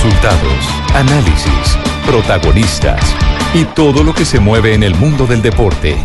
Resultados, 0.00 0.64
análisis, 0.94 1.76
protagonistas 2.06 3.00
y 3.52 3.64
todo 3.64 4.04
lo 4.04 4.14
que 4.14 4.24
se 4.24 4.38
mueve 4.38 4.74
en 4.74 4.84
el 4.84 4.94
mundo 4.94 5.26
del 5.26 5.42
deporte. 5.42 5.96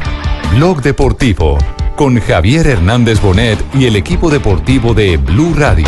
Blog 0.55 0.81
Deportivo 0.81 1.59
con 1.95 2.19
Javier 2.19 2.65
Hernández 2.65 3.21
Bonet 3.21 3.63
y 3.75 3.85
el 3.85 3.95
equipo 3.95 4.31
deportivo 4.31 4.95
de 4.95 5.17
Blue 5.17 5.53
Radio. 5.55 5.85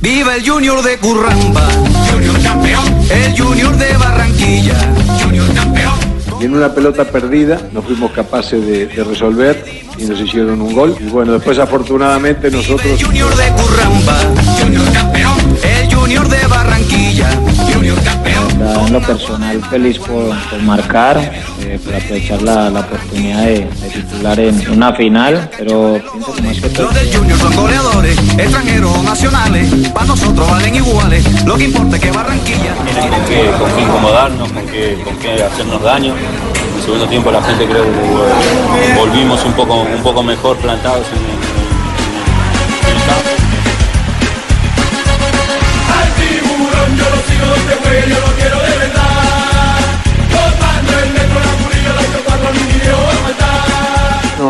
Viva 0.00 0.36
el 0.36 0.48
Junior 0.48 0.80
de 0.80 0.96
Curramba, 0.98 1.68
Junior 2.08 2.40
campeón, 2.40 2.84
el 3.10 3.36
Junior 3.36 3.76
de 3.76 3.96
Barranquilla, 3.96 4.78
Junior 5.20 5.52
campeón. 5.54 6.11
Y 6.42 6.46
en 6.46 6.54
una 6.56 6.74
pelota 6.74 7.04
perdida 7.04 7.60
no 7.72 7.82
fuimos 7.82 8.10
capaces 8.10 8.66
de, 8.66 8.86
de 8.86 9.04
resolver 9.04 9.64
y 9.96 10.02
nos 10.06 10.18
hicieron 10.20 10.60
un 10.60 10.74
gol. 10.74 10.96
Y 10.98 11.04
bueno, 11.04 11.34
después 11.34 11.56
afortunadamente 11.60 12.50
nosotros... 12.50 12.84
El 13.00 13.06
Junior 13.06 13.32
de 13.36 13.48
Curramba, 13.52 14.18
Junior 14.60 14.92
campeón, 14.92 15.38
el 15.62 15.94
Junior 15.94 16.28
de 16.28 16.46
Barranquilla, 16.48 17.30
Junior 17.72 17.96
campeón. 18.02 18.48
La- 18.58 18.86
en 18.88 18.92
lo 18.92 19.00
personal 19.02 19.62
feliz 19.70 19.98
por, 20.00 20.36
por 20.50 20.62
marcar, 20.62 21.32
eh, 21.72 21.78
por 21.84 21.94
aprovechar 21.94 22.42
la, 22.42 22.68
la 22.70 22.80
oportunidad 22.80 23.42
de, 23.44 23.60
de 23.60 23.88
titular 23.94 24.38
en 24.40 24.70
una 24.70 24.92
final, 24.92 25.50
pero 25.58 26.00
pienso 26.12 26.32
que 26.34 26.42
más 26.42 26.60
que 26.60 26.68
todo 26.68 26.86
Los 26.86 26.94
del 26.94 27.16
Junior 27.16 27.38
son 27.38 27.56
goleadores, 27.56 28.18
extranjeros 28.36 28.96
o 28.98 29.02
nacionales, 29.02 29.68
para 29.94 30.06
nosotros 30.06 30.50
valen 30.50 30.74
iguales, 30.74 31.44
lo 31.44 31.56
que 31.56 31.64
importa 31.64 31.96
es 31.96 32.02
que 32.02 32.10
Barranquilla... 32.10 32.74
Tienen 32.84 33.08
con 33.10 33.24
qué, 33.24 33.50
con 33.58 33.70
qué 33.74 33.80
incomodarnos, 33.82 34.52
con 34.52 34.66
qué, 34.66 34.98
con 35.04 35.16
qué 35.18 35.42
hacernos 35.42 35.82
daño. 35.82 36.14
En 36.14 36.76
el 36.78 36.82
segundo 36.82 37.06
tiempo 37.06 37.30
la 37.30 37.42
gente 37.42 37.64
creo 37.66 37.84
que 37.84 37.88
eh, 37.90 38.94
volvimos 38.98 39.44
un 39.44 39.52
poco, 39.52 39.82
un 39.82 40.02
poco 40.02 40.22
mejor 40.22 40.56
plantados 40.58 41.06
en 41.08 41.18
el- 41.18 41.41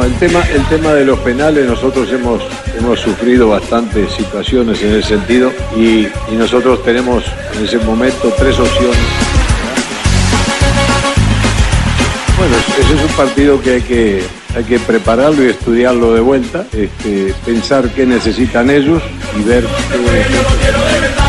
El 0.05 0.15
tema, 0.19 0.43
el 0.53 0.65
tema 0.67 0.93
de 0.95 1.05
los 1.05 1.19
penales, 1.21 1.65
nosotros 1.65 2.11
hemos, 2.11 2.43
hemos 2.77 2.99
sufrido 2.99 3.49
bastantes 3.49 4.11
situaciones 4.13 4.83
en 4.83 4.95
ese 4.95 5.11
sentido 5.11 5.53
y, 5.77 6.09
y 6.29 6.37
nosotros 6.37 6.83
tenemos 6.83 7.25
en 7.57 7.65
ese 7.65 7.79
momento 7.79 8.33
tres 8.37 8.59
opciones. 8.59 8.99
Bueno, 12.37 12.57
ese 12.57 12.95
es 12.95 13.01
un 13.01 13.17
partido 13.17 13.61
que 13.61 13.75
hay 13.75 13.83
que, 13.83 14.23
hay 14.57 14.65
que 14.65 14.81
prepararlo 14.81 15.45
y 15.45 15.51
estudiarlo 15.51 16.15
de 16.15 16.21
vuelta, 16.21 16.67
este, 16.73 17.33
pensar 17.47 17.89
qué 17.91 18.05
necesitan 18.05 18.71
ellos 18.71 19.01
y 19.39 19.43
ver 19.45 19.65
qué, 19.65 21.22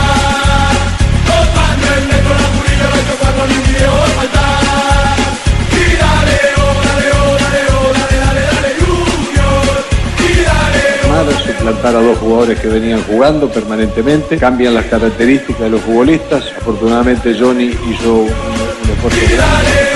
a 11.90 11.92
dos 12.02 12.18
jugadores 12.18 12.60
que 12.60 12.68
venían 12.68 13.04
jugando 13.04 13.50
permanentemente, 13.50 14.38
cambian 14.38 14.74
las 14.74 14.86
características 14.86 15.62
de 15.62 15.70
los 15.70 15.82
futbolistas. 15.82 16.46
Afortunadamente 16.58 17.36
Johnny 17.38 17.66
hizo 17.66 18.14
un, 18.14 18.30
un 18.30 18.92
esfuerzo 18.92 19.36
grande. 19.36 19.94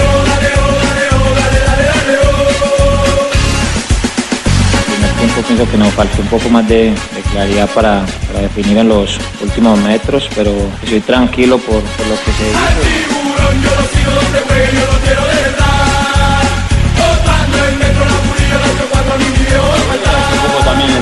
tiempo 5.18 5.42
pienso 5.42 5.70
que 5.70 5.78
nos 5.78 5.94
falta 5.94 6.22
un 6.22 6.28
poco 6.28 6.50
más 6.50 6.68
de, 6.68 6.94
claridad 7.32 7.70
para, 7.74 8.06
definir 8.42 8.78
en 8.78 8.90
los 8.90 9.18
últimos 9.42 9.80
metros, 9.80 10.30
pero 10.36 10.52
estoy 10.84 11.02
tranquilo 11.02 11.58
por, 11.58 11.82
por 11.82 12.08
lo 12.08 12.16
que 12.24 12.32
se 12.32 12.50
hizo. 12.50 13.08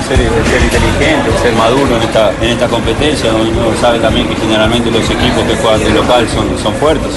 Ser, 0.07 0.19
el 0.21 0.45
ser 0.45 0.61
inteligente, 0.63 1.29
el 1.29 1.37
ser 1.41 1.53
maduro 1.53 1.97
en 1.97 2.03
esta, 2.03 2.31
en 2.41 2.49
esta 2.49 2.67
competencia. 2.67 3.33
Uno 3.33 3.75
sabe 3.81 3.99
también 3.99 4.27
que 4.27 4.35
generalmente 4.35 4.91
los 4.91 5.09
equipos 5.09 5.43
que 5.43 5.55
juegan 5.55 5.83
de 5.83 5.89
local 5.89 6.27
son, 6.29 6.57
son 6.59 6.73
fuertes. 6.75 7.11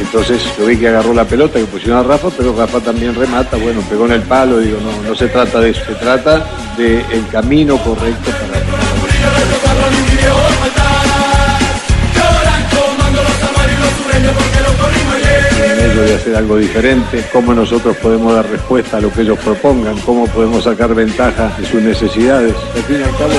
Entonces 0.00 0.42
yo 0.58 0.66
vi 0.66 0.76
que 0.78 0.88
agarró 0.88 1.12
la 1.12 1.24
pelota, 1.24 1.58
que 1.58 1.66
pusieron 1.66 1.98
a 1.98 2.02
Rafa, 2.02 2.30
pero 2.36 2.56
Rafa 2.56 2.80
también 2.80 3.14
remata, 3.14 3.56
bueno, 3.58 3.82
pegó 3.88 4.06
en 4.06 4.12
el 4.12 4.22
palo, 4.22 4.58
digo, 4.58 4.78
no, 4.80 5.08
no 5.08 5.14
se 5.14 5.28
trata 5.28 5.60
de 5.60 5.70
eso, 5.70 5.84
se 5.84 5.94
trata 5.94 6.44
del 6.76 7.26
camino 7.30 7.76
correcto 7.76 8.30
para 8.30 8.87
de 16.02 16.14
hacer 16.14 16.36
algo 16.36 16.56
diferente, 16.56 17.24
cómo 17.32 17.54
nosotros 17.54 17.96
podemos 17.96 18.34
dar 18.34 18.48
respuesta 18.48 18.98
a 18.98 19.00
lo 19.00 19.12
que 19.12 19.22
ellos 19.22 19.38
propongan, 19.38 19.98
cómo 20.00 20.26
podemos 20.26 20.64
sacar 20.64 20.94
ventaja 20.94 21.52
de 21.58 21.66
sus 21.66 21.82
necesidades. 21.82 22.54
Al 22.74 22.82
fin 22.82 23.00
y 23.00 23.02
al 23.02 23.16
cabo, 23.16 23.32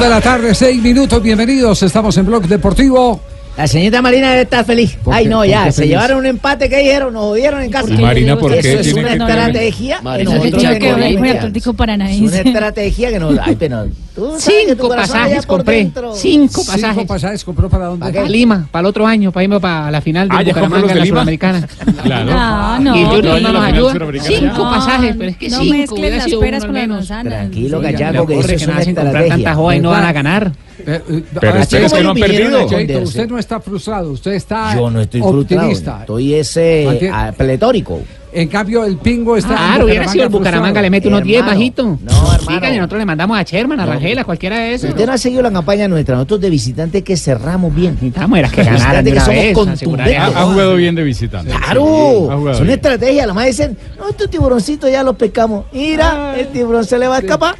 de 0.00 0.08
la 0.08 0.20
tarde, 0.20 0.54
seis 0.54 0.82
minutos, 0.82 1.22
bienvenidos. 1.22 1.82
Estamos 1.82 2.16
en 2.16 2.26
Blog 2.26 2.48
Deportivo. 2.48 3.33
La 3.56 3.68
señorita 3.68 4.02
Marina 4.02 4.30
debe 4.30 4.42
estar 4.42 4.64
feliz. 4.64 4.96
¿Por 5.04 5.14
Ay, 5.14 5.26
no, 5.26 5.38
¿Por 5.38 5.46
ya, 5.46 5.66
se 5.66 5.82
feliz? 5.82 5.90
llevaron 5.90 6.18
un 6.18 6.26
empate 6.26 6.68
que 6.68 6.78
dijeron, 6.78 7.12
nos 7.12 7.22
jodieron 7.22 7.62
en 7.62 7.70
casa. 7.70 7.86
¿Y 7.94 7.98
Marina 7.98 8.36
por 8.36 8.50
qué 8.52 8.58
Eso 8.58 8.80
es 8.80 8.92
una 8.94 9.12
estrategia. 9.12 9.98
que 9.98 10.02
Marina, 10.02 10.30
nosotros 10.34 10.62
¿qué 10.62 10.68
tenemos 10.68 10.74
choque, 10.74 10.78
que 10.80 10.92
muy 11.12 11.22
mirar. 11.22 11.36
Atlético 11.38 11.70
Es 11.70 11.76
Paranaense. 11.76 12.24
una 12.24 12.36
estrategia 12.50 13.10
que 13.10 13.18
nos. 13.20 13.38
Ay, 13.38 13.56
pero 13.56 13.86
tú 14.16 14.34
Cinco 14.38 14.88
pasajes 14.88 15.46
compré. 15.46 15.82
Cinco 15.84 16.14
Cinco 16.16 16.64
pasajes. 16.66 17.06
pasajes 17.06 17.44
compró 17.44 17.68
para 17.68 17.86
dónde? 17.86 18.12
Para 18.12 18.28
Lima, 18.28 18.68
para 18.72 18.80
el 18.80 18.86
otro 18.86 19.06
año, 19.06 19.30
para 19.30 19.44
irme 19.44 19.60
para 19.60 19.90
la 19.90 20.00
final 20.00 20.28
de 20.28 20.34
Ah, 20.36 20.42
¿ya 20.42 20.52
compró 20.52 20.80
Bucaramanga 20.80 20.86
de 20.86 20.92
en 20.92 20.98
la? 20.98 21.06
Sudamericana. 21.14 21.68
Claro. 22.04 22.30
Ah, 22.34 22.78
no. 22.80 22.96
Y 22.96 23.04
año 23.04 23.40
no 23.40 23.52
nos 23.52 23.62
final 23.62 23.74
ayuda. 23.74 23.92
suramericana. 23.92 24.30
Cinco 24.36 24.64
No, 24.64 24.70
pasajes, 24.70 25.16
pero 25.16 25.30
es 25.30 25.36
que 25.36 25.48
no 25.48 25.58
cinco 25.60 25.74
mezclen 25.76 25.98
hubiera 26.00 26.16
las 26.16 26.24
peras 26.40 26.64
con 26.64 26.74
las 26.74 26.88
manzanas. 26.88 27.32
Tranquilo, 27.32 27.80
Gallaco, 27.80 28.26
que 28.26 28.38
eso 28.38 28.48
es 28.52 28.62
que 28.64 28.70
una 28.70 28.82
estrategia. 28.82 29.54
no 29.80 29.90
van 29.90 30.04
a 30.04 30.12
ganar. 30.12 30.52
Eh, 30.86 31.02
eh, 31.08 31.22
Pero 31.32 31.48
ahora 31.48 31.62
ustedes 31.62 31.92
que 31.92 32.02
no 32.02 32.10
han 32.10 32.16
perdido. 32.16 32.58
a 32.60 32.66
Cheito. 32.66 32.98
Usted 33.00 33.28
no 33.28 33.38
está 33.38 33.60
frustrado, 33.60 34.10
usted 34.12 34.32
está 34.32 34.74
Yo 34.74 34.90
no 34.90 35.00
estoy 35.00 35.20
frustrado. 35.20 35.40
optimista. 35.66 36.00
Estoy 36.00 36.34
ese 36.34 36.84
Mantiene- 36.86 37.10
ah, 37.14 37.32
pletórico. 37.36 38.00
En 38.34 38.48
cambio, 38.48 38.84
el 38.84 38.96
pingo 38.96 39.36
está. 39.36 39.48
Claro, 39.56 39.84
hubiera 39.84 40.08
sido 40.08 40.24
el 40.24 40.30
Bucaramanga, 40.30 40.82
le 40.82 40.90
mete 40.90 41.06
unos 41.08 41.22
10 41.22 41.38
Hermano, 41.38 41.56
bajitos. 41.56 41.86
no, 41.86 42.10
Sigan, 42.38 42.54
hermano. 42.56 42.74
y 42.74 42.78
nosotros 42.78 42.98
le 42.98 43.06
mandamos 43.06 43.38
a 43.38 43.42
Sherman, 43.44 43.78
a 43.80 43.86
No. 43.86 43.92
Rangel, 43.92 44.18
a 44.18 44.24
cualquiera 44.24 44.58
de 44.58 44.74
esos. 44.74 44.90
Usted 44.90 45.06
no 45.06 45.12
ha 45.12 45.18
seguido 45.18 45.42
la 45.42 45.52
campaña 45.52 45.86
nuestra. 45.88 46.16
Nosotros 46.16 46.40
de 46.40 46.50
visitante 46.50 47.02
que 47.02 47.16
cerramos 47.16 47.74
bien. 47.74 47.94
Necesitamos 47.94 48.38
era 48.38 48.48
que 48.48 48.64
ganaran 48.64 49.04
de 49.04 49.12
que 49.12 49.20
somos 49.20 49.34
vez, 49.34 49.54
contundentes. 49.54 50.18
Ha, 50.18 50.26
ha 50.26 50.42
jugado 50.46 50.74
bien 50.76 50.94
de 50.96 51.04
visitante. 51.04 51.50
Claro, 51.52 51.80
Sí, 51.84 52.26
ha 52.30 52.36
jugado 52.36 52.50
es 52.50 52.56
una 52.56 52.66
bien. 52.66 52.70
estrategia. 52.70 53.26
Lo 53.26 53.34
más 53.34 53.46
dicen, 53.46 53.78
no, 53.98 54.08
estos 54.08 54.28
tiburoncitos 54.28 54.90
ya 54.90 55.02
los 55.04 55.14
pescamos. 55.16 55.66
Mira, 55.72 56.38
el 56.38 56.48
tiburón 56.48 56.84
se 56.84 56.98
le 56.98 57.06
va 57.06 57.16
a 57.16 57.20
escapar. 57.20 57.54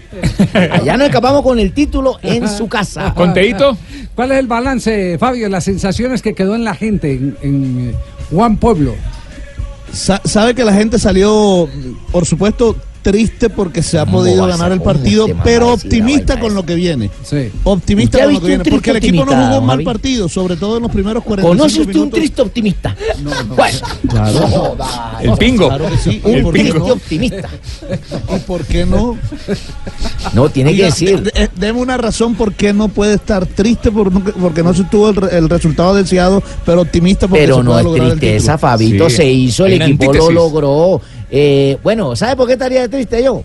Allá 0.72 0.96
nos 0.96 1.06
escapamos 1.06 1.42
con 1.42 1.58
el 1.60 1.72
título 1.72 2.18
en 2.22 2.48
su 2.48 2.66
casa. 2.68 3.14
¿Cuál 4.14 4.32
es 4.32 4.38
el 4.38 4.46
balance, 4.46 5.18
Fabio? 5.18 5.48
Las 5.48 5.64
sensaciones 5.64 6.22
que 6.22 6.34
quedó 6.34 6.54
en 6.54 6.64
la 6.64 6.74
gente 6.74 7.12
en, 7.12 7.36
en, 7.42 7.90
eh, 7.90 7.94
Juan 8.30 8.56
Pueblo. 8.56 8.94
Sa- 9.94 10.20
sabe 10.24 10.54
que 10.54 10.64
la 10.64 10.72
gente 10.74 10.98
salió, 10.98 11.68
por 12.12 12.26
supuesto, 12.26 12.76
triste 13.04 13.50
porque 13.50 13.82
se 13.82 13.98
ha 13.98 14.06
¿Cómo 14.06 14.18
podido 14.18 14.46
ganar 14.46 14.72
el 14.72 14.80
partido, 14.80 15.26
pero 15.44 15.74
optimista 15.74 16.40
con 16.40 16.54
lo 16.54 16.64
que 16.64 16.74
viene. 16.74 17.10
Sí. 17.22 17.50
Optimista 17.62 18.16
¿Usted 18.16 18.20
ha 18.20 18.24
con 18.24 18.32
lo 18.34 18.40
visto 18.40 18.46
que 18.46 18.52
un 18.56 18.62
viene, 18.62 18.70
porque 18.76 18.90
el 18.90 18.96
equipo 18.96 19.24
no 19.26 19.32
jugó 19.46 19.58
un 19.60 19.66
mal 19.66 19.82
partido, 19.84 20.28
sobre 20.28 20.56
todo 20.56 20.78
en 20.78 20.82
los 20.84 20.90
primeros 20.90 21.22
45 21.22 21.56
¿Conoce 21.56 21.80
usted 21.82 22.00
un 22.00 22.10
triste 22.10 22.40
optimista? 22.42 22.96
Bueno, 23.54 23.78
Claro. 24.08 24.32
no 24.40 24.48
joda. 24.48 25.18
El 25.22 25.32
pingo. 25.34 25.68
Claro 25.68 25.90
que 25.90 25.98
sí. 25.98 26.20
Un 26.24 26.38
¿Y 26.38 26.42
por 26.42 26.54
qué 26.54 26.60
triste 26.60 26.78
no? 26.78 26.84
optimista. 26.86 27.48
¿Y 28.34 28.38
por 28.40 28.64
qué 28.64 28.86
no? 28.86 29.16
No, 30.32 30.48
tiene 30.48 30.74
que 30.74 30.84
decir. 30.84 31.20
de- 31.22 31.30
de- 31.30 31.50
Deme 31.56 31.80
una 31.80 31.96
razón 31.98 32.34
por 32.34 32.54
qué 32.54 32.72
no 32.72 32.88
puede 32.88 33.14
estar 33.14 33.44
triste 33.46 33.90
por 33.92 34.10
porque 34.34 34.62
no 34.62 34.72
se 34.74 34.84
tuvo 34.84 35.10
el, 35.10 35.16
re- 35.16 35.36
el 35.38 35.48
resultado 35.48 35.94
deseado, 35.94 36.42
pero 36.64 36.80
optimista 36.80 37.28
porque 37.28 37.42
Pero 37.44 37.56
se 37.58 37.62
no 37.64 37.70
puede 37.82 37.98
es 38.08 38.10
tristeza. 38.18 38.56
Fabito. 38.58 39.10
Sí. 39.10 39.16
Se 39.16 39.30
hizo, 39.30 39.66
el 39.66 39.80
Hay 39.82 39.90
equipo 39.92 40.12
lo 40.14 40.30
logró. 40.30 41.00
Eh, 41.36 41.78
bueno, 41.82 42.14
¿sabe 42.14 42.36
por 42.36 42.46
qué 42.46 42.52
estaría 42.52 42.88
triste 42.88 43.22
yo? 43.24 43.42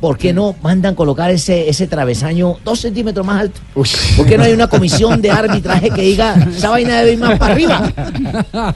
¿por 0.00 0.16
qué 0.16 0.32
no 0.32 0.56
mandan 0.62 0.94
colocar 0.94 1.30
ese, 1.30 1.68
ese 1.68 1.86
travesaño 1.86 2.56
dos 2.64 2.80
centímetros 2.80 3.26
más 3.26 3.42
alto? 3.42 3.60
¿Por 3.74 4.24
qué 4.26 4.38
no 4.38 4.44
hay 4.44 4.52
una 4.54 4.66
comisión 4.66 5.20
de 5.20 5.30
arbitraje 5.30 5.90
que 5.90 6.00
diga, 6.00 6.36
esa 6.56 6.70
vaina 6.70 7.00
debe 7.00 7.12
ir 7.12 7.18
más 7.18 7.38
para 7.38 7.52
arriba? 7.52 7.92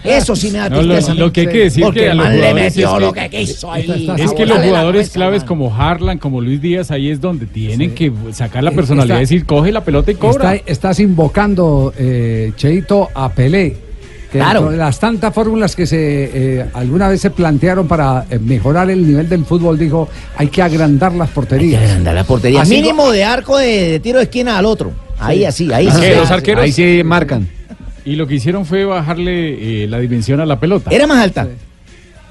Eso 0.05 0.37
sí 0.37 0.51
me 0.51 0.59
da 0.59 0.69
No, 0.69 0.83
lo, 0.83 0.95
tristeza. 0.97 1.15
lo 1.15 1.33
que 1.33 1.41
hay 1.43 1.47
que 1.47 1.59
decir 1.61 1.83
Porque 1.85 2.01
que 2.01 2.11
a 2.11 2.15
los 2.15 2.29
le 2.29 2.53
metió 2.53 2.95
es 2.97 3.01
lo 3.03 3.13
que- 3.15 3.31
que 3.31 3.39
quiso 3.39 3.73
ahí. 3.73 4.07
Es 4.19 4.33
que 4.33 4.45
los 4.45 4.59
jugadores 4.59 5.09
claves 5.09 5.45
como 5.45 5.75
Harlan, 5.75 6.19
como 6.19 6.43
Luis 6.43 6.61
Díaz, 6.61 6.91
ahí 6.91 7.09
es 7.09 7.23
donde 7.23 7.47
tienen 7.47 7.95
que 7.95 8.13
sacar 8.33 8.63
la 8.63 8.73
personalidad 8.73 9.17
y 9.17 9.21
decir, 9.21 9.47
coge 9.47 9.73
la 9.73 9.83
pelota 9.85 10.11
y 10.11 10.15
cobra. 10.17 10.57
Está- 10.57 10.71
estás 10.71 11.01
invocando, 11.01 11.95
eh, 11.97 12.53
Cheito, 12.57 13.09
a 13.15 13.31
Pelé. 13.31 13.88
Que 14.33 14.39
Claro. 14.41 14.71
las 14.71 15.01
tantas 15.01 15.33
fórmulas 15.33 15.75
que 15.75 15.87
se 15.87 16.59
eh, 16.61 16.67
alguna 16.75 17.09
vez 17.09 17.21
se 17.21 17.31
plantearon 17.31 17.89
para 17.89 18.27
eh, 18.31 18.39
mejorar 18.39 18.91
el 18.91 19.07
nivel 19.07 19.29
del 19.29 19.45
fútbol, 19.45 19.79
dijo, 19.79 20.09
hay 20.37 20.49
que 20.49 20.61
agrandar 20.63 21.13
las 21.15 21.31
porterías. 21.31 21.83
agrandar 21.83 22.15
la 22.15 22.25
portería. 22.25 22.61
Así 22.63 22.75
Mínimo 22.75 23.11
de 23.11 23.25
arco 23.25 23.57
de, 23.57 23.93
de 23.93 24.01
tiro 24.01 24.19
de 24.19 24.25
esquina 24.25 24.59
al 24.59 24.67
otro. 24.67 24.93
Ahí 25.19 25.45
así, 25.45 25.73
ahí 25.73 25.91
sí. 25.91 26.01
Que 26.01 26.17
los 26.17 26.31
arqueros 26.31 26.63
Ahí 26.65 26.73
sí 26.73 27.03
marcan. 27.05 27.49
Y 28.05 28.17
lo 28.17 28.27
que 28.27 28.35
hicieron 28.37 28.65
fue 28.67 28.85
bajarle 28.85 29.85
eh, 29.85 29.89
la 29.89 29.99
dimensión 29.99 30.41
a 30.41 30.47
la 30.47 30.61
pelota. 30.61 30.91
¿Era 30.93 31.07
más 31.07 31.23
alta? 31.23 31.49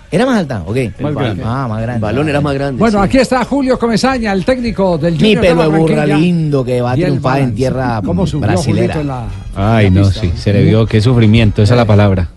¿Era 0.10 0.26
más 0.26 0.38
alta? 0.40 0.64
Ok. 0.66 0.78
Más 1.02 1.14
grande. 1.16 1.44
Ah, 1.46 1.68
más 1.68 1.82
grande. 1.82 1.96
El 1.96 2.02
balón 2.02 2.30
era 2.30 2.42
más 2.42 2.54
grande. 2.54 2.80
Bueno, 2.80 3.00
sí. 3.00 3.06
aquí 3.06 3.18
está 3.18 3.44
Julio 3.44 3.78
Comesaña, 3.78 4.32
el 4.32 4.46
técnico 4.46 4.98
del 4.98 5.14
Mi 5.14 5.20
Junior 5.36 5.42
de 5.42 5.48
pelo 5.50 5.62
de 5.72 5.78
burra 5.80 6.06
lindo 6.06 6.64
que 6.64 6.82
va 6.82 6.92
a 6.92 6.96
triunfar 6.96 7.40
en 7.42 7.56
tierra 7.56 8.02
¿Cómo 8.06 8.26
subió 8.26 8.48
brasilera. 8.48 9.04
La- 9.04 9.26
Ay, 9.56 9.90
no, 9.90 10.06
sí, 10.06 10.32
se 10.36 10.54
le 10.54 10.64
vio 10.64 10.86
qué 10.86 11.02
sufrimiento, 11.02 11.62
esa 11.62 11.74
es 11.74 11.78
la 11.78 11.86
palabra. 11.86 12.30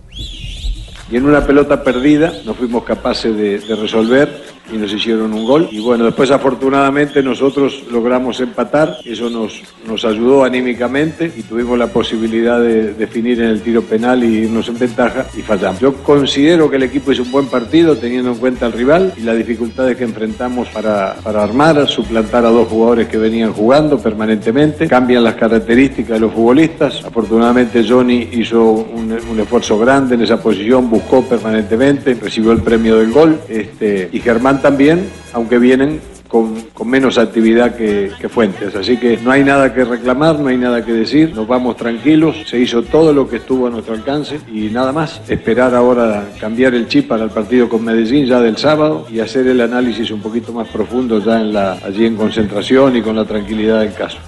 Y 1.11 1.17
en 1.17 1.27
una 1.27 1.45
pelota 1.45 1.83
perdida 1.83 2.33
no 2.45 2.55
fuimos 2.55 2.85
capaces 2.85 3.37
de, 3.37 3.75
resolver 3.75 4.29
y 4.73 4.77
nos 4.77 4.93
hicieron 4.93 5.33
un 5.33 5.45
gol. 5.45 5.69
Y 5.73 5.81
bueno, 5.81 6.05
después 6.05 6.31
afortunadamente 6.31 7.21
nosotros 7.21 7.83
logramos 7.91 8.39
empatar, 8.39 8.99
eso 9.05 9.29
nos, 9.29 9.61
nos 9.89 10.05
ayudó 10.05 10.45
anímicamente 10.45 11.33
y 11.37 11.43
tuvimos 11.43 11.77
la 11.77 11.89
posibilidad 11.89 12.61
de 12.61 12.95
definir 12.95 13.41
en 13.41 13.49
el 13.49 13.62
tiro 13.62 13.83
penal 13.83 14.23
y 14.23 14.45
irnos 14.45 14.69
en 14.69 14.79
ventaja 14.79 15.27
y 15.37 15.43
fallamos. 15.43 15.81
Yo 15.81 15.95
considero 15.95 16.71
que 16.71 16.77
el 16.77 16.85
equipo 16.85 17.11
hizo 17.11 17.25
un 17.25 17.33
buen 17.33 17.47
partido 17.47 17.97
teniendo 17.97 18.31
en 18.31 18.39
cuenta 18.39 18.67
al 18.67 18.73
rival 18.73 19.13
y 19.17 19.23
las 19.23 19.37
dificultades 19.37 19.97
que 19.97 20.05
enfrentamos 20.05 20.69
para, 20.69 21.17
para 21.17 21.43
armar, 21.43 21.89
suplantar 21.89 22.45
a 22.45 22.51
dos 22.51 22.69
jugadores 22.69 23.09
que 23.09 23.19
venían 23.19 23.53
jugando 23.53 23.99
permanentemente. 23.99 24.87
Cambian 24.87 25.25
las 25.25 25.35
características 25.35 26.13
de 26.13 26.21
los 26.21 26.33
futbolistas. 26.33 27.05
Afortunadamente 27.05 27.85
Johnny 27.89 28.29
hizo 28.33 28.63
un 28.63 29.41
esfuerzo 29.41 29.77
grande 29.77 30.15
en 30.15 30.23
esa 30.23 30.41
posición, 30.41 30.89
buscó 31.00 31.23
permanentemente, 31.23 32.14
recibió 32.14 32.52
el 32.52 32.62
premio 32.62 32.99
del 32.99 33.12
gol. 33.12 33.41
Este, 33.49 34.08
y 34.12 34.20
Germán 34.20 34.61
también, 34.61 35.08
aunque 35.32 35.58
vienen 35.58 36.00
con, 36.29 36.61
con 36.73 36.88
menos 36.88 37.19
actividad 37.19 37.75
que, 37.75 38.12
que 38.20 38.29
Fuentes. 38.29 38.75
Así 38.76 38.97
que 38.97 39.17
no 39.17 39.32
hay 39.32 39.43
nada 39.43 39.75
que 39.75 39.85
reclamar, 39.85 40.38
no 40.38 40.49
hay 40.49 40.56
nada 40.56 40.85
que 40.85 40.93
decir, 40.93 41.35
nos 41.35 41.49
vamos 41.49 41.76
tranquilos, 41.76 42.37
se 42.47 42.58
hizo 42.58 42.82
todo 42.82 43.12
lo 43.12 43.29
que 43.29 43.37
estuvo 43.37 43.67
a 43.67 43.70
nuestro 43.70 43.94
alcance 43.94 44.38
y 44.52 44.69
nada 44.69 44.93
más. 44.93 45.20
Esperar 45.29 45.75
ahora 45.75 46.29
cambiar 46.41 46.75
el 46.75 46.87
chip 46.87 47.08
para 47.08 47.25
el 47.25 47.31
partido 47.31 47.69
con 47.69 47.85
Medellín 47.85 48.26
ya 48.26 48.41
del 48.41 48.56
sábado 48.56 49.06
y 49.11 49.19
hacer 49.19 49.46
el 49.49 49.61
análisis 49.61 50.11
un 50.11 50.20
poquito 50.20 50.53
más 50.53 50.69
profundo 50.69 51.19
ya 51.19 51.41
en 51.41 51.53
la, 51.53 51.73
allí 51.73 52.06
en 52.06 52.17
concentración 52.17 52.96
y 52.96 53.03
con 53.03 53.17
la 53.17 53.25
tranquilidad 53.25 53.81
del 53.81 53.94
caso. 53.94 54.19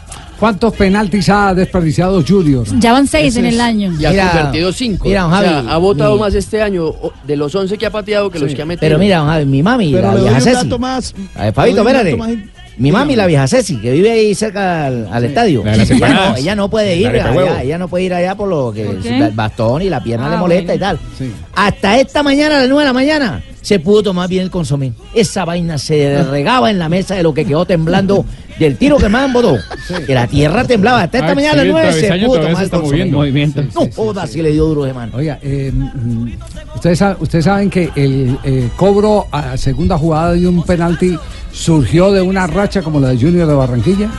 ¿Cuántos 0.42 0.74
penaltis 0.74 1.28
ha 1.28 1.54
desperdiciado 1.54 2.20
Junior? 2.26 2.66
Ya 2.80 2.90
van 2.90 3.06
seis 3.06 3.28
Ese 3.28 3.38
en 3.38 3.46
el 3.46 3.60
año. 3.60 3.92
Y 3.96 4.04
ha 4.04 4.10
Mira, 4.10 4.30
convertido 4.32 4.72
cinco. 4.72 5.06
mira, 5.06 5.24
o 5.28 5.30
sea, 5.30 5.38
Javi, 5.38 5.68
ha 5.70 5.76
votado 5.76 6.14
mi- 6.14 6.20
más 6.20 6.34
este 6.34 6.60
año 6.60 6.92
de 7.24 7.36
los 7.36 7.54
11 7.54 7.78
que 7.78 7.86
ha 7.86 7.90
pateado 7.90 8.28
que 8.28 8.40
los 8.40 8.52
que 8.52 8.60
ha 8.60 8.66
metido. 8.66 8.80
Pero 8.80 8.98
mira, 8.98 9.18
don 9.18 9.28
Javi, 9.28 9.44
mi 9.46 9.62
mami, 9.62 9.92
Pero 9.92 10.02
la 10.08 10.14
le 10.14 10.14
doy 10.18 10.22
vieja 10.30 10.38
un 10.38 10.42
Ceci. 10.44 10.64
dato 10.64 10.78
más. 10.80 11.14
A 11.36 11.44
ver, 11.44 11.54
Fabito, 11.54 11.80
espérate. 11.82 12.42
Mi 12.78 12.90
mami, 12.90 13.16
la 13.16 13.26
vieja 13.26 13.46
Ceci, 13.46 13.76
que 13.76 13.90
vive 13.92 14.10
ahí 14.10 14.34
cerca 14.34 14.86
al, 14.86 15.08
al 15.12 15.24
estadio. 15.24 15.62
La 15.64 15.72
de 15.72 15.78
las 15.78 15.90
ella, 15.90 16.08
no, 16.08 16.36
ella 16.36 16.54
no 16.56 16.70
puede 16.70 16.96
ir 16.96 17.08
huevo. 17.08 17.40
allá, 17.40 17.62
ella 17.62 17.78
no 17.78 17.88
puede 17.88 18.04
ir 18.04 18.14
allá 18.14 18.34
por 18.34 18.48
lo 18.48 18.72
que 18.72 18.82
el 18.88 19.30
bastón 19.32 19.82
y 19.82 19.88
la 19.90 20.02
pierna 20.02 20.26
Ah, 20.28 20.30
le 20.30 20.36
molesta 20.38 20.72
bueno. 20.72 20.76
y 20.76 20.78
tal. 20.78 20.98
Sí. 21.18 21.32
Hasta 21.54 21.98
esta 21.98 22.22
mañana, 22.22 22.56
a 22.56 22.60
las 22.60 22.68
9 22.68 22.82
de 22.82 22.86
la 22.88 22.92
mañana, 22.92 23.42
se 23.60 23.78
pudo 23.78 24.02
tomar 24.02 24.28
bien 24.28 24.44
el 24.44 24.50
consomé. 24.50 24.92
Esa 25.14 25.44
vaina 25.44 25.76
se 25.78 26.22
regaba 26.24 26.70
en 26.70 26.78
la 26.78 26.88
mesa 26.88 27.14
de 27.14 27.22
lo 27.22 27.34
que 27.34 27.44
quedó 27.44 27.64
temblando 27.66 28.24
del 28.58 28.76
tiro 28.78 28.96
que 28.96 29.08
más 29.08 29.30
botó. 29.32 29.58
Que 30.06 30.14
la 30.14 30.26
tierra 30.26 30.64
temblaba. 30.64 31.02
Hasta 31.02 31.18
esta 31.18 31.30
Ay, 31.30 31.34
mañana 31.36 31.60
a 31.62 31.64
sí, 31.64 31.68
las 31.70 31.94
el 31.96 32.00
9 32.00 32.00
se 32.20 32.26
pudo 32.26 32.40
tomar 32.40 32.64
el 32.64 32.70
consomé. 32.70 32.82
moviendo. 32.90 33.16
Movimiento. 33.18 33.62
No 33.74 33.88
joda 33.94 34.26
si 34.26 34.40
le 34.42 34.50
dio 34.50 34.64
duro, 34.64 34.86
hermano. 34.86 35.12
Oiga, 35.16 35.38
eh, 35.42 35.70
mm, 35.74 36.26
ustedes, 36.74 36.98
sa- 36.98 37.16
ustedes 37.20 37.44
saben 37.44 37.68
que 37.68 37.90
el 37.94 38.38
eh, 38.44 38.68
cobro 38.76 39.26
a 39.30 39.56
segunda 39.58 39.98
jugada 39.98 40.32
de 40.32 40.46
un 40.48 40.62
penalti 40.64 41.16
surgió 41.52 42.10
de 42.12 42.22
una 42.22 42.46
racha 42.46 42.82
como 42.82 42.98
la 43.00 43.08
de 43.08 43.18
Junior 43.18 43.46
de 43.46 43.54
Barranquilla. 43.54 44.10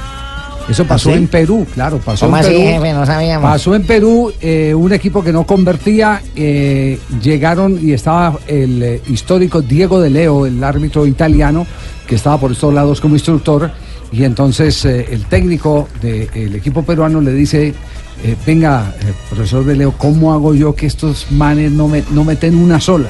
Eso 0.69 0.85
pasó 0.85 1.09
¿Ah, 1.09 1.13
sí? 1.13 1.19
en 1.19 1.27
Perú, 1.27 1.67
claro, 1.73 1.97
pasó 1.97 2.25
¿Cómo 2.25 2.37
en 2.37 2.43
Perú. 2.43 2.59
jefe? 2.59 2.93
No 2.93 3.05
sabíamos. 3.05 3.49
Pasó 3.49 3.75
en 3.75 3.83
Perú, 3.83 4.31
eh, 4.39 4.73
un 4.73 4.93
equipo 4.93 5.21
que 5.21 5.33
no 5.33 5.45
convertía, 5.45 6.21
eh, 6.35 6.97
llegaron 7.21 7.77
y 7.81 7.91
estaba 7.91 8.39
el 8.47 8.81
eh, 8.81 9.01
histórico 9.07 9.61
Diego 9.61 9.99
de 9.99 10.09
Leo, 10.09 10.45
el 10.45 10.63
árbitro 10.63 11.05
italiano, 11.05 11.67
que 12.07 12.15
estaba 12.15 12.39
por 12.39 12.53
estos 12.53 12.73
lados 12.73 13.01
como 13.01 13.15
instructor, 13.15 13.71
y 14.11 14.23
entonces 14.23 14.85
el 14.85 15.25
técnico 15.25 15.89
del 15.99 16.55
equipo 16.55 16.83
peruano 16.83 17.19
le 17.19 17.33
dice, 17.33 17.73
venga, 18.45 18.93
profesor 19.27 19.65
de 19.65 19.75
Leo, 19.75 19.93
¿cómo 19.97 20.33
hago 20.33 20.53
yo 20.53 20.75
que 20.75 20.85
estos 20.85 21.31
manes 21.31 21.71
no, 21.71 21.87
me, 21.87 22.03
no 22.11 22.23
meten 22.23 22.55
una 22.55 22.79
sola? 22.79 23.09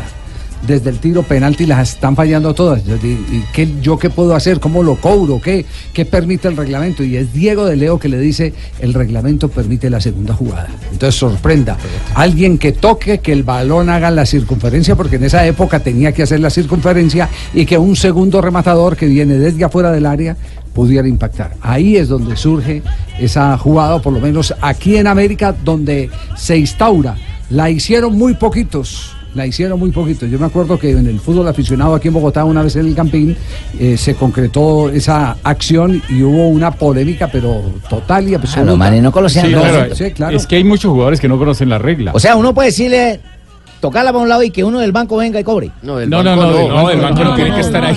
Desde 0.68 0.89
el 0.89 1.00
tiro 1.00 1.24
penalti 1.24 1.65
las 1.65 1.89
están 1.94 2.15
fallando 2.15 2.54
todas. 2.54 2.81
¿y 2.81 3.44
qué, 3.51 3.69
¿Yo 3.81 3.98
qué 3.98 4.10
puedo 4.10 4.33
hacer? 4.33 4.60
¿Cómo 4.60 4.81
lo 4.81 4.95
cobro? 4.95 5.42
¿Qué, 5.42 5.65
¿Qué 5.94 6.06
permite 6.06 6.48
el 6.48 6.56
reglamento? 6.56 7.04
Y 7.04 7.18
es 7.18 7.33
Diego 7.33 7.65
de 7.65 7.75
Leo 7.75 8.00
que 8.00 8.07
le 8.07 8.18
dice, 8.19 8.54
el 8.80 8.94
reglamento 8.94 9.50
permite 9.50 9.89
la 9.89 10.00
segunda 10.00 10.33
jugada. 10.33 10.69
Entonces 10.92 11.19
sorprenda. 11.19 11.77
Alguien 12.15 12.57
que 12.57 12.71
toque, 12.71 13.19
que 13.19 13.33
el 13.33 13.44
balón 13.44 13.89
haga 13.89 14.10
la 14.10 14.25
circunferencia, 14.25 14.95
porque 14.95 15.18
en 15.18 15.25
esa 15.25 15.45
época 15.45 15.81
tenía 15.81 16.13
que 16.13 16.24
hacer 16.24 16.39
la 16.39 16.50
circunferencia 16.50 17.30
y 17.54 17.65
que 17.65 17.77
un 17.77 17.95
segundo 17.95 18.42
rematador 18.42 18.95
que 18.95 19.07
viene 19.07 19.38
desde 19.38 19.65
afuera 19.65 19.92
del 19.92 20.06
área 20.06 20.38
pudiera 20.74 21.07
impactar. 21.07 21.56
Ahí 21.62 21.98
es 21.98 22.07
donde 22.07 22.36
surge 22.36 22.81
esa 23.19 23.57
jugada, 23.57 24.01
por 24.01 24.13
lo 24.13 24.19
menos 24.19 24.54
aquí 24.62 24.98
en 24.98 25.07
América, 25.07 25.54
donde 25.63 26.10
se 26.36 26.57
instaura. 26.57 27.15
La 27.50 27.69
hicieron 27.69 28.18
muy 28.18 28.33
poquitos. 28.33 29.15
La 29.36 29.48
hicieron 29.48 29.80
muy 29.80 29.92
poquito. 29.92 30.26
Yo 30.26 30.38
me 30.38 30.46
acuerdo 30.46 30.78
que 30.78 30.92
en 30.92 31.08
el 31.08 31.20
fútbol 31.20 31.48
aficionado 31.48 31.96
aquí 31.96 32.08
en 32.08 32.14
Bogotá, 32.14 32.46
una 32.46 32.62
vez 32.62 32.76
en 32.76 32.88
el 32.88 32.96
Campín, 32.96 33.36
eh, 33.80 33.98
se 33.98 34.16
concretó 34.16 34.90
esa 34.90 35.38
acción 35.44 36.02
y 36.10 36.22
hubo 36.22 36.50
una 36.50 36.72
polémica, 36.72 37.28
pero 37.28 37.62
total 37.90 38.30
y 38.30 38.36
absoluta. 38.36 38.72
los 38.72 38.78
manes 38.78 39.02
no 39.02 39.12
conocían 39.12 39.48
Sí, 39.48 39.52
claro, 39.52 39.96
sí, 39.96 40.12
claro. 40.12 40.38
Es 40.38 40.46
que 40.46 40.58
hay 40.58 40.64
muchos 40.64 40.92
jugadores 40.92 41.20
que 41.20 41.28
no 41.28 41.38
conocen 41.38 41.70
la 41.70 41.80
regla. 41.80 42.12
O 42.14 42.20
sea, 42.20 42.36
uno 42.36 42.54
puede 42.54 42.70
decirle, 42.70 43.20
tocarla 43.84 44.14
para 44.14 44.24
un 44.24 44.30
lado 44.30 44.42
y 44.44 44.50
que 44.50 44.64
uno 44.64 44.80
del 44.80 44.94
banco 44.94 45.18
venga 45.18 45.40
y 45.40 45.44
cobre. 45.44 45.70
No, 45.82 45.98
del 45.98 46.10
no, 46.10 46.24
no, 46.24 46.38
banco 46.38 46.44
no, 46.54 46.68
no, 46.70 46.82
no. 46.84 46.90
el 46.90 47.00
banco 47.02 47.24
no, 47.24 47.36
tiene 47.36 47.54
que 47.54 47.60
estar 47.60 47.84
ahí. 47.84 47.96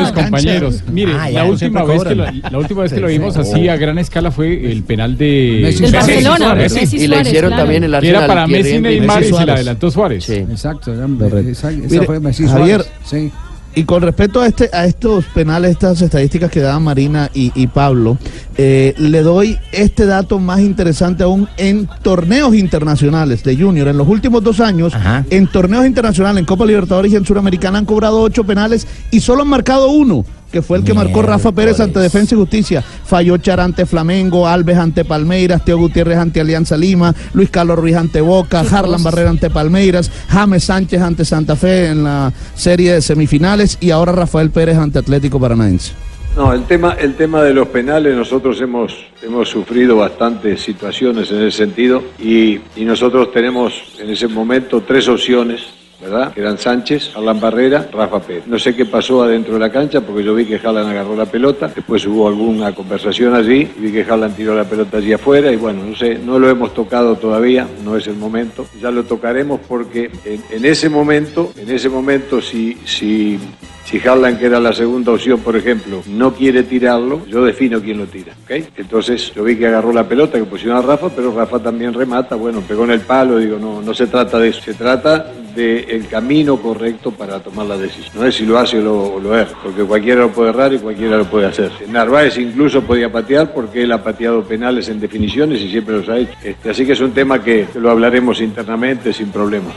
Los 0.00 0.12
compañeros. 0.12 0.82
Mire, 0.90 1.12
Ah, 1.16 1.30
ya, 1.30 1.44
la 1.44 1.50
última 1.50 1.84
vez 1.84 2.02
que 2.02 2.14
lo, 2.16 2.24
cobran. 2.24 2.42
la 2.50 2.58
última 2.58 2.82
vez 2.82 2.92
que 2.92 3.00
lo 3.00 3.06
Sí, 3.08 3.18
vimos 3.18 3.34
sí. 3.34 3.40
así 3.40 3.68
a 3.68 3.76
gran 3.76 3.98
escala 3.98 4.32
fue 4.32 4.70
el 4.72 4.82
penal 4.82 5.16
de. 5.16 5.72
Barcelona, 5.92 6.36
Suárez, 6.38 6.74
Messi 6.74 6.96
Y 6.96 7.06
la 7.06 7.06
Suárez, 7.14 7.26
hicieron 7.28 7.50
claro. 7.50 7.62
también 7.62 7.84
el 7.84 7.90
Que 7.92 7.96
Arsenal. 7.98 8.16
era 8.18 8.26
para 8.26 8.46
Messi. 8.48 8.78
Neymar 8.80 9.22
y 9.22 9.24
se 9.24 9.30
la 9.30 9.36
Suárez. 9.36 9.54
adelantó 9.54 9.90
Suárez. 9.92 10.24
Sí. 10.24 10.34
Exacto, 10.34 10.92
esa, 10.92 11.70
fue 12.04 12.18
Messi 12.20 12.46
Javier, 12.48 12.82
Suárez. 12.82 12.92
Sí. 13.04 13.32
Y 13.74 13.84
con 13.84 14.02
respecto 14.02 14.40
a 14.40 14.46
este 14.46 14.68
a 14.72 14.84
estos 14.84 15.24
penales, 15.26 15.72
estas 15.72 16.02
estadísticas 16.02 16.50
que 16.50 16.60
daban 16.60 16.82
Marina 16.82 17.30
y, 17.32 17.52
y 17.54 17.66
Pablo, 17.68 18.18
eh, 18.56 18.94
le 18.98 19.22
doy 19.22 19.58
este 19.72 20.04
dato 20.04 20.38
más 20.38 20.60
interesante 20.60 21.22
aún 21.22 21.48
en 21.56 21.88
torneos 22.02 22.54
internacionales 22.54 23.42
de 23.42 23.56
Junior. 23.56 23.88
En 23.88 23.96
los 23.96 24.08
últimos 24.08 24.42
dos 24.42 24.60
años, 24.60 24.94
Ajá. 24.94 25.24
en 25.30 25.46
torneos 25.46 25.86
internacionales, 25.86 26.40
en 26.40 26.44
Copa 26.44 26.66
Libertadores 26.66 27.12
y 27.12 27.16
en 27.16 27.24
Suramericana 27.24 27.78
han 27.78 27.86
cobrado 27.86 28.20
ocho 28.20 28.44
penales 28.44 28.86
y 29.10 29.20
solo 29.20 29.42
han 29.42 29.48
marcado 29.48 29.88
uno 29.88 30.24
que 30.52 30.62
fue 30.62 30.78
el 30.78 30.84
que 30.84 30.94
marcó 30.94 31.22
Rafa 31.22 31.50
Pérez 31.50 31.80
ante. 31.80 31.98
Defensa 31.98 32.34
y 32.34 32.38
Justicia. 32.38 32.82
Falló 32.82 33.36
Char 33.38 33.60
ante 33.60 33.86
Flamengo, 33.86 34.46
Alves 34.46 34.76
ante 34.76 35.04
Palmeiras, 35.04 35.64
Teo 35.64 35.78
Gutiérrez 35.78 36.18
ante 36.18 36.40
Alianza 36.40 36.76
Lima, 36.76 37.14
Luis 37.32 37.50
Carlos 37.50 37.78
Ruiz 37.78 37.96
ante 37.96 38.20
Boca, 38.20 38.60
Harlan 38.60 39.02
Barrera 39.02 39.30
ante 39.30 39.50
Palmeiras, 39.50 40.10
James 40.28 40.64
Sánchez 40.64 41.00
ante 41.00 41.24
Santa 41.24 41.56
Fe 41.56 41.86
en 41.86 42.04
la 42.04 42.32
serie 42.54 42.94
de 42.94 43.00
semifinales 43.00 43.78
y 43.80 43.90
ahora 43.90 44.12
Rafael 44.12 44.50
Pérez 44.50 44.76
ante 44.76 44.98
Atlético 44.98 45.40
Paranaense. 45.40 45.92
No, 46.36 46.52
el 46.52 46.64
tema, 46.64 46.92
el 46.98 47.14
tema 47.14 47.42
de 47.42 47.52
los 47.52 47.68
penales, 47.68 48.16
nosotros 48.16 48.60
hemos, 48.60 48.94
hemos 49.22 49.48
sufrido 49.48 49.96
bastantes 49.96 50.62
situaciones 50.62 51.30
en 51.30 51.42
ese 51.42 51.56
sentido 51.58 52.02
y, 52.18 52.58
y 52.76 52.84
nosotros 52.84 53.32
tenemos 53.32 53.74
en 53.98 54.10
ese 54.10 54.28
momento 54.28 54.82
tres 54.82 55.08
opciones 55.08 55.81
¿verdad? 56.02 56.32
Eran 56.36 56.58
Sánchez, 56.58 57.12
Alan 57.14 57.40
Barrera, 57.40 57.88
Rafa 57.92 58.20
Pérez. 58.20 58.46
No 58.46 58.58
sé 58.58 58.74
qué 58.74 58.84
pasó 58.84 59.22
adentro 59.22 59.54
de 59.54 59.60
la 59.60 59.70
cancha 59.70 60.00
porque 60.00 60.24
yo 60.24 60.34
vi 60.34 60.44
que 60.44 60.58
Jalan 60.58 60.86
agarró 60.86 61.14
la 61.14 61.26
pelota, 61.26 61.68
después 61.74 62.04
hubo 62.06 62.26
alguna 62.28 62.74
conversación 62.74 63.34
allí, 63.34 63.70
y 63.76 63.80
vi 63.80 63.92
que 63.92 64.04
Jalan 64.04 64.34
tiró 64.34 64.54
la 64.54 64.64
pelota 64.64 64.96
allí 64.98 65.12
afuera 65.12 65.52
y 65.52 65.56
bueno, 65.56 65.84
no 65.84 65.96
sé, 65.96 66.18
no 66.18 66.38
lo 66.38 66.50
hemos 66.50 66.74
tocado 66.74 67.16
todavía, 67.16 67.66
no 67.84 67.96
es 67.96 68.06
el 68.08 68.16
momento. 68.16 68.66
Ya 68.80 68.90
lo 68.90 69.04
tocaremos 69.04 69.60
porque 69.68 70.10
en, 70.24 70.42
en 70.50 70.64
ese 70.64 70.88
momento, 70.88 71.52
en 71.56 71.70
ese 71.70 71.88
momento 71.88 72.40
si, 72.40 72.76
si, 72.84 73.38
si 73.84 73.98
Harlan, 74.06 74.38
que 74.38 74.46
era 74.46 74.60
la 74.60 74.72
segunda 74.72 75.12
opción, 75.12 75.40
por 75.40 75.56
ejemplo, 75.56 76.02
no 76.06 76.32
quiere 76.32 76.62
tirarlo, 76.62 77.26
yo 77.26 77.44
defino 77.44 77.80
quién 77.80 77.98
lo 77.98 78.06
tira. 78.06 78.34
Entonces 78.48 79.32
yo 79.34 79.44
vi 79.44 79.56
que 79.56 79.66
agarró 79.66 79.92
la 79.92 80.06
pelota, 80.08 80.38
que 80.38 80.44
pusieron 80.44 80.78
a 80.78 80.82
Rafa, 80.82 81.08
pero 81.08 81.34
Rafa 81.34 81.58
también 81.58 81.92
remata, 81.92 82.36
bueno, 82.36 82.60
pegó 82.60 82.84
en 82.84 82.92
el 82.92 83.00
palo, 83.00 83.38
digo, 83.38 83.58
no, 83.58 83.82
no 83.82 83.94
se 83.94 84.06
trata 84.06 84.38
de 84.38 84.48
eso, 84.48 84.62
se 84.62 84.74
trata 84.74 85.32
del 85.54 86.06
camino 86.08 86.56
correcto 86.56 87.10
para 87.10 87.40
tomar 87.40 87.66
la 87.66 87.76
decisión. 87.76 88.12
No 88.14 88.26
es 88.26 88.34
si 88.34 88.46
lo 88.46 88.58
hace 88.58 88.78
o 88.78 88.82
lo, 88.82 89.20
lo 89.20 89.36
erra, 89.36 89.52
porque 89.62 89.82
cualquiera 89.82 90.22
lo 90.22 90.30
puede 90.30 90.50
errar 90.50 90.72
y 90.72 90.78
cualquiera 90.78 91.18
lo 91.18 91.24
puede 91.24 91.46
hacer. 91.46 91.70
Narváez 91.88 92.38
incluso 92.38 92.82
podía 92.82 93.10
patear 93.10 93.52
porque 93.52 93.82
él 93.82 93.92
ha 93.92 94.02
pateado 94.02 94.42
penales 94.44 94.88
en 94.88 95.00
definiciones 95.00 95.60
y 95.60 95.70
siempre 95.70 95.98
los 95.98 96.08
ha 96.08 96.18
hecho. 96.18 96.32
Este, 96.42 96.70
así 96.70 96.86
que 96.86 96.92
es 96.92 97.00
un 97.00 97.12
tema 97.12 97.42
que 97.42 97.66
lo 97.74 97.90
hablaremos 97.90 98.40
internamente 98.40 99.12
sin 99.12 99.30
problema. 99.30 99.72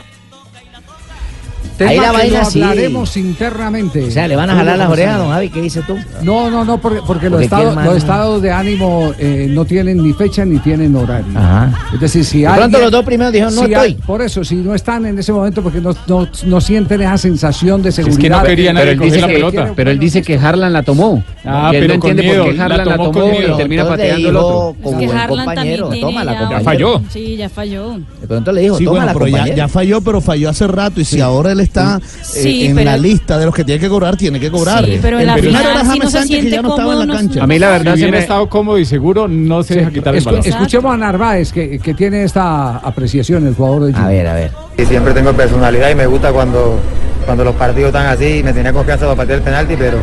Tema 1.76 1.90
Ahí 1.90 1.96
la 1.98 2.10
que 2.10 2.16
vaina 2.16 2.44
sí. 2.46 2.62
hablaremos 2.62 3.16
internamente. 3.18 4.04
O 4.04 4.10
sea, 4.10 4.26
¿le 4.26 4.34
van 4.34 4.48
a 4.48 4.54
jalar 4.54 4.78
las 4.78 4.88
orejas, 4.88 5.18
don 5.18 5.28
Javi? 5.28 5.50
¿Qué 5.50 5.60
dices 5.60 5.84
tú? 5.86 5.94
No, 6.22 6.50
no, 6.50 6.64
no, 6.64 6.78
porque, 6.78 7.00
porque, 7.06 7.28
los, 7.28 7.42
estados, 7.42 7.76
los 7.84 7.96
estados 7.96 8.40
de 8.40 8.50
ánimo 8.50 9.12
eh, 9.18 9.46
no 9.50 9.64
tienen 9.66 10.02
ni 10.02 10.14
fecha 10.14 10.44
ni 10.46 10.58
tienen 10.58 10.96
horario. 10.96 11.26
Ajá. 11.36 11.72
Es 11.92 12.00
decir, 12.00 12.24
si 12.24 12.40
De 12.40 12.46
alguien- 12.46 12.70
pronto 12.70 12.78
los 12.84 12.90
dos 12.92 13.04
primeros 13.04 13.32
dijeron, 13.32 13.54
no 13.54 13.66
si 13.66 13.74
hay- 13.74 13.90
estoy. 13.92 14.06
por 14.06 14.22
eso, 14.22 14.42
si 14.42 14.54
no 14.56 14.74
están 14.74 15.04
en 15.04 15.18
ese 15.18 15.32
momento, 15.32 15.62
porque 15.62 15.80
no, 15.82 15.94
no, 16.06 16.26
no 16.46 16.60
sienten 16.62 17.02
esa 17.02 17.18
sensación 17.18 17.82
de 17.82 17.90
que 17.92 18.02
no 18.02 18.08
seguridad. 18.10 18.42
quería 18.44 18.72
nadie 18.72 18.86
Pero 18.92 19.02
él, 19.04 19.10
dice 19.10 19.20
la 19.20 19.26
que, 19.26 19.32
pelota. 19.34 19.72
pero 19.76 19.90
él 19.90 19.98
dice 19.98 20.22
que 20.22 20.38
Harlan 20.38 20.72
la 20.72 20.82
tomó. 20.82 21.22
Ah, 21.44 21.70
y 21.72 21.76
él 21.76 21.82
pero 21.82 21.88
no 21.88 21.94
entiende 21.94 22.22
miedo, 22.22 22.42
por 22.44 22.52
qué 22.52 22.56
la 22.58 22.64
Harlan 22.64 22.88
la 22.88 22.96
tomó 22.96 23.26
y 23.26 23.30
miedo. 23.38 23.56
termina 23.58 23.86
pateando 23.88 24.28
el 24.30 24.36
otro. 24.36 24.76
como 24.82 24.98
Es 25.00 25.06
que 25.10 25.12
Harlan 25.16 25.26
también 25.28 25.46
compañero, 25.46 25.88
tiene 25.90 26.00
toma 26.06 26.24
la 26.24 26.32
ya- 26.32 26.38
compañera. 26.38 26.64
falló. 26.64 27.02
Sí, 27.10 27.36
ya 27.36 27.48
falló. 27.50 27.98
De 28.20 28.26
pronto 28.26 28.52
le 28.52 28.60
dijo, 28.62 28.78
toma 28.78 29.04
la 29.04 29.28
ya, 29.46 29.54
ya 29.54 29.68
falló, 29.68 30.00
pero 30.00 30.22
falló 30.22 30.48
hace 30.48 30.66
rato. 30.66 31.00
Y 31.00 31.04
si 31.04 31.20
ahora 31.20 31.52
él 31.52 31.65
está 31.66 32.00
eh, 32.36 32.66
en 32.66 32.74
pero- 32.74 32.90
la 32.90 32.96
lista 32.98 33.38
de 33.38 33.44
los 33.46 33.54
que 33.54 33.64
tiene 33.64 33.80
que 33.80 33.88
cobrar, 33.88 34.16
tiene 34.16 34.40
que 34.40 34.50
cobrar. 34.50 34.84
Sí, 34.84 34.98
pero 35.00 35.20
en 35.20 35.26
la 35.26 35.34
primero 35.34 35.58
final, 35.58 35.72
era 35.76 35.92
si 35.92 35.98
no 35.98 36.04
se 36.06 36.10
Sánchez, 36.12 36.22
que 36.22 36.26
siente 36.40 36.50
ya 36.50 36.62
no 36.62 36.68
estaba 36.70 36.92
en 36.94 36.98
la 37.08 37.14
cancha. 37.14 37.44
A 37.44 37.46
mí 37.46 37.58
la 37.58 37.66
Si 37.66 37.72
verdad 37.72 37.92
se 37.92 37.98
hubiera 38.00 38.10
me... 38.12 38.18
estado 38.18 38.48
cómodo 38.48 38.78
y 38.78 38.84
seguro, 38.84 39.28
no 39.28 39.62
se 39.62 39.74
deja 39.76 39.90
quitar 39.90 40.14
el 40.16 40.24
balón. 40.24 40.40
escuchemos 40.44 40.92
a 40.92 40.96
Narváez, 40.96 41.52
que, 41.52 41.78
que 41.78 41.94
tiene 41.94 42.24
esta 42.24 42.78
apreciación, 42.78 43.46
el 43.46 43.54
jugador 43.54 43.84
de 43.86 43.92
A 43.92 43.96
Junior. 44.02 44.12
ver, 44.12 44.26
a 44.26 44.34
ver. 44.34 44.50
Y 44.78 44.84
siempre 44.84 45.12
tengo 45.14 45.32
personalidad 45.32 45.90
y 45.90 45.94
me 45.94 46.06
gusta 46.06 46.32
cuando, 46.32 46.78
cuando 47.24 47.44
los 47.44 47.54
partidos 47.54 47.88
están 47.88 48.06
así. 48.06 48.42
Me 48.44 48.52
tenía 48.52 48.72
confianza 48.72 49.04
para 49.06 49.16
patear 49.16 49.38
el 49.38 49.44
penalti, 49.44 49.74
pero 49.76 49.98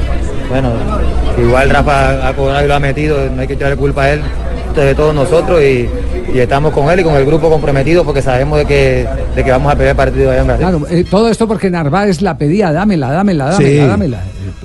bueno, 0.49 0.71
igual 1.37 1.69
Rafa 1.69 2.27
ha 2.27 2.33
cobrado 2.35 2.65
y 2.65 2.67
lo 2.67 2.75
ha 2.75 2.79
metido, 2.79 3.29
no 3.29 3.41
hay 3.41 3.47
que 3.47 3.53
echarle 3.53 3.75
culpa 3.77 4.03
a 4.03 4.11
él, 4.13 4.21
de 4.81 4.95
todos 4.95 5.13
nosotros 5.13 5.61
y, 5.61 5.87
y 6.33 6.39
estamos 6.39 6.73
con 6.73 6.89
él 6.89 6.99
y 6.99 7.03
con 7.03 7.15
el 7.15 7.25
grupo 7.25 7.49
comprometido 7.49 8.03
porque 8.03 8.21
sabemos 8.21 8.57
de 8.59 8.65
que, 8.65 9.07
de 9.35 9.43
que 9.43 9.51
vamos 9.51 9.71
a 9.71 9.75
pelear 9.75 9.91
el 9.91 9.97
partido 9.97 10.31
allá 10.31 10.41
en 10.41 10.47
Brasil. 10.47 10.65
Claro, 10.67 10.87
eh, 10.89 11.03
todo 11.09 11.29
esto 11.29 11.47
porque 11.47 11.69
Narváez 11.69 12.21
la 12.21 12.37
pedía, 12.37 12.71
dámela, 12.71 13.11
dámela, 13.11 13.45
dámela, 13.51 13.69
Sí. 13.71 13.77
dámela. 13.87 14.19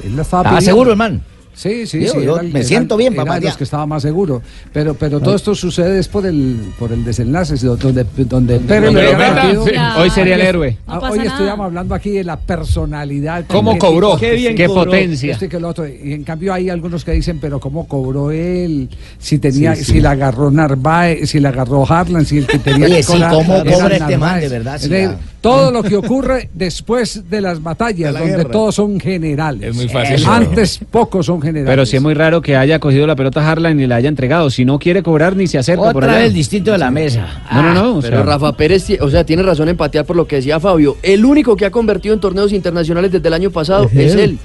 Él 0.05 0.17
la 0.17 0.23
estaba 0.23 0.43
¿Estaba 0.43 0.59
pidiendo. 0.59 0.71
seguro, 0.71 0.91
hermano? 0.93 1.21
Sí, 1.59 1.89
sí, 1.89 1.99
Digo, 1.99 2.13
sí. 2.15 2.23
yo 2.25 2.35
era 2.35 2.43
el- 2.43 2.53
me 2.53 2.61
era- 2.61 2.69
siento 2.69 2.97
bien, 2.97 3.15
era 3.15 3.25
papá, 3.25 3.35
de 3.35 3.41
los 3.47 3.55
ya. 3.55 3.59
que 3.59 3.65
estaba 3.65 3.85
más 3.85 4.01
seguro. 4.03 4.41
Pero, 4.73 4.95
pero 4.95 5.19
todo 5.19 5.35
esto 5.35 5.57
sucede 5.57 5.99
es 5.99 6.07
por 6.07 6.25
el, 6.25 6.73
por 6.79 6.93
el 6.93 7.05
desenlace, 7.05 7.57
donde, 7.57 8.05
donde 8.29 8.61
Pérez 8.61 8.93
lo 8.93 9.01
había 9.01 9.33
metido- 9.43 9.65
sí. 9.67 9.73
Hoy 9.99 10.11
sería 10.11 10.37
el 10.37 10.41
es- 10.43 10.47
héroe. 10.47 10.77
No 10.87 10.95
Ah, 10.95 11.11
Hoy 11.11 11.19
nada. 11.19 11.31
estuvimos 11.31 11.61
hablando 11.61 11.95
aquí 11.97 12.11
de 12.11 12.23
la 12.23 12.37
personalidad. 12.39 13.45
¿Cómo 13.49 13.73
que- 13.73 13.79
cobró? 13.81 14.17
Qué 14.17 14.35
bien 14.35 14.55
Qué 14.55 14.67
cobró. 14.69 14.85
potencia. 14.85 15.33
Este 15.33 15.49
que 15.49 15.57
el 15.57 15.65
otro. 15.65 15.85
Y 15.89 16.13
en 16.13 16.23
cambio 16.23 16.55
hay 16.55 16.71
algunos 16.71 17.05
que 17.05 17.11
dicen, 17.11 17.39
pero 17.41 17.59
¿cómo 17.59 17.89
cobró 17.89 18.31
él? 18.31 18.89
Si 19.19 19.39
tenía, 19.41 19.75
Sí, 19.75 19.85
sí. 19.85 19.93
si 19.95 20.01
la 20.01 20.13
agarró 20.13 20.53
Narváez, 20.53 21.29
si 21.29 21.41
la 21.41 21.49
agarró 21.49 21.85
Harlan, 21.91 22.25
si 22.25 22.39
el 22.39 22.47
que 22.47 22.59
tenía 22.61 22.87
Oye, 22.87 22.97
que 22.99 23.03
sí, 23.03 23.13
cobrar 23.13 23.33
¿cómo 23.35 23.55
era 23.57 23.73
cobra 23.73 23.97
este 23.97 24.17
man, 24.19 24.41
de 24.41 24.49
verdad? 24.49 24.81
La- 24.83 25.17
todo 25.41 25.71
lo 25.71 25.83
que 25.83 25.97
ocurre 25.97 26.51
después 26.55 27.29
de 27.31 27.41
las 27.41 27.63
batallas, 27.63 28.09
De 28.09 28.13
la 28.13 28.21
donde 28.21 28.37
guerra. 28.39 28.51
todos 28.51 28.75
son 28.75 28.99
generales. 29.01 29.71
Es 29.71 29.77
muy 29.77 29.89
fácil. 29.89 30.21
Eh, 30.23 30.27
Antes 30.27 30.81
pocos 30.91 31.27
son 31.27 31.37
generales. 31.41 31.48
Pero 31.53 31.87
sí 31.87 31.97
es 31.97 32.03
muy 32.03 32.15
raro 32.15 32.41
que 32.43 32.57
haya 32.57 32.79
cogido 32.79 33.07
la 33.07 33.17
pelota 33.17 33.49
Harlan 33.49 33.79
y 33.81 33.87
la 33.87 33.97
haya 33.97 34.09
entregado. 34.09 34.51
Si 34.51 34.65
no 34.65 34.79
quiere 34.79 35.03
cobrar, 35.03 35.37
ni 35.37 35.47
se 35.47 35.59
acerca 35.59 35.93
por 35.93 36.03
Otra 36.05 36.13
allá. 36.13 36.19
vez 36.21 36.29
el 36.29 36.35
distinto 36.35 36.73
de 36.73 36.79
la 36.79 36.91
mesa. 36.91 37.43
No, 37.53 37.63
no, 37.63 37.75
no. 37.75 37.97
o 37.99 38.01
Pero 38.01 38.17
sea, 38.19 38.25
Rafa 38.27 38.53
Pérez, 38.57 38.87
o 39.01 39.11
sea, 39.11 39.25
tiene 39.25 39.43
razón 39.43 39.69
en 39.69 39.77
patear 39.77 40.05
por 40.05 40.17
lo 40.17 40.27
que 40.27 40.37
decía 40.37 40.59
Fabio. 40.61 40.97
El 41.03 41.25
único 41.25 41.57
que 41.57 41.67
ha 41.67 41.71
convertido 41.71 42.15
en 42.15 42.21
torneos 42.21 42.53
internacionales 42.53 43.13
desde 43.13 43.29
el 43.29 43.35
año 43.35 43.51
pasado 43.51 43.91
es 43.95 44.15
él. 44.15 44.39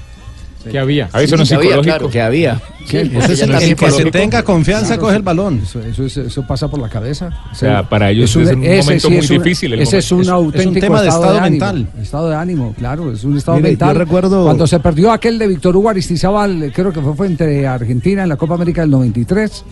Que 0.70 0.78
había. 0.78 1.08
Ahí 1.12 1.24
eso 1.24 1.36
no 1.36 1.42
es 1.42 1.48
sabía, 1.48 1.62
psicológico. 1.70 1.96
claro. 1.96 2.10
Que 2.10 2.20
había. 2.22 2.60
Sí, 2.86 2.98
Eso 2.98 3.32
es- 3.32 3.40
el 3.40 3.76
que 3.76 3.90
se 3.90 4.10
tenga 4.10 4.42
confianza, 4.42 4.86
Claro, 4.88 5.00
coge 5.02 5.12
eso- 5.12 5.16
el 5.18 5.22
balón. 5.22 5.60
Eso, 5.62 5.80
eso, 5.80 6.04
es- 6.04 6.16
eso 6.18 6.46
pasa 6.46 6.68
por 6.68 6.78
la 6.80 6.88
cabeza. 6.90 7.30
O 7.50 7.54
sea, 7.54 7.88
para 7.88 8.10
ellos 8.10 8.28
es 8.30 8.36
un 8.36 8.42
ese 8.42 8.56
momento 8.56 9.08
sí 9.08 9.14
muy 9.14 9.24
es 9.24 9.30
un- 9.30 9.38
difícil 9.38 9.72
el 9.72 9.80
Ese 9.80 9.98
es 9.98 10.12
un. 10.12 10.20
Es- 10.20 10.28
auténtico 10.28 10.80
tema 10.80 11.00
de 11.00 11.08
estado, 11.08 11.24
estado 11.24 11.38
ánimo. 11.44 11.66
mental. 11.66 11.86
Estado 12.02 12.28
de 12.28 12.36
ánimo, 12.36 12.74
claro, 12.78 13.10
es 13.12 13.24
un 13.24 13.36
estado 13.38 13.56
Mire, 13.56 13.70
mental. 13.70 13.94
yo 13.94 13.98
recuerdo- 14.00 14.44
Cuando 14.44 14.66
se 14.66 14.80
perdió 14.80 15.12
aquel 15.12 15.38
de 15.38 15.46
Víctor 15.48 15.76
Hugo 15.76 15.88
Aristizábal, 15.88 16.70
creo 16.74 16.92
que 16.92 17.00
fue, 17.00 17.14
fue 17.14 17.26
entre 17.26 17.66
Argentina 17.66 18.22
en 18.22 18.28
la 18.28 18.36
Copa 18.36 18.54
América 18.54 18.82
del 18.82 18.90
93. 18.90 19.64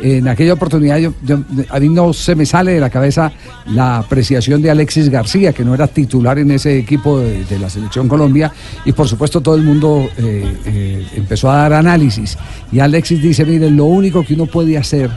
En 0.00 0.28
aquella 0.28 0.52
oportunidad 0.52 0.98
a 1.70 1.80
mí 1.80 1.88
no 1.88 2.12
se 2.12 2.36
me 2.36 2.46
sale 2.46 2.72
de 2.72 2.80
la 2.80 2.90
cabeza 2.90 3.32
la 3.66 3.98
apreciación 3.98 4.62
de 4.62 4.70
Alexis 4.70 5.08
García, 5.08 5.52
que 5.52 5.64
no 5.64 5.74
era 5.74 5.88
titular 5.88 6.38
en 6.38 6.52
ese 6.52 6.78
equipo 6.78 7.18
de, 7.18 7.58
la 7.58 7.68
Selección 7.68 8.06
Colombia, 8.06 8.52
y 8.84 8.92
por 8.92 9.08
supuesto 9.08 9.40
todo 9.40 9.56
el 9.56 9.62
mundo 9.62 10.08
eh, 10.16 10.56
eh, 10.66 11.06
empezó 11.16 11.50
a 11.50 11.56
dar 11.56 11.72
análisis. 11.72 12.38
Y 12.70 12.78
Alexis 12.78 13.20
dice, 13.20 13.44
mire, 13.44 13.70
lo 13.70 13.86
único 13.86 14.24
que 14.24 14.34
uno 14.34 14.46
puede 14.46 14.78
hacer 14.78 15.10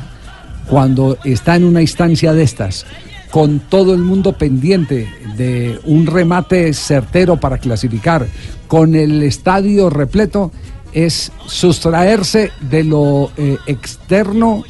cuando 0.67 1.17
está 1.23 1.55
en 1.55 1.65
una 1.65 1.81
instancia 1.81 2.33
de 2.33 2.43
estas, 2.43 2.85
con 3.29 3.59
todo 3.59 3.93
el 3.93 4.01
mundo 4.01 4.33
pendiente 4.33 5.07
de 5.37 5.79
un 5.85 6.07
remate 6.07 6.73
certero 6.73 7.39
para 7.39 7.57
clasificar, 7.57 8.27
con 8.67 8.95
el 8.95 9.21
estadio 9.23 9.89
repleto, 9.89 10.51
es 10.93 11.31
sustraerse 11.45 12.51
de 12.61 12.83
lo 12.83 13.31
eh, 13.37 13.57
externo 13.67 14.63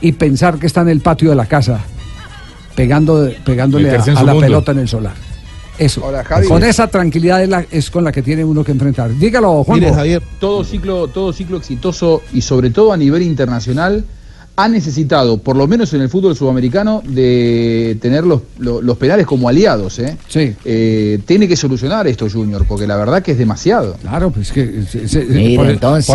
y 0.00 0.12
pensar 0.12 0.58
que 0.58 0.66
está 0.66 0.82
en 0.82 0.88
el 0.88 1.00
patio 1.00 1.30
de 1.30 1.36
la 1.36 1.46
casa, 1.46 1.80
pegando, 2.74 3.30
pegándole 3.44 3.90
a, 3.90 4.22
la 4.22 4.34
pelota 4.38 4.72
en 4.72 4.78
el 4.80 4.88
solar. 4.88 5.14
Eso. 5.78 6.04
Hola. 6.04 6.24
Con 6.48 6.64
esa 6.64 6.88
tranquilidad 6.88 7.42
es, 7.42 7.48
la- 7.48 7.64
es 7.70 7.90
con 7.90 8.02
la 8.02 8.10
que 8.10 8.22
tiene 8.22 8.44
uno 8.44 8.64
que 8.64 8.72
enfrentar. 8.72 9.14
Dígalo, 9.16 9.62
Juan. 9.62 9.78
Mire, 9.78 9.94
Javier, 9.94 10.22
todo 10.40 10.64
ciclo, 10.64 11.06
todo 11.06 11.32
ciclo 11.32 11.56
exitoso 11.56 12.22
y 12.32 12.40
sobre 12.40 12.70
todo 12.70 12.92
a 12.92 12.96
nivel 12.96 13.22
internacional 13.22 14.04
ha 14.60 14.68
necesitado, 14.68 15.38
por 15.38 15.54
lo 15.56 15.68
menos 15.68 15.94
en 15.94 16.00
el 16.00 16.08
fútbol 16.08 16.34
sudamericano, 16.34 17.00
de 17.06 17.96
tener 18.00 18.24
los, 18.24 18.40
los, 18.58 18.82
los 18.82 18.96
penales 18.98 19.24
como 19.24 19.48
aliados. 19.48 20.00
¿eh? 20.00 20.16
Sí. 20.26 20.52
Eh, 20.64 21.20
tiene 21.26 21.46
que 21.46 21.54
solucionar 21.54 22.08
esto 22.08 22.26
Junior, 22.28 22.64
porque 22.66 22.84
la 22.84 22.96
verdad 22.96 23.22
que 23.22 23.30
es 23.32 23.38
demasiado. 23.38 23.94
Claro, 24.02 24.30
pues 24.32 24.50
que 24.50 24.82
se- 24.82 25.06
se- 25.06 25.20
entonces, 25.70 26.06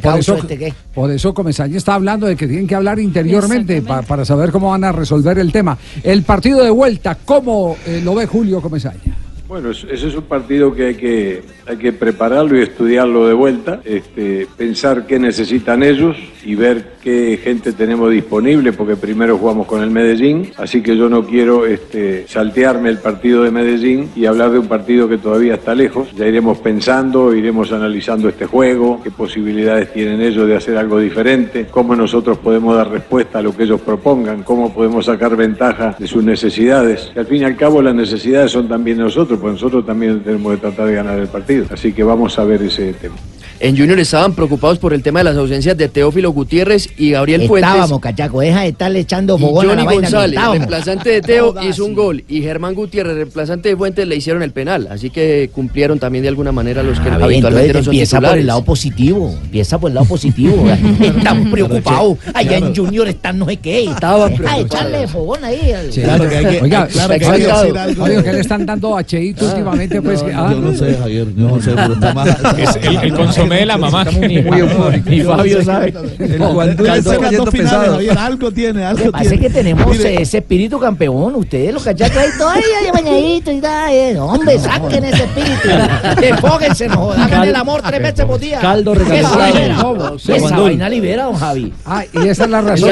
por 0.00 0.18
eso, 0.18 0.34
este, 0.36 0.58
¿qué? 0.58 0.72
por 0.94 1.10
eso 1.10 1.34
Comesaña 1.34 1.76
está 1.76 1.94
hablando 1.94 2.26
de 2.26 2.36
que 2.36 2.46
tienen 2.48 2.66
que 2.66 2.74
hablar 2.74 2.98
interiormente 2.98 3.82
pa- 3.82 4.00
para 4.00 4.24
saber 4.24 4.50
cómo 4.50 4.70
van 4.70 4.84
a 4.84 4.92
resolver 4.92 5.38
el 5.38 5.52
tema. 5.52 5.76
El 6.02 6.22
partido 6.22 6.64
de 6.64 6.70
vuelta, 6.70 7.18
¿cómo 7.22 7.76
eh, 7.86 8.00
lo 8.02 8.14
ve 8.14 8.24
Julio 8.26 8.62
Comesaña? 8.62 9.14
Bueno, 9.50 9.72
es- 9.72 9.82
ese 9.90 10.06
es 10.06 10.14
un 10.14 10.22
partido 10.22 10.72
que 10.72 10.84
hay 10.86 10.94
que, 10.94 11.42
hay 11.66 11.76
que 11.76 11.92
prepararlo 11.92 12.56
y 12.56 12.62
estudiarlo 12.62 13.26
de 13.26 13.34
vuelta, 13.34 13.80
este, 13.84 14.46
pensar 14.56 15.08
qué 15.08 15.18
necesitan 15.18 15.82
ellos 15.82 16.16
y 16.44 16.54
ver 16.54 16.92
qué 17.02 17.36
gente 17.42 17.72
tenemos 17.72 18.12
disponible, 18.12 18.72
porque 18.72 18.94
primero 18.94 19.36
jugamos 19.38 19.66
con 19.66 19.82
el 19.82 19.90
Medellín, 19.90 20.52
así 20.56 20.82
que 20.84 20.96
yo 20.96 21.08
no 21.08 21.26
quiero 21.26 21.66
este, 21.66 22.28
saltearme 22.28 22.90
el 22.90 22.98
partido 22.98 23.42
de 23.42 23.50
Medellín 23.50 24.10
y 24.14 24.26
hablar 24.26 24.52
de 24.52 24.60
un 24.60 24.68
partido 24.68 25.08
que 25.08 25.18
todavía 25.18 25.54
está 25.54 25.74
lejos. 25.74 26.12
Ya 26.16 26.28
iremos 26.28 26.58
pensando, 26.58 27.34
iremos 27.34 27.72
analizando 27.72 28.28
este 28.28 28.46
juego, 28.46 29.00
qué 29.02 29.10
posibilidades 29.10 29.92
tienen 29.92 30.20
ellos 30.20 30.46
de 30.46 30.54
hacer 30.54 30.76
algo 30.76 31.00
diferente, 31.00 31.66
cómo 31.72 31.96
nosotros 31.96 32.38
podemos 32.38 32.76
dar 32.76 32.88
respuesta 32.88 33.40
a 33.40 33.42
lo 33.42 33.56
que 33.56 33.64
ellos 33.64 33.80
propongan, 33.80 34.44
cómo 34.44 34.72
podemos 34.72 35.06
sacar 35.06 35.34
ventaja 35.36 35.96
de 35.98 36.06
sus 36.06 36.22
necesidades. 36.22 37.10
Al 37.16 37.26
fin 37.26 37.42
y 37.42 37.44
al 37.46 37.56
cabo 37.56 37.82
las 37.82 37.96
necesidades 37.96 38.52
son 38.52 38.68
también 38.68 38.98
nosotros, 38.98 39.39
pues 39.40 39.54
nosotros 39.54 39.86
también 39.86 40.22
tenemos 40.22 40.52
que 40.54 40.60
tratar 40.60 40.86
de 40.86 40.94
ganar 40.94 41.18
el 41.18 41.28
partido. 41.28 41.66
Así 41.70 41.92
que 41.92 42.02
vamos 42.02 42.38
a 42.38 42.44
ver 42.44 42.62
ese 42.62 42.92
tema. 42.92 43.16
En 43.62 43.76
Junior 43.76 44.00
estaban 44.00 44.32
preocupados 44.32 44.78
por 44.78 44.94
el 44.94 45.02
tema 45.02 45.20
de 45.20 45.24
las 45.24 45.36
ausencias 45.36 45.76
de 45.76 45.86
Teófilo 45.88 46.30
Gutiérrez 46.32 46.88
y 46.96 47.10
Gabriel 47.10 47.46
Fuentes. 47.46 47.68
Estábamos, 47.70 48.00
cachaco, 48.00 48.40
deja 48.40 48.62
de 48.62 48.68
estarle 48.68 49.00
echando 49.00 49.36
Y 49.36 49.40
fogón 49.42 49.64
a 49.64 49.68
la 49.68 49.72
Johnny 49.74 49.84
vaina. 49.86 50.00
que 50.00 50.06
González, 50.06 50.30
estábamos. 50.30 50.56
reemplazante 50.56 51.10
de 51.10 51.20
Teo, 51.20 51.54
hizo 51.68 51.84
un 51.84 51.94
gol. 51.94 52.24
Y 52.26 52.40
Germán 52.40 52.74
Gutiérrez, 52.74 53.16
reemplazante 53.16 53.68
de 53.68 53.76
Fuentes, 53.76 54.08
le 54.08 54.16
hicieron 54.16 54.42
el 54.42 54.52
penal. 54.52 54.88
Así 54.90 55.10
que 55.10 55.50
cumplieron 55.54 55.98
también 55.98 56.22
de 56.22 56.28
alguna 56.30 56.52
manera 56.52 56.82
los 56.82 56.98
que 57.00 57.10
A 57.10 57.18
ver, 57.18 57.22
habitualmente 57.24 57.66
entonces 57.66 57.74
no 57.74 57.84
son 57.84 57.94
empieza 57.94 58.20
por 58.22 58.38
el 58.38 58.46
lado 58.46 58.64
positivo, 58.64 59.34
empieza 59.42 59.78
por 59.78 59.90
el 59.90 59.94
lado 59.94 60.06
positivo. 60.06 60.66
Están 61.02 61.50
preocupados. 61.50 62.16
Allá 62.32 62.56
en 62.56 62.74
Junior 62.74 63.08
están 63.08 63.38
no 63.38 63.44
sé 63.44 63.58
qué. 63.58 63.84
Estaban 63.84 64.32
A 64.32 64.36
preocupados. 64.36 64.64
echarle 64.66 65.06
fogón 65.08 65.44
ahí. 65.44 65.72
al- 65.72 65.92
Sí. 65.92 66.00
Claro 66.00 66.26
que 66.30 66.36
hay 66.36 66.44
que- 66.46 66.62
Oiga, 66.62 66.86
claro 66.86 67.08
que 67.08 67.14
hay 67.14 67.20
que 67.20 67.26
oiga, 67.26 67.60
decir 67.62 67.78
algo. 67.78 68.04
oiga, 68.04 68.22
¿qué 68.22 68.32
le 68.32 68.40
están 68.40 68.64
dando 68.64 68.96
a 68.96 69.04
Cheito 69.04 69.44
últimamente? 69.44 70.00
Pues, 70.00 70.22
que- 70.22 70.32
ah, 70.32 70.48
Yo 70.50 70.60
no 70.60 70.74
sé, 70.74 70.94
Javier, 70.94 71.26
yo 71.36 71.48
no 71.48 71.60
sé, 71.60 71.72
pero 71.74 71.92
está 71.92 72.14
más... 72.14 72.28
Es 72.58 72.76
el, 72.76 72.96
el 72.96 73.12
de 73.56 73.66
la 73.66 73.76
mamá. 73.78 74.04
Muy 74.04 74.60
eufórico. 74.60 75.10
Y 75.10 75.20
Fabio 75.22 75.62
sabe. 75.64 75.92
El 76.18 76.38
guandú 76.38 76.84
Caldo 76.84 77.12
está 77.12 77.24
cayendo 77.24 77.50
pesado. 77.52 77.98
Algo 78.18 78.52
tiene, 78.52 78.84
algo 78.84 79.12
tiene. 79.12 79.34
es 79.34 79.40
que 79.40 79.50
tenemos 79.50 79.86
Mire, 79.96 80.22
ese 80.22 80.38
espíritu 80.38 80.78
campeón. 80.78 81.34
Ustedes, 81.34 81.72
los 81.72 81.82
cachacos 81.82 82.16
ahí 82.16 82.28
todavía 82.38 82.80
de 82.84 82.92
bañadito 82.92 83.52
y 83.52 83.60
tal. 83.60 83.92
eh. 83.92 84.18
Hombre, 84.18 84.58
saquen 84.58 85.04
ese 85.04 85.24
espíritu. 85.24 85.68
Enfóquense, 86.22 86.88
no. 86.88 87.10
Hagan 87.12 87.48
el 87.48 87.56
amor 87.56 87.82
tres 87.82 88.02
veces 88.02 88.24
por 88.24 88.38
día. 88.38 88.60
Caldo 88.60 88.94
recalentado. 88.94 90.16
esa 90.16 90.56
vaina 90.58 90.88
libera, 90.88 91.24
don 91.24 91.34
Javi. 91.34 91.72
ah, 91.86 92.04
y 92.12 92.28
esa 92.28 92.44
es 92.44 92.50
la 92.50 92.60
razón 92.60 92.90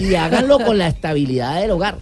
y 0.00 0.14
háganlo 0.14 0.58
con 0.60 0.78
la 0.78 0.88
estabilidad 0.88 1.60
del 1.60 1.70
hogar. 1.72 1.96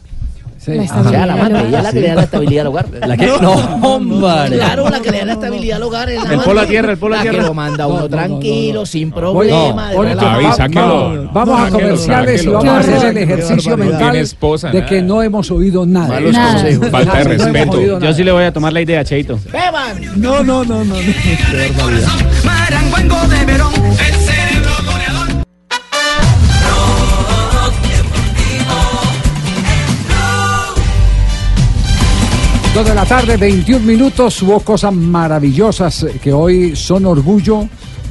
Sí. 0.58 0.72
La 0.74 0.82
O 0.82 0.86
sea, 0.86 0.96
estabilidad 0.96 1.26
la 1.28 1.36
madre, 1.36 1.68
ella 1.68 1.78
es 1.78 1.84
la 1.84 1.92
que 1.92 2.00
le 2.00 2.08
da 2.08 2.14
la 2.16 2.22
estabilidad 2.22 2.60
al 2.62 2.66
hogar. 2.66 2.86
¿La 3.06 3.16
qué? 3.16 3.26
No, 3.40 3.52
hombre. 3.82 4.56
Claro, 4.56 4.88
la 4.90 5.00
que 5.00 5.10
le 5.12 5.18
da 5.20 5.24
la 5.24 5.32
estabilidad 5.34 5.76
al 5.76 5.82
hogar 5.84 6.10
es 6.10 6.24
la 6.24 6.32
El 6.34 6.40
polo 6.40 6.60
a 6.60 6.66
tierra, 6.66 6.92
el 6.92 6.98
polo 6.98 7.14
a 7.14 7.18
la 7.18 7.22
tierra. 7.22 7.38
que 7.38 7.44
lo 7.44 7.54
manda 7.54 7.84
No, 7.84 7.88
uno 7.90 7.96
no, 7.96 8.02
no, 8.02 8.08
tranquilo, 8.08 8.80
no. 8.80 8.86
sin 8.86 9.10
Voy- 9.10 9.20
problema. 9.20 9.90
Vamos, 11.32 11.60
a 11.60 11.70
comerciales 11.70 12.44
y 12.44 12.48
vamos 12.48 12.68
a 12.68 12.78
hacer 12.78 13.04
el 13.10 13.16
ejercicio 13.18 13.76
mental 13.76 14.16
esposa, 14.16 14.70
de 14.70 14.84
que 14.84 15.00
no 15.02 15.22
hemos 15.22 15.50
oído 15.50 15.86
nada. 15.86 16.08
Malos 16.08 16.36
consejos. 16.36 16.88
Falta 16.90 17.18
de 17.18 17.24
No 17.24 17.30
respeto. 17.44 18.00
Yo 18.00 18.12
sí 18.12 18.24
le 18.24 18.32
voy 18.32 18.44
a 18.44 18.52
tomar 18.52 18.72
la 18.72 18.80
idea, 18.80 19.04
Cheito. 19.04 19.38
¡Beban! 19.52 20.00
No, 20.16 20.42
no, 20.42 20.64
no, 20.64 20.84
no. 20.84 20.94
no. 20.94 20.94
Qué 20.96 21.70
barbaridad. 21.76 22.08
Maranguango 22.44 23.16
de 23.28 23.44
Verón, 23.44 23.72
el 23.74 24.14
2 32.78 32.86
de 32.86 32.94
la 32.94 33.06
tarde, 33.06 33.36
21 33.36 33.84
minutos. 33.84 34.40
Hubo 34.40 34.60
cosas 34.60 34.94
maravillosas 34.94 36.06
que 36.22 36.32
hoy 36.32 36.76
son 36.76 37.06
orgullo 37.06 37.68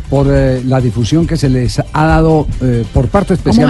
por 0.09 0.27
eh, 0.29 0.61
la 0.65 0.81
difusión 0.81 1.25
que 1.25 1.37
se 1.37 1.47
les 1.47 1.79
ha 1.79 2.05
dado 2.05 2.45
eh, 2.59 2.83
por 2.93 3.07
parte 3.07 3.35
especial 3.35 3.69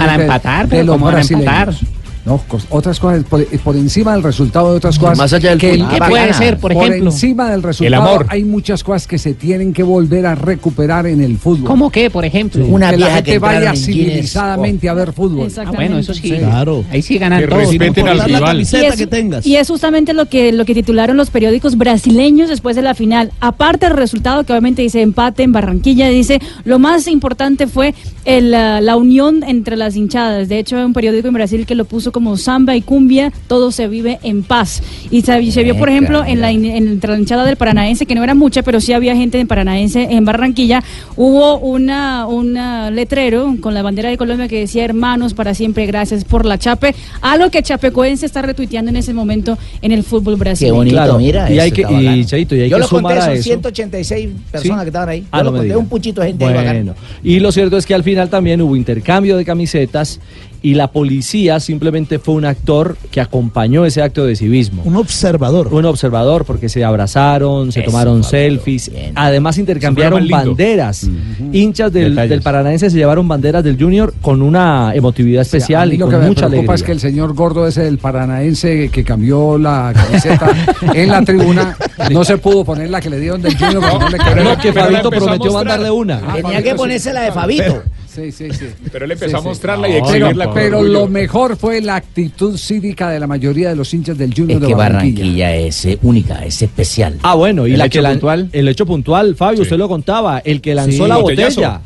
de, 0.68 0.82
los 0.82 1.00
brasileños. 1.00 1.84
No, 2.28 2.40
cos- 2.46 2.66
otras 2.68 3.00
cosas, 3.00 3.24
por, 3.24 3.44
por 3.60 3.74
encima 3.76 4.12
del 4.12 4.22
resultado 4.22 4.70
de 4.72 4.76
otras 4.76 4.98
cosas. 4.98 5.16
Más 5.16 5.32
allá 5.32 5.50
del 5.50 5.58
que 5.58 5.74
fútbol. 5.78 5.88
¿Qué 5.88 5.98
puede 6.08 6.34
ser, 6.34 6.58
por 6.58 6.72
ejemplo? 6.72 7.10
encima 7.10 7.50
del 7.50 7.62
resultado 7.62 8.02
amor. 8.02 8.26
hay 8.28 8.44
muchas 8.44 8.84
cosas 8.84 9.06
que 9.06 9.16
se 9.18 9.32
tienen 9.34 9.72
que 9.72 9.82
volver 9.82 10.26
a 10.26 10.34
recuperar 10.34 11.06
en 11.06 11.22
el 11.22 11.38
fútbol. 11.38 11.64
¿Cómo 11.64 11.90
qué, 11.90 12.10
por 12.10 12.24
ejemplo? 12.26 12.66
Una 12.66 12.90
que 12.90 12.98
la 12.98 13.14
gente 13.14 13.32
que 13.32 13.38
vaya 13.38 13.74
civilizadamente 13.74 14.88
a 14.88 14.94
ver 14.94 15.12
fútbol. 15.12 15.44
Ah, 15.44 15.46
Exactamente. 15.46 15.84
bueno, 15.86 15.98
eso 15.98 16.14
sí. 16.14 16.30
Claro. 16.30 16.84
Ahí 16.90 17.02
sí 17.02 17.18
ganan 17.18 17.40
Que 17.40 17.48
todos. 17.48 17.68
respeten 17.68 18.08
al 18.08 18.18
la 18.18 18.24
rival. 18.26 18.58
Y 18.60 18.62
es, 18.62 18.96
que 18.96 19.06
tengas. 19.06 19.46
y 19.46 19.56
es 19.56 19.68
justamente 19.68 20.12
lo 20.12 20.26
que, 20.26 20.52
lo 20.52 20.64
que 20.64 20.74
titularon 20.74 21.16
los 21.16 21.30
periódicos 21.30 21.76
brasileños 21.78 22.48
después 22.48 22.76
de 22.76 22.82
la 22.82 22.94
final. 22.94 23.32
Aparte 23.40 23.86
del 23.86 23.96
resultado 23.96 24.44
que 24.44 24.52
obviamente 24.52 24.82
dice 24.82 25.00
empate 25.00 25.42
en 25.44 25.52
Barranquilla, 25.52 26.08
dice 26.08 26.40
lo 26.64 26.78
más 26.78 27.06
importante 27.08 27.66
fue 27.66 27.94
el, 28.24 28.52
ah, 28.54 28.80
la 28.80 28.96
unión 28.96 29.42
entre 29.44 29.76
las 29.76 29.96
hinchadas. 29.96 30.48
De 30.48 30.58
hecho, 30.58 30.76
hay 30.76 30.84
un 30.84 30.92
periódico 30.92 31.28
en 31.28 31.34
Brasil 31.34 31.64
que 31.64 31.74
lo 31.74 31.84
puso 31.84 32.12
como 32.12 32.17
samba 32.36 32.76
y 32.76 32.82
cumbia, 32.82 33.32
todo 33.46 33.70
se 33.72 33.88
vive 33.88 34.18
en 34.22 34.42
paz. 34.42 34.82
Y 35.10 35.22
se, 35.22 35.50
se 35.52 35.62
vio, 35.62 35.76
por 35.76 35.88
ejemplo, 35.88 36.24
en 36.24 36.40
la, 36.40 36.50
en- 36.50 37.00
la 37.02 37.18
hinchada 37.18 37.44
del 37.44 37.56
Paranaense, 37.56 38.06
que 38.06 38.14
no 38.14 38.22
era 38.24 38.34
mucha, 38.34 38.62
pero 38.62 38.80
sí 38.80 38.92
había 38.92 39.14
gente 39.16 39.38
en 39.40 39.46
Paranaense 39.46 40.08
en 40.10 40.24
Barranquilla. 40.24 40.82
Hubo 41.16 41.58
una, 41.58 42.26
una 42.26 42.90
letrero 42.90 43.56
con 43.60 43.74
la 43.74 43.82
bandera 43.82 44.08
de 44.10 44.16
Colombia 44.16 44.48
que 44.48 44.60
decía 44.60 44.84
hermanos 44.84 45.34
para 45.34 45.54
siempre, 45.54 45.86
gracias 45.86 46.24
por 46.24 46.44
la 46.44 46.58
chape. 46.58 46.94
Algo 47.20 47.50
que 47.50 47.62
Chapecoense 47.62 48.26
está 48.26 48.42
retuiteando 48.42 48.90
en 48.90 48.96
ese 48.96 49.12
momento 49.14 49.58
en 49.82 49.92
el 49.92 50.02
fútbol 50.04 50.34
Qué 50.34 50.40
brasileño. 50.40 50.74
bonito, 50.74 50.96
Claro, 50.96 51.18
mira. 51.18 51.50
y 51.52 51.58
hay 51.58 51.70
que- 51.70 51.82
y, 51.82 52.06
hay 52.06 52.24
Yo 52.24 52.36
que 52.46 52.68
lo 52.68 52.68
conté, 52.68 52.86
sumar 52.88 53.18
a 53.18 53.24
son 53.24 53.32
eso. 53.34 53.42
186 53.44 54.28
personas 54.50 54.78
¿Sí? 54.80 54.84
que 54.84 54.88
estaban 54.88 55.08
ahí. 55.08 55.24
Ah, 55.30 55.38
Yo 55.38 55.44
no 55.44 55.50
lo 55.50 55.52
me 55.52 55.58
conté, 55.58 55.76
un 55.76 55.86
puchito 55.88 56.20
de 56.20 56.26
gente 56.28 56.44
ahí. 56.44 56.54
Bueno, 56.54 56.94
y 57.22 57.40
lo 57.40 57.52
cierto 57.52 57.76
es 57.76 57.86
que 57.86 57.94
al 57.94 58.02
final 58.04 58.28
también 58.28 58.60
hubo 58.62 58.76
intercambio 58.76 59.36
de 59.36 59.44
camisetas 59.44 60.20
y 60.62 60.74
la 60.74 60.88
policía 60.90 61.60
simplemente 61.60 62.18
fue 62.18 62.34
un 62.34 62.44
actor 62.44 62.96
que 63.10 63.20
acompañó 63.20 63.84
ese 63.84 64.02
acto 64.02 64.24
de 64.24 64.36
civismo. 64.36 64.82
Un 64.84 64.96
observador. 64.96 65.68
Un 65.72 65.84
observador 65.84 66.44
porque 66.44 66.68
se 66.68 66.84
abrazaron, 66.84 67.70
se 67.72 67.80
Eso, 67.80 67.90
tomaron 67.90 68.14
Pablo, 68.22 68.28
selfies, 68.28 68.90
bien. 68.90 69.12
además 69.14 69.58
intercambiaron 69.58 70.26
lo 70.26 70.36
banderas. 70.36 71.08
Hinchas 71.52 71.92
del, 71.92 72.40
Paranaense 72.42 72.90
se 72.90 72.96
llevaron 72.96 73.26
banderas 73.28 73.62
del 73.62 73.78
Junior 73.78 74.12
con 74.20 74.42
una 74.42 74.92
emotividad 74.94 75.42
especial 75.42 75.88
mí 75.90 75.94
y 75.94 75.98
lo 75.98 76.06
con 76.06 76.14
que 76.14 76.20
me 76.20 76.26
mucha 76.28 76.48
preocupa 76.48 76.72
alegría. 76.72 76.74
es 76.74 76.82
que 76.82 76.92
el 76.92 77.00
señor 77.00 77.34
gordo 77.34 77.66
ese 77.66 77.82
del 77.84 77.98
paranaense 77.98 78.88
que 78.90 79.04
cambió 79.04 79.58
la 79.58 79.92
camiseta 79.94 80.50
en 80.94 81.08
la 81.10 81.22
tribuna 81.24 81.76
no 82.10 82.24
se 82.24 82.38
pudo 82.38 82.64
poner 82.64 82.90
la 82.90 83.00
que 83.00 83.10
le 83.10 83.20
dieron 83.20 83.40
del 83.42 83.56
Junior 83.56 83.82
porque 83.82 83.98
no 84.04 84.08
le 84.10 84.18
pero 84.18 84.34
quedó. 84.34 84.44
no, 84.44 84.58
que 84.58 84.72
Fabito 84.72 85.10
prometió 85.10 85.52
mandarle 85.52 85.90
una. 85.90 86.16
Ah, 86.16 86.34
Tenía 86.34 86.42
Fabito, 86.42 86.62
que 86.62 86.70
sí. 86.70 86.76
ponerse 86.76 87.12
la 87.12 87.20
de 87.22 87.32
Fabito. 87.32 87.82
Sí, 88.12 88.32
sí, 88.32 88.48
sí. 88.52 88.66
Pero 88.90 89.04
él 89.04 89.12
empezó 89.12 89.30
Sí, 89.30 89.36
a 89.36 89.40
sí. 89.40 89.44
mostrarla 89.48 89.88
y 89.88 89.92
exhibirla 89.96 90.52
pero 90.52 90.82
lo 90.82 91.06
mejor 91.08 91.56
fue 91.56 91.80
la 91.80 91.96
actitud 91.96 92.56
cívica 92.56 93.10
de 93.10 93.20
la 93.20 93.26
mayoría 93.26 93.68
de 93.68 93.76
los 93.76 93.92
hinchas 93.94 94.16
del 94.18 94.32
Junior 94.34 94.56
Es 94.56 94.60
de 94.62 94.66
que 94.66 94.74
Barranquilla. 94.74 95.14
Barranquilla 95.22 95.54
es 95.56 95.84
eh, 95.84 95.98
única, 96.02 96.44
es 96.44 96.62
especial. 96.62 97.18
Ah, 97.22 97.34
bueno, 97.34 97.66
y 97.66 97.72
¿El 97.72 97.78
la 97.78 97.86
hecho 97.86 98.00
que 98.02 98.08
puntual? 98.08 98.48
El 98.52 98.68
hecho 98.68 98.86
puntual, 98.86 99.36
Fabio, 99.36 99.62
usted 99.62 99.76
lo 99.76 99.88
contaba, 99.88 100.38
el 100.38 100.60
que 100.60 100.74
lanzó 100.74 101.04
Sí. 101.04 101.08
la 101.08 101.16
Botellazo. 101.18 101.60
botella. 101.60 101.80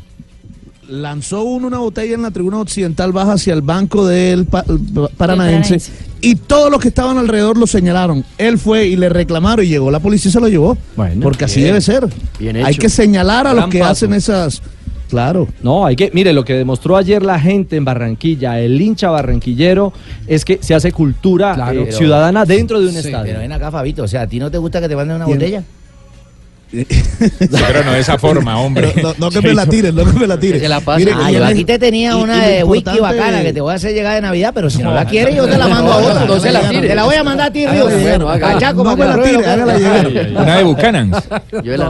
Lanzó 0.89 1.43
uno 1.43 1.67
una 1.67 1.77
botella 1.79 2.13
en 2.15 2.21
la 2.23 2.31
tribuna 2.31 2.59
occidental 2.59 3.13
baja 3.13 3.33
hacia 3.33 3.53
el 3.53 3.61
banco 3.61 4.05
del 4.05 4.45
pa- 4.45 4.63
pa- 4.63 5.07
Paranaense 5.15 5.77
y 6.19 6.35
todos 6.35 6.69
los 6.69 6.81
que 6.81 6.89
estaban 6.89 7.17
alrededor 7.17 7.57
lo 7.57 7.67
señalaron. 7.67 8.23
Él 8.37 8.57
fue 8.57 8.85
y 8.87 8.95
le 8.97 9.07
reclamaron 9.09 9.65
y 9.65 9.69
llegó 9.69 9.89
la 9.91 9.99
policía 10.01 10.29
y 10.29 10.31
se 10.33 10.39
lo 10.41 10.49
llevó. 10.49 10.77
porque 11.21 11.45
así 11.45 11.61
debe 11.61 11.79
ser. 11.81 12.05
Bien 12.37 12.57
Hay 12.65 12.75
que 12.75 12.89
señalar 12.89 13.47
a 13.47 13.53
los 13.53 13.67
que 13.69 13.79
paso. 13.79 13.91
hacen 13.91 14.13
esas. 14.13 14.61
Claro. 15.09 15.47
No, 15.61 15.85
hay 15.85 15.95
que, 15.95 16.09
mire, 16.13 16.33
lo 16.33 16.43
que 16.43 16.53
demostró 16.53 16.97
ayer 16.97 17.21
la 17.23 17.39
gente 17.39 17.75
en 17.75 17.85
Barranquilla, 17.85 18.59
el 18.59 18.81
hincha 18.81 19.09
barranquillero, 19.11 19.93
es 20.27 20.43
que 20.43 20.57
se 20.61 20.73
hace 20.73 20.91
cultura 20.91 21.53
eh, 21.71 21.79
Pero- 21.85 21.91
ciudadana 21.91 22.45
dentro 22.45 22.79
de 22.79 22.87
un 22.87 22.93
Sí, 22.93 22.97
estadio. 22.99 23.25
Pero 23.25 23.39
ven 23.39 23.51
acá, 23.51 23.69
Fabito, 23.71 24.03
o 24.03 24.07
sea, 24.07 24.21
¿a 24.21 24.27
ti 24.27 24.39
no 24.39 24.49
te 24.49 24.57
gusta 24.57 24.81
que 24.81 24.89
te 24.89 24.95
manden 24.95 25.17
una 25.17 25.25
botella? 25.25 25.63
Pero 26.73 27.83
no 27.85 27.91
de 27.93 27.99
esa 27.99 28.17
forma, 28.17 28.59
hombre. 28.59 28.93
No, 29.01 29.13
no 29.17 29.29
que 29.29 29.41
me 29.41 29.53
la 29.53 29.65
tiren, 29.65 29.95
no 29.95 30.05
que 30.05 30.19
me 30.19 30.27
la 30.27 30.39
tiren. 30.39 30.57
Que 30.59 30.65
se 30.65 30.69
la 30.69 30.81
Mire, 30.97 31.11
Ah, 31.15 31.31
yo 31.31 31.45
aquí 31.45 31.63
te 31.65 31.77
tenía 31.79 32.15
una 32.17 32.43
de 32.45 32.63
wiki 32.63 32.89
importante- 32.89 33.01
bacana 33.19 33.41
que 33.43 33.53
te 33.53 33.61
voy 33.61 33.71
a 33.71 33.75
hacer 33.75 33.93
llegar 33.93 34.15
de 34.15 34.21
Navidad, 34.21 34.51
pero 34.53 34.69
si 34.69 34.79
no, 34.81 34.89
No. 34.89 34.95
la 34.95 35.05
quieres, 35.05 35.35
yo 35.35 35.45
te 35.47 35.57
la 35.57 35.67
mando 35.67 35.93
a 35.93 36.01
No, 36.01 36.07
otra. 36.07 36.25
no 36.25 36.39
se 36.39 36.51
la 36.51 36.69
tire. 36.69 36.87
Te 36.87 36.95
la 36.95 37.03
voy 37.05 37.15
a 37.15 37.23
mandar 37.23 37.47
a 37.47 37.53
ti, 37.53 37.65
Hágala 37.65 37.89
Río. 37.89 38.19
No 38.19 38.83
me 38.83 38.95
que 38.95 39.03
la 39.05 39.13
pruebe 39.13 39.29
tire, 39.29 39.37
lo 39.37 39.43
que- 39.43 39.49
hágala 39.49 39.77
llegar. 39.77 40.41
Una 40.41 40.57
de 40.57 40.63
Buchanans. 40.63 41.23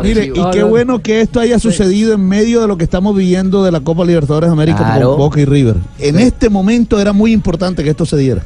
Mire, 0.04 0.26
y 0.36 0.50
qué 0.52 0.64
bueno 0.64 1.02
que 1.02 1.22
esto 1.22 1.40
haya 1.40 1.60
sucedido 1.60 2.14
en 2.14 2.28
medio 2.28 2.62
de 2.62 2.68
lo 2.68 2.78
que 2.78 2.84
estamos 2.84 3.16
viviendo 3.16 3.64
de 3.64 3.72
la 3.72 3.80
Copa 3.80 4.06
Libertadores 4.06 4.50
de 4.50 4.54
América 4.54 5.00
con 5.02 5.18
Boca 5.18 5.40
y 5.40 5.46
River. 5.46 5.76
En 6.00 6.20
este 6.20 6.50
momento 6.50 7.00
era 7.00 7.14
muy 7.14 7.32
importante 7.32 7.84
que 7.84 7.90
esto 7.92 8.06
se 8.06 8.18
diera. 8.18 8.44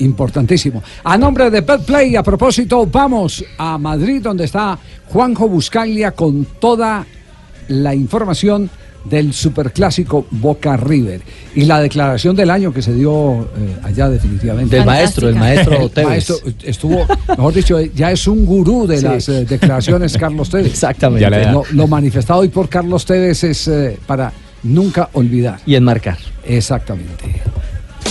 Importantísimo. 0.00 0.82
A 1.04 1.16
nombre 1.16 1.50
de 1.50 1.60
Betplay, 1.60 2.16
a 2.16 2.22
propósito, 2.22 2.86
vamos 2.86 3.44
a 3.58 3.78
Madrid, 3.78 4.20
donde 4.22 4.44
está 4.44 4.78
Juanjo 5.06 5.48
Buscaglia 5.48 6.10
con 6.12 6.44
toda 6.58 7.06
la 7.68 7.94
información 7.94 8.68
del 9.04 9.34
superclásico 9.34 10.26
Boca 10.30 10.76
River 10.78 11.20
y 11.54 11.66
la 11.66 11.78
declaración 11.80 12.34
del 12.34 12.50
año 12.50 12.72
que 12.72 12.80
se 12.80 12.94
dio 12.94 13.42
eh, 13.42 13.76
allá 13.82 14.08
definitivamente. 14.08 14.76
Del 14.76 14.86
maestro, 14.86 15.28
el 15.28 15.34
maestro 15.36 15.74
El 15.82 15.90
Tevez. 15.90 16.08
maestro 16.08 16.36
estuvo, 16.62 17.06
mejor 17.28 17.52
dicho, 17.54 17.78
ya 17.80 18.10
es 18.10 18.26
un 18.26 18.46
gurú 18.46 18.86
de 18.86 18.96
Sí. 18.98 19.04
las 19.04 19.28
eh, 19.28 19.44
declaraciones 19.44 20.16
Carlos 20.16 20.48
Tevez. 20.48 20.68
Exactamente. 20.68 21.28
Lo 21.72 21.86
manifestado 21.86 22.40
hoy 22.40 22.48
por 22.48 22.68
Carlos 22.70 23.04
Tevez 23.04 23.44
es 23.44 23.68
eh, 23.68 23.98
para 24.06 24.32
nunca 24.62 25.10
olvidar. 25.12 25.60
Y 25.66 25.74
enmarcar. 25.74 26.16
Exactamente. 26.46 27.42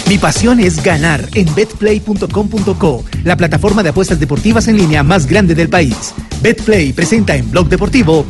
Mi 0.10 0.18
pasión 0.18 0.60
es 0.60 0.84
ganar 0.84 1.28
en 1.34 1.54
betplay.com.co, 1.56 3.04
la 3.24 3.38
plataforma 3.38 3.84
de 3.84 3.90
apuestas 3.90 4.20
deportivas 4.20 4.68
en 4.68 4.78
línea 4.78 5.02
más 5.02 5.26
grande 5.26 5.56
del 5.56 5.70
país. 5.70 6.14
Betplay 6.42 6.92
presenta 6.92 7.36
en 7.36 7.50
Blog 7.50 7.70
Deportivo 7.70 8.26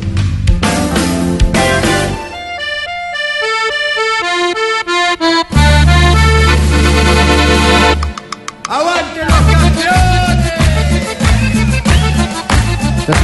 ¡Aguante 8.68 9.20
los 9.20 9.40
campeones! 9.52 10.54
Esta 13.00 13.12
es 13.12 13.18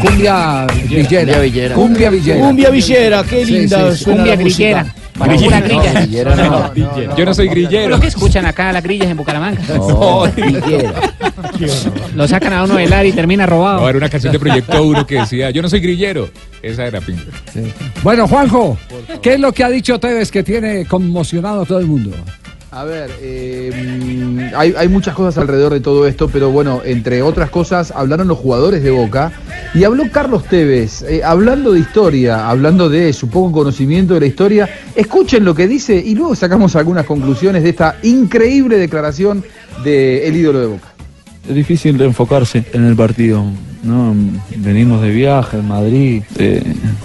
cumbia 0.00 0.66
villera. 0.66 0.66
Cumbia 0.66 1.38
villera. 1.40 1.74
Cumbia 1.74 2.10
villera. 2.10 2.40
Cumbia 2.40 2.70
villera, 2.70 3.24
qué 3.24 3.46
linda 3.46 3.92
sí, 3.92 3.96
sí. 3.96 4.04
suena 4.04 4.36
Cumbia 4.36 4.94
Para 5.22 5.60
grilla. 5.60 7.16
Yo 7.16 7.24
no 7.24 7.34
soy 7.34 7.48
grillero. 7.48 7.88
Lo 7.90 8.00
que 8.00 8.08
escuchan 8.08 8.46
acá 8.46 8.72
las 8.72 8.82
grillas 8.82 9.08
en 9.08 9.16
Bucaramanga. 9.16 9.60
No, 9.76 10.22
grillera. 10.36 10.94
Lo 12.14 12.26
sacan 12.28 12.52
a 12.52 12.64
uno 12.64 12.76
del 12.76 12.92
ar 12.92 13.06
y 13.06 13.12
termina 13.12 13.46
robado. 13.46 13.80
No, 13.80 13.88
era 13.88 13.98
una 13.98 14.08
canción 14.08 14.32
de 14.32 14.38
Proyecto 14.38 14.82
Uno 14.82 15.06
que 15.06 15.16
decía, 15.16 15.50
yo 15.50 15.62
no 15.62 15.68
soy 15.68 15.80
grillero. 15.80 16.28
Esa 16.62 16.86
era 16.86 17.00
Pinto. 17.00 17.24
Bueno, 18.02 18.28
Juanjo, 18.28 18.78
¿qué 19.20 19.34
es 19.34 19.40
lo 19.40 19.52
que 19.52 19.64
ha 19.64 19.68
dicho 19.68 19.98
Tevez 19.98 20.30
que 20.30 20.42
tiene 20.42 20.86
conmocionado 20.86 21.62
a 21.62 21.66
todo 21.66 21.78
el 21.78 21.86
mundo? 21.86 22.10
A 22.74 22.84
ver, 22.84 23.10
eh, 23.20 24.50
hay, 24.56 24.72
hay 24.74 24.88
muchas 24.88 25.14
cosas 25.14 25.36
alrededor 25.36 25.74
de 25.74 25.80
todo 25.80 26.06
esto, 26.06 26.28
pero 26.28 26.50
bueno, 26.50 26.80
entre 26.86 27.20
otras 27.20 27.50
cosas, 27.50 27.92
hablaron 27.94 28.28
los 28.28 28.38
jugadores 28.38 28.82
de 28.82 28.90
Boca 28.90 29.30
y 29.74 29.84
habló 29.84 30.04
Carlos 30.10 30.44
Tevez, 30.44 31.02
eh, 31.02 31.20
hablando 31.22 31.72
de 31.72 31.80
historia, 31.80 32.48
hablando 32.48 32.88
de 32.88 33.12
su 33.12 33.28
poco 33.28 33.52
conocimiento 33.52 34.14
de 34.14 34.20
la 34.20 34.26
historia. 34.26 34.70
Escuchen 34.94 35.44
lo 35.44 35.54
que 35.54 35.68
dice 35.68 36.02
y 36.02 36.14
luego 36.14 36.34
sacamos 36.34 36.74
algunas 36.74 37.04
conclusiones 37.04 37.62
de 37.62 37.68
esta 37.68 37.96
increíble 38.04 38.78
declaración 38.78 39.44
del 39.84 40.34
ídolo 40.34 40.60
de 40.60 40.66
Boca. 40.68 40.94
Es 41.46 41.54
difícil 41.54 41.98
de 41.98 42.06
enfocarse 42.06 42.64
en 42.72 42.86
el 42.86 42.96
partido, 42.96 43.44
¿no? 43.82 44.14
Venimos 44.56 45.02
de 45.02 45.10
viaje 45.10 45.58
en 45.58 45.68
Madrid. 45.68 46.22
Eh, 46.38 46.62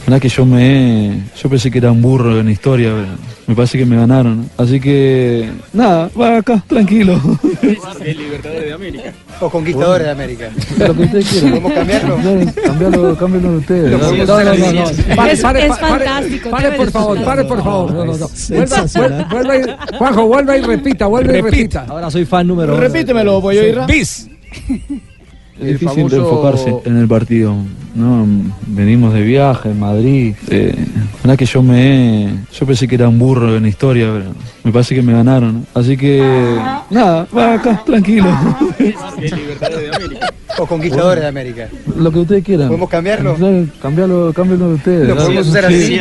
la 0.08 0.20
que 0.20 0.30
yo 0.30 0.46
me 0.46 1.20
yo 1.42 1.50
pensé 1.50 1.70
que 1.72 1.78
era 1.80 1.92
un 1.92 2.02
burro 2.02 2.40
en 2.40 2.46
la 2.46 2.52
historia, 2.52 2.90
pero 2.94 3.08
me 3.48 3.56
parece 3.56 3.78
que 3.78 3.86
me 3.86 3.96
ganaron. 3.96 4.50
Así 4.58 4.80
que 4.80 5.50
nada, 5.74 6.10
va 6.20 6.38
acá, 6.38 6.64
tranquilo. 6.68 7.20
Libertadores 8.06 8.66
de 8.66 8.74
América. 8.74 9.14
O 9.42 9.50
Conquistadores 9.50 10.06
de 10.06 10.12
América. 10.12 10.50
Lo 10.80 10.96
que 10.96 11.02
ustedes 11.04 11.26
quieran. 11.30 11.50
¿Podemos 11.52 11.74
cambiarlo? 11.74 12.18
Cambiarlo, 12.64 13.18
cámbialo 13.18 13.58
ustedes. 13.58 13.92
No. 13.92 15.16
Pare, 15.16 15.38
pare, 15.38 15.68
fantástico, 15.74 16.50
Pare, 16.50 16.72
por 16.72 16.92
favor, 16.92 17.24
pare, 17.24 17.44
por 17.46 17.64
favor. 17.64 17.92
No, 17.94 18.06
no, 18.06 18.18
no. 18.18 18.28
Vuelva, 18.50 18.86
vuelva, 18.96 19.28
vuelva 19.32 19.58
y- 19.58 19.98
Juanjo, 19.98 20.26
vuelva 20.28 20.58
y 20.58 20.62
repita, 20.62 21.06
vuelva 21.08 21.38
y 21.38 21.42
repita. 21.42 21.86
Ahora 21.88 22.10
soy 22.12 22.26
fan 22.26 22.48
número 22.48 22.74
uno. 22.74 22.82
Repítemelo, 22.82 23.42
pollo 23.42 23.62
Sí. 23.62 23.68
Irra. 23.68 23.86
Bis. 23.86 24.30
Es 25.60 25.80
difícil 25.80 26.08
de 26.08 26.18
famoso- 26.18 26.18
enfocarse 26.18 26.76
en 26.86 26.98
el 26.98 27.08
partido, 27.08 27.56
¿no? 27.96 28.26
Venimos 28.68 29.14
de 29.14 29.22
viaje 29.22 29.70
en 29.72 29.80
Madrid. 29.80 30.36
Eh, 30.50 30.76
la 31.24 31.36
que 31.36 31.46
yo 31.46 31.64
me 31.64 32.30
yo 32.54 32.66
pensé 32.66 32.88
que 32.88 32.96
era 32.96 33.10
un 33.10 33.18
burro 33.18 33.56
en 33.58 33.64
la 33.64 33.70
historia, 33.70 34.10
pero 34.14 34.32
me 34.64 34.72
parece 34.72 34.94
que 34.96 35.02
me 35.02 35.14
ganaron. 35.14 35.66
Así 35.74 35.98
que 35.98 36.22
nada, 36.90 37.28
va 37.36 37.54
acá, 37.56 37.82
tranquilo. 37.86 38.28
Libertadores 39.20 39.90
de 39.92 39.96
América. 39.96 40.34
O 40.60 40.66
Conquistadores 40.66 41.22
de 41.24 41.28
América. 41.30 41.68
Lo 41.98 42.12
que 42.12 42.20
ustedes 42.20 42.44
quieran. 42.44 42.68
¿Podemos 42.68 42.90
cambiarlo? 42.90 43.36
Cambiarlo, 43.82 44.34
cámbialo 44.34 44.70
ustedes. 44.70 45.08
Lo 45.08 45.16
podemos 45.16 45.48
hacer 45.50 45.66
así. 45.66 46.00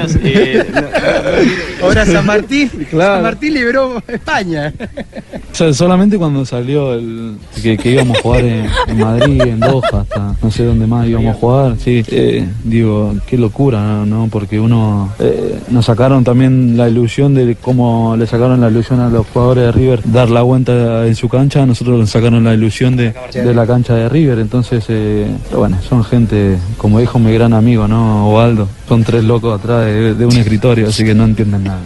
Ahora 1.86 2.06
San 2.06 2.26
Martín. 2.34 2.68
Claro. 2.90 3.14
San 3.14 3.22
Martín 3.22 3.54
liberó 3.54 4.02
España. 4.08 4.72
O 5.52 5.54
sea, 5.54 5.72
solamente 5.72 6.18
cuando 6.18 6.44
salió 6.44 6.94
el 6.94 7.36
que, 7.62 7.76
que 7.76 7.90
íbamos 7.90 8.18
a 8.18 8.22
jugar 8.22 8.44
en, 8.44 8.66
en 8.88 8.98
Madrid, 8.98 9.40
en 9.40 9.60
Doha, 9.60 10.00
hasta 10.00 10.34
no 10.42 10.50
sé 10.50 10.64
dónde 10.64 10.86
más 10.86 11.06
íbamos 11.06 11.36
a 11.36 11.38
jugar, 11.38 11.76
sí, 11.78 12.04
eh, 12.08 12.46
digo, 12.64 13.14
qué 13.26 13.38
locura, 13.38 14.04
¿no? 14.04 14.16
¿no? 14.16 14.28
Porque 14.28 14.58
uno, 14.58 15.12
eh, 15.18 15.58
nos 15.68 15.86
sacaron 15.86 16.24
también 16.24 16.76
la 16.76 16.88
ilusión 16.88 17.34
de 17.34 17.56
cómo 17.56 18.16
le 18.16 18.26
sacaron 18.26 18.60
la 18.60 18.68
ilusión 18.68 19.00
a 19.00 19.08
los 19.08 19.26
jugadores 19.26 19.64
de 19.64 19.72
River 19.72 20.00
dar 20.04 20.30
la 20.30 20.42
vuelta 20.42 21.06
en 21.06 21.14
su 21.14 21.28
cancha, 21.28 21.66
nosotros 21.66 21.98
nos 21.98 22.10
sacaron 22.10 22.44
la 22.44 22.54
ilusión 22.54 22.96
de, 22.96 23.14
de 23.32 23.54
la 23.54 23.66
cancha 23.66 23.94
de 23.94 24.08
River, 24.08 24.38
entonces, 24.38 24.84
eh, 24.88 25.26
bueno, 25.54 25.78
son 25.86 26.04
gente, 26.04 26.58
como 26.78 27.00
dijo 27.00 27.18
mi 27.18 27.32
gran 27.32 27.52
amigo, 27.52 27.86
¿no? 27.88 28.30
Ovaldo, 28.30 28.68
son 28.88 29.02
tres 29.04 29.24
locos 29.24 29.58
atrás 29.58 29.84
de, 29.86 30.14
de 30.14 30.26
un 30.26 30.32
escritorio, 30.36 30.88
así 30.88 31.04
que 31.04 31.14
no 31.14 31.24
entienden 31.24 31.64
nada. 31.64 31.80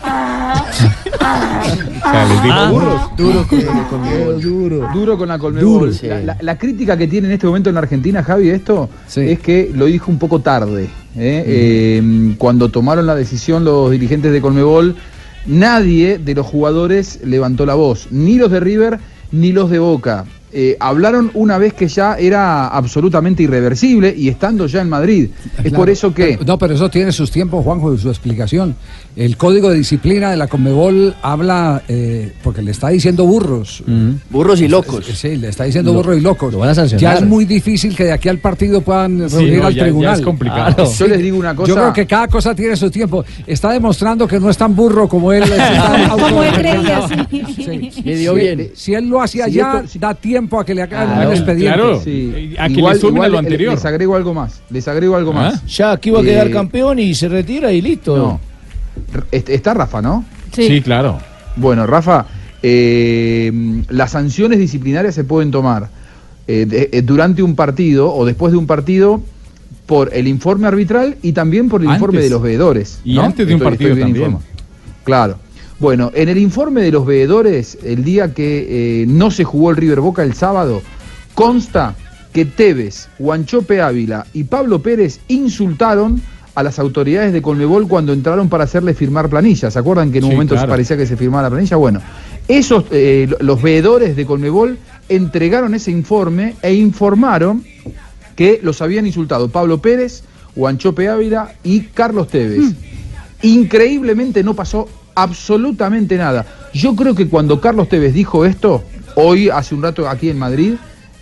les 2.29 2.43
digo 2.43 2.69
burros. 2.71 3.17
Duro 3.17 3.47
con 3.49 3.59
la 3.65 3.89
Colmebol. 3.89 4.41
Duro. 4.41 4.89
Duro 4.93 5.19
con 5.19 5.29
la 5.29 5.39
Colmebol. 5.39 5.95
Sí. 5.95 6.07
la, 6.09 6.21
la- 6.21 6.37
la 6.41 6.59
crítica 6.59 6.97
que 6.97 7.07
tiene 7.07 7.29
en 7.29 7.35
este 7.35 7.47
momento 7.47 7.69
en 7.71 7.75
la 7.75 7.81
Argentina, 7.81 8.23
Javi, 8.23 8.51
esto, 8.51 8.89
es 9.17 9.39
que 9.41 9.71
lo 9.75 9.87
dijo 9.87 10.11
un 10.11 10.19
poco 10.19 10.41
tarde. 10.41 10.85
¿eh? 11.17 11.45
Eh, 11.47 12.35
cuando 12.39 12.69
tomaron 12.69 13.07
la 13.07 13.15
decisión 13.15 13.65
los 13.65 13.91
dirigentes 13.91 14.33
de 14.33 14.41
Colmebol, 14.41 14.97
nadie 15.47 16.19
de 16.19 16.35
los 16.35 16.47
jugadores 16.47 17.21
levantó 17.25 17.65
la 17.67 17.75
voz, 17.75 18.09
ni 18.11 18.37
los 18.37 18.51
de 18.51 18.61
River 18.61 18.99
ni 19.33 19.53
los 19.53 19.71
de 19.71 19.79
Boca. 19.79 20.25
Eh, 20.53 20.77
hablaron 20.81 21.31
una 21.35 21.59
vez 21.59 21.75
que 21.75 21.87
ya 21.87 22.15
era 22.17 22.67
absolutamente 22.69 23.43
irreversible 23.45 24.13
y 24.17 24.29
estando 24.29 24.67
ya 24.67 24.81
en 24.81 24.89
Madrid. 24.89 25.31
Es 25.59 25.63
Claro, 25.63 25.77
por 25.77 25.91
eso 25.91 26.13
que... 26.13 26.25
pero- 26.39 26.45
no, 26.45 26.59
pero 26.59 26.75
eso 26.75 26.91
tiene 26.91 27.13
sus 27.13 27.31
tiempos, 27.31 27.65
Juanjo, 27.65 27.95
y 27.95 27.99
su 27.99 28.09
explicación. 28.09 28.75
El 29.17 29.37
código 29.37 29.69
de 29.71 29.77
disciplina 29.77 30.31
de 30.31 30.37
la 30.37 30.47
Conmebol 30.47 31.15
habla, 31.21 31.83
eh, 31.89 32.33
porque 32.43 32.63
le 32.63 32.71
está 32.71 32.89
diciendo 32.89 33.25
burros. 33.27 33.83
Burros 34.31 34.61
y 34.61 34.69
locos. 34.69 35.05
Sí, 35.07 35.37
le 35.37 35.49
está 35.49 35.65
diciendo 35.65 35.93
Lo- 35.93 35.99
burros 35.99 36.17
y 36.17 36.21
locos. 36.21 36.55
van 36.55 36.69
a 36.71 36.75
sancionar. 36.75 37.01
Ya 37.01 37.15
es 37.21 37.27
muy 37.27 37.45
difícil 37.45 37.95
que 37.97 38.05
de 38.05 38.13
aquí 38.13 38.29
al 38.29 38.39
partido 38.39 38.81
puedan 38.81 39.29
Sí, 39.29 39.37
reunir 39.37 39.59
no, 39.61 39.67
al 39.67 39.75
ya- 39.75 39.79
ya 39.79 39.85
tribunal. 39.85 40.15
es 40.19 40.25
complicado. 40.25 40.75
Claro. 40.77 40.93
Yo 40.97 41.07
les 41.09 41.19
digo 41.23 41.37
una 41.39 41.55
cosa- 41.57 41.69
Yo 41.69 41.75
creo 41.75 41.93
que 41.93 42.07
cada 42.07 42.29
cosa 42.29 42.55
tiene 42.55 42.77
su 42.77 42.91
tiempo. 42.91 43.25
Está 43.47 43.73
demostrando 43.73 44.29
que 44.29 44.39
no 44.39 44.49
es 44.49 44.57
tan 44.57 44.75
burro 44.77 45.09
como 45.09 45.33
él. 45.33 45.43
Como 46.11 46.43
él 46.45 46.53
creía, 46.53 47.09
sí. 47.09 47.91
Le 48.05 48.17
dio 48.17 48.35
Si- 48.35 48.41
bien. 48.41 48.71
Si 48.75 48.95
él 48.95 49.09
lo 49.09 49.21
hacía 49.21 49.49
ya, 49.49 49.83
esto- 49.85 49.99
da 49.99 50.15
tiempo 50.15 50.59
a 50.61 50.65
que 50.65 50.75
le 50.75 50.83
hagan 50.83 51.07
Claro, 51.09 51.29
un 51.31 51.37
expediente. 51.37 51.75
claro. 51.77 52.01
Sí. 52.03 52.55
A 52.59 52.69
que 52.69 52.75
Igual- 52.75 52.95
le 52.95 53.01
sumen 53.01 53.23
a 53.25 53.29
lo 53.29 53.39
anterior. 53.39 53.75
Les 53.75 53.85
agrego 53.85 54.15
algo 54.17 54.35
más. 54.35 54.61
Les 54.71 54.87
agrego 54.89 55.17
algo 55.17 55.33
más. 55.33 55.67
Ya 55.67 55.93
aquí 55.93 56.11
va 56.11 56.21
a 56.21 56.23
quedar 56.23 56.47
Eh, 56.47 56.51
campeón 56.53 56.99
y 57.01 57.15
se 57.15 57.29
retira 57.29 57.73
y 57.73 57.81
listo. 57.83 58.17
No. 58.17 58.50
Est- 59.31 59.49
Está 59.49 59.75
Rafa, 59.75 60.01
¿no? 60.03 60.25
Sí. 60.53 60.67
Sí, 60.67 60.81
claro. 60.81 61.19
Bueno, 61.57 61.87
Rafa, 61.87 62.27
eh, 62.63 63.83
las 63.89 64.13
sanciones 64.13 64.59
disciplinarias 64.59 65.15
se 65.15 65.25
pueden 65.25 65.51
tomar 65.51 65.89
eh, 66.47 66.67
de- 66.67 66.89
eh, 66.93 67.03
durante 67.03 67.43
un 67.43 67.55
partido 67.55 68.13
o 68.13 68.25
después 68.27 68.53
de 68.53 68.59
un 68.59 68.67
partido 68.67 69.21
por 69.87 70.13
el 70.15 70.27
informe 70.29 70.67
arbitral 70.67 71.17
y 71.23 71.33
también 71.33 71.69
por 71.69 71.81
el 71.81 71.89
Antes. 71.89 71.99
informe 72.01 72.21
de 72.23 72.31
los 72.31 72.43
veedores. 72.43 73.01
Y 73.05 73.15
¿no? 73.15 73.23
antes 73.23 73.47
de 73.47 73.55
un 73.55 73.61
partido 73.61 73.97
también. 73.97 74.37
Claro. 75.05 75.37
Bueno, 75.79 76.11
en 76.15 76.29
el 76.29 76.39
informe 76.39 76.83
de 76.83 76.91
los 76.93 77.07
veedores, 77.07 77.79
el 77.85 78.05
día 78.05 78.35
que 78.35 79.03
eh, 79.03 79.07
no 79.07 79.31
se 79.31 79.45
jugó 79.45 79.71
el 79.71 79.77
River 79.77 80.01
Boca 80.01 80.23
el 80.23 80.35
sábado, 80.35 80.83
consta 81.35 81.95
que 82.33 82.45
Tevez, 82.45 83.09
Guanchope 83.19 83.81
Ávila 83.81 84.27
y 84.35 84.45
Pablo 84.45 84.81
Pérez 84.83 85.21
insultaron 85.29 86.21
a 86.61 86.63
las 86.63 86.79
autoridades 86.79 87.33
de 87.33 87.43
Colmebol 87.43 87.89
cuando 87.89 88.13
entraron 88.13 88.49
para 88.49 88.65
hacerle 88.65 88.95
firmar 88.95 89.29
planillas. 89.29 89.73
¿Se 89.73 89.79
acuerdan 89.79 90.13
que 90.13 90.19
en 90.19 90.25
un 90.25 90.31
Sí, 90.31 90.37
momento 90.37 90.55
claro. 90.55 90.69
parecía 90.71 90.97
que 90.97 91.07
se 91.07 91.17
firmaba 91.17 91.43
la 91.45 91.51
planilla? 91.51 91.77
Bueno, 91.77 92.01
esos, 92.49 92.85
eh, 92.91 93.27
lo- 93.29 93.39
los 93.41 93.63
veedores 93.63 94.15
de 94.17 94.25
Colmebol 94.27 94.79
entregaron 95.09 95.75
ese 95.75 95.91
informe 95.91 96.55
e 96.63 96.75
informaron 96.75 97.65
que 98.37 98.61
los 98.63 98.81
habían 98.83 99.07
insultado 99.07 99.49
Pablo 99.49 99.79
Pérez, 99.79 100.23
Guanchope 100.55 101.09
Ávila 101.09 101.53
y 101.65 101.81
Carlos 101.81 102.29
Tevez. 102.29 102.75
Increíblemente 103.43 104.43
no 104.43 104.55
pasó 104.55 104.89
absolutamente 105.15 106.17
nada. 106.17 106.47
Yo 106.75 106.95
creo 106.95 107.15
que 107.15 107.29
cuando 107.29 107.61
Carlos 107.61 107.89
Tevez 107.89 108.15
dijo 108.15 108.45
esto, 108.45 108.83
hoy, 109.15 109.49
hace 109.49 109.75
un 109.75 109.83
rato 109.83 110.09
aquí 110.09 110.29
en 110.31 110.39
Madrid, 110.39 110.75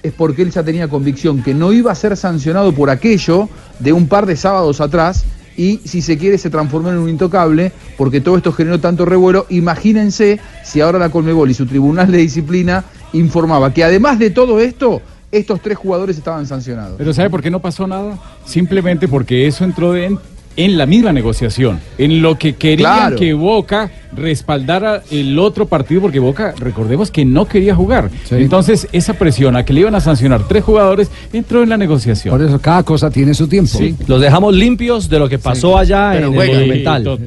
es 0.02 0.12
porque 0.12 0.42
él 0.42 0.50
ya 0.50 0.62
tenía 0.62 0.88
convicción 0.88 1.42
que 1.42 1.54
no 1.54 1.72
iba 1.72 1.92
a 1.92 1.94
ser 1.94 2.16
sancionado 2.16 2.72
por 2.72 2.90
aquello 2.90 3.48
de 3.78 3.92
un 3.92 4.08
par 4.08 4.26
de 4.26 4.36
sábados 4.36 4.80
atrás 4.80 5.24
y 5.56 5.80
si 5.84 6.02
se 6.02 6.16
quiere 6.16 6.38
se 6.38 6.50
transformó 6.50 6.90
en 6.90 6.98
un 6.98 7.08
intocable 7.08 7.72
porque 7.96 8.20
todo 8.20 8.36
esto 8.36 8.52
generó 8.52 8.78
tanto 8.78 9.04
revuelo. 9.04 9.46
Imagínense 9.50 10.40
si 10.64 10.80
ahora 10.80 10.98
la 10.98 11.10
Colmebol 11.10 11.50
y 11.50 11.54
su 11.54 11.66
tribunal 11.66 12.10
de 12.12 12.18
disciplina 12.18 12.84
informaba 13.12 13.74
que 13.74 13.82
además 13.82 14.18
de 14.18 14.30
todo 14.30 14.60
esto, 14.60 15.02
estos 15.32 15.60
tres 15.60 15.76
jugadores 15.76 16.16
estaban 16.16 16.46
sancionados. 16.46 16.94
Pero 16.96 17.12
¿sabe 17.12 17.28
por 17.28 17.42
qué 17.42 17.50
no 17.50 17.60
pasó 17.60 17.86
nada? 17.86 18.18
Simplemente 18.44 19.08
porque 19.08 19.46
eso 19.46 19.64
entró 19.64 19.96
en, 19.96 20.18
en 20.58 20.76
la 20.76 20.84
misma 20.84 21.12
negociación, 21.14 21.80
en 21.96 22.20
lo 22.20 22.36
que 22.36 22.54
querían 22.56 22.78
Claro. 22.98 23.16
que 23.16 23.32
Boca 23.32 23.90
respaldara 24.14 25.02
el 25.10 25.38
otro 25.38 25.66
partido, 25.66 26.00
porque 26.00 26.18
Boca, 26.18 26.52
recordemos 26.58 27.10
que 27.10 27.24
no 27.24 27.44
quería 27.46 27.74
jugar. 27.74 28.10
Entonces, 28.30 28.88
esa 28.92 29.14
presión 29.14 29.54
a 29.56 29.64
que 29.64 29.72
le 29.72 29.80
iban 29.80 29.94
a 29.94 30.00
sancionar 30.00 30.48
tres 30.48 30.64
jugadores 30.64 31.10
entró 31.32 31.62
en 31.62 31.68
la 31.68 31.76
negociación. 31.76 32.36
Por 32.36 32.44
eso 32.46 32.58
cada 32.60 32.82
cosa 32.82 33.10
tiene 33.10 33.34
su 33.34 33.46
tiempo. 33.48 33.78
Sí, 33.78 33.94
los 34.06 34.20
dejamos 34.20 34.54
limpios 34.54 35.08
de 35.08 35.18
lo 35.18 35.28
que 35.28 35.38
pasó 35.38 35.78
allá 35.78 36.10
Pero 36.14 36.28
en 36.28 36.34
juegan. 36.34 36.56
el 36.56 36.60
Monumental. 36.62 37.18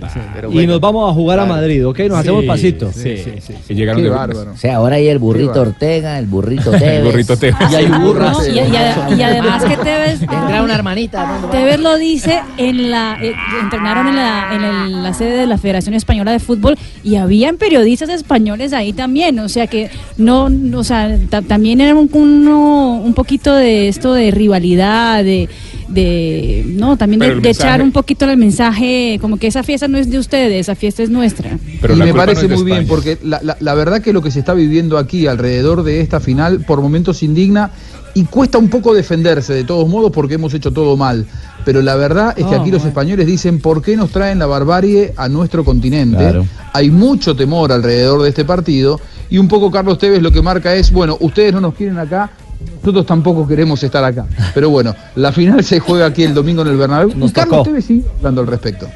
Y 0.51 0.67
nos 0.67 0.81
vamos 0.81 1.09
a 1.09 1.13
jugar 1.13 1.39
a 1.39 1.45
Madrid, 1.45 1.85
¿ok? 1.87 1.99
Nos 2.09 2.17
hacemos 2.19 2.41
Sí, 2.41 2.47
pasito. 2.47 2.91
sí, 2.93 3.17
sí, 3.17 3.31
sí. 3.39 3.53
Que 3.67 3.75
llegaron 3.75 4.01
Qué 4.01 4.09
de 4.09 4.15
bárbaro. 4.15 4.51
O 4.51 4.57
sea, 4.57 4.75
ahora 4.77 4.95
hay 4.97 5.07
el 5.07 5.19
burrito 5.19 5.61
Ortega, 5.61 6.19
el 6.19 6.25
burrito 6.25 6.71
Tevez. 6.71 6.83
El 6.83 7.03
burrito 7.05 7.37
Tevez. 7.37 7.55
Y 7.71 7.75
hay 7.75 7.85
burras. 7.87 8.37
No, 8.37 8.45
y, 8.47 8.49
y 8.59 8.59
y 9.19 9.21
además 9.21 9.63
que 9.63 9.77
Tevez, 9.83 10.19
Tendrá 10.19 10.61
una 10.63 10.75
hermanita. 10.75 11.39
Tevez 11.51 11.79
lo 11.79 11.97
dice 11.97 12.41
en 12.57 12.89
la 12.91 13.19
eh, 13.21 13.33
entrenaron 13.61 14.07
en 14.07 14.15
la 14.15 14.55
en 14.55 14.63
el- 14.63 15.03
la 15.03 15.13
sede 15.13 15.37
de 15.37 15.45
la 15.47 15.57
Federación 15.57 15.93
Española 15.95 16.31
de 16.31 16.39
Fútbol 16.39 16.77
y 17.03 17.15
habían 17.15 17.57
periodistas 17.57 18.09
españoles 18.09 18.73
ahí 18.73 18.93
también, 18.93 19.37
o 19.39 19.49
sea 19.49 19.67
que 19.67 19.89
no, 20.17 20.49
o 20.75 20.83
sea, 20.83 21.17
ta- 21.29 21.41
también 21.41 21.81
era 21.81 21.95
un, 21.95 22.09
uno- 22.11 23.01
un 23.03 23.13
poquito 23.13 23.53
de 23.55 23.87
esto 23.87 24.13
de 24.13 24.31
rivalidad, 24.31 25.23
de, 25.23 25.49
de 25.87 26.63
no, 26.67 26.97
también 26.97 27.19
de, 27.41 27.49
echar 27.49 27.81
un 27.81 27.91
poquito 27.91 28.25
el 28.29 28.37
mensaje, 28.37 29.17
como 29.21 29.37
que 29.37 29.47
esa 29.47 29.63
fiesta 29.63 29.87
no 29.87 29.97
es 29.97 30.09
de 30.09 30.17
ustedes, 30.19 30.61
esa 30.61 30.75
fiesta 30.75 31.03
es 31.03 31.09
nuestra. 31.09 31.57
Pero 31.81 31.95
y 31.95 31.97
me 31.97 32.13
parece 32.13 32.47
no 32.47 32.55
muy 32.55 32.63
bien, 32.65 32.87
porque 32.87 33.17
la, 33.23 33.39
la- 33.43 33.57
la 33.59 33.73
verdad 33.73 34.01
que 34.01 34.13
lo 34.13 34.21
que 34.21 34.31
se 34.31 34.39
está 34.39 34.53
viviendo 34.53 34.97
aquí 34.97 35.27
alrededor 35.27 35.83
de 35.83 36.01
esta 36.01 36.19
final 36.19 36.61
por 36.65 36.81
momentos 36.81 37.23
indigna 37.23 37.71
y 38.13 38.25
cuesta 38.25 38.57
un 38.57 38.69
poco 38.69 38.93
defenderse 38.93 39.53
de 39.53 39.63
todos 39.63 39.87
modos 39.87 40.11
porque 40.11 40.35
hemos 40.35 40.53
hecho 40.53 40.71
todo 40.71 40.97
mal. 40.97 41.25
Pero 41.63 41.81
la 41.81 41.95
verdad 41.95 42.33
es 42.37 42.45
que 42.45 42.55
Oh, 42.55 42.59
aquí 42.61 42.71
los 42.71 42.83
españoles 42.85 43.27
dicen 43.27 43.59
por 43.59 43.81
qué 43.81 43.95
nos 43.95 44.09
traen 44.11 44.39
la 44.39 44.47
barbarie 44.47 45.13
a 45.15 45.29
nuestro 45.29 45.63
continente. 45.63 46.17
Claro. 46.17 46.45
Hay 46.73 46.89
mucho 46.89 47.35
temor 47.35 47.71
alrededor 47.71 48.23
de 48.23 48.29
este 48.29 48.45
partido 48.45 48.99
y 49.29 49.37
un 49.37 49.47
poco 49.47 49.71
Carlos 49.71 49.97
Tevez 49.97 50.21
lo 50.21 50.31
que 50.31 50.41
marca 50.41 50.73
es, 50.75 50.91
bueno, 50.91 51.17
ustedes 51.19 51.53
no 51.53 51.61
nos 51.61 51.73
quieren 51.75 51.97
acá, 51.97 52.31
nosotros 52.77 53.05
tampoco 53.05 53.47
queremos 53.47 53.81
estar 53.83 54.03
acá. 54.03 54.25
Pero 54.53 54.69
bueno, 54.69 54.95
la 55.15 55.31
final 55.31 55.63
se 55.63 55.79
juega 55.79 56.07
aquí 56.07 56.23
el 56.23 56.33
domingo 56.33 56.63
en 56.63 56.69
el 56.69 56.77
Bernabéu 56.77 57.13
Nos 57.15 57.29
y 57.29 57.33
Carlos 57.33 57.57
tocó. 57.59 57.63
Tevez 57.63 57.85
sí 57.85 58.03
hablando 58.17 58.41
al 58.41 58.47
respecto. 58.47 58.87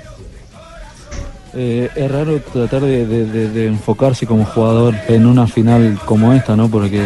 Eh, 1.58 1.90
es 1.96 2.12
raro 2.12 2.38
tratar 2.42 2.82
de, 2.82 3.68
enfocarse 3.68 4.28
como 4.28 4.44
jugador 4.44 4.94
en 5.08 5.26
una 5.26 5.48
final 5.48 5.98
como 6.06 6.34
esta, 6.34 6.56
¿no? 6.56 6.68
Porque 6.68 7.00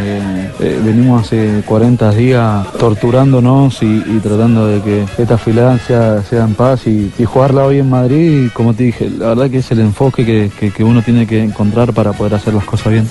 eh, 0.59 0.81
venimos 0.83 1.21
hace 1.21 1.61
40 1.65 2.11
días 2.11 2.65
torturándonos 2.79 3.81
y, 3.83 3.99
tratando 4.23 4.65
de 4.65 4.81
que 4.81 5.05
esta 5.21 5.37
final 5.37 5.79
sea, 5.79 6.23
sea 6.23 6.45
en 6.45 6.55
paz 6.55 6.87
y, 6.87 7.11
jugarla 7.25 7.65
hoy 7.65 7.77
en 7.79 7.89
Madrid, 7.89 8.49
como 8.53 8.73
te 8.73 8.83
dije, 8.85 9.09
la 9.09 9.27
verdad 9.29 9.51
que 9.51 9.59
es 9.59 9.69
el 9.71 9.81
enfoque 9.81 10.25
que, 10.25 10.49
que- 10.59 10.71
que 10.71 10.83
uno 10.83 11.03
tiene 11.03 11.27
que 11.27 11.43
encontrar 11.43 11.93
para 11.93 12.13
poder 12.13 12.33
hacer 12.33 12.53
las 12.55 12.65
cosas 12.65 12.91
bien. 12.91 13.07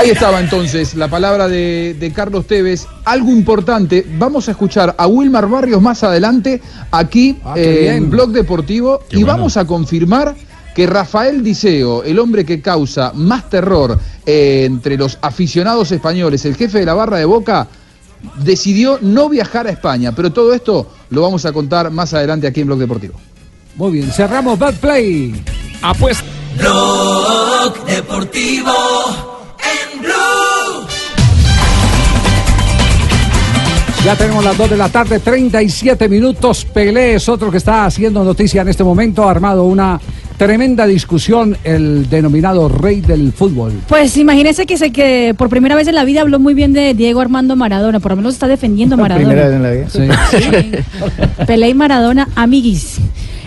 Ahí 0.00 0.08
estaba 0.08 0.40
entonces 0.40 0.94
la 0.94 1.08
palabra 1.08 1.46
de, 1.46 1.94
de 2.00 2.10
Carlos 2.10 2.46
Tevez. 2.46 2.86
Algo 3.04 3.28
importante, 3.28 4.06
vamos 4.16 4.48
a 4.48 4.52
escuchar 4.52 4.94
a 4.96 5.06
Wilmar 5.06 5.46
Barrios 5.46 5.82
más 5.82 6.02
adelante 6.02 6.62
aquí 6.90 7.36
Ah, 7.44 7.52
eh, 7.54 7.92
en 7.96 8.08
Blog 8.08 8.30
Deportivo 8.30 9.00
y 9.10 9.24
vamos 9.24 9.58
a 9.58 9.66
confirmar 9.66 10.34
que 10.74 10.86
Rafael 10.86 11.44
Diceo, 11.44 12.02
el 12.02 12.18
hombre 12.18 12.46
que 12.46 12.62
causa 12.62 13.12
más 13.14 13.50
terror 13.50 14.00
eh, 14.24 14.62
entre 14.64 14.96
los 14.96 15.18
aficionados 15.20 15.92
españoles, 15.92 16.46
el 16.46 16.56
jefe 16.56 16.78
de 16.78 16.86
la 16.86 16.94
barra 16.94 17.18
de 17.18 17.26
Boca, 17.26 17.68
decidió 18.42 18.98
no 19.02 19.28
viajar 19.28 19.66
a 19.66 19.70
España. 19.70 20.12
Pero 20.12 20.32
todo 20.32 20.54
esto 20.54 20.90
lo 21.10 21.20
vamos 21.20 21.44
a 21.44 21.52
contar 21.52 21.90
más 21.90 22.14
adelante 22.14 22.46
aquí 22.46 22.62
en 22.62 22.68
Blog 22.68 22.78
Deportivo. 22.78 23.20
Muy 23.76 23.92
bien, 23.92 24.10
cerramos 24.10 24.58
Bad 24.58 24.76
Play. 24.76 25.44
Apuesta. 25.82 26.24
Blog 26.56 27.84
Deportivo 27.84 29.29
Ya 34.04 34.16
tenemos 34.16 34.42
las 34.42 34.56
2 34.56 34.70
de 34.70 34.76
la 34.78 34.88
tarde, 34.88 35.20
37 35.20 36.08
minutos. 36.08 36.64
Pelé 36.64 37.16
es 37.16 37.28
otro 37.28 37.50
que 37.50 37.58
está 37.58 37.84
haciendo 37.84 38.24
noticia 38.24 38.62
en 38.62 38.68
este 38.68 38.82
momento. 38.82 39.28
Ha 39.28 39.30
armado 39.30 39.64
una 39.64 40.00
tremenda 40.38 40.86
discusión 40.86 41.54
el 41.64 42.08
denominado 42.08 42.70
rey 42.70 43.02
del 43.02 43.30
fútbol. 43.30 43.74
Pues 43.88 44.16
imagínese 44.16 44.64
que 44.64 44.78
se 44.78 44.90
que 44.90 45.34
por 45.36 45.50
primera 45.50 45.74
vez 45.74 45.86
en 45.86 45.96
la 45.96 46.04
vida 46.04 46.22
habló 46.22 46.38
muy 46.38 46.54
bien 46.54 46.72
de 46.72 46.94
Diego 46.94 47.20
Armando 47.20 47.56
Maradona, 47.56 48.00
por 48.00 48.12
lo 48.12 48.16
menos 48.16 48.32
está 48.32 48.48
defendiendo 48.48 48.94
a 48.94 48.98
Maradona. 48.98 49.28
Primera 49.28 49.48
vez 49.48 49.56
en 49.56 49.62
la 49.62 49.70
vida. 49.70 49.86
Sí. 50.30 51.44
Pelé 51.46 51.68
y 51.68 51.74
Maradona, 51.74 52.26
amiguis. 52.36 53.00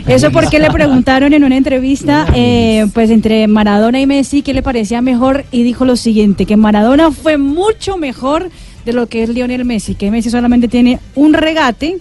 Eso 0.05 0.31
porque 0.31 0.59
le 0.59 0.69
preguntaron 0.69 1.33
en 1.33 1.43
una 1.43 1.57
entrevista, 1.57 2.27
eh, 2.35 2.85
pues 2.93 3.09
entre 3.09 3.47
Maradona 3.47 3.99
y 3.99 4.05
Messi, 4.05 4.43
qué 4.43 4.53
le 4.53 4.61
parecía 4.61 5.01
mejor 5.01 5.45
y 5.51 5.63
dijo 5.63 5.85
lo 5.85 5.95
siguiente, 5.95 6.45
que 6.45 6.57
Maradona 6.57 7.09
fue 7.09 7.39
mucho 7.39 7.97
mejor 7.97 8.51
de 8.85 8.93
lo 8.93 9.07
que 9.07 9.23
es 9.23 9.29
Lionel 9.29 9.65
Messi, 9.65 9.95
que 9.95 10.11
Messi 10.11 10.29
solamente 10.29 10.67
tiene 10.67 10.99
un 11.15 11.33
regate 11.33 11.97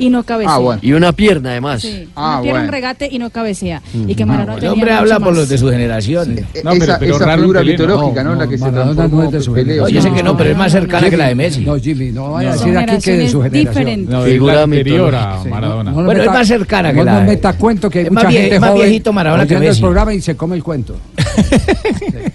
y 0.00 0.10
no 0.10 0.22
cabecea. 0.22 0.54
Ah, 0.54 0.58
bueno. 0.58 0.80
Y 0.80 0.92
una 0.92 1.10
pierna 1.10 1.50
además. 1.50 1.82
Sí, 1.82 2.08
Ah, 2.14 2.34
no 2.36 2.42
tiene 2.42 2.58
un 2.58 2.64
bueno. 2.66 2.70
regate 2.72 3.08
y 3.10 3.18
no 3.18 3.30
cabecea. 3.30 3.82
Y 4.06 4.14
que 4.14 4.24
Maradona 4.24 4.54
El 4.54 4.60
tenía 4.60 4.72
hombre 4.72 4.90
mucho 4.92 5.00
habla 5.00 5.18
por 5.18 5.34
los 5.34 5.48
de 5.48 5.58
su 5.58 5.68
generación. 5.70 6.36
No, 6.62 6.70
pero- 6.70 6.84
esa 6.84 6.98
pero 7.00 7.16
esa 7.16 7.36
figura 7.36 7.60
¿no? 7.62 7.66
mitológica, 7.66 8.22
¿no? 8.22 8.28
No, 8.28 8.32
En 8.34 8.38
la 8.38 8.46
que 8.48 8.58
se 8.58 8.64
Maradona 8.64 8.94
transformó 8.94 9.22
no 9.22 9.26
es 9.28 9.32
de 9.32 9.40
su 9.42 9.54
generación. 9.54 9.84
No, 9.84 9.88
yo 9.88 10.02
sé 10.02 10.12
que 10.12 10.22
no, 10.22 10.36
pero 10.36 10.50
es 10.50 10.56
más 10.56 10.70
cercana 10.70 11.10
que 11.10 11.16
la 11.16 11.26
de 11.26 11.34
Messi. 11.34 11.64
No, 11.64 11.76
Jimmy, 11.80 12.12
no 12.12 12.30
vaya 12.30 12.50
a 12.50 12.52
decir 12.52 12.78
aquí 12.78 12.98
que 13.02 13.16
de 13.16 13.28
su 13.28 13.42
generación. 13.42 14.06
No, 14.08 14.22
Figura 14.22 14.62
anterior 14.62 15.14
a 15.16 15.20
mitológica. 15.20 15.50
Maradona. 15.50 15.90
No 15.90 16.04
Bueno, 16.04 16.22
es 16.22 16.28
más 16.28 16.46
cercana 16.46 16.90
que 16.92 16.98
no 16.98 17.04
la 17.04 17.20
de- 17.20 17.26
meta 17.26 17.52
cuento 17.54 17.90
que 17.90 17.98
hay 17.98 18.10
mucha 18.10 18.30
gente 18.30 18.54
es 18.54 18.60
más 18.60 18.70
joven 18.70 18.82
viejito 18.84 19.12
Maradona 19.12 19.42
que 19.46 19.54
oyendo 19.54 19.64
el 19.64 19.70
Messi. 19.70 19.80
programa 19.80 20.14
y 20.14 20.20
se 20.20 20.36
come 20.36 20.54
el 20.54 20.62
cuento. 20.62 20.96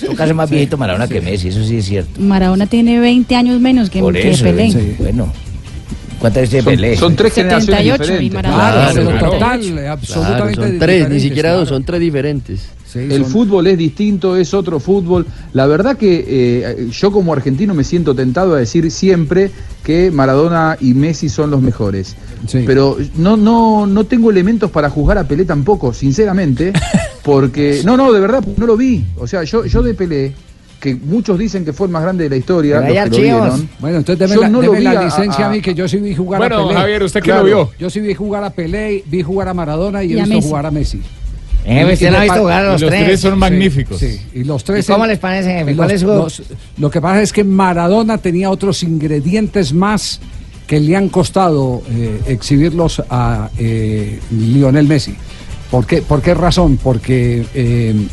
Toca 0.00 0.26
ser 0.26 0.34
más 0.34 0.50
viejito 0.50 0.76
Maradona 0.76 1.08
que 1.08 1.20
Messi, 1.20 1.48
eso 1.48 1.62
sí 1.64 1.76
es 1.78 1.84
cierto. 1.86 2.20
Maradona 2.20 2.66
tiene 2.66 2.98
20 3.00 3.34
años 3.36 3.60
menos 3.60 3.90
que, 3.90 4.00
Por 4.00 4.14
que 4.14 4.30
eso, 4.30 4.44
Pelé. 4.44 4.70
sí. 4.72 4.96
bueno. 4.98 5.32
¿Cuántas 6.18 6.42
veces 6.42 6.62
Son, 6.62 6.72
Pelé? 6.74 6.96
son 6.96 7.16
tres 7.16 7.32
78 7.32 7.66
generaciones 7.66 8.20
diferentes. 8.20 8.52
Maradona. 8.56 8.92
Claro, 8.92 9.10
Claro, 9.18 9.30
total, 9.32 9.60
Claro, 9.60 9.90
absolutamente 9.92 10.54
son 10.54 10.78
tres, 10.78 10.80
ni 10.80 10.92
diferentes, 10.94 11.22
siquiera 11.22 11.48
claro. 11.48 11.60
dos, 11.60 11.68
son 11.68 11.84
tres 11.84 12.00
diferentes. 12.00 12.60
Sí, 12.92 12.98
El 13.00 13.22
son- 13.22 13.24
fútbol 13.32 13.66
es 13.66 13.78
distinto, 13.78 14.36
es 14.36 14.54
otro 14.54 14.78
fútbol. 14.78 15.26
La 15.52 15.66
verdad 15.66 15.96
que 15.96 16.24
eh, 16.28 16.88
yo 16.92 17.10
como 17.10 17.32
argentino 17.32 17.74
me 17.74 17.82
siento 17.84 18.14
tentado 18.14 18.54
a 18.54 18.58
decir 18.58 18.88
siempre 18.92 19.50
que 19.82 20.10
Maradona 20.12 20.76
y 20.80 20.94
Messi 20.94 21.28
son 21.28 21.50
los 21.50 21.60
mejores. 21.60 22.14
Sí. 22.46 22.62
Pero 22.66 22.98
no, 23.16 23.36
no, 23.36 23.86
no 23.86 24.04
tengo 24.04 24.30
elementos 24.30 24.70
para 24.70 24.90
juzgar 24.90 25.18
a 25.18 25.24
Pelé 25.24 25.44
tampoco, 25.44 25.92
sinceramente, 25.92 26.72
porque... 27.22 27.82
No, 27.84 27.96
no, 27.96 28.12
de 28.12 28.20
verdad, 28.20 28.42
no 28.56 28.66
lo 28.66 28.76
vi. 28.76 29.04
O 29.16 29.26
sea, 29.26 29.42
yo, 29.44 29.64
yo 29.64 29.82
de 29.82 29.94
Pelé, 29.94 30.32
que 30.80 30.94
muchos 30.94 31.38
dicen 31.38 31.64
que 31.64 31.72
fue 31.72 31.86
el 31.86 31.92
más 31.92 32.02
grande 32.02 32.24
de 32.24 32.30
la 32.30 32.36
historia, 32.36 32.76
los 32.80 32.86
que 32.88 32.94
lo 32.94 33.00
archivos. 33.00 33.22
vieron, 33.22 33.70
Bueno, 33.78 33.98
entonces 33.98 34.18
deme 34.18 34.34
Yo 34.34 34.40
la, 34.42 34.48
no 34.48 34.62
lo 34.62 34.72
deme 34.72 34.78
vi 34.78 34.84
la 34.84 35.00
a- 35.00 35.04
licencia 35.04 35.44
a, 35.46 35.48
a- 35.48 35.52
mí 35.52 35.60
que 35.60 35.74
yo 35.74 35.86
sí 35.88 35.98
vi 35.98 36.14
jugar 36.14 36.40
Bueno, 36.40 36.58
a 36.58 36.68
Pelé. 36.68 36.80
Javier, 36.80 37.02
¿usted 37.04 37.20
qué 37.20 37.24
Claro. 37.26 37.40
lo 37.42 37.46
vio? 37.46 37.70
Yo 37.78 37.88
sí 37.90 38.00
vi 38.00 38.14
jugar 38.14 38.42
a 38.44 38.50
Pelé, 38.50 39.04
vi 39.06 39.22
jugar 39.22 39.48
a 39.48 39.54
Maradona 39.54 40.02
y 40.02 40.08
Y 40.08 40.12
he 40.12 40.16
visto 40.16 40.28
Messi. 40.34 40.48
jugar 40.48 40.66
a 40.66 40.70
Messi. 40.72 41.00
Eh, 41.64 41.96
Y- 42.00 42.04
y 42.04 42.10
no 42.10 42.20
visto 42.20 42.38
jugar 42.40 42.64
a 42.64 42.68
Y 42.68 42.72
los 42.72 42.80
los 42.80 42.90
tres 42.90 43.04
tres. 43.04 43.20
son 43.20 43.38
magníficos. 43.38 43.98
Sí, 44.00 44.20
y 44.34 44.42
los 44.42 44.64
tres. 44.64 44.88
¿Y 44.88 44.92
cómo 44.92 45.06
les 45.06 45.18
parece, 45.20 45.50
jefe? 45.58 45.76
¿Cuál 45.76 45.90
los- 45.92 46.02
los- 46.02 46.42
lo 46.78 46.90
que 46.90 47.00
pasa 47.00 47.22
es 47.22 47.32
que 47.32 47.44
Maradona 47.44 48.18
tenía 48.18 48.50
otros 48.50 48.82
ingredientes 48.82 49.72
más 49.72 50.18
que 50.66 50.80
le 50.80 50.96
han 50.96 51.08
costado 51.08 51.82
eh, 51.90 52.20
exhibirlos 52.26 53.00
a 53.08 53.50
eh, 53.58 54.18
Lionel 54.32 54.88
Messi. 54.88 55.14
¿Por 55.72 55.86
qué, 55.86 56.02
¿Por 56.02 56.22
qué 56.22 56.34
razón? 56.34 56.78
Porque 56.80 57.44
eh, 57.54 58.06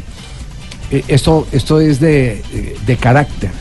eh, 0.89 1.03
esto, 1.09 1.45
esto 1.51 1.79
es 1.79 1.99
de, 1.99 2.41
de 2.87 2.97
carácter. 2.97 3.51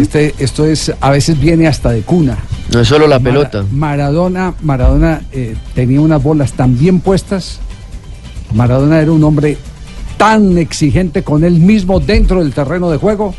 Este, 0.00 0.34
esto 0.38 0.64
es, 0.64 0.90
a 1.00 1.10
veces 1.10 1.38
viene 1.38 1.66
hasta 1.68 1.90
de 1.92 2.00
cuna. 2.00 2.38
No 2.72 2.80
es 2.80 2.88
solo 2.88 3.06
la 3.06 3.18
Mara- 3.18 3.30
pelota. 3.50 3.64
Maradona, 3.70 4.54
Maradona 4.62 5.20
eh, 5.32 5.54
tenía 5.74 6.00
unas 6.00 6.22
bolas 6.22 6.54
tan 6.54 6.78
bien 6.78 7.00
puestas. 7.00 7.60
Maradona 8.54 9.00
era 9.00 9.12
un 9.12 9.22
hombre 9.22 9.58
tan 10.16 10.56
exigente 10.56 11.22
con 11.22 11.44
él 11.44 11.58
mismo 11.60 12.00
dentro 12.00 12.42
del 12.42 12.54
terreno 12.54 12.90
de 12.90 12.96
juego. 12.96 13.34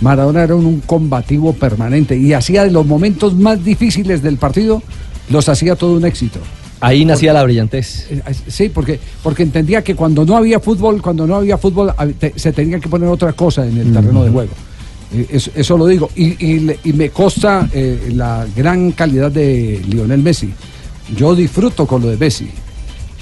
Maradona 0.00 0.42
era 0.44 0.54
un, 0.54 0.64
un 0.64 0.80
combativo 0.80 1.52
permanente 1.52 2.16
y 2.16 2.32
hacía 2.32 2.64
de 2.64 2.70
los 2.70 2.86
momentos 2.86 3.34
más 3.34 3.62
difíciles 3.62 4.22
del 4.22 4.38
partido, 4.38 4.82
los 5.28 5.48
hacía 5.50 5.76
todo 5.76 5.92
un 5.94 6.06
éxito. 6.06 6.40
Ahí 6.84 7.04
nacía 7.04 7.32
la 7.32 7.42
brillantez. 7.42 8.08
Sí, 8.46 8.68
porque, 8.68 9.00
porque 9.22 9.42
entendía 9.42 9.82
que 9.82 9.94
cuando 9.94 10.24
no 10.24 10.36
había 10.36 10.60
fútbol, 10.60 11.00
cuando 11.00 11.26
no 11.26 11.36
había 11.36 11.56
fútbol, 11.58 11.92
se 12.36 12.52
tenía 12.52 12.78
que 12.78 12.88
poner 12.88 13.08
otra 13.08 13.32
cosa 13.32 13.66
en 13.66 13.78
el 13.78 13.92
terreno 13.92 14.24
de 14.24 14.30
juego. 14.30 14.52
Eh, 15.14 15.26
Eso, 15.30 15.50
eso 15.54 15.78
lo 15.78 15.86
digo. 15.86 16.10
Y, 16.16 16.34
y 16.84 16.92
me 16.92 17.10
consta 17.10 17.68
eh, 17.72 18.10
la 18.14 18.46
gran 18.54 18.92
calidad 18.92 19.30
de 19.30 19.80
Lionel 19.88 20.22
Messi. 20.22 20.50
Yo 21.16 21.34
disfruto 21.34 21.86
con 21.86 22.02
lo 22.02 22.08
de 22.08 22.16
Messi. 22.16 22.48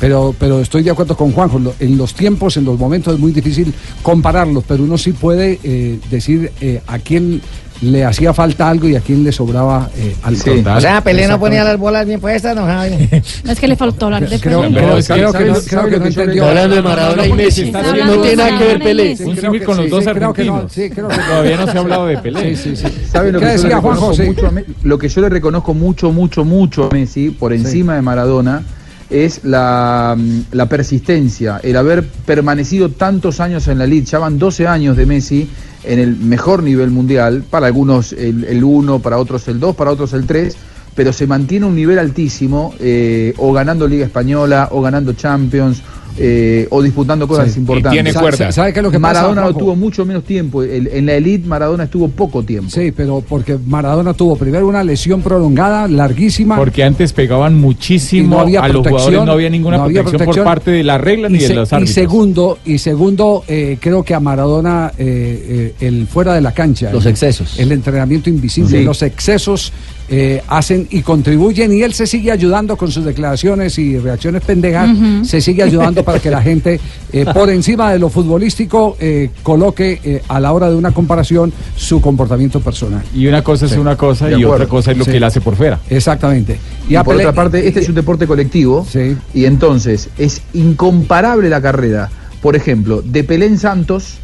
Pero, 0.00 0.34
pero 0.36 0.58
estoy 0.58 0.82
de 0.82 0.90
acuerdo 0.90 1.16
con 1.16 1.30
Juanjo. 1.30 1.60
En 1.78 1.96
los 1.96 2.14
tiempos, 2.14 2.56
en 2.56 2.64
los 2.64 2.76
momentos 2.76 3.14
es 3.14 3.20
muy 3.20 3.30
difícil 3.30 3.72
compararlos, 4.02 4.64
pero 4.66 4.82
uno 4.82 4.98
sí 4.98 5.12
puede 5.12 5.60
eh, 5.62 6.00
decir 6.10 6.50
eh, 6.60 6.80
a 6.88 6.98
quién 6.98 7.40
le 7.82 8.04
hacía 8.04 8.32
falta 8.32 8.68
algo 8.70 8.88
y 8.88 8.94
a 8.96 9.00
quién 9.00 9.24
le 9.24 9.32
sobraba 9.32 9.90
eh, 9.96 10.14
algo. 10.22 10.40
O 10.76 10.80
sea, 10.80 11.02
Pelé 11.02 11.26
no 11.26 11.38
ponía 11.40 11.64
las 11.64 11.76
bolas 11.76 12.06
bien 12.06 12.20
puestas, 12.20 12.54
no, 12.56 12.64
Javi. 12.64 13.08
Es 13.48 13.58
que 13.58 13.66
le 13.68 13.76
faltó 13.76 14.06
hablar 14.06 14.28
de 14.28 14.38
Creo, 14.40 14.62
Pelé. 14.62 14.74
creo- 14.78 15.02
¿sabe- 15.02 15.20
creo 15.20 15.32
que 15.32 15.44
no, 15.44 15.54
creo 15.66 15.88
que 15.90 15.98
no 15.98 16.06
entendió. 16.06 16.46
Hablando 16.46 16.74
de 16.76 16.82
Maradona 16.82 17.26
y 17.26 17.32
Messi. 17.32 17.70
No 17.72 17.80
tiene 18.20 18.36
nada 18.36 18.58
que 18.58 18.64
ver 18.64 18.78
Pelé. 18.82 19.16
Un 19.24 19.36
símil 19.36 19.64
con 19.64 19.76
los 19.76 19.84
sí, 19.86 19.90
dos 19.90 20.04
sí, 20.04 20.10
argentinos. 20.10 20.72
sí, 20.72 20.90
creo 20.90 21.08
que 21.08 21.16
no. 21.16 21.22
Todavía 21.24 21.56
no 21.56 21.66
se 21.72 21.76
ha 21.76 21.80
hablado 21.80 22.06
de 22.06 22.18
Pelé. 22.18 22.56
Sí, 22.56 22.76
sí, 22.76 22.76
sí. 22.76 22.92
¿Sabe 23.10 23.32
lo 23.32 23.40
¿Qué 23.40 23.46
que, 23.46 23.50
yo 23.52 23.56
le 23.56 23.62
decía 23.62 23.76
reconozco 23.76 24.06
Juanjo? 24.06 24.22
Sí. 24.22 24.28
mucho 24.28 24.46
a 24.46 24.50
Me- 24.52 24.64
lo 24.84 24.98
que 24.98 25.08
yo 25.08 25.20
le 25.20 25.28
reconozco 25.28 25.74
mucho, 25.74 26.12
mucho, 26.12 26.44
mucho 26.44 26.84
a 26.90 26.94
Messi, 26.94 27.30
por 27.30 27.52
encima 27.52 27.94
de 27.96 28.02
Maradona, 28.02 28.62
es 29.12 29.44
la, 29.44 30.16
mm, 30.18 30.40
la 30.52 30.66
persistencia, 30.66 31.60
el 31.62 31.76
haber 31.76 32.04
permanecido 32.04 32.90
tantos 32.90 33.40
años 33.40 33.68
en 33.68 33.78
la 33.78 33.84
elite. 33.84 34.10
Ya 34.10 34.18
van 34.18 34.38
12 34.38 34.66
años 34.66 34.96
de 34.96 35.06
Messi 35.06 35.48
en 35.84 35.98
el 35.98 36.16
mejor 36.16 36.62
nivel 36.62 36.90
mundial, 36.90 37.44
para 37.48 37.66
algunos 37.66 38.12
el 38.12 38.62
1, 38.62 39.00
para 39.00 39.18
otros 39.18 39.46
el 39.48 39.58
2, 39.60 39.74
para 39.74 39.90
otros 39.90 40.12
el 40.12 40.26
3, 40.26 40.56
pero 40.94 41.12
se 41.12 41.26
mantiene 41.26 41.66
un 41.66 41.74
nivel 41.74 41.98
altísimo, 41.98 42.74
eh, 42.78 43.34
o 43.38 43.52
ganando 43.52 43.88
Liga 43.88 44.04
Española, 44.04 44.68
o 44.72 44.82
ganando 44.82 45.14
Champions, 45.14 45.82
eh, 46.18 46.66
o 46.70 46.82
disputando 46.82 47.26
cosas 47.26 47.52
Sí. 47.52 47.60
importantes. 47.60 47.92
Y 47.92 47.96
tiene 47.96 48.12
¿Sabe- 48.12 48.22
cuerda. 48.22 48.52
¿Sabe 48.52 48.72
qué 48.72 48.80
es 48.80 48.82
lo 48.84 48.90
que 48.90 49.00
pasa, 49.00 49.14
Maradona 49.14 49.40
lo 49.40 49.46
Juanjo? 49.48 49.58
tuvo 49.60 49.76
mucho 49.76 50.04
menos 50.04 50.24
tiempo. 50.24 50.62
El- 50.62 50.86
en 50.88 51.06
la 51.06 51.14
elite 51.14 51.46
Maradona 51.48 51.84
estuvo 51.84 52.08
poco 52.08 52.42
tiempo. 52.42 52.70
Sí, 52.70 52.92
pero 52.94 53.22
porque 53.26 53.58
Maradona 53.66 54.12
tuvo 54.14 54.36
primero 54.36 54.66
una 54.68 54.84
lesión 54.84 55.22
prolongada, 55.22 55.88
larguísima. 55.88 56.56
Porque 56.56 56.84
antes 56.84 57.12
pegaban 57.12 57.56
y 57.56 57.60
muchísimo 57.60 58.36
no 58.36 58.40
había 58.40 58.60
a 58.60 58.68
los 58.68 58.82
protección, 58.82 58.98
jugadores, 59.00 59.26
no 59.26 59.32
había 59.32 59.50
ninguna 59.50 59.76
no 59.78 59.84
había 59.84 60.02
protección, 60.02 60.34
por 60.36 60.44
parte 60.44 60.70
de 60.70 60.84
la 60.84 60.98
regla 60.98 61.28
ni 61.28 61.38
y 61.38 61.40
de 61.42 61.54
los 61.54 61.72
y 61.72 61.74
árbitros. 61.74 61.94
segundo, 61.94 62.58
y 62.64 62.78
segundo 62.78 63.44
eh, 63.48 63.78
creo 63.80 64.02
que 64.02 64.14
a 64.14 64.20
Maradona 64.20 64.92
eh, 64.98 65.72
eh, 65.80 65.86
el 65.86 66.06
fuera 66.06 66.34
de 66.34 66.40
la 66.40 66.52
cancha, 66.52 66.90
Los 66.92 67.06
excesos. 67.06 67.58
el 67.58 67.72
entrenamiento 67.72 68.28
invisible, 68.30 68.78
Sí. 68.78 68.84
los 68.84 69.02
excesos 69.02 69.72
eh, 70.08 70.42
hacen 70.48 70.86
y 70.90 71.00
contribuyen 71.00 71.72
y 71.72 71.82
él 71.82 71.94
se 71.94 72.06
sigue 72.06 72.30
ayudando 72.32 72.76
con 72.76 72.90
sus 72.90 73.02
declaraciones 73.04 73.78
y 73.78 73.96
reacciones 73.98 74.42
pendejas, 74.42 74.90
se 75.22 75.40
sigue 75.40 75.62
ayudando 75.62 76.01
para 76.02 76.18
que 76.18 76.30
la 76.30 76.42
gente 76.42 76.80
eh, 77.12 77.24
por 77.34 77.50
encima 77.50 77.92
de 77.92 77.98
lo 77.98 78.08
futbolístico 78.08 78.96
eh, 79.00 79.30
coloque 79.42 80.00
eh, 80.04 80.22
a 80.28 80.40
la 80.40 80.52
hora 80.52 80.68
de 80.70 80.76
una 80.76 80.92
comparación 80.92 81.52
su 81.76 82.00
comportamiento 82.00 82.60
personal. 82.60 83.02
Y 83.14 83.26
una 83.26 83.42
cosa 83.42 83.66
es 83.66 83.72
Sí. 83.72 83.78
una 83.78 83.96
cosa 83.96 84.26
De 84.26 84.32
y 84.32 84.34
acuerdo. 84.42 84.54
otra 84.54 84.66
cosa 84.68 84.92
es 84.92 84.98
lo 84.98 85.04
Sí. 85.04 85.10
que 85.10 85.16
él 85.16 85.24
hace 85.24 85.40
por 85.40 85.56
fuera. 85.56 85.80
Exactamente. 85.88 86.58
Y, 86.88 86.94
por 86.96 87.14
Pelé- 87.16 87.20
otra 87.20 87.32
parte, 87.32 87.66
este 87.66 87.80
es 87.80 87.88
un 87.88 87.94
deporte 87.94 88.26
colectivo 88.26 88.86
y 89.34 89.44
entonces 89.44 90.08
es 90.18 90.42
incomparable 90.54 91.48
la 91.48 91.60
carrera, 91.60 92.10
por 92.40 92.56
ejemplo, 92.56 93.02
de 93.02 93.24
Pelé 93.24 93.46
en 93.46 93.58
Santos 93.58 94.18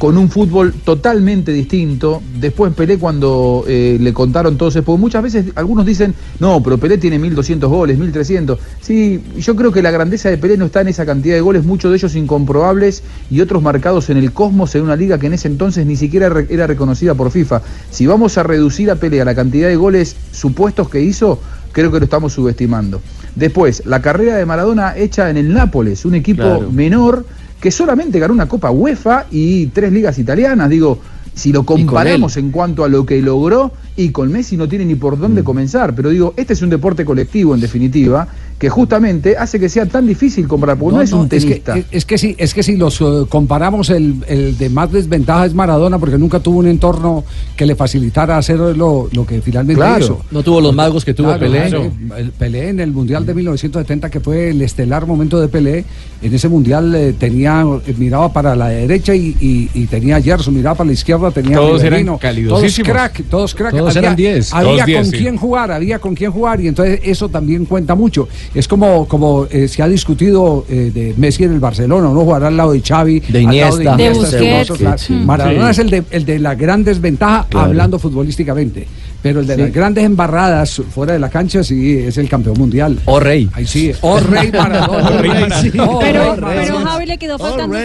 con 0.00 0.16
un 0.16 0.30
fútbol 0.30 0.72
totalmente 0.72 1.52
distinto. 1.52 2.22
Después 2.40 2.72
Pelé 2.72 2.96
cuando 2.96 3.66
eh, 3.68 3.98
le 4.00 4.14
contaron 4.14 4.56
todo 4.56 4.70
eso, 4.70 4.82
porque 4.82 4.98
muchas 4.98 5.22
veces 5.22 5.44
algunos 5.56 5.84
dicen, 5.84 6.14
no, 6.38 6.62
pero 6.62 6.78
Pelé 6.78 6.96
tiene 6.96 7.18
1200 7.18 7.68
goles, 7.68 7.98
1300. 7.98 8.58
Sí, 8.80 9.22
yo 9.38 9.54
creo 9.54 9.70
que 9.70 9.82
la 9.82 9.90
grandeza 9.90 10.30
de 10.30 10.38
Pelé 10.38 10.56
no 10.56 10.64
está 10.64 10.80
en 10.80 10.88
esa 10.88 11.04
cantidad 11.04 11.34
de 11.34 11.42
goles, 11.42 11.66
muchos 11.66 11.90
de 11.90 11.98
ellos 11.98 12.14
incomprobables 12.14 13.02
y 13.30 13.42
otros 13.42 13.62
marcados 13.62 14.08
en 14.08 14.16
el 14.16 14.32
cosmos 14.32 14.74
en 14.74 14.84
una 14.84 14.96
liga 14.96 15.18
que 15.18 15.26
en 15.26 15.34
ese 15.34 15.48
entonces 15.48 15.84
ni 15.84 15.96
siquiera 15.96 16.32
era 16.48 16.66
reconocida 16.66 17.14
por 17.14 17.30
FIFA. 17.30 17.60
Si 17.90 18.06
vamos 18.06 18.38
a 18.38 18.42
reducir 18.42 18.90
a 18.90 18.96
Pelé 18.96 19.20
a 19.20 19.26
la 19.26 19.34
cantidad 19.34 19.68
de 19.68 19.76
goles 19.76 20.16
supuestos 20.32 20.88
que 20.88 21.02
hizo, 21.02 21.38
creo 21.72 21.92
que 21.92 21.98
lo 21.98 22.04
estamos 22.04 22.32
subestimando. 22.32 23.02
Después, 23.36 23.82
la 23.84 24.00
carrera 24.00 24.36
de 24.36 24.46
Maradona 24.46 24.96
hecha 24.96 25.28
en 25.28 25.36
el 25.36 25.52
Nápoles, 25.52 26.06
un 26.06 26.14
equipo 26.14 26.42
Claro. 26.42 26.70
menor 26.70 27.26
que 27.60 27.70
solamente 27.70 28.18
ganó 28.18 28.32
una 28.34 28.48
Copa 28.48 28.70
UEFA 28.70 29.26
y 29.30 29.66
tres 29.66 29.92
ligas 29.92 30.18
italianas. 30.18 30.68
Digo, 30.70 30.98
si 31.34 31.52
lo 31.52 31.64
comparamos 31.64 32.36
en 32.36 32.50
cuanto 32.50 32.84
a 32.84 32.88
lo 32.88 33.06
que 33.06 33.20
logró, 33.22 33.72
y 33.96 34.10
con 34.10 34.32
Messi 34.32 34.56
no 34.56 34.68
tiene 34.68 34.84
ni 34.86 34.94
por 34.94 35.16
Mm. 35.16 35.20
dónde 35.20 35.44
comenzar. 35.44 35.94
Pero 35.94 36.10
digo, 36.10 36.34
este 36.36 36.54
es 36.54 36.62
un 36.62 36.70
deporte 36.70 37.04
colectivo, 37.04 37.54
en 37.54 37.60
definitiva, 37.60 38.26
que 38.60 38.68
justamente 38.68 39.36
hace 39.38 39.58
que 39.58 39.68
sea 39.70 39.86
tan 39.86 40.06
difícil 40.06 40.46
comparar, 40.46 40.76
porque 40.76 40.96
no, 40.96 41.02
es 41.02 41.12
un 41.14 41.26
es 41.32 41.44
que, 41.46 41.50
tenista. 41.60 41.78
es, 41.78 41.86
es 41.90 42.04
que 42.04 42.18
sí, 42.18 42.36
es 42.38 42.52
que 42.54 42.62
si 42.62 42.76
los 42.76 43.00
eh, 43.00 43.04
comparamos, 43.28 43.88
el, 43.88 44.16
el 44.28 44.58
de 44.58 44.68
más 44.68 44.92
desventaja 44.92 45.46
es 45.46 45.54
Maradona, 45.54 45.98
porque 45.98 46.18
nunca 46.18 46.40
tuvo 46.40 46.58
un 46.58 46.66
entorno 46.66 47.24
que 47.56 47.64
le 47.64 47.74
facilitara 47.74 48.36
hacer 48.36 48.58
lo, 48.58 49.08
lo 49.12 49.26
que 49.26 49.40
finalmente 49.40 49.80
Claro. 49.80 50.04
hizo. 50.04 50.20
No 50.30 50.42
tuvo 50.42 50.60
los 50.60 50.74
magos 50.74 51.06
que 51.06 51.14
tuvo 51.14 51.36
Pelé. 51.38 51.68
claro. 51.68 51.90
El 52.18 52.32
Pelé 52.32 52.68
en 52.68 52.80
el 52.80 52.92
Mundial 52.92 53.24
de 53.24 53.32
1970, 53.32 54.10
que 54.10 54.20
fue 54.20 54.50
el 54.50 54.60
estelar 54.60 55.06
momento 55.06 55.40
de 55.40 55.48
Pelé, 55.48 55.86
en 56.20 56.34
ese 56.34 56.50
Mundial 56.50 56.94
eh, 56.94 57.14
tenía, 57.18 57.64
eh, 57.86 57.94
miraba 57.96 58.30
para 58.30 58.54
la 58.54 58.68
derecha 58.68 59.14
y, 59.14 59.34
y- 59.40 59.70
y 59.72 59.86
tenía 59.86 60.16
a 60.16 60.20
Gerson, 60.20 60.54
miraba 60.54 60.76
para 60.76 60.88
la 60.88 60.92
izquierda, 60.92 61.30
tenía 61.30 61.56
a 61.56 61.60
Todos 61.60 61.82
eran. 61.82 62.04
Todos 62.04 62.78
crack, 62.80 63.22
todos 63.30 63.54
crack. 63.54 63.70
Todos 63.74 63.96
había, 63.96 64.00
eran 64.10 64.16
10. 64.16 64.52
Había 64.52 64.70
Todos 64.74 64.86
10, 64.86 64.98
con 64.98 65.06
sí. 65.12 65.16
quién 65.16 65.36
jugar, 65.38 65.70
había 65.72 65.98
con 65.98 66.14
quién 66.14 66.30
jugar 66.30 66.60
y 66.60 66.68
entonces 66.68 67.00
eso 67.04 67.30
también 67.30 67.64
cuenta 67.64 67.94
mucho. 67.94 68.28
Es 68.52 68.66
como, 68.66 69.06
como 69.06 69.46
eh, 69.48 69.68
se 69.68 69.80
ha 69.82 69.86
discutido 69.88 70.64
eh, 70.68 70.90
de 70.92 71.14
Messi 71.16 71.44
en 71.44 71.52
el 71.52 71.60
Barcelona, 71.60 72.08
uno 72.08 72.22
jugará 72.22 72.48
al 72.48 72.56
lado 72.56 72.72
de 72.72 72.80
Xavi, 72.80 73.20
De 73.20 73.26
al 73.38 73.44
lado 73.44 73.52
Iniesta. 73.54 73.96
De 73.96 74.02
Iniesta, 74.04 74.18
Busquets. 74.20 74.42
hermoso, 74.42 74.74
claro. 74.76 74.98
Sí. 74.98 75.12
Maradona 75.12 75.64
Sí. 75.66 75.70
es 75.70 75.78
el 75.78 75.90
de, 75.90 76.02
el 76.10 76.24
de 76.24 76.38
la 76.40 76.54
gran 76.56 76.82
desventaja 76.82 77.46
Claro. 77.48 77.66
hablando 77.66 77.98
futbolísticamente. 78.00 78.88
Pero 79.22 79.40
el 79.40 79.46
de 79.46 79.54
Sí. 79.54 79.60
las 79.60 79.72
grandes 79.72 80.02
embarradas 80.04 80.82
fuera 80.92 81.12
de 81.12 81.18
la 81.20 81.28
cancha 81.28 81.62
sí 81.62 81.98
es 81.98 82.16
el 82.18 82.28
campeón 82.28 82.56
mundial. 82.58 82.98
O 83.04 83.20
rey. 83.20 83.48
Ahí 83.52 83.66
sí, 83.66 83.92
o 84.00 84.18
rey 84.18 84.50
Maradona. 84.50 84.98
O 85.10 85.18
rey 85.20 85.28
Maradona. 85.30 85.60
sí. 85.62 85.70
Oh, 85.78 85.98
Pero, 86.00 86.22
rey 86.24 86.30
pero 86.34 86.46
Maradona. 86.46 86.90
Javi 86.90 87.06
le 87.06 87.18
quedó 87.18 87.38
faltando. 87.38 87.76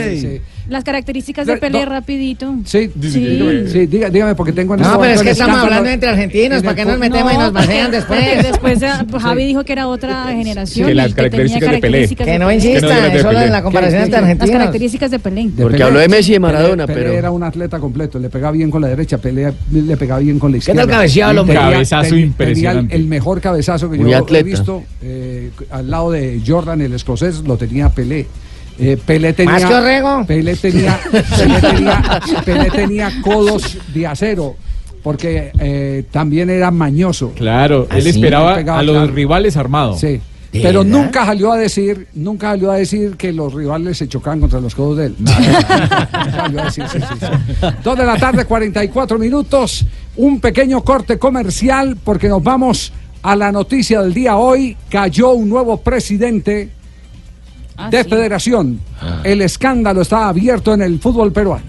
Las 0.69 0.83
características 0.83 1.45
de 1.47 1.53
No, 1.55 1.59
Pelé 1.59 1.85
no. 1.85 1.91
rapidito. 1.91 2.55
Sí, 2.65 2.89
Sí. 3.01 3.19
dígame, 3.19 3.67
sí, 3.67 3.79
diga- 3.87 4.09
dígame, 4.09 4.35
porque 4.35 4.51
tengo 4.51 4.73
en 4.75 4.81
No, 4.81 4.87
este 4.87 4.99
pero 4.99 5.13
es 5.13 5.21
que 5.23 5.29
estamos 5.31 5.59
hablando 5.59 5.89
entre 5.89 6.09
argentinos, 6.09 6.57
en 6.59 6.63
¿para 6.63 6.75
qué 6.75 6.85
nos 6.85 6.97
metemos 6.99 7.33
y 7.33 7.37
nos 7.37 7.51
Porque 7.51 7.87
después? 7.91 8.43
después 8.43 8.79
pues, 9.09 9.23
Javi 9.23 9.45
dijo 9.45 9.63
que 9.63 9.73
era 9.73 9.87
otra 9.87 10.25
generación. 10.29 10.87
Que 10.87 10.91
y 10.91 10.95
las 10.95 11.13
que 11.13 11.29
tenía 11.29 11.29
características 11.29 11.61
de 11.61 11.67
Pelé. 11.79 11.81
características 11.81 12.25
Que 12.25 12.31
de 12.33 12.39
no 12.39 12.45
Pelé. 12.47 12.55
insista, 12.55 12.79
Que 12.79 12.85
no 12.87 12.95
digas 12.99 13.13
de 13.13 13.19
solo 13.19 13.31
Pelé. 13.33 13.45
en 13.45 13.51
la 13.51 13.63
comparación 13.63 13.99
¿Qué- 13.99 14.03
entre 14.05 14.09
qué- 14.09 14.21
Las 14.21 14.29
argentinos. 14.31 14.57
características 14.59 15.11
de 15.11 15.19
Pelé. 15.19 15.43
De 15.49 15.63
Porque 15.63 15.83
habló 15.83 15.99
de 15.99 16.07
Messi 16.07 16.31
y 16.31 16.33
de 16.33 16.39
Maradona, 16.39 16.87
Pelé 16.87 16.99
pero- 17.01 17.13
era 17.13 17.31
un 17.31 17.43
atleta 17.43 17.79
completo, 17.79 18.19
le 18.19 18.29
pegaba 18.29 18.51
bien 18.51 18.71
con 18.71 18.81
la 18.81 18.87
derecha, 18.87 19.17
Pelé 19.17 19.53
le 19.71 19.97
pegaba 19.97 20.19
bien 20.19 20.39
con 20.39 20.51
la 20.51 20.55
tal 20.55 20.59
izquierda. 20.59 20.87
cabeceaba 20.87 21.31
el 21.31 21.37
hombre? 21.37 21.55
Cabezazo 21.55 22.09
tenía- 22.09 22.25
impresionante. 22.25 22.81
tenía 22.81 22.95
el, 22.95 23.01
el 23.03 23.07
mejor 23.07 23.41
cabezazo 23.41 23.89
que 23.89 23.97
Muy 23.97 24.11
yo 24.11 24.17
atleta. 24.17 24.39
he 24.39 24.43
visto 24.43 24.83
eh, 25.01 25.49
al 25.69 25.89
lado 25.89 26.11
de 26.11 26.41
Jordan, 26.45 26.81
el 26.81 26.93
escocés, 26.93 27.41
lo 27.41 27.57
tenía 27.57 27.89
Pelé. 27.89 28.25
Eh, 28.77 28.97
Pelé 29.05 29.33
tenía, 29.33 29.53
¿Más 29.53 29.65
que 29.65 29.73
Orrego? 29.73 30.25
Pelé 30.25 30.55
tenía, 30.57 30.99
Pelé 31.37 31.61
tenía, 31.61 32.21
Pelé 32.45 32.69
tenía 32.71 33.11
codos 33.21 33.77
de 33.93 34.05
acero, 34.07 34.55
porque 35.01 35.51
eh, 35.59 36.03
también 36.11 36.49
era 36.49 36.71
mañoso. 36.71 37.31
Claro, 37.35 37.87
él 37.91 37.99
Así, 37.99 38.09
esperaba 38.09 38.55
pegaba, 38.55 38.79
a 38.79 38.83
los 38.83 38.95
claro. 38.97 39.11
rivales 39.13 39.55
armados. 39.57 39.99
Sí. 39.99 40.19
¿De 40.51 40.61
Pero 40.61 40.83
verdad? 40.85 40.97
nunca 40.99 41.25
salió 41.25 41.51
a 41.51 41.57
decir, 41.57 42.07
nunca 42.13 42.51
salió 42.51 42.71
a 42.71 42.77
decir 42.77 43.15
que 43.17 43.33
los 43.33 43.53
rivales 43.53 43.97
se 43.97 44.07
chocaban 44.07 44.39
contra 44.39 44.61
los 44.61 44.73
codos 44.73 44.97
de 44.97 45.05
él. 45.07 45.15
Nunca 45.19 46.31
salió 46.31 46.61
a 46.61 46.65
decir, 46.65 46.85
sí, 46.91 46.99
sí, 46.99 47.15
sí. 47.19 47.67
Dos 47.83 47.97
de 47.97 48.05
la 48.05 48.15
tarde, 48.17 48.45
44 48.45 49.19
minutos. 49.19 49.85
Un 50.17 50.39
pequeño 50.39 50.81
corte 50.81 51.17
comercial 51.19 51.97
porque 52.01 52.29
nos 52.29 52.41
vamos 52.41 52.93
a 53.21 53.35
la 53.35 53.51
noticia 53.51 54.01
del 54.01 54.13
día 54.13 54.37
hoy. 54.37 54.77
Cayó 54.89 55.31
un 55.31 55.49
nuevo 55.49 55.75
presidente 55.81 56.69
Ah, 57.77 57.89
de 57.89 58.03
sí. 58.03 58.09
federación. 58.09 58.79
El 59.23 59.41
escándalo 59.41 60.01
está 60.01 60.27
abierto 60.29 60.73
en 60.73 60.81
el 60.81 60.99
fútbol 60.99 61.31
peruano. 61.31 61.63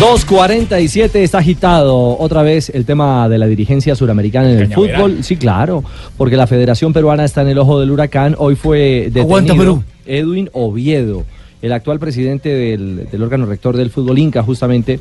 ...2.47 0.00 1.16
está 1.16 1.38
agitado 1.38 2.16
otra 2.18 2.40
vez 2.42 2.70
el 2.70 2.86
tema 2.86 3.28
de 3.28 3.36
la 3.36 3.46
dirigencia 3.46 3.94
suramericana 3.94 4.50
en 4.50 4.58
el 4.60 4.68
Cañaveral. 4.70 4.96
fútbol. 5.02 5.22
Sí, 5.24 5.36
claro, 5.36 5.84
porque 6.16 6.38
la 6.38 6.46
Federación 6.46 6.94
Peruana 6.94 7.26
está 7.26 7.42
en 7.42 7.48
el 7.48 7.58
ojo 7.58 7.78
del 7.78 7.90
huracán. 7.90 8.34
Hoy 8.38 8.54
fue 8.56 8.78
detenido 9.12 9.24
Aguanta, 9.24 9.54
Perú. 9.54 9.84
Edwin 10.06 10.48
Oviedo, 10.54 11.24
el 11.62 11.72
actual 11.72 11.98
presidente 11.98 12.48
del, 12.48 13.06
órgano 13.22 13.46
rector 13.46 13.76
del 13.76 13.90
fútbol 13.90 14.18
Inca, 14.18 14.42
justamente. 14.42 15.00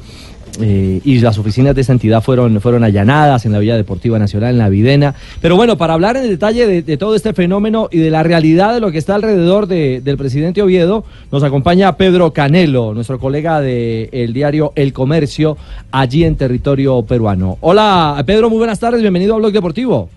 eh, 0.61 0.99
y 1.05 1.19
las 1.19 1.37
oficinas 1.37 1.73
de 1.75 1.81
esa 1.81 1.93
entidad 1.93 2.21
fueron, 2.21 2.59
fueron 2.59 2.83
allanadas 2.83 3.45
en 3.45 3.51
la 3.53 3.59
Villa 3.59 3.77
Deportiva 3.77 4.17
Nacional, 4.19 4.51
en 4.51 4.57
la 4.57 4.67
Videna. 4.67 5.13
Pero 5.41 5.55
bueno, 5.55 5.77
para 5.77 5.93
hablar 5.93 6.17
en 6.17 6.27
detalle 6.27 6.65
de, 6.67 6.81
de 6.81 6.97
todo 6.97 7.15
este 7.15 7.33
fenómeno 7.33 7.87
y 7.91 7.99
de 7.99 8.09
la 8.09 8.23
realidad 8.23 8.73
de 8.73 8.79
lo 8.81 8.91
que 8.91 8.97
está 8.97 9.15
alrededor 9.15 9.67
de- 9.67 10.01
del 10.03 10.17
presidente 10.17 10.61
Oviedo, 10.61 11.05
nos 11.31 11.43
acompaña 11.43 11.95
Pedro 11.95 12.33
Canelo, 12.33 12.93
nuestro 12.93 13.19
colega 13.19 13.61
del 13.61 14.33
diario 14.33 14.73
El 14.75 14.91
Comercio, 14.91 15.55
allí 15.91 16.25
en 16.25 16.35
territorio 16.35 17.03
peruano. 17.03 17.57
Hola, 17.61 18.21
Pedro, 18.25 18.49
muy 18.49 18.57
buenas 18.57 18.79
tardes, 18.79 19.01
bienvenido 19.01 19.35
a 19.35 19.37
Blog 19.37 19.53
Deportivo. 19.53 20.09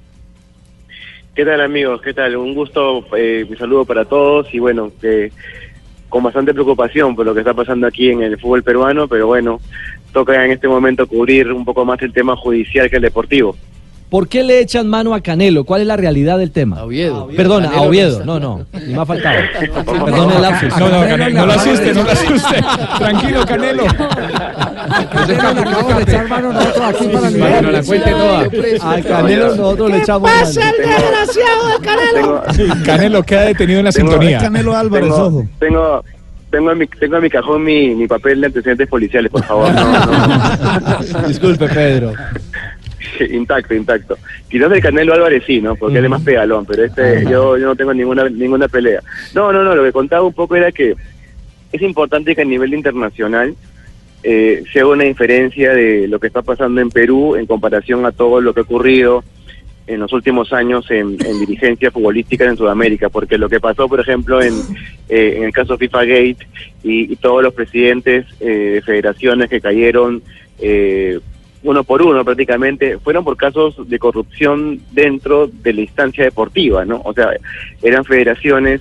¿Qué 1.34 1.44
tal 1.44 1.60
amigos? 1.60 2.00
¿Qué 2.02 2.12
tal? 2.14 2.36
Un 2.36 2.54
gusto, 2.54 3.04
eh, 3.16 3.46
mi 3.48 3.56
saludo 3.56 3.84
para 3.84 4.04
todos 4.06 4.52
y 4.52 4.58
bueno, 4.58 4.90
que 5.00 5.30
con 6.12 6.22
bastante 6.22 6.52
preocupación 6.52 7.16
por 7.16 7.24
lo 7.24 7.32
que 7.32 7.40
está 7.40 7.54
pasando 7.54 7.86
aquí 7.86 8.10
en 8.10 8.20
el 8.20 8.38
fútbol 8.38 8.62
peruano, 8.62 9.08
pero 9.08 9.28
bueno, 9.28 9.62
toca 10.12 10.44
en 10.44 10.50
este 10.50 10.68
momento 10.68 11.06
cubrir 11.06 11.50
un 11.50 11.64
poco 11.64 11.86
más 11.86 12.02
el 12.02 12.12
tema 12.12 12.36
judicial 12.36 12.90
que 12.90 12.96
el 12.96 13.02
deportivo. 13.02 13.56
¿Por 14.12 14.28
qué 14.28 14.42
le 14.44 14.60
echan 14.60 14.88
mano 14.88 15.14
a 15.14 15.22
Canelo? 15.22 15.64
¿Cuál 15.64 15.80
es 15.80 15.86
la 15.86 15.96
realidad 15.96 16.36
del 16.36 16.50
tema? 16.50 16.80
A 16.80 16.84
Oviedo. 16.84 17.28
Perdona, 17.34 17.70
a 17.70 17.80
Oviedo. 17.80 18.22
no 18.26 18.38
No, 18.38 18.66
ni 18.86 18.92
me 18.92 19.00
ha 19.00 19.06
faltado. 19.06 19.38
Perdón 20.04 20.32
el 20.32 20.42
lapsus. 20.42 20.76
No, 20.78 20.88
no, 20.90 21.00
Canelo, 21.00 21.30
no 21.40 21.46
lo 21.46 21.52
asuste, 21.54 21.94
no 21.94 22.02
lo 22.02 22.10
asuste. 22.10 22.56
Tranquilo, 22.98 23.46
Canelo. 23.46 23.84
Canelo 23.86 25.54
le 25.54 25.60
acabamos 25.62 25.96
de 25.96 26.02
echar 26.02 26.28
mano 26.28 26.52
nosotros 26.52 26.82
aquí 26.88 27.08
para 27.08 27.62
nos 27.62 27.72
la 27.72 27.82
cuente 27.82 28.10
toda. 28.10 28.92
A 28.92 29.00
Canelo 29.00 29.56
nosotros 29.56 29.90
le 29.90 29.96
echamos 29.96 30.30
mano. 30.30 30.46
desgraciado 30.46 31.68
de 31.68 31.78
Canelo? 31.82 32.42
Canelo 32.84 33.22
queda 33.22 33.40
detenido 33.44 33.78
en 33.78 33.84
la 33.86 33.92
sintonía. 33.92 34.38
Canelo 34.40 34.76
Álvarez, 34.76 35.08
tengo, 35.08 35.26
ojo. 35.26 35.46
tengo, 35.58 36.04
tengo 36.50 36.70
en 36.72 36.78
mi, 36.78 36.86
tengo 36.86 37.16
en 37.16 37.22
mi 37.22 37.30
cajón 37.30 37.64
mi, 37.64 37.94
mi 37.94 38.06
papel 38.06 38.42
de 38.42 38.48
antecedentes 38.48 38.88
policiales, 38.88 39.32
por 39.32 39.42
favor. 39.42 39.72
No, 39.72 41.22
no. 41.22 41.28
Disculpe, 41.28 41.66
Pedro. 41.68 42.12
intacto, 43.30 43.74
intacto. 43.74 44.18
Quizás 44.48 44.72
el 44.72 44.80
Canelo 44.80 45.14
Álvarez 45.14 45.44
sí, 45.46 45.60
¿no? 45.60 45.76
Porque 45.76 45.98
él 45.98 46.04
es 46.04 46.10
más 46.10 46.22
pedalón, 46.22 46.66
pero 46.66 46.84
este 46.84 47.24
yo, 47.24 47.56
yo 47.56 47.66
no 47.66 47.76
tengo 47.76 47.94
ninguna 47.94 48.28
ninguna 48.28 48.68
pelea. 48.68 49.00
No, 49.34 49.52
no, 49.52 49.62
no, 49.62 49.74
lo 49.74 49.84
que 49.84 49.92
contaba 49.92 50.24
un 50.24 50.32
poco 50.32 50.56
era 50.56 50.72
que 50.72 50.94
es 51.72 51.82
importante 51.82 52.34
que 52.34 52.42
a 52.42 52.46
nivel 52.46 52.74
internacional 52.74 53.54
eh, 54.22 54.62
se 54.72 54.80
haga 54.80 54.90
una 54.90 55.04
diferencia 55.04 55.74
de 55.74 56.06
lo 56.06 56.20
que 56.20 56.28
está 56.28 56.42
pasando 56.42 56.80
en 56.80 56.90
Perú 56.90 57.36
en 57.36 57.46
comparación 57.46 58.04
a 58.06 58.12
todo 58.12 58.40
lo 58.40 58.54
que 58.54 58.60
ha 58.60 58.64
ocurrido 58.64 59.24
en 59.86 60.00
los 60.00 60.12
últimos 60.12 60.52
años 60.52 60.88
en, 60.90 61.16
en 61.24 61.40
dirigencia 61.40 61.90
futbolística 61.90 62.44
en 62.44 62.56
Sudamérica, 62.56 63.08
porque 63.08 63.36
lo 63.36 63.48
que 63.48 63.60
pasó, 63.60 63.88
por 63.88 64.00
ejemplo, 64.00 64.40
en, 64.40 64.54
eh, 65.08 65.34
en 65.38 65.44
el 65.44 65.52
caso 65.52 65.76
FIFA 65.76 66.04
Gate 66.04 66.46
y, 66.84 67.12
y 67.12 67.16
todos 67.16 67.42
los 67.42 67.52
presidentes 67.52 68.26
eh, 68.40 68.74
de 68.74 68.82
federaciones 68.82 69.50
que 69.50 69.60
cayeron 69.60 70.22
eh, 70.60 71.18
uno 71.64 71.84
por 71.84 72.02
uno 72.02 72.24
prácticamente, 72.24 72.98
fueron 72.98 73.24
por 73.24 73.36
casos 73.36 73.88
de 73.88 73.98
corrupción 73.98 74.80
dentro 74.90 75.46
de 75.46 75.72
la 75.72 75.80
instancia 75.82 76.24
deportiva, 76.24 76.84
¿no? 76.84 77.00
O 77.04 77.12
sea, 77.12 77.30
eran 77.82 78.04
federaciones 78.04 78.80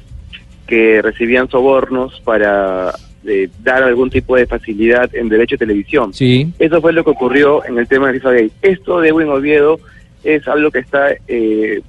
que 0.65 1.01
recibían 1.01 1.49
sobornos 1.49 2.19
para 2.21 2.93
eh, 3.25 3.49
dar 3.61 3.83
algún 3.83 4.09
tipo 4.09 4.35
de 4.35 4.47
facilidad 4.47 5.13
en 5.13 5.29
derecho 5.29 5.55
de 5.55 5.65
televisión. 5.65 6.13
Sí. 6.13 6.51
Eso 6.57 6.81
fue 6.81 6.93
lo 6.93 7.03
que 7.03 7.11
ocurrió 7.11 7.63
en 7.65 7.77
el 7.77 7.87
tema 7.87 8.07
de 8.07 8.13
FIFA 8.13 8.31
Gate. 8.31 8.51
Esto 8.61 8.99
de 8.99 9.11
Buen 9.11 9.29
Oviedo 9.29 9.79
es 10.23 10.47
algo 10.47 10.71
que 10.71 10.79
está 10.79 11.09
eh, 11.27 11.81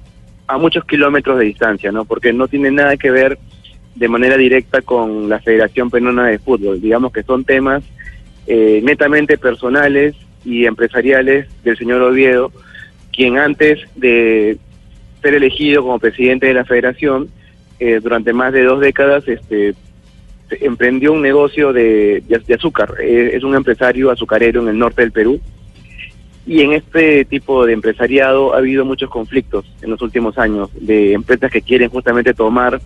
a 0.47 0.57
muchos 0.57 0.85
kilómetros 0.85 1.39
de 1.39 1.45
distancia, 1.45 1.91
¿no? 1.91 2.05
Porque 2.05 2.33
no 2.33 2.47
tiene 2.47 2.71
nada 2.71 2.97
que 2.97 3.09
ver 3.09 3.39
de 3.95 4.07
manera 4.07 4.37
directa 4.37 4.81
con 4.81 5.29
la 5.29 5.39
Federación 5.39 5.89
Peruana 5.89 6.27
de 6.27 6.39
Fútbol. 6.39 6.81
Digamos 6.81 7.11
que 7.13 7.23
son 7.23 7.43
temas 7.45 7.83
eh, 8.47 8.81
netamente 8.83 9.37
personales 9.37 10.15
y 10.45 10.65
empresariales 10.65 11.47
del 11.63 11.77
señor 11.77 12.01
Oviedo, 12.01 12.51
quien 13.11 13.37
antes 13.37 13.79
de 13.95 14.57
ser 15.21 15.35
elegido 15.35 15.83
como 15.83 15.99
presidente 15.99 16.47
de 16.47 16.53
la 16.53 16.65
Federación, 16.65 17.29
eh, 17.79 17.99
durante 18.01 18.33
más 18.33 18.53
de 18.53 18.63
dos 18.63 18.79
décadas, 18.79 19.27
este 19.27 19.75
emprendió 20.61 21.13
un 21.13 21.21
negocio 21.21 21.73
de, 21.73 22.23
azúcar. 22.55 22.95
Eh, 23.01 23.31
es 23.33 23.43
un 23.43 23.55
empresario 23.55 24.11
azucarero 24.11 24.61
en 24.61 24.69
el 24.69 24.77
norte 24.77 25.01
del 25.01 25.11
Perú. 25.11 25.39
Y 26.45 26.61
en 26.61 26.73
este 26.73 27.23
tipo 27.25 27.65
de 27.65 27.73
empresariado 27.73 28.53
ha 28.53 28.57
habido 28.57 28.83
muchos 28.83 29.09
conflictos 29.09 29.65
en 29.81 29.91
los 29.91 30.01
últimos 30.01 30.37
años 30.37 30.69
de 30.73 31.13
empresas 31.13 31.49
que 31.49 31.61
quieren 31.61 31.89
justamente 31.89 32.33
tomar 32.33 32.81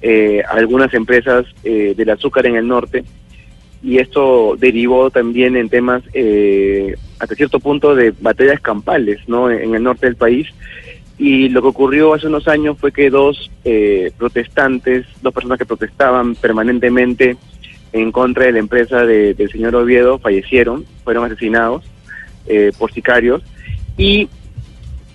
eh, 0.00 0.42
algunas 0.48 0.92
empresas 0.94 1.44
eh, 1.64 1.94
del 1.96 2.10
azúcar 2.10 2.46
en 2.46 2.56
el 2.56 2.66
norte. 2.66 3.04
Y 3.84 3.98
esto 3.98 4.56
derivó 4.58 5.10
también 5.10 5.56
en 5.56 5.68
temas, 5.68 6.02
eh, 6.14 6.94
hasta 7.18 7.34
cierto 7.34 7.60
punto, 7.60 7.94
de 7.94 8.14
batallas 8.18 8.60
campales 8.60 9.20
¿no? 9.26 9.50
en 9.50 9.74
el 9.74 9.82
norte 9.82 10.06
del 10.06 10.16
país. 10.16 10.48
Y 11.18 11.48
lo 11.50 11.60
que 11.62 11.68
ocurrió 11.68 12.14
hace 12.14 12.26
unos 12.26 12.48
años 12.48 12.76
fue 12.78 12.90
que 12.92 13.10
dos 13.10 13.50
eh, 13.64 14.10
protestantes, 14.18 15.06
dos 15.22 15.32
personas 15.34 15.58
que 15.58 15.66
protestaban 15.66 16.34
permanentemente 16.34 17.36
en 17.92 18.10
contra 18.10 18.46
de 18.46 18.52
la 18.52 18.58
empresa 18.58 19.04
de- 19.06 19.34
del 19.34 19.50
señor 19.50 19.76
Oviedo 19.76 20.18
fallecieron, 20.18 20.84
fueron 21.04 21.24
asesinados 21.26 21.84
eh, 22.46 22.72
por 22.76 22.90
sicarios 22.92 23.42
y 23.96 24.28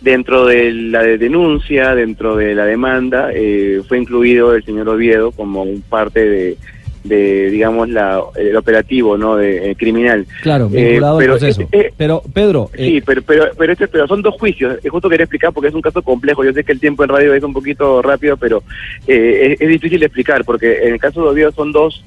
dentro 0.01 0.45
de 0.45 0.71
la 0.71 1.03
de- 1.03 1.17
denuncia, 1.17 1.93
dentro 1.95 2.37
de 2.37 2.55
la 2.55 2.65
demanda, 2.65 3.31
eh, 3.33 3.81
fue 3.87 3.97
incluido 3.97 4.55
el 4.55 4.63
señor 4.63 4.87
Oviedo 4.87 5.31
como 5.31 5.63
un 5.63 5.81
parte 5.81 6.23
de, 6.29 6.57
de 7.03 7.49
digamos, 7.49 7.89
la, 7.89 8.21
el 8.35 8.55
operativo 8.55 9.17
no 9.17 9.37
de, 9.37 9.71
eh, 9.71 9.75
criminal. 9.75 10.25
Claro, 10.41 10.69
Eh, 10.73 10.83
vinculado 10.85 11.17
al 11.17 11.23
pero, 11.23 11.33
proceso. 11.37 11.61
eh, 11.61 11.67
eh, 11.71 11.93
pero, 11.97 12.21
Pedro, 12.33 12.69
Sí, 12.75 13.01
pero, 13.05 13.21
pero, 13.21 13.45
pero, 13.57 13.73
este, 13.73 13.87
pero 13.87 14.07
son 14.07 14.21
dos 14.21 14.35
juicios. 14.35 14.77
Es 14.83 14.91
justo 14.91 15.09
quería 15.09 15.23
explicar 15.23 15.53
porque 15.53 15.69
es 15.69 15.73
un 15.75 15.81
caso 15.81 16.01
complejo. 16.01 16.43
Yo 16.43 16.51
sé 16.53 16.63
que 16.63 16.71
el 16.73 16.79
tiempo 16.79 17.03
en 17.03 17.09
radio 17.09 17.33
es 17.33 17.43
un 17.43 17.53
poquito 17.53 18.01
rápido, 18.01 18.35
pero 18.37 18.63
eh, 19.07 19.53
es, 19.53 19.61
es 19.61 19.67
difícil 19.69 19.99
de 19.99 20.07
explicar 20.07 20.43
porque 20.43 20.79
en 20.87 20.93
el 20.93 20.99
caso 20.99 21.23
de 21.23 21.29
Oviedo 21.29 21.51
son 21.53 21.71
dos, 21.71 22.03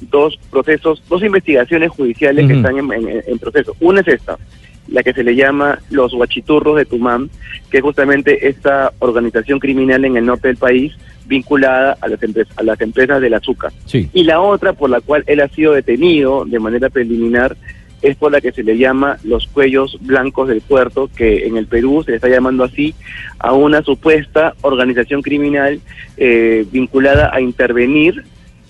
dos 0.00 0.38
procesos, 0.50 1.02
dos 1.08 1.22
investigaciones 1.22 1.90
judiciales 1.90 2.46
que 2.46 2.54
están 2.54 2.78
en, 2.78 2.90
en- 2.92 3.22
en 3.26 3.38
proceso. 3.38 3.76
Una 3.80 4.00
es 4.00 4.08
esta, 4.08 4.38
la 4.88 5.02
que 5.02 5.12
se 5.12 5.22
le 5.22 5.36
llama 5.36 5.78
los 5.90 6.12
Huachiturros 6.12 6.76
de 6.76 6.84
Tumán, 6.84 7.30
que 7.70 7.78
es 7.78 7.82
justamente 7.82 8.48
esta 8.48 8.92
organización 8.98 9.58
criminal 9.58 10.04
en 10.04 10.16
el 10.16 10.26
norte 10.26 10.48
del 10.48 10.56
país 10.56 10.92
vinculada 11.26 11.96
a 12.00 12.08
las, 12.08 12.22
empresas, 12.22 12.58
a 12.58 12.62
las 12.62 12.80
empresas 12.80 13.20
del 13.20 13.34
azúcar. 13.34 13.72
Sí. 13.86 14.10
Y 14.12 14.24
la 14.24 14.40
otra 14.40 14.72
por 14.72 14.90
la 14.90 15.00
cual 15.00 15.22
él 15.26 15.40
ha 15.40 15.48
sido 15.48 15.72
detenido 15.72 16.44
de 16.44 16.58
manera 16.58 16.88
preliminar 16.88 17.56
es 18.02 18.16
por 18.16 18.32
la 18.32 18.40
que 18.40 18.52
se 18.52 18.62
le 18.62 18.78
llama 18.78 19.18
los 19.24 19.46
cuellos 19.46 19.98
blancos 20.00 20.48
del 20.48 20.62
puerto, 20.62 21.10
que 21.14 21.46
en 21.46 21.56
el 21.56 21.66
Perú 21.66 22.02
se 22.04 22.12
le 22.12 22.16
está 22.16 22.28
llamando 22.28 22.64
así 22.64 22.94
a 23.38 23.52
una 23.52 23.82
supuesta 23.82 24.54
organización 24.62 25.22
criminal 25.22 25.80
eh, 26.16 26.64
vinculada 26.72 27.30
a 27.32 27.40
intervenir 27.40 28.24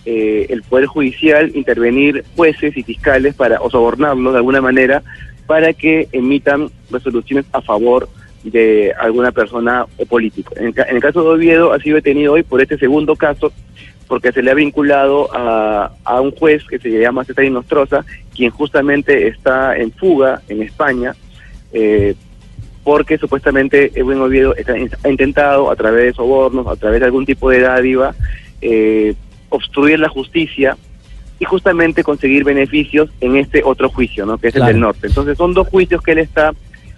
eh, 0.04 0.46
el 0.48 0.62
Poder 0.62 0.86
Judicial, 0.86 1.52
intervenir 1.54 2.24
jueces 2.34 2.76
y 2.76 2.82
fiscales 2.82 3.34
para, 3.34 3.60
o 3.60 3.70
sobornarlos 3.70 4.32
de 4.32 4.38
alguna 4.38 4.60
manera 4.60 5.02
para 5.50 5.72
que 5.72 6.06
emitan 6.12 6.70
resoluciones 6.92 7.44
a 7.50 7.60
favor 7.60 8.08
de 8.44 8.94
alguna 8.96 9.32
persona 9.32 9.84
o 9.96 10.06
político. 10.06 10.54
En 10.56 10.66
el, 10.66 11.00
caso 11.00 11.24
de 11.24 11.28
Oviedo 11.28 11.72
ha 11.72 11.80
sido 11.80 11.96
detenido 11.96 12.34
hoy 12.34 12.44
por 12.44 12.60
este 12.60 12.78
segundo 12.78 13.16
caso 13.16 13.52
porque 14.06 14.30
se 14.30 14.44
le 14.44 14.52
ha 14.52 14.54
vinculado 14.54 15.28
a, 15.34 16.20
un 16.20 16.30
juez 16.30 16.62
que 16.68 16.78
se 16.78 16.90
llama 16.90 17.24
César 17.24 17.50
Nostroza, 17.50 18.04
quien 18.32 18.52
justamente 18.52 19.26
está 19.26 19.76
en 19.76 19.90
fuga 19.90 20.40
en 20.48 20.62
España, 20.62 21.16
eh, 21.72 22.14
porque 22.84 23.18
supuestamente 23.18 23.90
Edwin 23.96 24.20
Oviedo 24.20 24.54
está- 24.54 24.76
ha 25.02 25.08
intentado 25.08 25.68
a 25.68 25.74
través 25.74 26.04
de 26.04 26.12
sobornos, 26.12 26.68
a 26.68 26.76
través 26.76 27.00
de 27.00 27.06
algún 27.06 27.26
tipo 27.26 27.50
de 27.50 27.58
dádiva, 27.58 28.14
eh, 28.62 29.14
obstruir 29.48 29.98
la 29.98 30.08
justicia 30.10 30.76
y 31.40 31.46
justamente 31.46 32.04
conseguir 32.04 32.44
beneficios 32.44 33.08
en 33.20 33.36
este 33.36 33.62
otro 33.64 33.88
juicio, 33.88 34.26
¿no? 34.26 34.36
que 34.38 34.48
es 34.48 34.54
Claro. 34.54 34.68
el 34.68 34.74
del 34.74 34.80
norte. 34.80 35.06
Entonces 35.06 35.38
son 35.38 35.54
dos 35.54 35.66
juicios 35.68 36.02
que 36.02 36.12
él 36.12 36.18
está, 36.18 36.52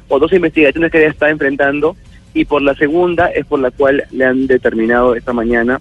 o 0.08 0.18
dos 0.18 0.32
investigaciones 0.32 0.90
que 0.90 0.98
él 0.98 1.10
está 1.10 1.30
enfrentando, 1.30 1.96
y 2.34 2.44
por 2.44 2.60
la 2.60 2.74
segunda 2.74 3.28
es 3.28 3.46
por 3.46 3.60
la 3.60 3.70
cual 3.70 4.04
le 4.10 4.24
han 4.24 4.48
determinado 4.48 5.14
esta 5.14 5.32
mañana 5.32 5.80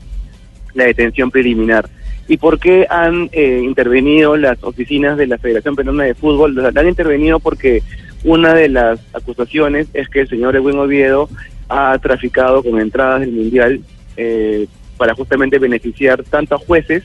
la 0.75 0.85
detención 0.85 1.31
preliminar. 1.31 1.89
¿Y 2.27 2.37
por 2.37 2.59
qué 2.59 2.85
han 2.87 3.29
eh, 3.31 3.61
intervenido 3.63 4.37
las 4.37 4.63
oficinas 4.63 5.17
de 5.17 5.27
la 5.27 5.39
Federación 5.39 5.75
Peruana 5.75 6.03
de 6.03 6.13
Fútbol? 6.13 6.53
Las 6.53 6.75
han 6.77 6.87
intervenido 6.87 7.39
porque 7.39 7.81
una 8.23 8.53
de 8.53 8.69
las 8.69 8.99
acusaciones 9.13 9.87
es 9.95 10.07
que 10.07 10.21
el 10.21 10.29
señor 10.29 10.55
Edwin 10.55 10.77
Oviedo 10.77 11.29
ha 11.67 11.97
traficado 11.97 12.61
con 12.61 12.79
entradas 12.79 13.21
del 13.21 13.31
Mundial 13.31 13.81
eh, 14.17 14.67
para 14.97 15.15
justamente 15.15 15.57
beneficiar 15.57 16.23
tanto 16.23 16.55
a 16.55 16.59
jueces 16.59 17.03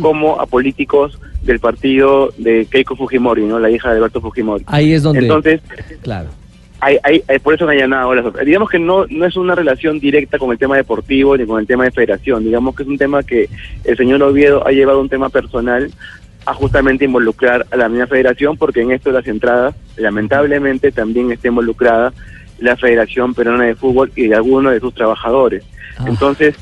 como 0.00 0.40
a 0.40 0.46
políticos 0.46 1.18
del 1.42 1.58
partido 1.58 2.32
de 2.38 2.66
Keiko 2.70 2.94
Fujimori, 2.96 3.42
¿no? 3.44 3.58
la 3.58 3.70
hija 3.70 3.90
de 3.90 3.96
Alberto 3.96 4.20
Fujimori. 4.20 4.64
ahí 4.68 4.92
es 4.92 5.02
donde... 5.02 5.20
Entonces, 5.20 5.60
claro. 6.02 6.28
hay, 6.80 6.98
hay, 7.02 7.22
hay- 7.28 7.38
por 7.38 7.54
eso 7.54 7.64
han 7.64 7.70
allanado 7.70 8.08
otras. 8.10 8.44
Digamos 8.46 8.70
que 8.70 8.78
no, 8.78 9.06
no 9.08 9.24
es 9.26 9.36
una 9.36 9.54
relación 9.54 9.98
directa 9.98 10.38
con 10.38 10.52
el 10.52 10.58
tema 10.58 10.76
deportivo 10.76 11.36
ni 11.36 11.46
con 11.46 11.58
el 11.60 11.66
tema 11.66 11.84
de 11.84 11.90
federación. 11.90 12.44
Digamos 12.44 12.76
que 12.76 12.82
es 12.84 12.88
un 12.88 12.98
tema 12.98 13.22
que 13.22 13.48
el 13.84 13.96
señor 13.96 14.22
Oviedo 14.22 14.66
ha 14.66 14.70
llevado 14.70 15.00
un 15.00 15.08
tema 15.08 15.28
personal 15.28 15.90
a 16.46 16.54
justamente 16.54 17.04
involucrar 17.04 17.66
a 17.70 17.76
la 17.76 17.88
misma 17.88 18.06
federación, 18.06 18.56
porque 18.56 18.80
en 18.80 18.92
esto 18.92 19.10
de 19.10 19.16
las 19.18 19.26
entradas, 19.26 19.74
lamentablemente, 19.96 20.90
también 20.92 21.30
está 21.32 21.48
involucrada 21.48 22.12
la 22.58 22.76
Federación 22.76 23.34
Peruana 23.34 23.64
de 23.64 23.74
Fútbol 23.74 24.10
y 24.16 24.28
de 24.28 24.34
algunos 24.34 24.72
de 24.72 24.80
sus 24.80 24.94
trabajadores. 24.94 25.64
Entonces, 26.06 26.54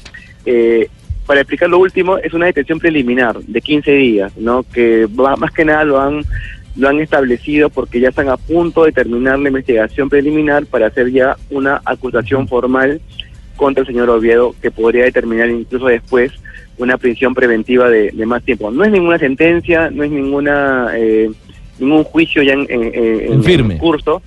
eh, 0.46 0.88
para 1.28 1.42
explicar 1.42 1.68
lo 1.68 1.78
último, 1.78 2.16
es 2.16 2.32
una 2.32 2.46
detención 2.46 2.78
preliminar 2.80 3.38
de 3.38 3.60
15 3.60 3.92
días, 3.92 4.32
¿no? 4.38 4.64
Que 4.64 5.04
va- 5.06 5.36
más 5.36 5.52
que 5.52 5.64
nada 5.64 5.84
lo 5.84 6.00
han 6.00 6.22
lo 6.74 6.88
han 6.88 7.00
establecido 7.00 7.70
porque 7.70 7.98
ya 8.00 8.08
están 8.10 8.28
a 8.28 8.36
punto 8.36 8.84
de 8.84 8.92
terminar 8.92 9.38
la 9.40 9.48
investigación 9.48 10.08
preliminar 10.08 10.64
para 10.66 10.86
hacer 10.86 11.10
ya 11.10 11.36
una 11.50 11.82
acusación 11.84 12.46
formal 12.48 13.00
contra 13.56 13.80
el 13.82 13.86
señor 13.88 14.08
Oviedo 14.10 14.54
que 14.62 14.70
podría 14.70 15.04
determinar 15.04 15.50
incluso 15.50 15.86
después 15.86 16.30
una 16.78 16.96
prisión 16.96 17.34
preventiva 17.34 17.90
de, 17.90 18.10
de 18.12 18.26
más 18.26 18.42
tiempo. 18.44 18.70
No 18.70 18.84
es 18.84 18.90
ninguna 18.92 19.18
sentencia, 19.18 19.90
no 19.90 20.02
es 20.04 20.10
ninguna 20.10 20.90
eh, 20.96 21.28
ningún 21.80 22.04
juicio 22.04 22.42
ya 22.42 22.52
en, 22.54 22.66
en- 22.70 22.94
en- 22.94 23.32
En 23.34 23.44
firme. 23.44 23.76
curso. 23.78 24.22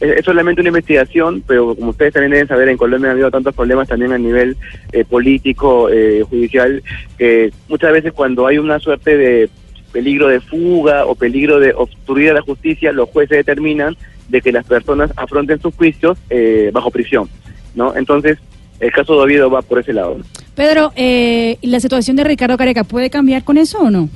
Es 0.00 0.24
solamente 0.24 0.60
una 0.60 0.68
investigación, 0.68 1.42
pero 1.46 1.74
como 1.74 1.90
ustedes 1.90 2.12
también 2.12 2.32
deben 2.32 2.48
saber, 2.48 2.68
en 2.68 2.76
Colombia 2.76 3.10
ha 3.10 3.12
habido 3.12 3.30
tantos 3.30 3.54
problemas 3.54 3.88
también 3.88 4.12
a 4.12 4.18
nivel 4.18 4.56
eh, 4.92 5.04
político, 5.04 5.88
eh, 5.90 6.24
judicial, 6.28 6.82
que 7.16 7.52
muchas 7.68 7.92
veces 7.92 8.12
cuando 8.12 8.46
hay 8.46 8.58
una 8.58 8.78
suerte 8.78 9.16
de 9.16 9.50
peligro 9.92 10.28
de 10.28 10.40
fuga 10.40 11.06
o 11.06 11.14
peligro 11.14 11.58
de 11.58 11.72
obstruir 11.74 12.30
a 12.30 12.34
la 12.34 12.42
justicia, 12.42 12.92
los 12.92 13.08
jueces 13.08 13.38
determinan 13.38 13.96
de 14.28 14.40
que 14.40 14.52
las 14.52 14.64
personas 14.64 15.10
afronten 15.16 15.60
sus 15.60 15.74
juicios 15.74 16.18
eh, 16.30 16.70
bajo 16.72 16.90
prisión, 16.90 17.28
¿no? 17.74 17.96
Entonces, 17.96 18.38
el 18.80 18.92
caso 18.92 19.14
de 19.14 19.20
Oviedo 19.20 19.50
va 19.50 19.62
por 19.62 19.80
ese 19.80 19.92
lado. 19.92 20.18
Pedro, 20.54 20.92
eh, 20.96 21.56
¿y 21.60 21.66
¿la 21.68 21.80
situación 21.80 22.16
de 22.16 22.24
Ricardo 22.24 22.56
Careca 22.56 22.84
puede 22.84 23.10
cambiar 23.10 23.44
con 23.44 23.58
eso 23.58 23.78
o 23.78 23.90
no? 23.90 24.08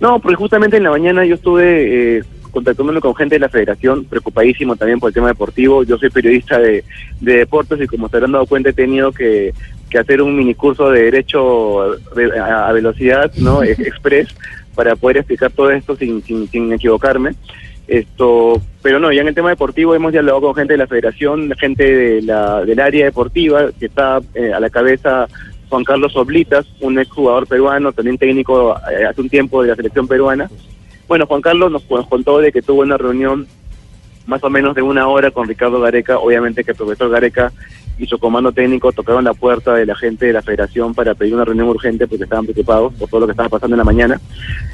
No, 0.00 0.18
porque 0.20 0.36
justamente 0.36 0.78
en 0.78 0.84
la 0.84 0.90
mañana 0.90 1.24
yo 1.24 1.34
estuve 1.34 2.18
eh, 2.18 2.22
contactándome 2.50 3.00
con 3.00 3.14
gente 3.14 3.36
de 3.36 3.40
la 3.40 3.48
federación, 3.48 4.04
preocupadísimo 4.04 4.76
también 4.76 4.98
por 5.00 5.08
el 5.10 5.14
tema 5.14 5.28
deportivo. 5.28 5.82
Yo 5.84 5.96
soy 5.98 6.10
periodista 6.10 6.58
de, 6.58 6.84
de 7.20 7.36
deportes 7.38 7.80
y 7.80 7.86
como 7.86 8.08
se 8.08 8.16
habrán 8.16 8.32
dado 8.32 8.46
cuenta 8.46 8.70
he 8.70 8.72
tenido 8.74 9.12
que, 9.12 9.52
que 9.88 9.98
hacer 9.98 10.20
un 10.22 10.36
mini 10.36 10.54
curso 10.54 10.90
de 10.90 11.02
derecho 11.04 11.96
de- 12.14 12.38
a, 12.38 12.68
a 12.68 12.72
velocidad, 12.72 13.32
¿no? 13.36 13.62
Ex- 13.62 13.80
Express, 13.86 14.28
para 14.74 14.96
poder 14.96 15.18
explicar 15.18 15.50
todo 15.50 15.70
esto 15.70 15.96
sin, 15.96 16.22
sin, 16.22 16.48
sin 16.48 16.72
equivocarme. 16.72 17.32
Esto, 17.88 18.60
pero 18.82 19.00
no, 19.00 19.10
ya 19.12 19.22
en 19.22 19.28
el 19.28 19.34
tema 19.34 19.48
deportivo 19.50 19.94
hemos 19.96 20.12
dialogado 20.12 20.42
con 20.42 20.54
gente 20.54 20.74
de 20.74 20.78
la 20.78 20.86
federación, 20.86 21.50
gente 21.58 21.82
de 21.92 22.22
la, 22.22 22.64
del 22.64 22.78
área 22.78 23.04
deportiva, 23.06 23.70
que 23.78 23.86
está 23.86 24.20
eh, 24.34 24.52
a 24.52 24.60
la 24.60 24.70
cabeza 24.70 25.26
Juan 25.68 25.82
Carlos 25.82 26.14
Oblitas, 26.16 26.66
un 26.80 26.98
exjugador 27.00 27.48
peruano, 27.48 27.92
también 27.92 28.16
técnico 28.16 28.76
eh, 28.92 29.04
hace 29.06 29.20
un 29.20 29.28
tiempo 29.28 29.62
de 29.62 29.70
la 29.70 29.76
selección 29.76 30.06
peruana. 30.06 30.48
Bueno, 31.10 31.26
Juan 31.26 31.42
Carlos 31.42 31.72
nos, 31.72 31.82
contó 32.06 32.38
de 32.38 32.52
que 32.52 32.62
tuvo 32.62 32.82
una 32.82 32.96
reunión 32.96 33.48
más 34.28 34.44
o 34.44 34.48
menos 34.48 34.76
de 34.76 34.82
una 34.82 35.08
hora 35.08 35.32
con 35.32 35.48
Ricardo 35.48 35.80
Gareca, 35.80 36.20
obviamente 36.20 36.62
que 36.62 36.70
el 36.70 36.76
profesor 36.76 37.10
Gareca 37.10 37.52
y 37.98 38.06
su 38.06 38.16
comando 38.20 38.52
técnico 38.52 38.92
tocaron 38.92 39.24
la 39.24 39.34
puerta 39.34 39.74
de 39.74 39.86
la 39.86 39.96
gente 39.96 40.26
de 40.26 40.34
la 40.34 40.40
federación 40.40 40.94
para 40.94 41.16
pedir 41.16 41.34
una 41.34 41.44
reunión 41.44 41.66
urgente 41.66 42.06
porque 42.06 42.22
estaban 42.22 42.44
preocupados 42.44 42.92
por 42.94 43.08
todo 43.08 43.22
lo 43.22 43.26
que 43.26 43.32
estaba 43.32 43.48
pasando 43.48 43.74
en 43.74 43.78
la 43.78 43.84
mañana. 43.84 44.20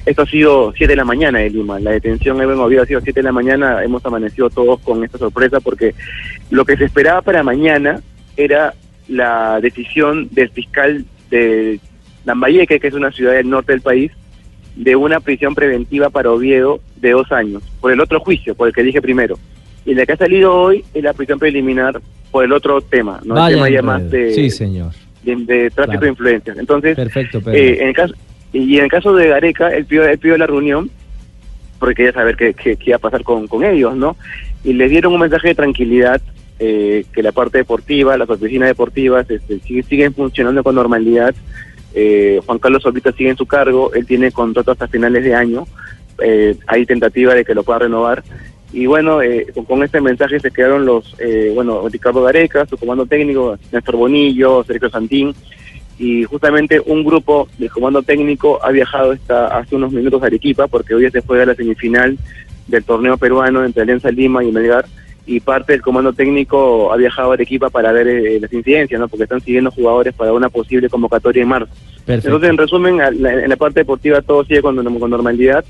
Esto 0.04 0.22
ha 0.24 0.26
sido 0.26 0.74
7 0.76 0.92
de 0.92 0.96
la 0.96 1.06
mañana 1.06 1.38
de 1.38 1.48
Lima, 1.48 1.80
la 1.80 1.92
detención 1.92 2.38
en 2.38 2.50
Oviedo 2.50 2.82
ha 2.82 2.86
sido 2.86 3.00
7 3.00 3.18
de 3.18 3.24
la 3.24 3.32
mañana, 3.32 3.82
hemos 3.82 4.04
amanecido 4.04 4.50
todos 4.50 4.78
con 4.80 5.02
esta 5.04 5.16
sorpresa 5.16 5.60
porque 5.60 5.94
lo 6.50 6.66
que 6.66 6.76
se 6.76 6.84
esperaba 6.84 7.22
para 7.22 7.42
mañana 7.42 8.02
era 8.36 8.74
la 9.08 9.58
decisión 9.62 10.28
del 10.32 10.50
fiscal 10.50 11.06
de 11.30 11.80
Lambayeque, 12.26 12.78
que 12.78 12.88
es 12.88 12.94
una 12.94 13.10
ciudad 13.10 13.32
del 13.32 13.48
norte 13.48 13.72
del 13.72 13.80
país, 13.80 14.12
de 14.76 14.94
una 14.94 15.20
prisión 15.20 15.54
preventiva 15.54 16.10
para 16.10 16.30
Oviedo 16.30 16.80
de 16.96 17.10
dos 17.12 17.32
años, 17.32 17.62
por 17.80 17.92
el 17.92 18.00
otro 18.00 18.20
juicio, 18.20 18.54
por 18.54 18.68
el 18.68 18.74
que 18.74 18.82
dije 18.82 19.00
primero. 19.02 19.38
Y 19.84 19.94
la 19.94 20.04
que 20.06 20.12
ha 20.12 20.16
salido 20.16 20.54
hoy 20.54 20.84
es 20.94 21.02
la 21.02 21.12
prisión 21.14 21.38
preliminar 21.38 22.00
por 22.30 22.44
el 22.44 22.52
otro 22.52 22.80
tema, 22.80 23.20
¿no? 23.24 23.34
Vaya 23.34 23.56
el 23.56 23.62
tema 23.64 23.70
ya 23.70 23.82
más 23.82 24.10
de, 24.10 24.32
Sí, 24.32 24.50
señor. 24.50 24.92
de, 25.22 25.34
de 25.36 25.70
tráfico 25.70 25.84
Claro. 25.92 26.00
de 26.00 26.08
influencias. 26.08 26.58
Entonces, 26.58 26.96
Perfecto, 26.96 27.40
eh, 27.52 27.78
en 27.80 27.88
el 27.88 27.94
caso, 27.94 28.14
y 28.52 28.76
en 28.78 28.84
el 28.84 28.90
caso 28.90 29.14
de 29.14 29.28
Gareca, 29.28 29.68
él 29.68 29.86
pidió, 29.86 30.04
él 30.06 30.18
pidió 30.18 30.36
la 30.36 30.46
reunión 30.46 30.90
porque 31.78 31.94
quería 31.94 32.12
saber 32.12 32.36
qué, 32.36 32.54
qué- 32.54 32.76
qué 32.76 32.84
iba 32.90 32.96
a 32.96 33.00
pasar 33.00 33.22
con, 33.22 33.46
con 33.46 33.64
ellos, 33.64 33.94
¿no? 33.96 34.16
Y 34.64 34.72
les 34.72 34.90
dieron 34.90 35.12
un 35.12 35.20
mensaje 35.20 35.48
de 35.48 35.54
tranquilidad, 35.54 36.20
eh, 36.58 37.04
que 37.12 37.22
la 37.22 37.32
parte 37.32 37.58
deportiva, 37.58 38.16
las 38.16 38.28
oficinas 38.30 38.68
deportivas 38.68 39.28
este, 39.30 39.58
sigue- 39.60 39.82
siguen 39.82 40.14
funcionando 40.14 40.62
con 40.64 40.74
normalidad. 40.74 41.34
Eh, 41.98 42.42
Juan 42.44 42.58
Carlos 42.58 42.84
Orbita 42.84 43.10
sigue 43.12 43.30
en 43.30 43.38
su 43.38 43.46
cargo, 43.46 43.90
él 43.94 44.06
tiene 44.06 44.30
contrato 44.30 44.70
hasta 44.70 44.86
finales 44.86 45.24
de 45.24 45.34
año, 45.34 45.64
eh, 46.22 46.54
hay 46.66 46.84
tentativa 46.84 47.34
de 47.34 47.42
que 47.42 47.54
lo 47.54 47.62
pueda 47.62 47.80
renovar. 47.80 48.22
Y 48.70 48.84
bueno, 48.84 49.22
eh, 49.22 49.46
con, 49.66 49.82
este 49.82 50.02
mensaje 50.02 50.38
se 50.38 50.50
quedaron 50.50 50.84
los, 50.84 51.16
eh, 51.18 51.52
bueno, 51.54 51.88
Ricardo 51.88 52.22
Gareca, 52.22 52.66
su 52.66 52.76
comando 52.76 53.06
técnico, 53.06 53.58
Néstor 53.72 53.96
Bonillo, 53.96 54.62
Sergio 54.64 54.90
Santín, 54.90 55.34
y 55.98 56.24
justamente 56.24 56.82
un 56.84 57.02
grupo 57.02 57.48
del 57.56 57.70
comando 57.70 58.02
técnico 58.02 58.62
ha 58.62 58.70
viajado 58.72 59.14
esta, 59.14 59.46
hace 59.56 59.76
unos 59.76 59.90
minutos 59.92 60.22
a 60.22 60.26
Arequipa 60.26 60.66
porque 60.66 60.94
hoy 60.94 61.10
se 61.10 61.22
juega 61.22 61.46
la 61.46 61.54
semifinal 61.54 62.18
del 62.66 62.84
torneo 62.84 63.16
peruano 63.16 63.64
entre 63.64 63.84
Alianza 63.84 64.10
Lima 64.10 64.44
y 64.44 64.52
Melgar 64.52 64.84
y 65.26 65.40
parte 65.40 65.72
del 65.72 65.82
comando 65.82 66.12
técnico 66.12 66.92
ha 66.92 66.96
viajado 66.96 67.32
a 67.32 67.34
Arequipa 67.34 67.68
para 67.68 67.90
ver 67.90 68.06
eh, 68.06 68.40
las 68.40 68.52
incidencias, 68.52 69.00
¿no? 69.00 69.08
porque 69.08 69.24
están 69.24 69.40
siguiendo 69.40 69.72
jugadores 69.72 70.14
para 70.14 70.32
una 70.32 70.48
posible 70.48 70.88
convocatoria 70.88 71.42
en 71.42 71.48
marzo. 71.48 71.74
Perfecto. 72.04 72.28
Entonces, 72.28 72.50
en 72.50 72.56
resumen, 72.56 73.00
en 73.00 73.48
la 73.48 73.56
parte 73.56 73.80
deportiva 73.80 74.22
todo 74.22 74.44
sigue 74.44 74.62
con, 74.62 74.76
con 74.76 75.10
normalidad. 75.10 75.64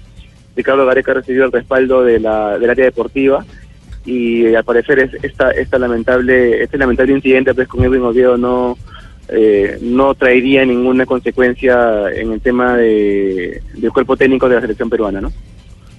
Ricardo 0.55 0.85
Gareca 0.87 1.13
ha 1.13 1.17
recibido 1.17 1.47
el 1.47 1.53
respaldo 1.53 2.05
de 2.05 2.21
la, 2.21 2.59
del 2.59 2.71
área 2.71 2.85
deportiva 2.85 3.45
y 4.05 4.55
al 4.55 4.65
parecer 4.65 4.99
es 4.99 5.25
esta, 5.25 5.51
esta 5.51 5.79
lamentable, 5.79 6.63
este 6.63 6.79
lamentable 6.79 7.13
incidente 7.13 7.55
pues 7.55 7.67
con 7.67 7.85
Edwin 7.85 8.03
Oviedo 8.03 8.37
no 8.37 8.79
eh, 9.29 9.79
no 9.81 10.15
traería 10.15 10.65
ninguna 10.65 11.05
consecuencia 11.05 12.11
en 12.15 12.33
el 12.33 12.41
tema 12.41 12.77
de, 12.77 13.61
del 13.75 13.91
cuerpo 13.91 14.17
técnico 14.17 14.49
de 14.49 14.55
la 14.55 14.61
selección 14.61 14.89
peruana, 14.89 15.21
¿no? 15.21 15.33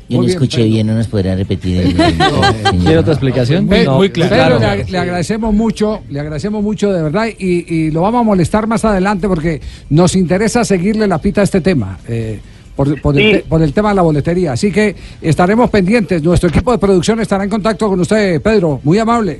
Yo 0.09 0.17
no 0.17 0.23
escuché 0.33 0.57
bien, 0.69 0.87
no 0.87 0.95
nos 0.95 1.07
podrá 1.07 1.35
repetir. 1.35 1.77
el- 1.77 1.99
el- 2.01 2.79
¿Quiere 2.81 2.97
otra 2.99 3.13
explicación? 3.13 3.67
Pe- 3.67 3.83
No, 3.85 3.97
Pedro, 4.29 4.59
le, 4.59 4.91
le 4.91 4.97
agradecemos 4.99 5.53
mucho, 5.53 6.01
le 6.09 6.19
agradecemos 6.19 6.63
mucho 6.63 6.91
de 6.93 7.01
verdad 7.03 7.27
y, 7.37 7.73
y 7.73 7.91
lo 7.91 8.01
vamos 8.01 8.21
a 8.21 8.23
molestar 8.23 8.67
más 8.67 8.85
adelante 8.85 9.27
porque 9.27 9.59
nos 9.89 10.15
interesa 10.15 10.63
seguirle 10.63 11.07
la 11.07 11.17
pita 11.19 11.41
a 11.41 11.43
este 11.43 11.61
tema. 11.61 11.99
eh, 12.07 12.39
por, 12.75 13.01
por 13.01 13.17
el, 13.19 13.31
te- 13.31 13.39
por 13.49 13.61
el 13.63 13.73
tema 13.73 13.89
de 13.89 13.95
la 13.95 14.03
boletería. 14.03 14.51
Así 14.51 14.71
que 14.71 14.95
estaremos 15.21 15.67
pendientes. 15.71 16.21
Nuestro 16.21 16.47
equipo 16.49 16.71
de 16.71 16.77
producción 16.77 17.19
estará 17.19 17.43
en 17.43 17.49
contacto 17.49 17.89
con 17.89 17.99
usted, 17.99 18.39
Pedro. 18.39 18.79
Muy 18.83 18.99
amable. 18.99 19.39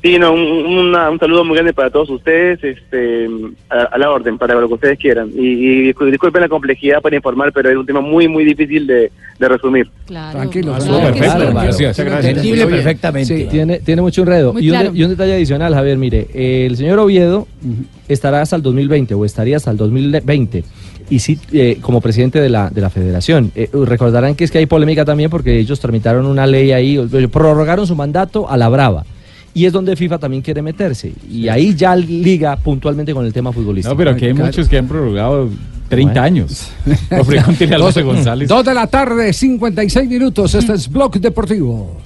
Sí, 0.00 0.16
no, 0.16 0.32
un, 0.32 0.40
una- 0.76 1.10
un 1.10 1.18
saludo 1.18 1.44
muy 1.44 1.54
grande 1.56 1.72
para 1.72 1.90
todos 1.90 2.08
ustedes, 2.10 2.62
este, 2.62 3.28
a, 3.68 3.82
a 3.82 3.98
la 3.98 4.10
orden, 4.12 4.38
para 4.38 4.54
lo 4.54 4.68
que 4.68 4.74
ustedes 4.74 4.98
quieran. 4.98 5.28
Y, 5.36 5.40
y 5.48 5.92
discul- 5.92 6.08
disculpen 6.10 6.40
la 6.42 6.48
complejidad 6.48 7.00
para 7.02 7.16
informar, 7.16 7.52
pero 7.52 7.68
es 7.68 7.76
un 7.76 7.84
tema 7.84 8.00
muy, 8.00 8.28
muy 8.28 8.44
difícil 8.44 8.86
de, 8.86 9.10
de 9.40 9.48
resumir. 9.48 9.88
Tranquilo. 10.06 10.72
Ah, 10.74 10.78
tranquilo. 10.78 11.00
perfecto, 11.00 11.18
Claro, 11.36 11.52
gracias. 11.52 11.96
claro. 11.96 12.28
Entendible 12.28 12.66
perfectamente. 12.66 13.36
sí. 13.38 13.46
Tiene, 13.50 13.80
tiene 13.80 14.00
mucho 14.02 14.22
enredo. 14.22 14.54
Y 14.60 14.70
un, 14.70 14.76
claro. 14.76 14.90
y 14.94 15.02
un 15.02 15.10
detalle 15.10 15.32
adicional, 15.34 15.74
Javier, 15.74 15.96
mire, 15.98 16.28
el 16.66 16.76
señor 16.76 17.00
Oviedo 17.00 17.48
estará 18.06 18.40
hasta 18.40 18.54
el 18.54 18.62
2020 18.62 19.14
o 19.14 19.24
estaría 19.24 19.56
hasta 19.56 19.72
el 19.72 19.76
2020 19.78 20.62
y 21.10 21.18
sí 21.20 21.38
eh, 21.52 21.78
como 21.80 22.00
presidente 22.00 22.40
de 22.40 22.50
la, 22.50 22.70
de 22.70 22.80
la 22.82 22.90
federación. 22.90 23.50
Eh, 23.56 23.68
recordarán 23.72 24.36
que 24.36 24.44
es 24.44 24.50
que 24.52 24.58
hay 24.58 24.66
polémica 24.66 25.04
también 25.04 25.28
porque 25.28 25.58
ellos 25.58 25.80
tramitaron 25.80 26.24
una 26.26 26.46
ley 26.46 26.70
ahí, 26.70 26.98
prorrogaron 27.32 27.84
su 27.86 27.96
mandato 27.96 28.48
a 28.48 28.56
la 28.56 28.68
brava. 28.68 29.04
Y 29.58 29.66
es 29.66 29.72
donde 29.72 29.96
FIFA 29.96 30.18
también 30.18 30.40
quiere 30.40 30.62
meterse. 30.62 31.12
Y 31.28 31.48
ahí 31.48 31.74
ya 31.74 31.96
liga 31.96 32.54
puntualmente 32.56 33.12
con 33.12 33.26
el 33.26 33.32
tema 33.32 33.52
futbolístico. 33.52 33.92
No, 33.92 33.98
pero 33.98 34.12
aquí 34.12 34.26
hay 34.26 34.34
muchos 34.34 34.68
que 34.68 34.78
han 34.78 34.86
prorrogado 34.86 35.48
30 35.88 36.12
Bueno. 36.12 36.24
años. 36.24 36.70
Alonso 37.10 38.00
Dos- 38.00 38.04
González. 38.04 38.48
Dos 38.48 38.64
de 38.64 38.74
la 38.74 38.86
tarde, 38.86 39.32
56 39.32 40.08
minutos. 40.08 40.54
Este 40.54 40.74
es 40.74 40.88
Blog 40.88 41.18
Deportivo. 41.18 41.96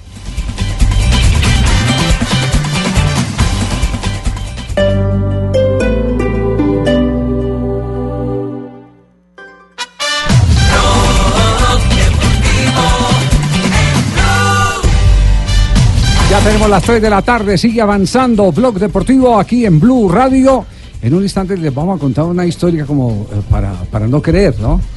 Tenemos 16.43 16.69
las 16.69 16.83
3 16.83 17.01
de 17.01 17.09
la 17.09 17.21
tarde, 17.21 17.57
sigue 17.57 17.81
avanzando 17.81 18.51
Blog 18.51 18.77
Deportivo 18.79 19.39
aquí 19.39 19.65
en 19.65 19.79
Blue 19.79 20.09
Radio. 20.09 20.65
En 21.01 21.13
un 21.13 21.23
instante 21.23 21.57
les 21.57 21.73
vamos 21.73 21.97
a 21.97 21.99
contar 21.99 22.25
una 22.25 22.45
historia 22.45 22.85
como 22.85 23.27
eh, 23.31 23.35
para, 23.49 23.71
para 23.91 24.07
no 24.07 24.21
creer, 24.21 24.55
¿no? 24.59 24.79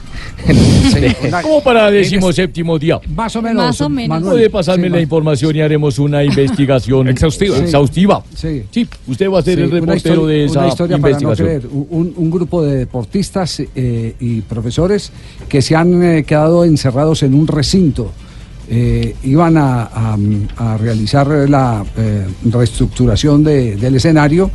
Sí, 0.47 1.30
Como 1.42 1.62
para 1.62 1.90
décimo 1.90 2.32
séptimo 2.32 2.78
día. 2.78 2.99
Más 3.14 3.34
o 3.36 3.42
menos. 3.42 3.64
Más 3.66 3.80
o 3.80 3.88
menos. 3.88 4.09
Manuel. 4.09 4.32
Puede 4.34 4.51
pasarme 4.51 4.84
Sí, 4.84 4.88
la 4.90 4.97
ma- 4.97 5.03
información 5.03 5.57
y 5.57 5.61
haremos 5.61 5.99
una 5.99 6.24
investigación 6.24 7.09
Exhaustiva. 7.09 7.57
Sí. 7.57 7.62
Exhaustiva. 7.64 8.24
Sí. 8.34 8.88
usted 9.09 9.30
va 9.30 9.38
a 9.40 9.42
ser 9.42 9.57
Sí, 9.59 9.64
el 9.64 9.70
reportero 9.70 10.26
de 10.26 10.44
esa 10.47 10.61
una 10.61 10.68
historia 10.68 10.99
para 10.99 11.18
no 11.20 11.32
creer. 11.32 11.66
Un, 11.70 12.12
un 12.16 12.30
grupo 12.30 12.62
de 12.62 12.76
deportistas 12.78 13.61
eh, 13.74 14.14
y 14.18 14.40
profesores 14.42 15.11
que 15.49 15.61
se 15.62 15.76
han 15.76 16.03
eh, 16.03 16.24
quedado 16.24 16.64
encerrados 16.64 17.22
en 17.22 17.34
un 17.34 17.47
recinto. 17.47 18.11
Eh, 18.69 19.14
iban 19.23 19.57
a, 19.57 20.17
realizar 20.79 21.29
la 21.49 21.85
eh, 21.97 22.27
reestructuración 22.51 23.45
de- 23.45 23.77
del 23.77 23.95
escenario. 23.97 24.51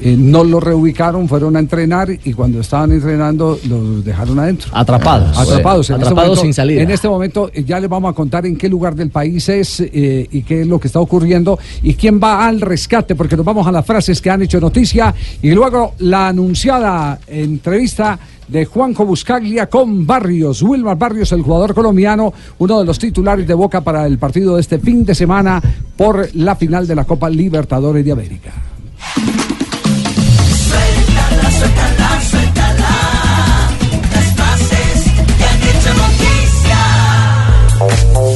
Eh, 0.00 0.16
no 0.18 0.42
lo 0.44 0.58
reubicaron, 0.60 1.28
fueron 1.28 1.56
a 1.56 1.60
entrenar 1.60 2.08
y 2.24 2.32
cuando 2.32 2.60
estaban 2.60 2.92
entrenando 2.92 3.58
los 3.68 4.04
dejaron 4.04 4.38
adentro. 4.40 4.70
Atrapados. 4.74 5.36
Atrapados. 5.38 5.90
En 5.90 5.94
este 5.96 6.06
Atrapados 6.06 6.28
momento- 6.30 6.42
sin 6.42 6.54
salida. 6.54 6.82
En 6.82 6.90
este 6.90 7.08
momento 7.08 7.50
eh, 7.54 7.64
ya 7.64 7.78
les 7.80 7.88
vamos 7.88 8.10
a 8.10 8.14
contar 8.14 8.44
en 8.46 8.56
qué 8.56 8.68
lugar 8.68 8.94
del 8.94 9.10
país 9.10 9.48
es 9.48 9.80
eh, 9.80 10.26
y 10.30 10.42
qué 10.42 10.62
es 10.62 10.66
lo 10.66 10.78
que 10.80 10.88
está 10.88 11.00
ocurriendo 11.00 11.58
y 11.82 11.94
quién 11.94 12.20
va 12.22 12.46
al 12.46 12.60
rescate, 12.60 13.14
porque 13.14 13.36
nos 13.36 13.46
vamos 13.46 13.66
a 13.66 13.72
las 13.72 13.86
frases 13.86 14.20
que 14.20 14.30
han 14.30 14.42
hecho 14.42 14.60
noticia 14.60 15.14
y 15.42 15.50
luego 15.52 15.94
la 15.98 16.28
anunciada 16.28 17.18
entrevista 17.26 18.18
de 18.48 18.66
Juanjo 18.66 19.06
Buscaglia 19.06 19.68
con 19.70 20.06
Barrios. 20.06 20.60
Wilmar 20.62 20.98
Barrios, 20.98 21.32
el 21.32 21.40
jugador 21.40 21.72
colombiano, 21.74 22.32
uno 22.58 22.78
de 22.80 22.84
los 22.84 22.98
titulares 22.98 23.46
de 23.46 23.54
Boca 23.54 23.80
para 23.80 24.06
el 24.06 24.18
partido 24.18 24.56
de 24.56 24.60
este 24.60 24.78
fin 24.78 25.04
de 25.04 25.14
semana 25.14 25.62
por 25.96 26.28
la 26.34 26.54
final 26.56 26.86
de 26.86 26.94
la 26.94 27.04
Copa 27.04 27.30
Libertadores 27.30 28.04
de 28.04 28.12
América. 28.12 28.52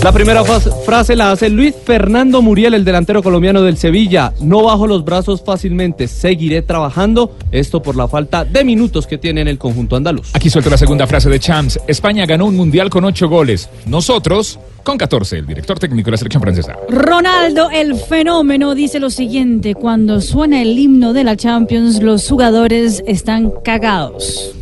La 0.08 0.14
primera 0.14 0.42
frase 0.42 1.14
la 1.14 1.32
hace 1.32 1.50
Luis 1.50 1.74
Fernando 1.84 2.40
Muriel, 2.40 2.72
el 2.72 2.82
delantero 2.82 3.22
colombiano 3.22 3.60
del 3.60 3.76
Sevilla. 3.76 4.32
No 4.40 4.62
bajo 4.62 4.86
los 4.86 5.04
brazos 5.04 5.42
fácilmente, 5.44 6.08
seguiré 6.08 6.62
trabajando. 6.62 7.36
Esto 7.52 7.82
por 7.82 7.94
la 7.94 8.08
falta 8.08 8.42
de 8.46 8.64
minutos 8.64 9.06
que 9.06 9.18
tiene 9.18 9.42
en 9.42 9.48
el 9.48 9.58
conjunto 9.58 9.96
andaluz. 9.96 10.30
Aquí 10.32 10.48
suelto 10.48 10.70
la 10.70 10.78
segunda 10.78 11.06
frase 11.06 11.28
de 11.28 11.38
Champs. 11.38 11.78
España 11.86 12.24
ganó 12.24 12.46
un 12.46 12.56
mundial 12.56 12.88
con 12.88 13.04
8 13.04 13.28
goles. 13.28 13.68
Nosotros 13.84 14.58
con 14.88 14.96
14. 14.96 15.36
El 15.36 15.46
director 15.46 15.78
técnico 15.78 16.06
de 16.06 16.12
la 16.12 16.16
selección 16.16 16.42
francesa. 16.42 16.74
Ronaldo, 16.88 17.68
el 17.70 17.94
fenómeno, 17.94 18.74
dice 18.74 18.98
lo 18.98 19.10
siguiente, 19.10 19.74
cuando 19.74 20.22
suena 20.22 20.62
el 20.62 20.78
himno 20.78 21.12
de 21.12 21.24
la 21.24 21.36
Champions, 21.36 22.02
los 22.02 22.26
jugadores 22.26 23.02
están 23.06 23.52
cagados. 23.62 24.54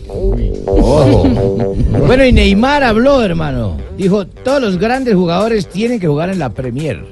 Bueno, 2.06 2.24
y 2.24 2.32
Neymar 2.32 2.82
habló, 2.82 3.22
hermano. 3.22 3.76
Dijo, 3.96 4.26
todos 4.26 4.60
los 4.60 4.78
grandes 4.78 5.14
jugadores 5.14 5.68
tienen 5.68 6.00
que 6.00 6.08
jugar 6.08 6.30
en 6.30 6.40
la 6.40 6.50
Premier. 6.50 7.04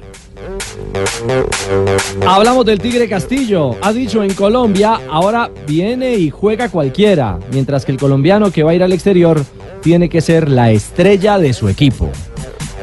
Hablamos 2.27 2.65
del 2.65 2.79
Tigre 2.79 3.07
Castillo. 3.07 3.77
Ha 3.81 3.93
dicho 3.93 4.23
en 4.23 4.33
Colombia, 4.33 4.99
ahora 5.09 5.49
viene 5.65 6.15
y 6.15 6.29
juega 6.29 6.67
cualquiera. 6.67 7.39
Mientras 7.49 7.85
que 7.85 7.93
el 7.93 7.97
colombiano 7.97 8.51
que 8.51 8.63
va 8.63 8.71
a 8.71 8.75
ir 8.75 8.83
al 8.83 8.91
exterior 8.91 9.41
tiene 9.81 10.09
que 10.09 10.19
ser 10.19 10.49
la 10.49 10.71
estrella 10.71 11.37
de 11.37 11.53
su 11.53 11.69
equipo. 11.69 12.11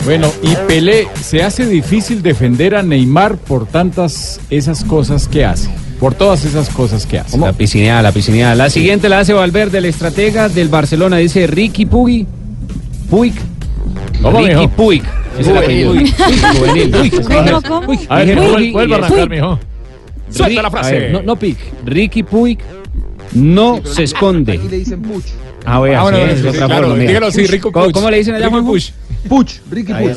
Bueno, 0.04 0.28
y 0.42 0.54
Pelé, 0.66 1.06
se 1.20 1.42
hace 1.42 1.64
difícil 1.66 2.22
defender 2.22 2.74
a 2.74 2.82
Neymar 2.82 3.36
por 3.36 3.66
tantas 3.66 4.40
esas 4.50 4.84
cosas 4.84 5.28
que 5.28 5.44
hace. 5.44 5.70
Por 6.00 6.14
todas 6.14 6.44
esas 6.44 6.68
cosas 6.70 7.06
que 7.06 7.20
hace. 7.20 7.38
La 7.38 7.52
piscineada, 7.52 8.02
la 8.02 8.10
piscineada. 8.10 8.56
La 8.56 8.68
siguiente 8.68 9.08
la 9.08 9.20
hace 9.20 9.32
Valverde, 9.32 9.78
el 9.78 9.84
estratega 9.84 10.48
del 10.48 10.68
Barcelona. 10.68 11.18
Dice 11.18 11.46
Ricky 11.46 11.86
Puig. 11.86 12.26
Puig. 13.08 13.32
¿Cómo, 14.20 14.38
Ricky 14.40 14.50
mijo? 14.50 14.68
Puig. 14.70 15.02
Es 15.38 15.46
el 15.46 15.56
apellido. 15.56 15.92
Puig. 15.92 16.14
Juvenil. 16.58 17.12
¿Cómo, 17.22 17.62
cómo? 17.62 17.98
A 18.08 18.16
ver, 18.16 18.26
Dije 18.26 18.40
vuel- 18.40 18.56
Ricky- 18.56 18.72
vuelva 18.72 18.96
a 18.96 18.98
arrancar, 18.98 19.28
Puig. 19.28 19.30
mijo. 19.40 19.58
Suelta 20.30 20.62
la 20.62 20.70
frase. 20.70 20.92
Ver, 20.98 21.12
no, 21.12 21.22
no 21.22 21.36
Pic. 21.36 21.58
Ricky 21.84 22.22
Puig 22.24 22.58
no 23.34 23.80
se 23.84 24.04
esconde. 24.04 24.52
Aquí 24.52 24.68
le 24.68 24.78
dicen 24.78 25.02
Puch. 25.02 25.24
Ah, 25.64 25.78
voy 25.78 25.90
a 25.90 26.00
Ah, 26.00 26.02
bueno, 26.02 26.18
hacer 26.18 26.36
sí, 26.36 26.42
sí, 26.42 26.48
otra 26.48 26.66
claro, 26.66 26.82
forma, 26.82 26.94
mira. 26.96 27.08
dígalo 27.08 27.26
así, 27.26 27.46
Rico 27.46 27.72
¿Cómo, 27.72 28.10
le 28.10 28.16
dicen 28.18 28.34
allá, 28.34 28.48
Juanjo? 28.48 28.70
Puig. 28.70 28.92
Puch, 29.28 29.52
Ricky 29.70 29.92
Puch. 29.92 30.16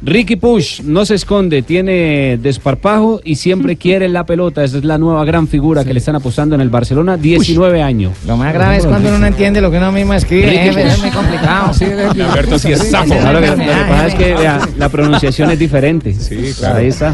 Ricky 0.00 0.36
Push 0.36 0.82
no 0.82 1.04
se 1.04 1.16
esconde, 1.16 1.62
tiene 1.62 2.38
desparpajo 2.40 3.20
y 3.24 3.34
siempre 3.34 3.76
quiere 3.78 4.08
la 4.08 4.24
pelota. 4.24 4.62
Esa 4.62 4.78
es 4.78 4.84
la 4.84 4.98
nueva 4.98 5.24
gran 5.24 5.48
figura 5.48 5.84
que 5.84 5.92
le 5.92 5.98
están 5.98 6.14
apostando 6.14 6.54
en 6.54 6.60
el 6.60 6.70
Barcelona, 6.70 7.16
19 7.16 7.82
años. 7.82 8.12
Lo 8.26 8.36
más 8.36 8.54
grave 8.54 8.76
es 8.76 8.86
cuando 8.86 9.08
uno 9.08 9.18
no 9.18 9.26
entiende 9.26 9.60
lo 9.60 9.70
que 9.70 9.78
uno 9.78 9.90
mismo 9.90 10.14
escribe. 10.14 10.70
Puig. 10.72 10.86
es 10.86 10.98
muy 11.00 11.10
complicado. 11.10 11.72
Alberto 12.30 12.58
sí 12.58 12.72
es. 12.72 12.82
Claro, 12.84 13.40
lo, 13.40 13.40
que 13.40 13.62
pasa 13.62 14.06
es 14.06 14.14
que 14.14 14.34
vea, 14.34 14.68
la 14.76 14.88
pronunciación 14.88 15.50
es 15.50 15.58
diferente. 15.58 16.14
Sí, 16.14 16.52
claro. 16.56 16.78
Ahí 16.78 16.86
está. 16.88 17.12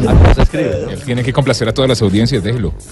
Él 0.53 0.99
tiene 1.05 1.23
que 1.23 1.33
complacer 1.33 1.67
a 1.67 1.73
todas 1.73 1.89
las 1.89 2.01
audiencias, 2.01 2.43
déjelo. 2.43 2.73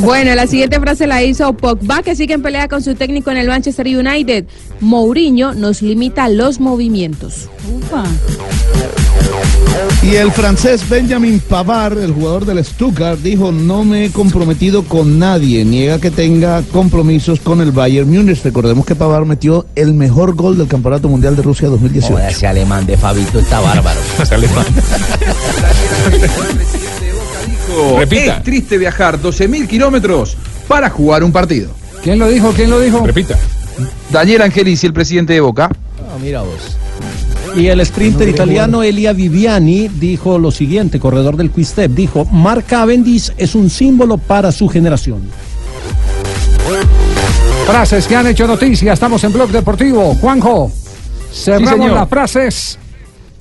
Bueno, 0.00 0.34
la 0.34 0.46
siguiente 0.46 0.78
frase 0.80 1.06
la 1.06 1.22
hizo 1.22 1.52
Pogba, 1.52 2.02
que 2.02 2.14
sigue 2.14 2.34
en 2.34 2.42
pelea 2.42 2.68
con 2.68 2.82
su 2.82 2.94
técnico 2.94 3.30
en 3.30 3.38
el 3.38 3.48
Manchester 3.48 3.86
United. 3.86 4.46
Mourinho 4.80 5.54
nos 5.54 5.82
limita 5.82 6.28
los 6.28 6.60
movimientos. 6.60 7.48
Y 10.02 10.16
el 10.16 10.32
francés 10.32 10.88
Benjamin 10.88 11.40
Pavard, 11.40 11.98
el 11.98 12.12
jugador 12.12 12.46
del 12.46 12.64
Stuttgart, 12.64 13.20
dijo, 13.20 13.52
no 13.52 13.84
me 13.84 14.06
he 14.06 14.10
comprometido 14.10 14.82
con 14.82 15.18
nadie, 15.18 15.62
niega 15.64 16.00
que 16.00 16.10
tenga 16.10 16.62
compromisos 16.72 17.38
con 17.40 17.60
el 17.60 17.70
Bayern 17.70 18.10
Múnich. 18.10 18.42
Recordemos 18.42 18.86
que 18.86 18.96
Pavard 18.96 19.26
metió 19.26 19.66
el 19.76 19.92
mejor 19.94 20.34
gol 20.34 20.56
del 20.56 20.68
Campeonato 20.68 21.08
Mundial 21.08 21.36
de 21.36 21.42
Rusia 21.42 21.68
2018. 21.68 22.14
Joder, 22.14 22.30
ese 22.30 22.46
alemán 22.46 22.86
de 22.86 22.96
Fabito 22.96 23.38
está 23.38 23.60
bárbaro. 23.60 24.00
Repita. 27.98 28.38
Es 28.38 28.42
triste 28.42 28.78
viajar 28.78 29.20
12.000 29.20 29.68
kilómetros 29.68 30.36
para 30.66 30.90
jugar 30.90 31.22
un 31.22 31.32
partido. 31.32 31.70
¿Quién 32.02 32.18
lo 32.18 32.28
dijo? 32.28 32.52
¿Quién 32.52 32.70
lo 32.70 32.80
dijo? 32.80 33.06
Repita. 33.06 33.38
Daniel 34.10 34.42
Angelici, 34.42 34.86
el 34.86 34.92
presidente 34.92 35.34
de 35.34 35.40
Boca. 35.40 35.70
Ah, 35.98 36.16
mira 36.20 36.42
vos. 36.42 36.76
Y 37.56 37.66
el 37.66 37.84
sprinter 37.84 38.28
italiano 38.28 38.82
Elia 38.82 39.12
Viviani 39.12 39.88
dijo 39.88 40.38
lo 40.38 40.50
siguiente, 40.50 41.00
corredor 41.00 41.36
del 41.36 41.50
Quick-Step, 41.50 41.90
dijo, 41.90 42.24
Mark 42.26 42.64
Cavendish 42.66 43.32
es 43.36 43.54
un 43.54 43.68
símbolo 43.70 44.18
para 44.18 44.52
su 44.52 44.68
generación. 44.68 45.22
Frases 47.66 48.06
que 48.06 48.16
han 48.16 48.26
hecho 48.26 48.46
noticia. 48.46 48.92
Estamos 48.92 49.22
en 49.24 49.32
Blog 49.32 49.50
Deportivo. 49.50 50.14
Juanjo, 50.14 50.70
cerramos 51.32 51.90
las 51.90 52.08
frases 52.08 52.78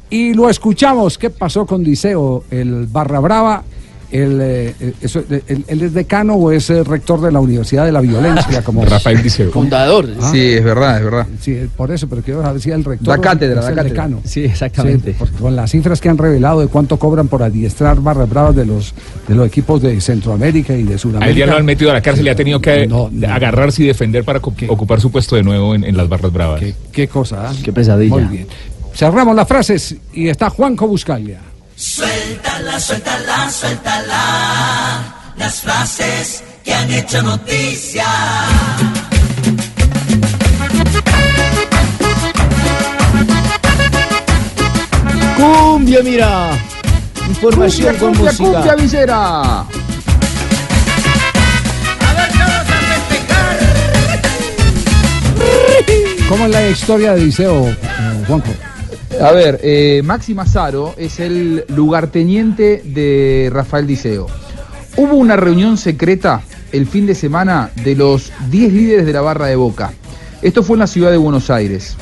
y 0.09 0.33
lo 0.33 0.49
escuchamos. 0.49 1.17
¿Qué 1.17 1.29
pasó 1.29 1.65
con 1.65 1.83
Diceo, 1.83 2.43
el 2.51 2.87
Barra 2.87 3.19
Brava? 3.19 3.63
El, 4.11 4.39
eh, 4.41 4.73
eh, 4.79 4.93
eso, 5.01 5.23
eh, 5.29 5.43
él, 5.47 5.65
él 5.67 5.81
es 5.83 5.93
decano 5.93 6.33
o 6.33 6.51
es 6.51 6.69
eh, 6.71 6.83
rector 6.83 7.21
de 7.21 7.31
la 7.31 7.39
Universidad 7.39 7.85
de 7.85 7.91
la 7.91 8.01
Violencia? 8.01 8.63
Como 8.63 8.83
Rafael 8.83 9.21
Diceo. 9.21 9.51
Fundador. 9.51 10.07
Ah. 10.19 10.29
Sí, 10.31 10.39
es 10.53 10.63
verdad, 10.63 10.97
es 10.97 11.03
verdad. 11.03 11.27
Sí, 11.39 11.57
por 11.77 11.91
eso, 11.91 12.07
pero 12.09 12.23
quiero 12.23 12.41
saber 12.41 12.59
si 12.59 12.71
el 12.71 12.83
rector. 12.83 13.07
Da 13.07 13.21
cátedra, 13.21 13.61
es 13.61 13.67
el 13.67 13.75
cátedra. 13.75 13.89
decano. 14.03 14.21
Sí, 14.23 14.45
exactamente. 14.45 15.11
Sí, 15.11 15.17
por- 15.19 15.31
con 15.33 15.55
las 15.55 15.69
cifras 15.71 16.01
que 16.01 16.09
han 16.09 16.17
revelado 16.17 16.61
de 16.61 16.67
cuánto 16.67 16.97
cobran 16.97 17.27
por 17.27 17.43
adiestrar 17.43 18.01
barras 18.01 18.27
bravas 18.29 18.55
de 18.55 18.65
los, 18.65 18.93
de 19.27 19.35
los 19.35 19.45
equipos 19.45 19.79
de 19.81 20.01
Centroamérica 20.01 20.73
y 20.75 20.83
de 20.83 20.95
A 20.95 20.97
Sudamérica. 20.97 21.29
él 21.31 21.37
ya 21.37 21.45
lo 21.45 21.57
han 21.57 21.65
metido 21.65 21.91
a 21.91 21.93
la 21.93 22.01
cárcel 22.01 22.25
y 22.25 22.29
ha 22.29 22.35
tenido 22.35 22.59
que 22.59 22.87
No, 22.87 23.09
no. 23.11 23.27
agarrarse 23.31 23.83
y 23.83 23.85
defender 23.87 24.23
para 24.23 24.39
ocupar 24.39 24.99
su 25.01 25.11
puesto 25.11 25.35
de 25.35 25.43
nuevo 25.43 25.75
en, 25.75 25.83
en 25.83 25.95
las 25.95 26.09
barras 26.09 26.33
bravas. 26.33 26.59
Qué, 26.59 26.73
qué 26.91 27.07
cosa, 27.07 27.49
¿ah? 27.49 27.53
Qué 27.63 27.71
pesadilla. 27.71 28.15
Muy 28.15 28.23
bien. 28.23 28.47
Cerramos 28.93 29.35
las 29.35 29.47
frases 29.47 29.95
y 30.13 30.27
está 30.29 30.49
Juanjo 30.49 30.87
Buscalia. 30.87 31.41
Suéltala, 31.79 32.77
suéltala, 32.77 33.49
suéltala. 33.49 34.21
Las 35.37 35.61
frases 35.61 36.43
que 36.61 36.73
han 36.73 36.91
hecho 36.91 37.21
noticia. 37.23 38.03
Cumbia, 45.37 46.03
mira. 46.03 46.49
Información 47.29 47.95
con 47.95 48.13
cumbia, 48.13 48.31
música. 48.33 48.43
cumbia 48.43 48.75
visera. 48.75 49.65
¿Cómo 56.27 56.45
es 56.45 56.51
la 56.51 56.67
historia 56.67 57.13
de 57.13 57.23
Diceo, 57.23 57.69
eh, 57.69 57.75
Juanjo? 58.27 58.68
A 59.21 59.31
ver, 59.33 59.59
eh, 59.63 60.01
Maxi 60.05 60.33
es 60.97 61.19
el 61.19 61.65
lugarteniente 61.67 62.81
de 62.85 63.49
Rafael 63.51 63.85
Diceo. 63.85 64.27
Hubo 64.95 65.15
una 65.15 65.35
reunión 65.35 65.77
secreta 65.77 66.41
el 66.71 66.87
fin 66.87 67.05
de 67.05 67.15
semana 67.15 67.69
de 67.83 67.95
los 67.95 68.31
10 68.49 68.71
líderes 68.71 69.05
de 69.05 69.11
la 69.11 69.19
barra 69.19 69.47
de 69.47 69.57
Boca. 69.57 69.91
Esto 70.41 70.63
fue 70.63 70.75
en 70.75 70.79
la 70.79 70.87
ciudad 70.87 71.11
de 71.11 71.17
Buenos 71.17 71.49
Aires. 71.49 71.97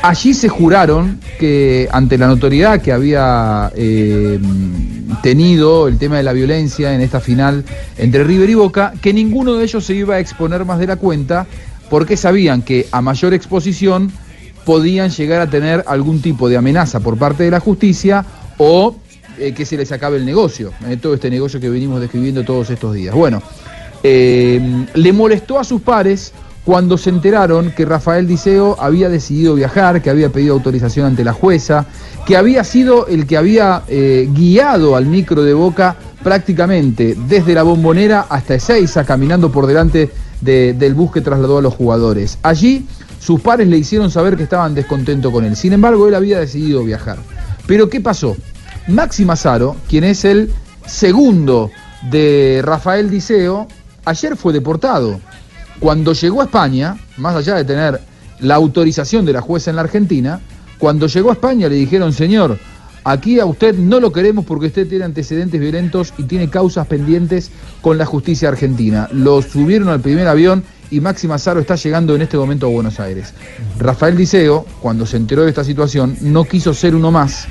Allí 0.00 0.32
se 0.32 0.48
juraron 0.48 1.20
que 1.38 1.86
ante 1.92 2.16
la 2.16 2.28
notoriedad 2.28 2.80
que 2.80 2.92
había 2.92 3.70
eh, 3.76 4.38
tenido 5.22 5.86
el 5.86 5.98
tema 5.98 6.16
de 6.16 6.22
la 6.22 6.32
violencia 6.32 6.94
en 6.94 7.02
esta 7.02 7.20
final 7.20 7.62
entre 7.98 8.24
River 8.24 8.48
y 8.48 8.54
Boca, 8.54 8.94
que 9.02 9.12
ninguno 9.12 9.54
de 9.54 9.64
ellos 9.64 9.84
se 9.84 9.94
iba 9.94 10.14
a 10.14 10.18
exponer 10.18 10.64
más 10.64 10.78
de 10.78 10.86
la 10.86 10.96
cuenta 10.96 11.46
porque 11.90 12.16
sabían 12.16 12.62
que 12.62 12.86
a 12.90 13.02
mayor 13.02 13.34
exposición 13.34 14.10
podían 14.68 15.08
llegar 15.08 15.40
a 15.40 15.48
tener 15.48 15.82
algún 15.86 16.20
tipo 16.20 16.46
de 16.46 16.58
amenaza 16.58 17.00
por 17.00 17.16
parte 17.16 17.42
de 17.42 17.50
la 17.50 17.58
justicia 17.58 18.22
o 18.58 18.94
eh, 19.38 19.54
que 19.54 19.64
se 19.64 19.78
les 19.78 19.90
acabe 19.92 20.18
el 20.18 20.26
negocio, 20.26 20.72
eh, 20.86 20.98
todo 20.98 21.14
este 21.14 21.30
negocio 21.30 21.58
que 21.58 21.70
venimos 21.70 22.02
describiendo 22.02 22.44
todos 22.44 22.68
estos 22.68 22.92
días. 22.92 23.14
Bueno, 23.14 23.40
eh, 24.02 24.60
le 24.92 25.12
molestó 25.14 25.58
a 25.58 25.64
sus 25.64 25.80
pares 25.80 26.34
cuando 26.66 26.98
se 26.98 27.08
enteraron 27.08 27.70
que 27.74 27.86
Rafael 27.86 28.26
Diceo 28.26 28.76
había 28.78 29.08
decidido 29.08 29.54
viajar, 29.54 30.02
que 30.02 30.10
había 30.10 30.28
pedido 30.28 30.52
autorización 30.52 31.06
ante 31.06 31.24
la 31.24 31.32
jueza, 31.32 31.86
que 32.26 32.36
había 32.36 32.62
sido 32.62 33.06
el 33.06 33.26
que 33.26 33.38
había 33.38 33.84
guiado 33.88 34.96
al 34.96 35.06
micro 35.06 35.44
de 35.44 35.54
Boca 35.54 35.96
prácticamente 36.22 37.16
desde 37.26 37.54
la 37.54 37.62
bombonera 37.62 38.26
hasta 38.28 38.54
Ezeiza, 38.56 39.04
caminando 39.04 39.50
por 39.50 39.66
delante 39.66 40.10
de- 40.42 40.74
del 40.74 40.92
bus 40.92 41.10
que 41.10 41.22
trasladó 41.22 41.56
a 41.56 41.62
los 41.62 41.72
jugadores. 41.72 42.36
Allí 42.42 42.86
sus 43.18 43.40
pares 43.40 43.68
le 43.68 43.78
hicieron 43.78 44.10
saber 44.10 44.36
que 44.36 44.44
estaban 44.44 44.74
descontentos 44.74 45.32
con 45.32 45.44
él. 45.44 45.56
Sin 45.56 45.72
embargo, 45.72 46.08
él 46.08 46.14
había 46.14 46.38
decidido 46.38 46.84
viajar. 46.84 47.18
Pero 47.66 47.88
¿qué 47.88 48.00
pasó? 48.00 48.36
Maxi 48.86 49.24
Mazzaro, 49.24 49.76
quien 49.88 50.04
es 50.04 50.24
el 50.24 50.50
segundo 50.86 51.70
de 52.10 52.62
Rafael 52.64 53.10
Diceo, 53.10 53.68
ayer 54.04 54.36
fue 54.36 54.52
deportado. 54.52 55.20
Cuando 55.80 56.12
llegó 56.12 56.40
a 56.40 56.44
España, 56.44 56.96
más 57.18 57.36
allá 57.36 57.56
de 57.56 57.64
tener 57.64 58.00
la 58.40 58.54
autorización 58.54 59.24
de 59.26 59.32
la 59.32 59.40
jueza 59.40 59.70
en 59.70 59.76
la 59.76 59.82
Argentina, 59.82 60.40
cuando 60.78 61.06
llegó 61.06 61.30
a 61.30 61.34
España 61.34 61.68
le 61.68 61.74
dijeron, 61.74 62.12
señor, 62.12 62.58
aquí 63.04 63.40
a 63.40 63.46
usted 63.46 63.76
no 63.76 64.00
lo 64.00 64.12
queremos 64.12 64.44
porque 64.44 64.66
usted 64.66 64.88
tiene 64.88 65.04
antecedentes 65.04 65.60
violentos 65.60 66.14
y 66.18 66.24
tiene 66.24 66.48
causas 66.48 66.86
pendientes 66.86 67.50
con 67.82 67.98
la 67.98 68.06
justicia 68.06 68.48
argentina. 68.48 69.08
Lo 69.12 69.42
subieron 69.42 69.88
al 69.88 70.00
primer 70.00 70.28
avión 70.28 70.64
y 70.90 71.00
Maxi 71.00 71.28
Mazzaro 71.28 71.60
está 71.60 71.74
llegando 71.76 72.14
en 72.14 72.22
este 72.22 72.36
momento 72.36 72.66
a 72.66 72.70
Buenos 72.70 73.00
Aires. 73.00 73.34
Rafael 73.78 74.16
Diceo, 74.16 74.64
cuando 74.80 75.06
se 75.06 75.16
enteró 75.16 75.42
de 75.42 75.50
esta 75.50 75.64
situación, 75.64 76.16
no 76.20 76.44
quiso 76.44 76.74
ser 76.74 76.94
uno 76.94 77.10
más 77.10 77.46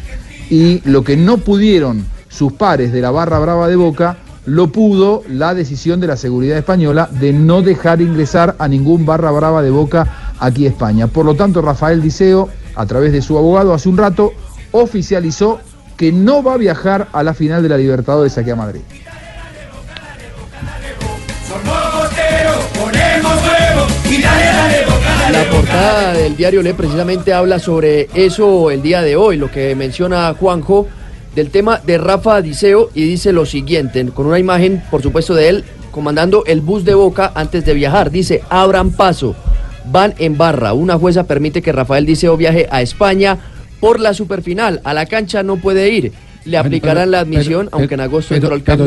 y 0.50 0.82
lo 0.86 1.04
que 1.04 1.18
no 1.18 1.38
pudieron 1.38 2.06
sus 2.30 2.54
pares 2.54 2.92
de 2.92 3.02
la 3.02 3.12
barra 3.12 3.40
brava 3.40 3.68
de 3.68 3.76
Boca, 3.76 4.18
lo 4.46 4.72
pudo 4.72 5.24
la 5.28 5.54
decisión 5.54 6.00
de 6.00 6.08
la 6.08 6.16
seguridad 6.16 6.58
española 6.58 7.10
de 7.12 7.34
no 7.34 7.62
dejar 7.62 8.02
ingresar 8.02 8.56
a 8.60 8.68
ningún 8.68 9.06
barra 9.06 9.32
brava 9.32 9.62
de 9.62 9.72
Boca 9.72 10.36
aquí 10.40 10.66
a 10.66 10.70
España. 10.70 11.08
Por 11.08 11.26
lo 11.26 11.36
tanto, 11.36 11.62
Rafael 11.62 12.02
Diceo, 12.02 12.50
a 12.76 12.86
través 12.86 13.12
de 13.12 13.22
su 13.22 13.38
abogado, 13.38 13.74
hace 13.74 13.90
un 13.90 13.98
rato 13.98 14.32
oficializó 14.72 15.60
que 15.98 16.12
no 16.12 16.44
va 16.44 16.54
a 16.54 16.58
viajar 16.58 17.08
a 17.12 17.24
la 17.24 17.34
final 17.34 17.64
de 17.64 17.70
la 17.70 17.78
Libertadores 17.78 18.38
aquí 18.38 18.52
a 18.52 18.56
Madrid. 18.56 18.82
La 25.32 25.43
portada 25.51 26.14
del 26.14 26.36
diario 26.38 26.62
Le 26.62 26.74
precisamente 26.74 27.34
habla 27.34 27.60
sobre 27.60 28.08
eso 28.14 28.72
el 28.72 28.82
día 28.82 29.01
de 29.01 29.16
hoy, 29.16 29.36
lo 29.38 29.51
que 29.51 29.76
menciona 29.76 30.34
Juanjo 30.34 30.88
del 31.36 31.49
tema 31.49 31.82
de 31.86 31.97
Rafa 31.97 32.41
Diceo 32.41 32.89
y 32.93 33.03
dice 33.03 33.32
lo 33.34 33.45
siguiente, 33.45 34.05
con 34.08 34.26
una 34.26 34.39
imagen 34.39 34.82
por 34.89 35.01
supuesto 35.03 35.36
de 35.36 35.49
él 35.49 35.66
comandando 35.91 36.43
el 36.45 36.62
bus 36.62 36.86
de 36.86 36.93
Boca 36.93 37.32
antes 37.36 37.66
de 37.66 37.74
viajar. 37.74 38.10
Dice, 38.12 38.41
abran 38.49 38.91
paso, 38.91 39.36
van 39.91 40.14
en 40.20 40.38
barra. 40.38 40.74
Una 40.74 40.97
jueza 40.97 41.24
permite 41.26 41.62
que 41.62 41.72
Rafael 41.72 42.05
Diceo 42.05 42.38
viaje 42.38 42.68
a 42.72 42.82
España 42.82 43.38
por 43.80 43.99
la 43.99 44.14
superfinal. 44.14 44.80
A 44.84 44.93
la 44.93 45.05
cancha 45.05 45.43
no 45.43 45.58
puede 45.58 45.89
ir. 45.89 46.12
Le 46.45 46.58
aplicarán 46.58 47.12
la 47.12 47.20
admisión, 47.22 47.68
aunque 47.74 47.95
en 47.95 48.01
agosto 48.01 48.34
entró 48.38 48.53
al 48.55 48.64
campo. 48.64 48.84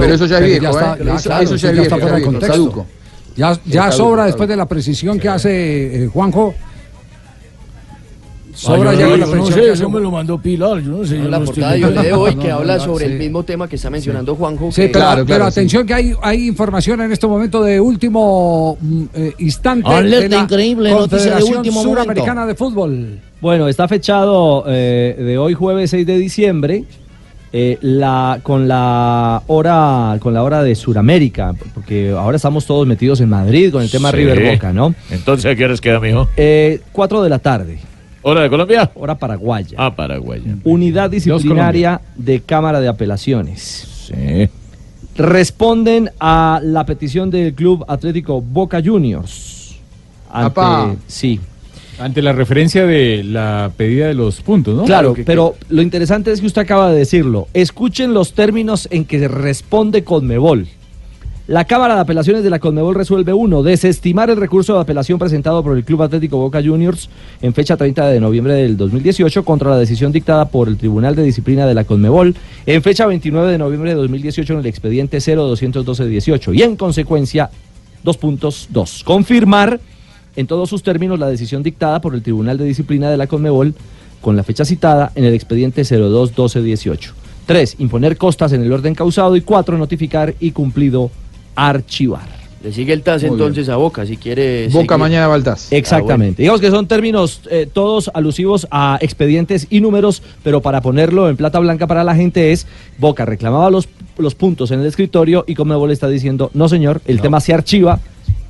pero 0.97 1.11
está- 1.17 1.39
ya 1.77 1.83
está 1.83 1.97
fuera 1.99 2.17
de 2.17 2.23
contexto. 2.41 2.57
Ya, 3.37 3.59
ya 3.67 3.91
sobra 3.93 4.25
después 4.27 4.49
de 4.49 4.57
la 4.57 4.67
precisión 4.67 5.19
que 5.19 5.29
hace 5.29 6.05
eh, 6.05 6.07
Juanjo. 6.09 6.55
Sobra 8.53 8.91
Ah, 8.91 8.95
yo 8.95 8.99
ya 9.01 9.05
no- 9.07 9.11
con 9.13 9.21
la 9.21 9.27
yo 9.27 9.33
no 9.37 9.43
precisión 9.45 9.65
sé, 9.67 9.73
eso 9.73 9.91
me 9.91 10.01
lo 10.01 10.11
mandó 10.11 10.37
Pilar, 10.39 10.81
yo 10.83 10.91
no 10.91 11.05
sé. 11.07 11.17
yo 11.17 11.29
la 11.29 11.39
no 11.39 11.45
portada 11.47 11.77
estoy- 11.77 11.95
de 12.05 12.13
hoy 12.13 12.35
que 12.35 12.49
No, 12.49 12.57
habla 12.57 12.77
no, 12.77 12.85
sobre 12.85 13.07
sí. 13.07 13.13
el 13.13 13.19
mismo 13.19 13.43
tema 13.45 13.69
que 13.69 13.77
está 13.77 13.89
mencionando 13.91 14.35
Juanjo. 14.35 14.71
Sí, 14.73 14.83
que- 14.83 14.89
pero, 14.89 15.25
pero 15.25 15.45
atención 15.47 15.87
que 15.87 15.95
hay, 15.95 16.13
hay 16.21 16.49
información 16.49 17.01
en 17.01 17.13
este 17.13 17.27
momento 17.27 17.63
de 17.63 17.81
último 17.81 18.77
mm, 18.81 19.03
eh, 19.15 19.33
instante 19.39 19.89
Alerta 19.89 20.21
de 20.23 20.29
la 20.29 20.43
increíble, 20.43 20.91
noticia 20.91 21.37
de 21.37 21.45
último 21.45 21.77
momento. 21.85 22.01
Suramericana 22.03 22.45
de 22.45 22.55
Fútbol. 22.57 23.19
Bueno, 23.41 23.69
está 23.69 23.87
fechado 23.89 24.65
eh, 24.67 25.17
de 25.19 25.39
hoy 25.39 25.55
jueves 25.55 25.89
6 25.91 26.05
de 26.05 26.19
diciembre 26.19 26.85
eh, 27.53 27.79
la, 27.81 28.39
con 28.43 28.69
la 28.69 29.43
hora 29.49 30.17
con 30.21 30.33
la 30.35 30.43
hora 30.45 30.63
de 30.63 30.75
Suramérica, 30.75 31.55
porque 31.75 32.11
ahora 32.11 32.37
estamos 32.37 32.65
todos 32.67 32.87
metidos 32.87 33.21
en 33.21 33.29
Madrid 33.29 33.73
con 33.73 33.83
el 33.83 33.91
tema 33.91 34.11
Sí. 34.11 34.17
River 34.19 34.53
Boca, 34.53 34.73
¿no? 34.73 34.95
Entonces, 35.11 35.51
¿a 35.51 35.55
qué 35.57 35.65
horas 35.65 35.81
queda, 35.81 35.99
mijo? 36.01 36.29
Eh, 36.37 36.81
4 36.93 37.23
de 37.23 37.29
la 37.31 37.39
tarde. 37.39 37.79
¿Hora 38.23 38.43
de 38.43 38.51
Colombia? 38.51 38.91
Hora 38.95 39.15
paraguaya. 39.17 39.77
Ah, 39.79 39.97
Paraguaya. 39.97 40.55
Unidad 40.65 41.11
disciplinaria 41.11 42.01
de 42.17 42.41
Cámara 42.41 42.79
de 42.81 42.87
Apelaciones. 42.89 44.09
Sí. 44.09 44.49
Responden 45.17 46.11
a 46.21 46.61
la 46.63 46.85
petición 46.87 47.31
del 47.31 47.55
Club 47.55 47.85
Atlético 47.89 48.41
Boca 48.41 48.81
Juniors. 48.85 49.77
Ante- 50.31 50.99
sí. 51.07 51.41
Ante 52.01 52.23
la 52.23 52.33
referencia 52.33 52.87
de 52.87 53.23
la 53.23 53.71
pedida 53.77 54.07
de 54.07 54.15
los 54.15 54.41
puntos, 54.41 54.75
¿no? 54.75 54.85
Claro, 54.85 55.15
pero 55.27 55.57
lo 55.69 55.83
interesante 55.83 56.33
es 56.33 56.41
que 56.41 56.47
usted 56.47 56.63
acaba 56.63 56.91
de 56.91 56.99
decirlo. 56.99 57.47
Escuchen 57.53 58.15
los 58.15 58.33
términos 58.33 58.89
en 58.91 59.05
que 59.05 59.29
responde 59.29 60.03
Conmebol. 60.03 60.67
La 61.47 61.67
Cámara 61.67 61.97
de 61.97 62.01
Apelaciones 62.01 62.43
de 62.43 62.49
la 62.49 62.59
Conmebol 62.59 62.95
resuelve 62.95 63.35
uno, 63.35 63.63
desestimar 63.63 64.31
el 64.31 64.39
recurso 64.39 64.73
de 64.75 64.81
apelación 64.81 65.19
presentado 65.19 65.63
por 65.63 65.77
el 65.77 65.85
Club 65.85 66.03
Atlético 66.03 66.39
Boca 66.39 66.63
Juniors 66.63 67.11
en 67.43 67.53
fecha 67.53 67.77
30 67.77 68.09
de 68.09 68.21
noviembre 68.21 68.55
del 68.55 68.79
2018 68.79 69.45
contra 69.45 69.69
la 69.69 69.77
decisión 69.77 70.11
dictada 70.11 70.47
por 70.47 70.69
el 70.69 70.79
Tribunal 70.79 71.17
de 71.17 71.25
Disciplina 71.25 71.67
de 71.67 71.75
la 71.75 71.85
Conmebol 71.85 72.35
en 72.65 72.83
fecha 72.83 73.05
29 73.05 73.53
de 73.53 73.59
noviembre 73.59 73.91
de 73.91 73.97
2018 73.97 74.55
en 74.55 74.59
el 74.61 74.67
expediente 74.67 75.19
021218 75.19 76.55
y 76.55 76.63
en 76.63 76.77
consecuencia 76.77 77.51
dos 78.05 78.17
puntos 78.17 78.69
dos. 78.71 79.03
Confirmar 79.05 79.81
en 80.37 80.47
todos 80.47 80.69
sus 80.69 80.83
términos 80.83 81.19
la 81.19 81.29
decisión 81.29 81.63
dictada 81.63 82.01
por 82.01 82.15
el 82.15 82.23
Tribunal 82.23 82.59
de 82.59 82.65
Disciplina 82.65 83.11
de 83.11 83.17
la 83.17 83.27
Conmebol 83.27 83.75
con 84.21 84.37
la 84.37 84.43
fecha 84.43 84.65
citada 84.65 85.13
en 85.15 85.25
el 85.25 85.35
expediente 85.35 85.83
021218. 85.83 87.15
Tres, 87.47 87.77
imponer 87.79 88.17
costas 88.17 88.53
en 88.53 88.63
el 88.63 88.73
orden 88.73 88.95
causado 88.95 89.35
y 89.37 89.41
cuatro, 89.41 89.77
notificar 89.77 90.35
y 90.41 90.53
cumplido 90.53 91.11
archivar. 91.57 92.41
Le 92.63 92.73
sigue 92.73 92.93
el 92.93 93.03
TAS 93.03 93.23
Muy 93.23 93.33
entonces 93.33 93.71
a 93.71 93.77
Boca, 93.77 94.05
si 94.05 94.19
quiere. 94.19 94.67
Boca 94.69 94.95
seguir. 94.95 94.99
mañana 94.99 95.29
va 95.29 95.43
TAS. 95.43 95.73
Exactamente. 95.73 96.43
Digamos 96.43 96.61
que 96.61 96.71
son 96.71 96.87
términos 96.87 97.41
eh, 97.51 97.67
todos 97.73 98.11
alusivos 98.13 98.69
a 98.71 98.99
expedientes 99.01 99.67
y 99.71 99.81
números, 99.81 100.23
pero 100.43 100.61
para 100.61 100.83
ponerlo 100.83 101.31
en 101.31 101.39
plata 101.39 101.59
blanca 101.59 101.87
para 101.87 102.05
la 102.05 102.15
gente 102.15 102.53
es 102.53 102.67
Boca 102.99 103.25
reclamaba 103.25 103.71
los, 103.71 103.89
los 104.19 104.35
puntos 104.35 104.71
en 104.73 104.81
el 104.81 104.87
escritorio 104.87 105.45
y 105.47 105.55
Conmebol 105.55 105.91
está 105.91 106.09
diciendo, 106.09 106.51
no 106.53 106.69
señor, 106.69 107.01
el 107.07 107.23
tema 107.23 107.41
se 107.41 107.55
archiva 107.55 107.99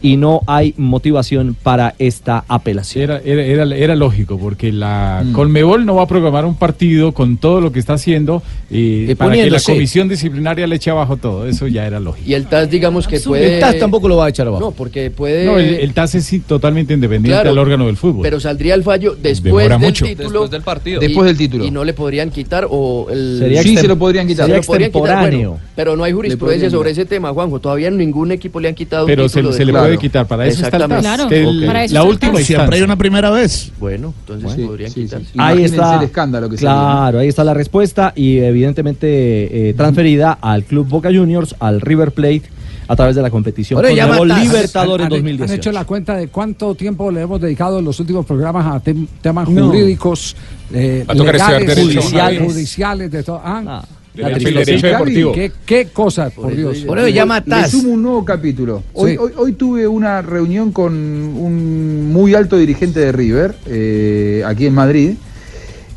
y 0.03 0.17
no 0.17 0.41
hay 0.47 0.75
motivación 0.77 1.55
para 1.63 1.95
esta 1.99 2.45
apelación. 2.49 3.05
Era, 3.05 3.21
era, 3.25 3.43
era, 3.65 3.77
era 3.77 3.97
lógico, 3.97 4.39
porque 4.39 4.73
la 4.73 5.25
Colmebol 5.33 5.85
no 5.85 5.97
va 5.97 6.03
a 6.03 6.07
programar 6.07 6.45
un 6.45 6.55
partido 6.57 7.13
con 7.13 7.37
todo 7.37 7.61
lo 7.61 7.71
que 7.73 7.79
está 7.79 7.95
haciendo 7.95 8.43
y 8.71 9.15
para 9.15 9.33
que 9.35 9.51
la 9.51 9.61
comisión 9.61 10.09
disciplinaria 10.09 10.67
le 10.67 10.77
eche 10.77 10.91
abajo 10.91 11.17
todo. 11.17 11.47
Eso 11.47 11.67
ya 11.67 11.87
era 11.87 12.01
lógico. 12.01 12.29
Y 12.29 12.35
el 12.35 12.47
TAS, 12.47 12.71
digamos 12.71 13.07
que 13.07 13.21
puede. 13.21 13.55
El 13.55 13.61
TAS 13.61 13.79
tampoco 13.79 14.09
lo 14.09 14.17
va 14.17 14.27
a 14.27 14.29
echar 14.31 14.47
abajo. 14.47 14.65
No, 14.65 14.71
porque 14.71 15.11
puede. 15.11 15.45
No, 15.45 15.59
el, 15.59 15.75
el 15.75 15.93
TAS 15.93 16.15
es 16.15 16.25
sí, 16.25 16.41
totalmente 16.41 16.95
independiente 16.95 17.35
Claro, 17.37 17.51
del 17.51 17.59
órgano 17.59 17.87
del 17.87 17.97
fútbol. 17.97 18.23
Pero 18.23 18.41
saldría 18.41 18.75
el 18.75 18.83
fallo 18.83 19.17
después 19.21 19.43
Demora 19.65 19.77
del 19.79 19.87
mucho. 19.89 20.05
título. 20.07 20.29
Después 20.31 20.51
del 20.51 20.63
partido. 20.63 21.03
y- 21.03 21.07
Después 21.07 21.27
del 21.27 21.37
título. 21.37 21.65
Y 21.65 21.71
no 21.71 21.85
le 21.85 21.93
podrían 21.93 22.31
quitar 22.31 22.67
o 22.71 23.09
el. 23.11 23.37
Sería 23.39 23.63
Sí, 23.63 23.77
se 23.77 23.87
lo 23.89 23.99
podrían 23.99 24.27
quitar. 24.27 24.47
Se 24.47 24.53
sería 24.53 24.67
podrían 24.67 24.91
quitar, 24.91 25.03
extemporáneo. 25.11 25.51
bueno, 25.51 25.65
pero 25.77 25.97
no 25.97 26.05
hay 26.05 26.13
jurisprudencia 26.13 26.71
sobre 26.71 26.91
ese 26.93 27.05
tema, 27.05 27.33
Juanjo. 27.33 27.59
Todavía 27.61 27.91
ningún 27.91 28.33
equipo 28.33 28.61
le 28.61 28.69
han 28.69 28.75
quitado 28.75 29.07
Pero 29.07 29.25
un 29.25 29.29
se- 29.29 29.37
título 29.41 29.53
se 29.53 29.59
de- 29.61 29.65
le 29.67 29.73
puede 29.73 29.90
quitar, 29.99 30.27
para 30.27 30.47
eso 30.47 30.65
está 30.65 30.77
el 30.77 30.89
TAS. 30.89 31.01
Claro, 31.01 31.29
Que 31.29 31.43
el- 31.43 31.67
para 31.67 31.85
eso 31.85 31.95
la 31.95 32.03
última 32.05 32.33
TAS. 32.35 32.45
Siempre 32.47 32.77
hay 32.77 32.83
una 32.83 32.97
primera 32.97 33.31
vez. 33.31 33.73
Bueno, 33.79 34.15
entonces 34.21 34.53
Sí, 34.53 34.63
podrían 34.65 34.91
sí, 34.91 35.03
quitar. 35.03 35.21
sí. 35.21 35.27
Ahí 35.37 35.53
Imagínense 35.55 35.75
está. 35.77 35.97
el 35.97 36.03
escándalo 36.05 36.49
que 36.49 36.57
Claro, 36.57 37.19
ahí 37.19 37.29
está 37.29 37.45
la 37.45 37.55
respuesta 37.55 38.13
y 38.17 38.39
evidentemente 38.39 39.71
eh, 39.71 39.75
transferida 39.75 40.39
al 40.41 40.65
Club 40.65 40.89
Boca 40.89 41.09
Juniors, 41.13 41.55
al 41.61 41.81
River 41.81 42.13
Plate, 42.13 42.43
a 42.89 42.97
través 42.97 43.15
de 43.15 43.23
la 43.23 43.31
competición 43.31 43.81
Conmebol 43.81 44.29
TAS. 44.29 44.43
Libertadores 44.43 45.07
¿Han- 45.07 45.13
han- 45.13 45.19
2018. 45.19 45.53
¿Han 45.53 45.59
hecho 45.59 45.73
la 45.73 45.85
cuenta 45.85 46.17
de 46.17 46.29
cuánto 46.29 46.75
tiempo 46.75 47.11
le 47.11 47.21
hemos 47.23 47.41
dedicado 47.41 47.79
en 47.79 47.85
los 47.85 48.01
últimos 48.01 48.27
programas 48.27 48.67
a 48.67 48.83
tem- 48.83 49.07
temas 49.23 49.49
No. 49.49 49.67
jurídicos, 49.67 50.35
eh, 50.75 51.05
Va 51.09 51.13
a 51.13 51.17
tocar 51.17 51.37
estudiar 51.37 51.61
legales, 51.63 51.85
judiciales, 51.85 52.43
judiciales, 52.53 53.11
de 53.13 53.23
todo? 53.23 53.41
Ah, 53.45 53.61
Derecho- 53.61 54.00
la 54.15 54.29
deportivo. 54.29 55.33
¿Qué, 55.33 55.53
qué 55.65 55.89
cosas, 55.93 56.33
por, 56.33 56.55
Dios. 56.55 56.85
Le 56.85 57.69
sumo 57.69 57.93
un 57.93 58.03
nuevo 58.03 58.25
capítulo. 58.25 58.83
Hoy, 58.93 59.13
Sí. 59.13 59.17
hoy, 59.19 59.33
hoy 59.37 59.53
tuve 59.53 59.87
una 59.87 60.21
reunión 60.23 60.73
con 60.73 60.93
un 60.95 62.13
muy 62.13 62.35
alto 62.35 62.57
dirigente 62.57 63.01
de 63.01 63.13
River, 63.13 63.55
eh, 63.67 64.43
aquí 64.47 64.67
en 64.67 64.75
Madrid. 64.75 65.13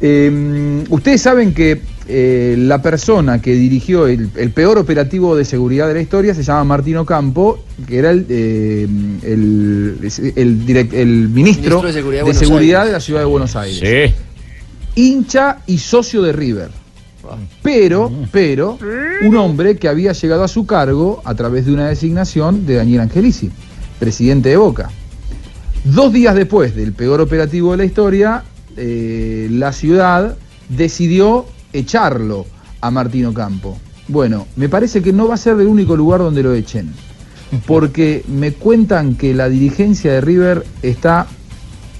Eh, 0.05 0.83
ustedes 0.89 1.21
saben 1.21 1.53
que 1.53 1.81
eh, 2.09 2.55
la 2.59 2.81
persona 2.81 3.41
que 3.41 3.53
dirigió 3.53 4.07
el, 4.07 4.29
el 4.35 4.51
peor 4.51 4.77
operativo 4.77 5.35
de 5.37 5.45
seguridad 5.45 5.87
de 5.87 5.93
la 5.93 6.01
historia 6.01 6.33
se 6.35 6.43
llama 6.43 6.65
Martino 6.65 7.05
Campo, 7.05 7.63
que 7.87 7.97
era 7.99 8.11
el, 8.11 8.25
eh, 8.27 8.85
el, 9.23 9.97
el 10.35 10.65
direct- 10.65 10.93
el 10.93 11.29
ministro, 11.29 11.81
Ministro 11.81 11.81
de 11.83 11.93
Seguridad 11.93 12.11
de 12.11 12.17
de, 12.17 12.23
Buenos 12.33 12.37
seguridad 12.37 12.81
Aires. 12.81 12.91
de 12.91 12.97
la 12.97 12.99
ciudad 12.99 13.19
de 13.21 13.25
Buenos 13.25 13.55
Aires. 13.55 14.13
Hincha 14.95 15.59
y 15.65 15.77
socio 15.77 16.21
de 16.21 16.33
River. 16.33 16.69
Pero, 17.61 18.11
pero, 18.31 18.77
un 19.25 19.35
hombre 19.37 19.77
que 19.77 19.87
había 19.87 20.11
llegado 20.11 20.43
a 20.43 20.47
su 20.47 20.65
cargo 20.65 21.21
a 21.23 21.33
través 21.35 21.65
de 21.65 21.73
una 21.73 21.87
designación 21.87 22.65
de 22.65 22.75
Daniel 22.75 23.01
Angelici, 23.01 23.49
presidente 23.99 24.49
de 24.49 24.57
Boca. 24.57 24.89
Dos 25.83 26.13
días 26.13 26.35
después 26.35 26.75
del 26.75 26.93
peor 26.93 27.21
operativo 27.21 27.71
de 27.71 27.77
la 27.77 27.85
historia, 27.85 28.43
eh, 28.77 29.47
la 29.51 29.71
ciudad 29.71 30.37
decidió 30.69 31.45
echarlo 31.71 32.45
a 32.81 32.91
Martino 32.91 33.33
Campo. 33.33 33.77
Bueno, 34.07 34.47
me 34.55 34.69
parece 34.69 35.01
que 35.01 35.13
no 35.13 35.27
va 35.27 35.35
a 35.35 35.37
ser 35.37 35.59
el 35.59 35.67
único 35.67 35.95
lugar 35.95 36.19
donde 36.19 36.43
lo 36.43 36.53
echen, 36.53 36.93
porque 37.65 38.23
me 38.27 38.53
cuentan 38.53 39.15
que 39.15 39.33
la 39.33 39.49
dirigencia 39.49 40.11
de 40.13 40.21
River 40.21 40.65
está 40.81 41.27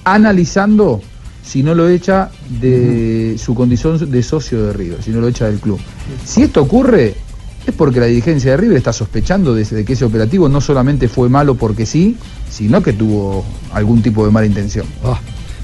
analizando 0.04 1.00
si 1.44 1.62
no 1.62 1.74
lo 1.74 1.88
echa 1.88 2.30
de 2.60 3.36
su 3.38 3.54
condición 3.54 4.10
de 4.10 4.22
socio 4.22 4.64
de 4.66 4.72
River, 4.72 5.02
si 5.02 5.10
no 5.10 5.20
lo 5.20 5.28
echa 5.28 5.46
del 5.46 5.58
club. 5.60 5.78
Si 6.24 6.42
esto 6.42 6.62
ocurre, 6.62 7.14
es 7.66 7.74
porque 7.74 8.00
la 8.00 8.06
dirigencia 8.06 8.52
de 8.52 8.56
River 8.56 8.76
está 8.76 8.92
sospechando 8.92 9.54
de, 9.54 9.64
de 9.64 9.84
que 9.84 9.92
ese 9.94 10.04
operativo 10.04 10.48
no 10.48 10.60
solamente 10.60 11.08
fue 11.08 11.28
malo 11.28 11.54
porque 11.54 11.86
sí, 11.86 12.16
sino 12.50 12.82
que 12.82 12.92
tuvo 12.92 13.44
algún 13.72 14.02
tipo 14.02 14.24
de 14.24 14.30
mala 14.32 14.46
intención. 14.46 14.86
Ah, 15.04 15.18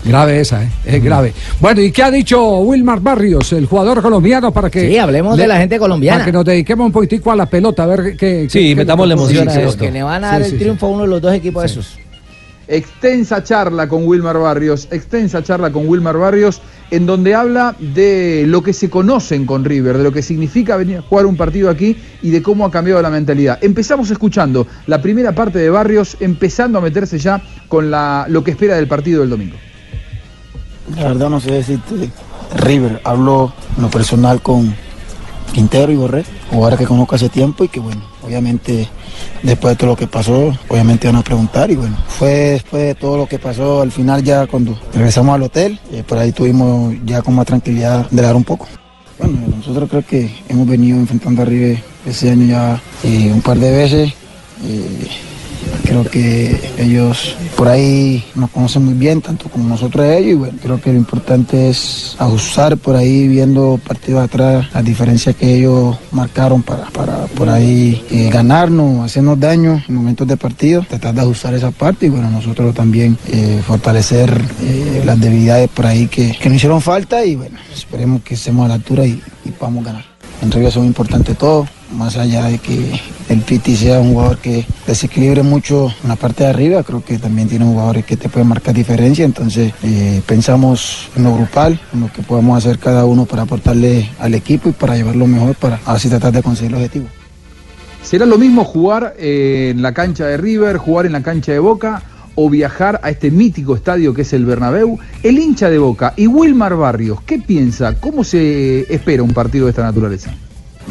grave 0.04 0.40
esa, 0.40 0.64
¿eh? 0.64 0.68
es 0.86 1.02
grave. 1.04 1.32
Bueno, 1.60 1.80
¿y 1.82 1.92
qué 1.92 2.02
ha 2.02 2.10
dicho 2.10 2.58
Wilmar 2.60 3.00
Barrios, 3.00 3.52
el 3.52 3.66
jugador 3.66 4.00
colombiano, 4.02 4.50
para 4.52 4.70
que... 4.70 4.88
Sí, 4.88 4.96
hablemos 4.98 5.36
de 5.36 5.46
la 5.46 5.58
gente 5.58 5.78
colombiana. 5.78 6.18
Para 6.20 6.26
que 6.26 6.32
nos 6.32 6.44
dediquemos 6.44 6.86
un 6.86 6.92
poquitico 6.92 7.30
a 7.32 7.36
la 7.36 7.46
pelota, 7.46 7.82
a 7.82 7.86
ver 7.86 8.16
qué... 8.16 8.46
Sí, 8.50 8.70
qué- 8.70 8.76
metámosle 8.76 9.14
qué- 9.14 9.20
emoción 9.20 9.48
a 9.48 9.60
esto. 9.60 9.78
Que 9.84 9.90
le 9.90 10.02
van 10.02 10.24
a 10.24 10.28
dar 10.32 10.36
Sí, 10.38 10.44
el 10.44 10.50
sí, 10.50 10.56
sí. 10.56 10.62
triunfo 10.62 10.86
a 10.86 10.88
uno 10.90 11.02
de 11.02 11.08
los 11.08 11.20
dos 11.22 11.34
equipos 11.34 11.64
esos. 11.64 11.98
Extensa 12.70 13.42
charla 13.42 13.88
con 13.88 14.06
Wilmar 14.06 14.38
Barrios, 14.38 14.86
extensa 14.92 15.42
charla 15.42 15.72
con 15.72 15.88
Wilmar 15.88 16.16
Barrios, 16.16 16.62
en 16.90 17.04
donde 17.04 17.34
habla 17.34 17.74
de 17.78 18.44
lo 18.46 18.62
que 18.62 18.72
se 18.72 18.88
conocen 18.88 19.44
con 19.44 19.64
River, 19.64 19.98
de 19.98 20.04
lo 20.04 20.12
que 20.12 20.22
significa 20.22 20.76
venir 20.76 20.98
a 20.98 21.02
jugar 21.02 21.26
un 21.26 21.36
partido 21.36 21.68
aquí 21.68 21.96
y 22.22 22.30
de 22.30 22.42
cómo 22.42 22.64
ha 22.64 22.70
cambiado 22.70 23.02
la 23.02 23.10
mentalidad. 23.10 23.58
Empezamos 23.60 24.10
escuchando 24.10 24.66
la 24.86 25.02
primera 25.02 25.34
parte 25.34 25.58
de 25.58 25.68
Barrios, 25.68 26.16
empezando 26.20 26.78
a 26.78 26.80
meterse 26.80 27.18
ya 27.18 27.42
con 27.68 27.90
lo 27.90 28.44
que 28.44 28.52
espera 28.52 28.76
del 28.76 28.86
partido 28.86 29.20
del 29.20 29.30
domingo. 29.30 29.56
La 30.96 31.08
verdad 31.08 31.28
no 31.28 31.40
sé 31.40 31.52
decirte. 31.52 32.10
River, 32.56 33.00
hablo 33.04 33.52
en 33.76 33.82
lo 33.82 33.90
personal 33.90 34.42
con 34.42 34.74
Quintero 35.52 35.92
y 35.92 35.96
Borré, 35.96 36.24
jugadores 36.50 36.78
que 36.78 36.86
conozco 36.86 37.14
hace 37.16 37.28
tiempo 37.28 37.64
y 37.64 37.68
que 37.68 37.80
bueno, 37.80 38.02
obviamente 38.30 38.88
después 39.42 39.72
de 39.72 39.76
todo 39.76 39.90
lo 39.90 39.96
que 39.96 40.06
pasó, 40.06 40.56
obviamente 40.68 41.08
van 41.08 41.16
a 41.16 41.22
preguntar 41.22 41.70
y 41.70 41.76
bueno, 41.76 41.96
fue 42.06 42.30
después 42.52 42.82
de 42.82 42.94
todo 42.94 43.16
lo 43.16 43.26
que 43.26 43.38
pasó, 43.38 43.82
al 43.82 43.90
final 43.90 44.22
ya 44.22 44.46
cuando 44.46 44.78
regresamos 44.94 45.34
al 45.34 45.42
hotel, 45.42 45.80
eh, 45.92 46.04
por 46.06 46.18
ahí 46.18 46.32
tuvimos 46.32 46.94
ya 47.04 47.20
con 47.22 47.34
más 47.34 47.46
tranquilidad 47.46 48.08
de 48.10 48.22
dar 48.22 48.36
un 48.36 48.44
poco. 48.44 48.68
Bueno, 49.18 49.38
nosotros 49.56 49.90
creo 49.90 50.06
que 50.06 50.30
hemos 50.48 50.66
venido 50.66 50.96
enfrentando 50.98 51.42
a 51.42 51.44
River 51.44 51.82
ese 52.06 52.30
año 52.30 52.46
ya 52.46 52.80
eh, 53.02 53.30
un 53.32 53.42
par 53.42 53.58
de 53.58 53.70
veces. 53.70 54.12
eh, 54.64 55.08
creo 55.84 56.04
que 56.04 56.58
ellos 56.78 57.36
por 57.56 57.68
ahí 57.68 58.24
nos 58.34 58.50
conocen 58.50 58.84
muy 58.84 58.94
bien, 58.94 59.20
tanto 59.20 59.48
como 59.48 59.68
nosotros 59.68 60.06
ellos. 60.06 60.30
Y 60.30 60.34
bueno, 60.34 60.58
creo 60.62 60.80
que 60.80 60.92
lo 60.92 60.98
importante 60.98 61.70
es 61.70 62.16
ajustar 62.18 62.76
por 62.76 62.96
ahí, 62.96 63.28
viendo 63.28 63.78
partidos 63.86 64.22
atrás, 64.22 64.66
las 64.72 64.84
diferencias 64.84 65.34
que 65.36 65.56
ellos 65.56 65.96
marcaron 66.12 66.62
para, 66.62 66.86
para 66.86 67.26
por 67.26 67.48
ahí 67.48 68.04
eh, 68.10 68.30
ganarnos, 68.32 69.04
hacernos 69.04 69.38
daño 69.38 69.82
en 69.88 69.94
momentos 69.94 70.26
de 70.26 70.36
partido, 70.36 70.84
tratar 70.88 71.14
de 71.14 71.20
ajustar 71.22 71.54
esa 71.54 71.70
parte 71.70 72.06
y 72.06 72.08
bueno, 72.08 72.30
nosotros 72.30 72.74
también 72.74 73.18
eh, 73.28 73.60
fortalecer 73.66 74.30
eh, 74.62 75.02
las 75.04 75.20
debilidades 75.20 75.68
por 75.68 75.86
ahí 75.86 76.06
que, 76.06 76.36
que 76.40 76.48
nos 76.48 76.56
hicieron 76.56 76.80
falta 76.80 77.24
y 77.24 77.36
bueno, 77.36 77.58
esperemos 77.74 78.22
que 78.22 78.34
estemos 78.34 78.64
a 78.64 78.68
la 78.68 78.74
altura 78.74 79.06
y, 79.06 79.20
y 79.44 79.50
podamos 79.50 79.84
ganar. 79.84 80.04
En 80.42 80.50
River 80.50 80.72
son 80.72 80.86
importante 80.86 81.34
todo, 81.34 81.66
más 81.92 82.16
allá 82.16 82.46
de 82.46 82.58
que 82.58 83.00
el 83.28 83.40
Piti 83.40 83.76
sea 83.76 84.00
un 84.00 84.12
jugador 84.12 84.38
que 84.38 84.66
desequilibre 84.86 85.42
mucho 85.42 85.92
en 86.02 86.08
la 86.08 86.16
parte 86.16 86.44
de 86.44 86.50
arriba, 86.50 86.82
creo 86.82 87.04
que 87.04 87.18
también 87.18 87.48
tiene 87.48 87.64
jugadores 87.64 88.04
que 88.04 88.16
te 88.16 88.28
pueden 88.28 88.48
marcar 88.48 88.74
diferencia, 88.74 89.24
entonces 89.24 89.72
eh, 89.82 90.22
pensamos 90.26 91.08
en 91.16 91.24
lo 91.24 91.34
grupal, 91.34 91.80
en 91.92 92.00
lo 92.00 92.12
que 92.12 92.22
podemos 92.22 92.56
hacer 92.56 92.78
cada 92.78 93.04
uno 93.04 93.26
para 93.26 93.42
aportarle 93.42 94.10
al 94.18 94.34
equipo 94.34 94.68
y 94.68 94.72
para 94.72 94.96
llevarlo 94.96 95.26
mejor 95.26 95.54
para 95.56 95.80
así 95.86 96.08
tratar 96.08 96.32
de 96.32 96.42
conseguir 96.42 96.72
el 96.72 96.76
objetivo. 96.76 97.06
¿Será 98.02 98.26
lo 98.26 98.38
mismo 98.38 98.64
jugar 98.64 99.14
eh, 99.18 99.70
en 99.72 99.82
la 99.82 99.92
cancha 99.92 100.26
de 100.26 100.36
River, 100.36 100.78
jugar 100.78 101.06
en 101.06 101.12
la 101.12 101.22
cancha 101.22 101.52
de 101.52 101.58
Boca 101.58 102.02
o 102.34 102.48
viajar 102.48 103.00
a 103.02 103.10
este 103.10 103.30
mítico 103.30 103.76
estadio 103.76 104.14
que 104.14 104.22
es 104.22 104.32
el 104.32 104.46
Bernabéu? 104.46 104.98
El 105.22 105.38
hincha 105.38 105.68
de 105.68 105.78
Boca 105.78 106.14
y 106.16 106.26
Wilmar 106.26 106.76
Barrios, 106.76 107.20
¿qué 107.22 107.38
piensa? 107.38 108.00
¿Cómo 108.00 108.24
se 108.24 108.92
espera 108.92 109.22
un 109.22 109.34
partido 109.34 109.66
de 109.66 109.70
esta 109.70 109.82
naturaleza? 109.82 110.32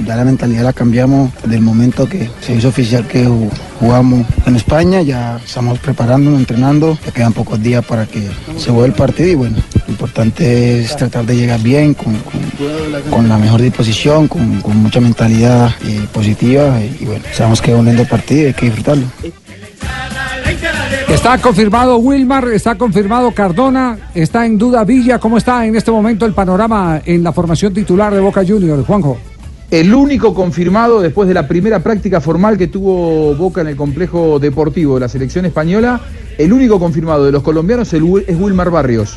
Ya 0.05 0.15
la 0.15 0.23
mentalidad 0.25 0.63
la 0.63 0.73
cambiamos 0.73 1.31
desde 1.43 1.55
el 1.57 1.61
momento 1.61 2.07
que 2.07 2.29
se 2.41 2.55
hizo 2.55 2.69
oficial 2.69 3.05
que 3.07 3.27
ju- 3.27 3.49
jugamos 3.79 4.25
en 4.45 4.55
España, 4.55 5.01
ya 5.01 5.39
estamos 5.45 5.77
preparándonos, 5.79 6.39
entrenando, 6.39 6.97
ya 7.05 7.11
quedan 7.11 7.33
pocos 7.33 7.61
días 7.61 7.85
para 7.85 8.05
que 8.05 8.27
se 8.57 8.71
vuelva 8.71 8.87
el 8.87 8.93
partido 8.93 9.29
y 9.29 9.35
bueno, 9.35 9.57
lo 9.87 9.91
importante 9.91 10.79
es 10.81 10.95
tratar 10.95 11.25
de 11.25 11.35
llegar 11.35 11.59
bien, 11.61 11.93
con, 11.93 13.27
la 13.27 13.37
mejor 13.37 13.61
disposición, 13.61 14.27
con, 14.27 14.61
con 14.61 14.77
mucha 14.77 14.99
mentalidad 14.99 15.71
eh, 15.85 16.07
positiva 16.11 16.79
y, 16.81 16.97
y 17.03 17.05
bueno, 17.05 17.23
sabemos 17.33 17.61
que 17.61 17.71
es 17.71 17.77
un 17.77 17.85
lindo 17.85 18.05
partido 18.05 18.41
y 18.43 18.45
hay 18.47 18.53
que 18.53 18.65
disfrutarlo. 18.67 19.05
Está 21.09 21.37
confirmado 21.39 21.97
Wilmar, 21.97 22.47
está 22.49 22.75
confirmado 22.75 23.31
Cardona, 23.31 23.97
está 24.15 24.45
en 24.45 24.57
duda 24.57 24.83
Villa. 24.83 25.19
¿Cómo 25.19 25.37
está 25.37 25.65
en 25.65 25.75
este 25.75 25.91
momento 25.91 26.25
el 26.25 26.33
panorama 26.33 27.01
en 27.05 27.23
la 27.23 27.33
formación 27.33 27.73
titular 27.73 28.13
de 28.13 28.19
Boca 28.21 28.41
Juniors, 28.47 28.85
Juanjo? 28.85 29.17
El 29.71 29.93
único 29.93 30.33
confirmado 30.33 30.99
después 30.99 31.27
de 31.27 31.35
la 31.35 31.47
primera 31.47 31.79
práctica 31.83 32.19
formal 32.19 32.57
que 32.57 32.67
tuvo 32.67 33.35
Boca 33.35 33.61
en 33.61 33.67
el 33.67 33.75
complejo 33.75 34.39
deportivo 34.39 34.95
de 34.95 35.01
la 35.01 35.09
selección 35.09 35.45
española, 35.45 36.01
el 36.39 36.51
único 36.51 36.79
confirmado 36.79 37.25
de 37.25 37.31
los 37.31 37.43
colombianos 37.43 37.93
es 37.93 38.01
Wil- 38.01 38.23
es 38.27 38.35
Wilmar 38.39 38.71
Barrios. 38.71 39.15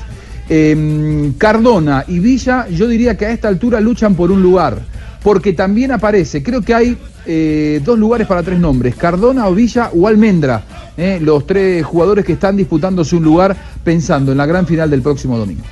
Em, 0.50 1.32
Cardona 1.38 2.05
y 2.07 2.18
Villa, 2.18 2.68
yo 2.68 2.86
diría 2.86 3.16
que 3.16 3.24
a 3.24 3.30
esta 3.30 3.48
altura 3.48 3.80
luchan 3.80 4.14
por 4.14 4.30
un 4.30 4.42
lugar, 4.42 4.78
porque 5.22 5.55
también 5.55 5.92
aparece, 5.92 6.42
creo 6.42 6.61
que 6.61 6.74
hay 6.74 6.98
eh, 7.24 7.80
dos 7.82 7.98
lugares 7.98 8.26
para 8.26 8.42
tres 8.42 8.59
nombres, 8.59 8.94
Cardona 8.96 9.48
o 9.48 9.55
Villa 9.55 9.90
o 9.94 10.07
Almendra, 10.07 10.64
eh, 10.98 11.18
los 11.22 11.46
tres 11.46 11.82
jugadores 11.86 12.26
que 12.26 12.32
están 12.34 12.57
disputándose 12.59 13.16
un 13.16 13.22
lugar 13.22 13.57
pensando 13.82 14.32
en 14.32 14.38
la 14.38 14.44
gran 14.44 14.66
final 14.66 14.90
del 14.90 15.00
próximo 15.00 15.38
domingo. 15.38 15.62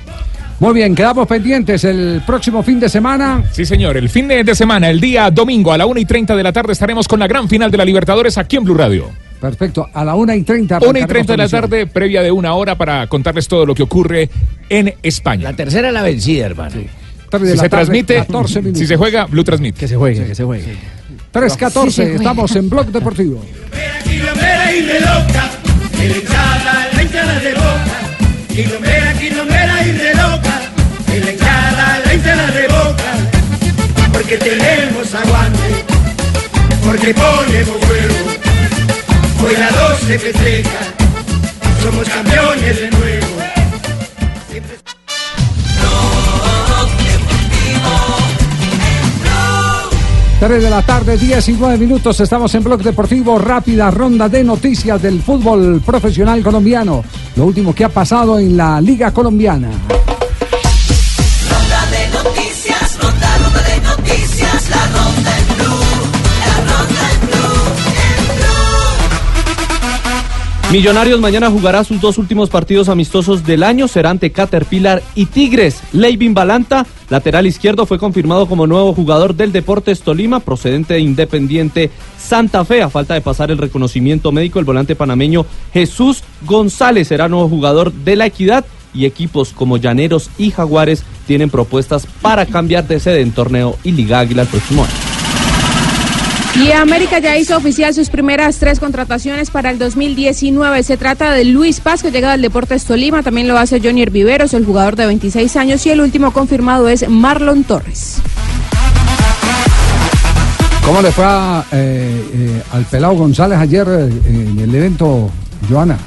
Muy 0.61 0.75
bien, 0.75 0.93
quedamos 0.93 1.27
pendientes 1.27 1.83
el 1.85 2.21
próximo 2.23 2.61
fin 2.61 2.79
de 2.79 2.87
semana. 2.87 3.43
Sí, 3.51 3.65
señor. 3.65 3.97
El 3.97 4.09
fin 4.09 4.27
de, 4.27 4.43
de 4.43 4.53
semana, 4.53 4.91
el 4.91 5.01
día 5.01 5.31
domingo 5.31 5.73
a 5.73 5.77
la 5.79 5.87
1 5.87 5.99
y 5.99 6.05
30 6.05 6.35
de 6.35 6.43
la 6.43 6.53
tarde, 6.53 6.73
estaremos 6.73 7.07
con 7.07 7.19
la 7.19 7.25
gran 7.27 7.49
final 7.49 7.71
de 7.71 7.77
la 7.77 7.83
Libertadores 7.83 8.37
aquí 8.37 8.57
en 8.57 8.63
Blue 8.63 8.75
Radio. 8.75 9.09
Perfecto, 9.39 9.89
a 9.91 10.05
la 10.05 10.13
1 10.13 10.35
y 10.35 10.43
30. 10.43 10.77
1 10.87 10.99
y 10.99 11.05
30 11.05 11.33
de 11.33 11.37
la 11.37 11.49
tarde, 11.49 11.87
previa 11.87 12.21
de 12.21 12.31
una 12.31 12.53
hora 12.53 12.75
para 12.75 13.07
contarles 13.07 13.47
todo 13.47 13.65
lo 13.65 13.73
que 13.73 13.81
ocurre 13.81 14.29
en 14.69 14.93
España. 15.01 15.45
La 15.49 15.55
tercera 15.55 15.87
es 15.87 15.93
la 15.95 16.03
vencida, 16.03 16.45
hermano. 16.45 16.75
Tarde 17.31 17.45
de 17.47 17.51
Si 17.53 17.57
la 17.57 17.63
se 17.63 17.69
tarde, 17.69 17.85
transmite, 17.85 18.15
14 18.17 18.61
minutos. 18.61 18.79
si 18.81 18.85
se 18.85 18.97
juega, 18.97 19.25
Blue 19.25 19.43
transmite. 19.43 19.79
Que 19.79 19.87
se 19.87 19.95
juegue, 19.95 20.27
que 20.27 20.35
se 20.35 20.43
juegue. 20.43 20.75
3.14, 21.33 21.85
Sí 21.85 21.91
se 21.91 22.01
juega. 22.03 22.15
estamos 22.17 22.55
en 22.55 22.69
Blog 22.69 22.85
Deportivo. 22.91 23.43
Quilombera 24.03 24.71
y 24.75 24.81
de 24.83 24.99
loca, 24.99 25.49
la 25.97 26.05
hinchada, 26.05 26.87
la 26.93 27.01
hinchada 27.01 27.39
de 27.39 27.53
boca. 27.55 27.97
Quilombera, 28.53 29.13
quilombera 29.13 29.60
Porque 34.31 34.49
tenemos 34.49 35.13
aguante, 35.13 35.85
porque 36.85 37.13
ponemos 37.13 37.75
huevo. 37.89 39.45
Hoy 39.45 39.55
la 39.57 39.69
12 39.89 40.19
festeja, 40.19 40.79
somos 41.83 42.07
campeones 42.07 42.79
de 42.79 42.91
nuevo. 42.91 43.27
3 50.39 50.63
de 50.63 50.69
la 50.69 50.81
tarde, 50.81 51.17
19 51.17 51.77
minutos, 51.77 52.17
estamos 52.21 52.55
en 52.55 52.63
Blog 52.63 52.83
Deportivo, 52.83 53.37
rápida 53.37 53.91
ronda 53.91 54.29
de 54.29 54.45
noticias 54.45 55.01
del 55.01 55.21
fútbol 55.21 55.81
profesional 55.85 56.41
colombiano. 56.41 57.03
Lo 57.35 57.47
último 57.47 57.75
que 57.75 57.83
ha 57.83 57.89
pasado 57.89 58.39
en 58.39 58.55
la 58.55 58.79
Liga 58.79 59.11
Colombiana. 59.11 59.67
Millonarios 70.71 71.19
mañana 71.19 71.51
jugará 71.51 71.83
sus 71.83 71.99
dos 71.99 72.17
últimos 72.17 72.49
partidos 72.49 72.87
amistosos 72.87 73.43
del 73.45 73.61
año, 73.61 73.89
será 73.89 74.09
ante 74.09 74.31
Caterpillar 74.31 75.03
y 75.15 75.25
Tigres. 75.25 75.81
Leivin 75.91 76.33
Balanta, 76.33 76.85
lateral 77.09 77.45
izquierdo, 77.45 77.85
fue 77.85 77.99
confirmado 77.99 78.47
como 78.47 78.65
nuevo 78.67 78.93
jugador 78.93 79.35
del 79.35 79.51
Deportes 79.51 79.99
Tolima, 79.99 80.39
procedente 80.39 80.93
de 80.93 81.01
Independiente 81.01 81.91
Santa 82.17 82.63
Fe. 82.63 82.81
A 82.81 82.89
falta 82.89 83.15
de 83.15 83.19
pasar 83.19 83.51
el 83.51 83.57
reconocimiento 83.57 84.31
médico, 84.31 84.59
el 84.59 84.65
volante 84.65 84.95
panameño 84.95 85.45
Jesús 85.73 86.23
González 86.45 87.09
será 87.09 87.27
nuevo 87.27 87.49
jugador 87.49 87.91
de 87.91 88.15
la 88.15 88.27
Equidad 88.27 88.63
y 88.93 89.05
equipos 89.05 89.53
como 89.53 89.77
Llaneros 89.77 90.29
y 90.37 90.51
Jaguares 90.51 91.03
tienen 91.27 91.49
propuestas 91.49 92.07
para 92.21 92.45
cambiar 92.45 92.87
de 92.87 92.99
sede 92.99 93.21
en 93.21 93.31
torneo 93.31 93.77
y 93.83 93.91
Liga 93.91 94.19
Águila 94.19 94.43
el 94.43 94.47
próximo 94.47 94.83
año. 94.83 94.93
Y 96.59 96.71
América 96.73 97.19
ya 97.19 97.37
hizo 97.37 97.55
oficial 97.55 97.93
sus 97.93 98.09
primeras 98.09 98.57
tres 98.57 98.79
contrataciones 98.79 99.49
para 99.49 99.71
el 99.71 99.79
2019. 99.79 100.83
Se 100.83 100.97
trata 100.97 101.31
de 101.31 101.45
Luis 101.45 101.79
Paz, 101.79 102.03
que 102.03 102.11
llega 102.11 102.31
del 102.31 102.41
Deportes 102.41 102.83
Tolima. 102.83 103.23
También 103.23 103.47
lo 103.47 103.57
hace 103.57 103.79
Johnny 103.79 104.05
Viveros, 104.05 104.53
el 104.53 104.65
jugador 104.65 104.97
de 104.97 105.05
26 105.05 105.55
años. 105.55 105.85
Y 105.85 105.91
el 105.91 106.01
último 106.01 106.33
confirmado 106.33 106.89
es 106.89 107.07
Marlon 107.07 107.63
Torres. 107.63 108.17
¿Cómo 110.85 111.01
le 111.01 111.11
fue 111.11 111.23
a, 111.25 111.63
eh, 111.71 112.25
eh, 112.33 112.63
al 112.73 112.83
pelado 112.85 113.13
González 113.13 113.57
ayer 113.57 113.87
eh, 113.87 114.09
en 114.25 114.59
el 114.59 114.75
evento, 114.75 115.29
Joana? 115.69 115.97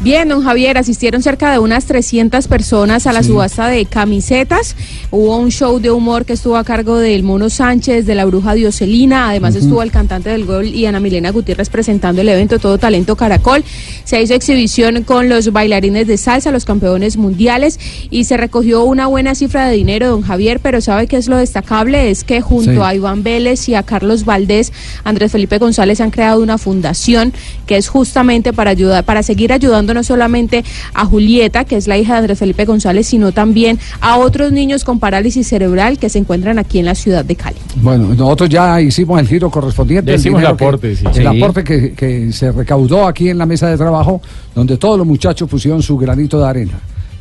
Bien, 0.00 0.28
don 0.28 0.44
Javier, 0.44 0.78
asistieron 0.78 1.24
cerca 1.24 1.50
de 1.50 1.58
unas 1.58 1.86
300 1.86 2.46
personas 2.46 3.08
a 3.08 3.12
la 3.12 3.24
subasta 3.24 3.66
de 3.66 3.84
camisetas. 3.84 4.76
Hubo 5.10 5.36
un 5.36 5.50
show 5.50 5.80
de 5.80 5.90
humor 5.90 6.24
que 6.24 6.34
estuvo 6.34 6.56
a 6.56 6.62
cargo 6.62 6.98
del 6.98 7.24
Mono 7.24 7.50
Sánchez, 7.50 8.06
de 8.06 8.14
la 8.14 8.24
Bruja 8.24 8.54
Dioselina. 8.54 9.28
Además 9.28 9.56
estuvo 9.56 9.82
el 9.82 9.90
cantante 9.90 10.30
del 10.30 10.44
gol 10.46 10.66
y 10.68 10.86
Ana 10.86 11.00
Milena 11.00 11.30
Gutiérrez 11.32 11.68
presentando 11.68 12.20
el 12.22 12.28
evento 12.28 12.60
Todo 12.60 12.78
Talento 12.78 13.16
Caracol. 13.16 13.64
Se 14.04 14.22
hizo 14.22 14.34
exhibición 14.34 15.02
con 15.02 15.28
los 15.28 15.52
bailarines 15.52 16.06
de 16.06 16.16
salsa, 16.16 16.52
los 16.52 16.64
campeones 16.64 17.16
mundiales, 17.16 17.80
y 18.08 18.22
se 18.22 18.36
recogió 18.36 18.84
una 18.84 19.08
buena 19.08 19.34
cifra 19.34 19.66
de 19.66 19.74
dinero, 19.74 20.10
don 20.10 20.22
Javier, 20.22 20.60
pero 20.60 20.80
¿sabe 20.80 21.08
qué 21.08 21.16
es 21.16 21.26
lo 21.26 21.38
destacable? 21.38 22.10
Es 22.10 22.22
que 22.22 22.40
junto 22.40 22.70
Sí. 22.70 22.78
a 22.80 22.94
Iván 22.94 23.24
Vélez 23.24 23.68
y 23.68 23.74
a 23.74 23.82
Carlos 23.82 24.24
Valdés, 24.24 24.72
Andrés 25.02 25.32
Felipe 25.32 25.58
González 25.58 26.00
han 26.00 26.12
creado 26.12 26.40
una 26.40 26.56
fundación 26.56 27.32
que 27.66 27.76
es 27.76 27.88
justamente 27.88 28.52
para 28.52 28.70
ayudar, 28.70 29.04
para 29.04 29.24
seguir 29.24 29.52
ayudando 29.52 29.87
no 29.94 30.02
solamente 30.04 30.64
a 30.94 31.04
Julieta, 31.04 31.64
que 31.64 31.76
es 31.76 31.86
la 31.88 31.96
hija 31.98 32.14
de 32.14 32.18
Andrés 32.20 32.38
Felipe 32.38 32.64
González, 32.64 33.06
sino 33.06 33.32
también 33.32 33.78
a 34.00 34.16
otros 34.18 34.52
niños 34.52 34.84
con 34.84 34.98
parálisis 35.00 35.46
cerebral 35.46 35.98
que 35.98 36.08
se 36.08 36.18
encuentran 36.18 36.58
aquí 36.58 36.78
en 36.78 36.84
la 36.86 36.94
ciudad 36.94 37.24
de 37.24 37.36
Cali. 37.36 37.56
Bueno, 37.76 38.14
nosotros 38.14 38.48
ya 38.48 38.80
hicimos 38.80 39.20
el 39.20 39.28
giro 39.28 39.50
correspondiente. 39.50 40.10
Ya 40.12 40.16
hicimos 40.16 40.40
el 40.40 40.46
aporte, 40.48 40.90
que- 40.90 40.96
sí. 40.96 41.04
El 41.06 41.14
Sí. 41.14 41.26
aporte 41.26 41.64
que, 41.64 41.92
que 41.92 42.32
se 42.32 42.52
recaudó 42.52 43.06
aquí 43.06 43.28
en 43.28 43.38
la 43.38 43.46
mesa 43.46 43.68
de 43.68 43.76
trabajo, 43.76 44.20
donde 44.54 44.76
todos 44.76 44.98
los 44.98 45.06
muchachos 45.06 45.48
pusieron 45.48 45.82
su 45.82 45.96
granito 45.96 46.38
de 46.40 46.46
arena. 46.46 46.78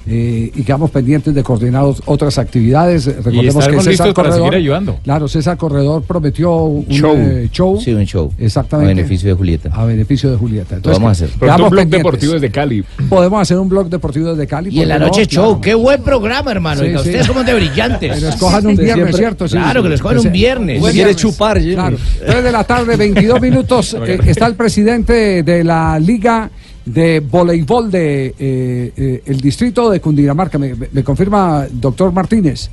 Eh, 0.10 0.51
y 0.55 0.64
quedamos 0.64 0.89
pendientes 0.91 1.34
de 1.34 1.43
coordinar 1.43 1.84
ot- 1.84 2.01
otras 2.05 2.38
actividades. 2.38 3.05
Recordemos 3.05 3.55
que 3.68 3.72
César 3.74 3.86
listos 3.88 3.97
para 4.14 4.14
Corredor, 4.30 4.38
seguir 4.39 4.55
ayudando. 4.55 4.99
Claro, 5.03 5.28
César 5.28 5.58
Corredor 5.58 6.03
prometió 6.03 6.55
un 6.64 6.86
Show. 6.88 7.16
eh, 7.18 7.49
show. 7.51 7.80
Sí, 7.82 7.93
un 7.93 8.05
show. 8.05 8.32
Exactamente. 8.38 8.91
A 8.91 8.95
beneficio 8.95 9.30
de 9.30 9.36
Julieta. 9.36 9.70
A 9.74 9.86
beneficio 9.86 10.32
de 10.32 10.38
Julieta. 10.38 10.78
Vamos 10.84 11.03
a 11.03 11.12
hacer. 11.12 11.30
Quedamos 11.30 11.62
un 11.66 11.70
blog 11.70 11.82
pendientes. 11.82 11.99
deportivo 11.99 12.34
desde 12.34 12.51
Cali. 12.51 12.84
Podemos 13.10 13.41
hacer 13.41 13.58
un 13.58 13.70
blog 13.70 13.89
deportivo 13.89 14.30
desde 14.32 14.47
Cali. 14.47 14.70
Y 14.72 14.82
en 14.82 14.89
la 14.89 14.95
¿por 14.95 15.03
qué 15.03 15.10
no? 15.12 15.18
noche 15.18 15.26
show, 15.28 15.45
Claro. 15.45 15.62
qué 15.62 15.74
buen 15.76 16.01
programa, 16.03 16.51
hermano. 16.51 16.82
Sí, 16.82 16.89
sí. 16.89 16.95
ustedes 16.95 17.28
como 17.28 17.43
de 17.43 17.53
brillantes. 17.53 18.14
Que 18.16 18.22
lo 18.22 18.30
escojan 18.30 18.66
un 18.68 18.76
viernes, 18.76 18.93
Siempre- 18.95 19.18
¿cierto? 19.18 19.47
Sí, 19.47 19.58
claro, 19.58 19.80
sí. 19.80 19.84
que 19.84 19.89
lo 19.89 19.95
escojan 19.95 20.18
Ese- 20.18 20.28
un 20.28 20.34
viernes. 20.34 20.82
un 20.84 20.91
viernes. 20.91 21.26
Claro. 21.74 21.97
3 22.26 22.43
de 22.43 22.51
la 22.51 22.64
tarde, 22.64 22.95
22 22.95 23.41
minutos. 23.47 23.95
eh, 24.05 24.20
está 24.26 24.45
el 24.47 24.55
presidente 24.55 25.43
de 25.43 25.64
la 25.64 25.99
Liga 25.99 26.49
de 26.88 27.20
Voleibol 27.20 27.92
de 27.92 28.28
eh, 28.40 28.94
eh, 28.96 29.22
el 29.26 29.42
distrito 29.42 29.90
de 29.90 30.00
Cundinamarca. 30.00 30.58
Me, 30.58 30.74
me- 30.76 30.88
me 30.92 31.04
confirma, 31.04 31.68
doctor 31.72 32.12
Martínez. 32.14 32.70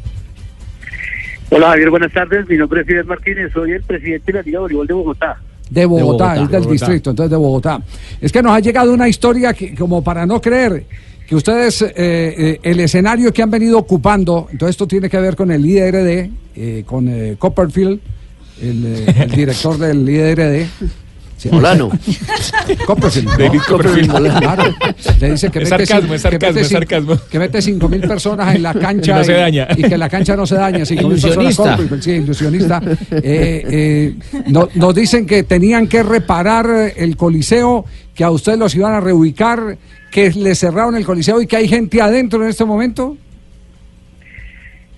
Hola 1.51 1.69
Javier, 1.71 1.91
buenas 1.91 2.13
tardes. 2.13 2.49
Mi 2.49 2.57
nombre 2.57 2.81
es 2.83 2.87
Fidel 2.87 3.05
Martínez, 3.05 3.53
soy 3.53 3.73
el 3.73 3.83
presidente 3.83 4.33
de 4.33 4.39
la 4.39 4.43
Liga 4.43 4.59
de 4.59 4.63
Voleibol 4.63 4.87
de 4.87 4.95
Bogotá. 4.95 5.37
De 5.71 5.85
Bogotá, 5.87 6.05
Bogotá. 6.35 6.35
es 6.35 6.39
del 6.51 6.61
Bogotá. 6.61 6.73
distrito, 6.73 7.11
entonces 7.11 7.31
de 7.31 7.37
Bogotá. 7.37 7.83
Es 8.21 8.33
que 8.33 8.43
nos 8.43 8.53
ha 8.53 8.61
llegado 8.61 8.93
una 8.93 9.09
historia 9.09 9.53
que, 9.53 9.75
como 9.75 10.03
para 10.05 10.27
no 10.27 10.41
creer 10.41 10.85
que 11.27 11.35
ustedes, 11.35 11.81
eh, 11.83 11.93
eh, 11.97 12.61
el 12.63 12.81
escenario 12.81 13.33
que 13.33 13.43
han 13.43 13.51
venido 13.51 13.79
ocupando, 13.79 14.47
entonces 14.53 14.75
esto 14.75 14.87
tiene 14.87 15.09
que 15.09 15.19
ver 15.19 15.35
con 15.37 15.51
el 15.51 15.65
IDRD, 15.65 16.31
eh, 16.57 16.83
con 16.87 17.09
eh, 17.09 17.37
Copperfield, 17.39 17.99
el, 18.63 18.85
eh, 18.87 19.15
el 19.23 19.31
director 19.37 19.79
del 19.79 20.09
IDRD. 20.09 20.67
Sí. 21.45 21.51
Molano. 21.53 21.91
Copperfield. 22.87 23.37
David 23.37 23.59
¿no? 23.59 23.65
Copperfield 23.69 24.11
Molano. 24.11 24.41
Claro. 24.41 24.75
Le 25.21 25.31
dice 25.33 25.51
que 25.51 25.59
Es 25.59 25.71
mete 25.71 25.85
sarcasmo, 25.87 26.15
es 26.15 26.23
sarcasmo, 26.23 26.39
que 26.41 26.47
mete 26.55 26.61
es 26.61 26.71
cin- 26.71 26.73
sarcasmo. 26.73 27.19
Que 27.31 27.39
mete 27.39 27.61
cinco 27.63 27.89
mil 27.91 28.01
personas 28.01 28.55
en 28.57 28.63
la 28.63 28.73
cancha 28.73 29.13
Y 29.15 29.15
no 29.19 29.25
se 29.25 29.33
y, 29.33 29.35
daña. 29.37 29.69
y 29.77 29.83
que 29.83 29.99
la 29.99 30.09
cancha 30.09 30.37
no 30.37 30.47
se 30.47 30.55
daña. 30.55 30.87
cinco 30.87 31.07
Ilusionista. 31.09 31.79
Sí, 32.01 32.11
ilusionista. 32.13 32.81
Eh, 33.11 33.65
eh, 33.71 34.15
no- 34.47 34.69
nos 34.75 34.95
dicen 34.95 35.27
que 35.27 35.43
tenían 35.43 35.87
que 35.87 36.03
reparar 36.03 36.67
el 36.97 37.17
coliseo, 37.17 37.85
que 38.15 38.25
a 38.25 38.31
ustedes 38.31 38.59
los 38.59 38.75
iban 38.75 38.95
a 38.95 39.01
reubicar, 39.01 39.77
que 40.11 40.31
le 40.31 40.55
cerraron 40.55 40.97
el 40.97 41.05
coliseo 41.05 41.43
y 41.43 41.47
que 41.47 41.57
hay 41.59 41.69
gente 41.69 42.01
adentro 42.01 42.43
en 42.43 42.49
este 42.49 42.65
momento. 42.65 43.19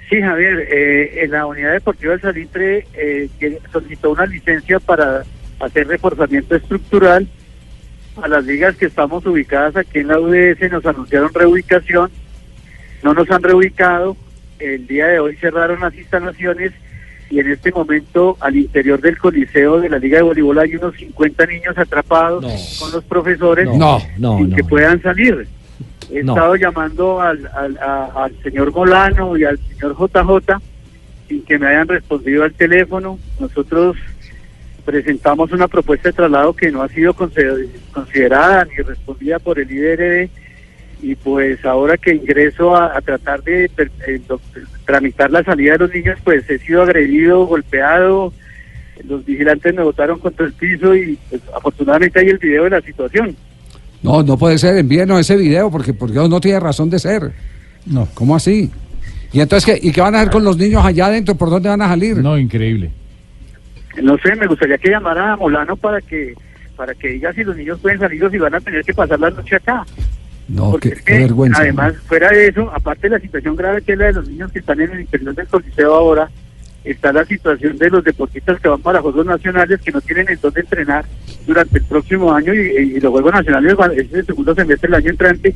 Sí, 0.08 0.20
Javier, 0.20 0.68
eh, 0.72 1.24
en 1.24 1.32
la 1.32 1.46
unidad 1.46 1.72
deportiva 1.72 2.12
del 2.12 2.20
Salitre 2.20 2.86
eh, 2.94 3.28
solicitó 3.72 4.12
una 4.12 4.24
licencia 4.26 4.78
para 4.78 5.24
hacer 5.60 5.86
reforzamiento 5.88 6.54
estructural 6.56 7.26
a 8.22 8.28
las 8.28 8.44
ligas 8.44 8.76
que 8.76 8.86
estamos 8.86 9.24
ubicadas 9.26 9.76
aquí 9.76 9.98
en 10.00 10.08
la 10.08 10.18
UDS. 10.20 10.70
Nos 10.70 10.86
anunciaron 10.86 11.32
reubicación, 11.34 12.10
no 13.02 13.14
nos 13.14 13.30
han 13.30 13.42
reubicado. 13.42 14.16
El 14.58 14.86
día 14.86 15.06
de 15.08 15.20
hoy 15.20 15.36
cerraron 15.36 15.80
las 15.80 15.94
instalaciones 15.94 16.72
y 17.28 17.40
en 17.40 17.50
este 17.50 17.72
momento 17.72 18.36
al 18.40 18.56
interior 18.56 19.00
del 19.00 19.18
coliseo 19.18 19.80
de 19.80 19.88
la 19.90 19.98
Liga 19.98 20.18
de 20.18 20.22
Voleibol 20.22 20.58
hay 20.58 20.76
unos 20.76 20.94
50 20.96 21.44
niños 21.46 21.76
atrapados 21.76 22.44
con 22.80 22.92
los 22.92 23.04
profesores 23.04 23.66
No, 23.76 23.98
no, 24.16 24.38
sin 24.38 24.54
que 24.54 24.62
puedan 24.64 25.02
salir. 25.02 25.46
He 26.10 26.22
estado 26.34 26.54
llamando 26.56 27.20
al, 27.20 27.46
al, 27.52 27.76
a- 27.78 28.24
al 28.24 28.42
señor 28.42 28.72
Molano 28.72 29.36
y 29.36 29.44
al 29.44 29.58
señor 29.58 29.96
JJ 29.98 30.56
sin 31.28 31.42
que 31.42 31.58
me 31.58 31.66
hayan 31.66 31.88
respondido 31.88 32.44
al 32.44 32.52
teléfono. 32.54 33.18
Nosotros 33.40 33.96
presentamos 34.86 35.52
una 35.52 35.68
propuesta 35.68 36.08
de 36.08 36.12
traslado 36.14 36.54
que 36.54 36.70
no 36.70 36.82
ha 36.82 36.88
sido 36.88 37.12
consider- 37.12 37.68
considerada 37.92 38.64
ni 38.64 38.76
respondida 38.82 39.38
por 39.38 39.58
el 39.58 39.70
IDRD 39.70 40.30
y 41.02 41.14
pues 41.16 41.62
ahora 41.66 41.98
que 41.98 42.14
ingreso 42.14 42.74
a, 42.74 42.96
a 42.96 43.00
tratar 43.02 43.42
de 43.42 43.64
eh, 43.66 44.20
tramitar 44.86 45.30
la 45.30 45.42
salida 45.44 45.72
de 45.72 45.78
los 45.78 45.92
niños, 45.92 46.18
pues 46.24 46.48
he 46.48 46.58
sido 46.60 46.82
agredido, 46.82 47.44
golpeado, 47.46 48.32
los 49.06 49.22
vigilantes 49.26 49.74
me 49.74 49.82
botaron 49.82 50.18
contra 50.18 50.46
el 50.46 50.52
piso 50.54 50.94
y 50.94 51.18
pues, 51.28 51.42
afortunadamente 51.54 52.18
hay 52.20 52.28
el 52.28 52.38
video 52.38 52.64
de 52.64 52.70
la 52.70 52.80
situación. 52.80 53.36
No, 54.02 54.22
no 54.22 54.38
puede 54.38 54.56
ser, 54.56 54.76
envíenos 54.78 55.20
ese 55.20 55.36
video 55.36 55.70
porque, 55.70 55.92
porque 55.92 56.14
no 56.14 56.40
tiene 56.40 56.60
razón 56.60 56.88
de 56.88 56.98
ser. 56.98 57.32
No. 57.84 58.08
¿Cómo 58.14 58.34
así? 58.36 58.70
¿Y 59.32 59.40
entonces 59.40 59.66
qué, 59.80 59.86
¿y 59.88 59.92
qué 59.92 60.00
van 60.00 60.14
a 60.14 60.20
hacer 60.20 60.32
con 60.32 60.44
los 60.44 60.56
niños 60.56 60.84
allá 60.84 61.06
adentro? 61.06 61.34
¿Por 61.34 61.50
dónde 61.50 61.68
van 61.68 61.82
a 61.82 61.88
salir? 61.88 62.16
No, 62.18 62.38
increíble. 62.38 62.90
No 64.02 64.18
sé, 64.18 64.34
me 64.36 64.46
gustaría 64.46 64.78
que 64.78 64.90
llamara 64.90 65.32
a 65.32 65.36
Molano 65.36 65.76
para 65.76 66.00
que 66.00 66.34
para 66.76 66.94
que 66.94 67.08
diga 67.08 67.32
si 67.32 67.42
los 67.42 67.56
niños 67.56 67.78
pueden 67.80 67.98
salir 67.98 68.22
o 68.22 68.30
si 68.30 68.36
van 68.36 68.54
a 68.54 68.60
tener 68.60 68.84
que 68.84 68.92
pasar 68.92 69.18
la 69.18 69.30
noche 69.30 69.56
acá. 69.56 69.84
No, 70.48 70.76
qué, 70.78 70.90
Es 70.90 71.02
qué 71.02 71.18
vergüenza. 71.20 71.60
Además, 71.62 71.94
fuera 72.06 72.30
de 72.30 72.48
eso, 72.48 72.70
aparte 72.72 73.08
de 73.08 73.16
la 73.16 73.20
situación 73.20 73.56
grave 73.56 73.80
que 73.82 73.92
es 73.92 73.98
la 73.98 74.06
de 74.06 74.12
los 74.12 74.28
niños 74.28 74.52
que 74.52 74.58
están 74.58 74.80
en 74.80 74.92
el 74.92 75.00
interior 75.00 75.34
del 75.34 75.46
coliseo 75.48 75.94
ahora, 75.94 76.28
está 76.84 77.12
la 77.12 77.24
situación 77.24 77.78
de 77.78 77.90
los 77.90 78.04
deportistas 78.04 78.60
que 78.60 78.68
van 78.68 78.80
para 78.82 79.00
Juegos 79.00 79.24
Nacionales 79.26 79.80
que 79.80 79.90
no 79.90 80.00
tienen 80.02 80.28
en 80.28 80.38
dónde 80.40 80.60
entrenar 80.60 81.04
durante 81.46 81.78
el 81.78 81.84
próximo 81.84 82.32
año 82.32 82.52
y, 82.54 82.58
y 82.58 83.00
los 83.00 83.10
Juegos 83.10 83.32
Nacionales 83.32 83.74
van- 83.74 83.92
es 83.98 84.12
el 84.12 84.26
segundo 84.26 84.54
semestre 84.54 84.86
del 84.88 84.94
año 84.94 85.10
entrante 85.10 85.54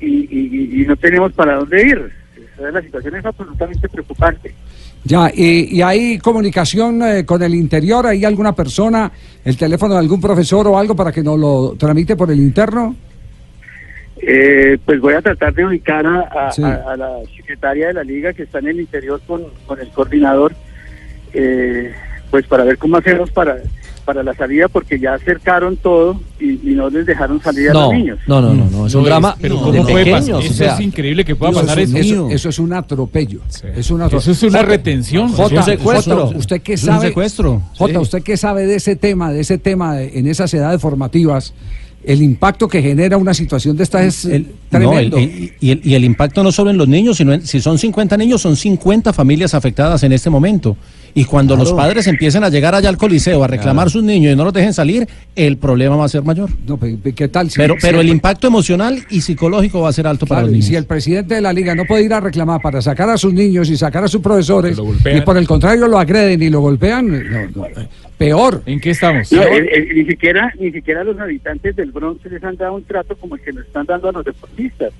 y, 0.00 0.06
y- 0.06 0.82
y 0.82 0.86
no 0.86 0.96
tenemos 0.96 1.32
para 1.32 1.56
dónde 1.56 1.82
ir. 1.82 2.12
Esa- 2.36 2.70
La 2.70 2.82
situación 2.82 3.16
es 3.16 3.24
absolutamente 3.24 3.88
preocupante. 3.88 4.54
Ya, 5.04 5.30
y, 5.34 5.76
y 5.78 5.82
hay 5.82 6.18
comunicación 6.18 7.02
eh, 7.02 7.24
con 7.24 7.42
el 7.42 7.54
interior, 7.54 8.06
¿hay 8.06 8.24
alguna 8.24 8.54
persona, 8.54 9.10
el 9.44 9.56
teléfono 9.56 9.94
de 9.94 10.00
algún 10.00 10.20
profesor 10.20 10.66
o 10.68 10.76
algo 10.78 10.94
para 10.94 11.10
que 11.10 11.22
nos 11.22 11.38
lo 11.38 11.74
tramite 11.78 12.16
por 12.16 12.30
el 12.30 12.38
interno? 12.38 12.94
Eh, 14.22 14.76
pues 14.84 15.00
voy 15.00 15.14
a 15.14 15.22
tratar 15.22 15.54
de 15.54 15.64
ubicar 15.64 16.04
a, 16.06 16.20
a- 16.48 16.52
Sí. 16.52 16.62
a- 16.62 16.84
a 16.92 16.96
la 16.96 17.16
secretaria 17.34 17.86
de 17.88 17.94
la 17.94 18.04
liga 18.04 18.34
que 18.34 18.42
está 18.42 18.58
en 18.58 18.68
el 18.68 18.80
interior 18.80 19.20
con, 19.26 19.44
con 19.66 19.80
el 19.80 19.88
coordinador, 19.88 20.52
eh, 21.32 21.92
pues 22.30 22.46
para 22.46 22.64
ver 22.64 22.76
cómo 22.76 22.98
hacemos 22.98 23.30
para, 23.30 23.56
para 24.00 24.22
la 24.22 24.34
salida, 24.34 24.68
porque 24.68 24.98
ya 24.98 25.14
acercaron 25.14 25.76
todo 25.76 26.20
y, 26.40 26.52
y 26.70 26.74
no 26.74 26.88
les 26.90 27.06
dejaron 27.06 27.40
salir 27.42 27.70
a 27.70 27.72
No, 27.72 27.80
los 27.86 27.92
niños. 27.94 28.18
no, 28.26 28.40
no, 28.40 28.54
no, 28.54 28.64
no, 28.70 28.86
es 28.86 28.94
un 28.94 29.04
drama 29.04 29.36
Pero 29.40 29.54
de 29.56 29.60
¿cómo 29.60 29.72
puede 29.84 30.04
pequeños, 30.04 30.20
pasar? 30.20 30.34
o 30.34 30.40
Eso 30.40 30.54
sea, 30.54 30.74
es 30.74 30.80
increíble 30.80 31.24
que 31.24 31.36
pueda 31.36 31.52
Eso 31.52 31.60
pasar 31.60 31.78
es 31.80 31.90
un- 31.90 31.96
eso. 31.96 32.14
eso, 32.26 32.30
eso 32.30 32.48
es 32.48 32.58
un 32.58 32.72
atropello. 32.72 33.40
Es 33.76 33.90
un 33.90 34.00
atro- 34.00 34.18
Eso 34.18 34.30
es 34.32 34.42
una 34.42 34.58
Jota, 34.58 34.70
retención. 34.70 35.28
Jota, 35.32 35.54
Es 35.54 35.58
un 35.60 35.64
secuestro. 35.64 36.26
Jota, 36.26 36.38
¿usted 36.38 36.62
qué 36.62 36.72
Es 36.74 36.82
un 36.84 36.88
sabe? 36.88 37.08
secuestro. 37.08 37.62
Jota, 37.76 37.92
Sí. 37.94 37.98
¿usted 37.98 38.22
qué 38.22 38.36
sabe 38.36 38.66
de 38.66 38.74
ese 38.76 38.96
tema, 38.96 39.30
de 39.32 39.40
ese 39.40 39.58
tema 39.58 39.94
de- 39.96 40.18
en 40.18 40.26
esas 40.26 40.52
edades 40.54 40.80
formativas? 40.80 41.54
El 42.02 42.22
impacto 42.22 42.66
que 42.66 42.80
genera 42.80 43.18
una 43.18 43.34
situación 43.34 43.76
de 43.76 43.82
esta 43.82 44.02
es 44.02 44.24
eh, 44.24 44.38
No, 44.70 44.78
el- 44.78 45.10
tremendo. 45.10 45.18
el- 45.18 45.52
y, 45.60 45.70
el, 45.70 45.80
y 45.84 45.94
el 45.94 46.04
impacto 46.04 46.42
no 46.42 46.50
solo 46.50 46.70
en 46.70 46.78
los 46.78 46.88
niños, 46.88 47.18
sino 47.18 47.34
en, 47.34 47.46
si 47.46 47.60
son 47.60 47.78
50 47.78 48.16
niños, 48.16 48.40
son 48.40 48.56
50 48.56 49.12
familias 49.12 49.52
afectadas 49.54 50.02
en 50.02 50.12
este 50.12 50.30
momento. 50.30 50.76
Y 51.12 51.24
cuando 51.24 51.56
los 51.56 51.72
padres 51.72 52.06
empiecen 52.06 52.44
a 52.44 52.48
llegar 52.50 52.72
allá 52.74 52.88
al 52.88 52.96
coliseo 52.96 53.42
a 53.42 53.48
reclamar 53.48 53.86
Claro. 53.86 53.90
sus 53.90 54.04
niños 54.04 54.32
y 54.32 54.36
no 54.36 54.44
los 54.44 54.52
dejen 54.52 54.72
salir, 54.72 55.08
el 55.34 55.56
problema 55.56 55.96
va 55.96 56.04
a 56.04 56.08
ser 56.08 56.22
mayor. 56.22 56.48
No, 56.66 56.76
pe- 56.76 56.96
pe- 57.02 57.12
¿qué 57.12 57.26
tal? 57.28 57.50
si- 57.50 57.56
pero 57.58 57.74
si 57.74 57.80
pero 57.82 58.00
el 58.00 58.08
impacto 58.08 58.46
emocional 58.46 59.02
y 59.10 59.20
psicológico 59.20 59.80
va 59.80 59.88
a 59.88 59.92
ser 59.92 60.06
alto 60.06 60.24
para 60.24 60.42
los 60.42 60.50
y 60.50 60.52
niños. 60.52 60.66
si 60.66 60.76
el 60.76 60.84
presidente 60.86 61.34
de 61.34 61.40
la 61.40 61.52
liga 61.52 61.74
no 61.74 61.84
puede 61.84 62.04
ir 62.04 62.14
a 62.14 62.20
reclamar 62.20 62.60
para 62.62 62.80
sacar 62.80 63.10
a 63.10 63.18
sus 63.18 63.34
niños 63.34 63.68
y 63.70 63.76
sacar 63.76 64.04
a 64.04 64.08
sus 64.08 64.20
profesores, 64.22 64.78
y 65.12 65.20
por 65.22 65.36
el 65.36 65.46
contrario 65.48 65.88
lo 65.88 65.98
agreden 65.98 66.40
y 66.42 66.48
lo 66.48 66.60
golpean, 66.60 67.08
no, 67.08 67.40
no, 67.56 67.66
eh, 67.66 67.88
peor. 68.20 68.62
¿En 68.66 68.78
qué 68.78 68.90
estamos? 68.90 69.32
No, 69.32 69.42
eh, 69.42 69.66
eh, 69.72 69.94
ni 69.94 70.04
siquiera 70.04 70.52
ni 70.58 70.70
siquiera 70.70 71.02
los 71.02 71.18
habitantes 71.18 71.74
del 71.74 71.90
Bronx 71.90 72.22
les 72.30 72.44
han 72.44 72.54
dado 72.54 72.74
un 72.74 72.84
trato 72.84 73.16
como 73.16 73.36
el 73.36 73.40
que 73.40 73.50
nos 73.50 73.64
están 73.64 73.86
dando 73.86 74.10
a 74.10 74.12
los 74.12 74.26
deportistas. 74.26 74.92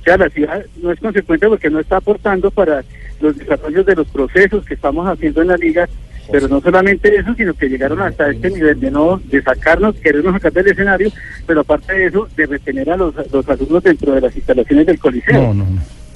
O 0.00 0.04
sea, 0.04 0.16
la 0.16 0.28
ciudad 0.28 0.64
no 0.80 0.92
es 0.92 1.00
consecuente 1.00 1.48
porque 1.48 1.70
no 1.70 1.80
está 1.80 1.96
aportando 1.96 2.52
para 2.52 2.84
los 3.20 3.36
desarrollos 3.36 3.84
de 3.84 3.96
los 3.96 4.06
procesos 4.06 4.64
que 4.64 4.74
estamos 4.74 5.08
haciendo 5.08 5.42
en 5.42 5.48
la 5.48 5.56
liga, 5.56 5.88
pero 6.30 6.46
no 6.46 6.60
solamente 6.60 7.12
eso, 7.16 7.34
sino 7.34 7.52
que 7.52 7.68
llegaron 7.68 8.00
hasta 8.00 8.30
este 8.30 8.50
nivel 8.50 8.78
de 8.78 8.92
no 8.92 9.20
de 9.24 9.42
sacarnos, 9.42 9.96
querernos 9.96 10.34
sacar 10.34 10.52
del 10.52 10.68
escenario, 10.68 11.10
pero 11.44 11.62
aparte 11.62 11.94
de 11.94 12.06
eso, 12.06 12.28
de 12.36 12.46
retener 12.46 12.90
a 12.90 12.96
los, 12.96 13.12
los 13.32 13.48
alumnos 13.48 13.82
dentro 13.82 14.14
de 14.14 14.20
las 14.20 14.36
instalaciones 14.36 14.86
del 14.86 15.00
coliseo. 15.00 15.52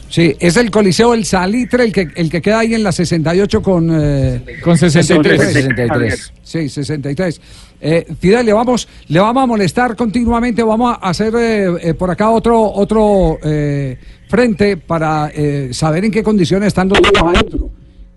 Sí, 0.08 0.34
es 0.38 0.56
el 0.56 0.70
Coliseo 0.70 1.14
El 1.14 1.24
Salitre 1.24 1.84
el 1.84 1.92
que, 1.92 2.08
el 2.14 2.30
que 2.30 2.40
queda 2.40 2.60
ahí 2.60 2.74
en 2.74 2.82
la 2.82 2.92
68 2.92 3.60
con... 3.62 3.88
eh, 3.92 4.40
Con 4.62 4.78
63. 4.78 5.52
63. 5.52 6.32
Sí, 6.42 6.68
63. 6.68 7.40
Eh, 7.80 8.06
Fidel, 8.18 8.46
le 8.46 8.52
vamos, 8.52 8.88
le 9.08 9.20
vamos 9.20 9.42
a 9.42 9.46
molestar 9.46 9.96
continuamente, 9.96 10.62
vamos 10.62 10.96
a 11.00 11.08
hacer 11.08 11.34
eh, 11.36 11.66
eh, 11.82 11.94
por 11.94 12.10
acá 12.10 12.30
otro, 12.30 12.62
otro 12.72 13.38
eh, 13.42 13.98
frente 14.28 14.76
para 14.76 15.30
eh, 15.34 15.70
saber 15.72 16.04
en 16.04 16.10
qué 16.12 16.22
condiciones 16.22 16.68
están 16.68 16.88
los 16.88 16.98
adentro. 17.20 17.70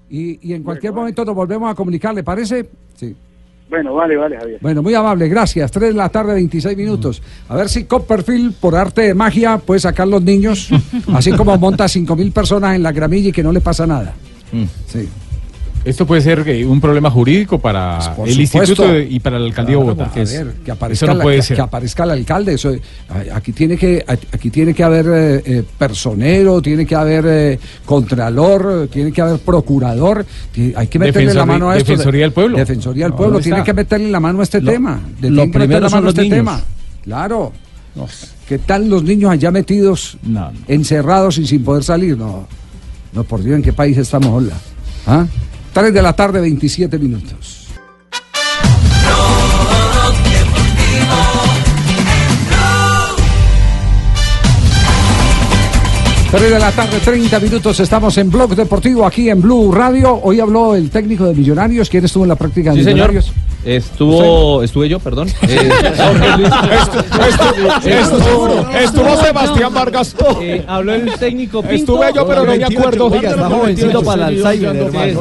Y, 0.09 0.39
y 0.49 0.53
en 0.53 0.63
cualquier 0.63 0.93
momento 0.93 1.25
nos 1.25 1.35
volvemos 1.35 1.71
a 1.71 1.75
comunicar, 1.75 2.13
¿le 2.15 2.23
parece? 2.23 2.69
Sí. 2.95 3.15
Bueno, 3.69 3.93
vale, 3.93 4.17
vale, 4.17 4.37
Javier. 4.37 4.59
Bueno, 4.61 4.81
muy 4.81 4.95
amable, 4.95 5.29
gracias. 5.29 5.71
3 5.71 5.89
de 5.89 5.93
la 5.93 6.09
tarde, 6.09 6.33
26 6.33 6.75
minutos. 6.75 7.21
A 7.47 7.55
ver 7.55 7.69
si 7.69 7.83
Copperfield, 7.83 8.55
por 8.55 8.75
arte 8.75 9.01
de 9.01 9.13
magia, 9.13 9.59
puede 9.59 9.79
sacar 9.79 10.07
los 10.07 10.23
niños, 10.23 10.69
así 11.13 11.31
como 11.33 11.55
monta 11.57 11.87
5 11.87 12.15
mil 12.15 12.31
personas 12.31 12.75
en 12.75 12.83
la 12.83 12.91
gramilla 12.91 13.29
y 13.29 13.31
que 13.31 13.43
no 13.43 13.51
le 13.51 13.61
pasa 13.61 13.85
nada. 13.85 14.15
Sí. 14.87 15.07
Esto 15.85 16.05
puede 16.05 16.21
ser 16.21 16.43
eh, 16.47 16.65
un 16.65 16.81
problema 16.81 17.09
jurídico 17.09 17.57
para 17.59 18.13
Por 18.15 18.27
el 18.27 18.33
supuesto. 18.33 18.57
instituto 18.59 18.87
de- 18.93 19.05
y 19.09 19.19
para 19.19 19.37
el 19.37 19.43
alcaldía 19.45 19.77
de 19.77 19.81
Claro, 19.83 19.95
Bogotá. 19.95 20.19
a 20.19 20.23
ver, 20.23 20.53
que 20.65 20.71
aparezca, 20.71 21.05
Eso 21.05 21.13
no 21.13 21.17
la- 21.17 21.23
puede 21.23 21.35
que- 21.37 21.41
ser. 21.43 21.55
que 21.55 21.61
aparezca 21.61 22.03
el 22.03 22.11
alcalde. 22.11 22.53
Eso, 22.53 22.71
aquí 23.33 23.51
tiene 23.53 23.77
que 23.77 24.03
aquí 24.07 24.49
tiene 24.49 24.73
que 24.73 24.83
haber 24.83 25.05
eh, 25.07 25.41
eh, 25.45 25.63
personero, 25.77 26.61
tiene 26.61 26.85
que 26.85 26.95
haber 26.95 27.25
eh, 27.27 27.59
contralor, 27.85 28.89
tiene 28.91 29.11
que 29.11 29.21
haber 29.21 29.39
procurador. 29.39 30.25
Hay 30.75 30.87
que 30.87 30.99
meterle 30.99 31.33
la 31.33 31.45
mano 31.45 31.69
a 31.69 31.77
esto. 31.77 31.91
Defensoría 31.91 32.21
del 32.21 32.33
Pueblo. 32.33 32.57
Defensoría 32.57 33.05
del 33.05 33.11
No, 33.11 33.17
pueblo. 33.17 33.33
¿dónde 33.33 33.49
tiene 33.49 33.63
que 33.63 33.73
meterle 33.73 34.11
la 34.11 34.19
mano 34.19 34.39
a 34.41 34.43
este 34.43 34.61
Lo- 34.61 34.71
tema. 34.71 34.99
Le 35.21 35.29
lo 35.29 35.49
primero 35.51 35.79
la 35.79 35.89
son 35.89 35.97
mano 35.99 36.07
a 36.07 36.09
este 36.09 36.21
niños. 36.23 36.37
tema. 36.37 36.61
Claro. 37.03 37.53
¿Qué 38.47 38.59
tal 38.59 38.89
los 38.89 39.03
niños 39.03 39.31
allá 39.31 39.51
metidos, 39.51 40.17
encerrados 40.67 41.37
y 41.37 41.47
sin 41.47 41.63
poder 41.63 41.83
salir? 41.83 42.17
No, 42.17 42.47
no, 43.13 43.23
por 43.23 43.43
Dios, 43.43 43.55
¿en 43.55 43.61
qué 43.61 43.73
país 43.73 43.97
estamos? 43.97 44.29
Hola. 44.31 44.53
¿Ah? 45.07 45.25
3 45.73 45.93
de 45.93 46.01
la 46.01 46.13
tarde, 46.13 46.41
27 46.41 46.97
minutos. 46.97 47.58
Tres 56.31 56.51
de 56.51 56.59
la 56.59 56.71
tarde, 56.71 56.99
30 57.03 57.39
minutos, 57.39 57.79
estamos 57.79 58.15
en 58.19 58.29
Blog 58.29 58.55
Deportivo 58.55 59.03
aquí 59.03 59.29
en 59.31 59.41
Blue 59.41 59.71
Radio. 59.71 60.19
Hoy 60.21 60.39
habló 60.39 60.75
el 60.75 60.91
técnico 60.91 61.25
de 61.25 61.33
Millonarios. 61.33 61.89
¿Quién 61.89 62.05
estuvo 62.05 62.23
en 62.23 62.29
la 62.29 62.35
práctica 62.35 62.69
de 62.71 62.77
Sí, 62.77 62.83
señor. 62.83 63.09
Millonarios? 63.09 63.33
Estuvo, 63.65 64.63
estuve 64.63 64.87
yo, 64.87 64.99
perdón. 64.99 65.27
Eh, 65.41 65.69
Jorge 65.97 66.37
Luis- 66.37 66.49
Estuvo, 67.85 68.69
estuvo 68.77 69.17
Sebastián 69.17 69.73
Vargas. 69.73 70.15
Eh, 70.41 70.63
habló 70.67 70.93
el 70.93 71.11
técnico 71.13 71.61
Pinto. 71.63 71.75
Estuve 72.03 72.13
yo, 72.15 72.27
pero 72.27 72.45
no 72.45 72.55
me 72.55 72.63
acuerdo. 72.63 73.07
Oiga, 73.07 73.31
está 73.31 73.49
jovencito 73.49 74.03
para 74.03 74.29
el 74.29 74.37
Alzheimer, 74.45 74.75
hermano. 74.75 75.19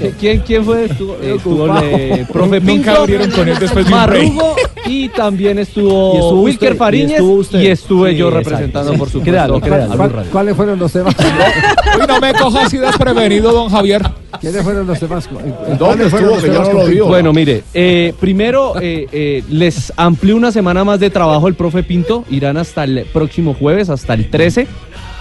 Sí. 0.00 0.10
¿Quién, 0.18 0.40
¿Quién 0.40 0.64
fue? 0.64 0.84
Estuvo, 0.86 1.14
eh, 1.22 1.34
estuvo 1.36 1.64
el 1.78 1.84
eh, 1.84 2.26
profe 2.30 2.60
Pinto, 2.60 2.90
abrieron 2.90 3.30
con 3.30 3.48
él 3.48 3.56
después 3.58 3.84
de. 3.84 3.90
Marrugo 3.90 4.56
y 4.84 5.08
también 5.10 5.58
estuvo, 5.60 6.14
Y 6.14 6.16
estuvo 6.18 6.42
Wilker 6.42 6.68
usted, 6.72 6.78
Fariñez 6.78 7.10
y 7.10 7.14
estuvo 7.14 7.32
usted. 7.34 7.60
y 7.62 7.66
estuve 7.68 8.10
Sí, 8.10 8.16
yo 8.16 8.30
representando 8.30 8.92
por 8.94 9.08
supuesto. 9.08 9.60
Créalo, 9.92 9.94
créalo. 9.94 9.94
a 9.94 9.94
Blue 9.94 9.96
¿Cuál- 9.96 10.12
Radio. 10.12 10.30
¿Cuáles 10.32 10.56
fueron 10.56 10.78
los 10.78 10.92
temas? 10.92 11.14
Uy, 11.18 12.06
no 12.08 12.20
me 12.20 12.34
coja 12.34 12.64
así 12.66 12.78
desprevenido, 12.78 13.52
don 13.52 13.68
Javier. 13.68 14.02
¿Quiénes 14.40 14.62
fueron 14.62 14.86
los 14.86 14.98
temas? 14.98 15.28
¿Dónde 15.30 15.76
¿Cuáles 15.78 16.10
fueron 16.10 16.30
estuvo 16.34 16.40
que 16.40 16.54
yo 16.54 16.72
no 16.72 16.88
lo? 16.88 17.06
Bueno, 17.06 17.32
mire, 17.32 17.62
eh, 17.74 18.14
primero 18.18 18.74
eh, 18.80 19.06
eh, 19.12 19.44
les 19.48 19.92
amplió 19.96 20.36
una 20.36 20.50
semana 20.52 20.84
más 20.84 21.00
de 21.00 21.10
trabajo 21.10 21.48
el 21.48 21.54
profe 21.54 21.82
Pinto. 21.82 22.24
Irán 22.30 22.56
hasta 22.56 22.84
el 22.84 23.06
próximo 23.12 23.54
jueves, 23.54 23.88
hasta 23.90 24.14
el 24.14 24.30
13. 24.30 24.66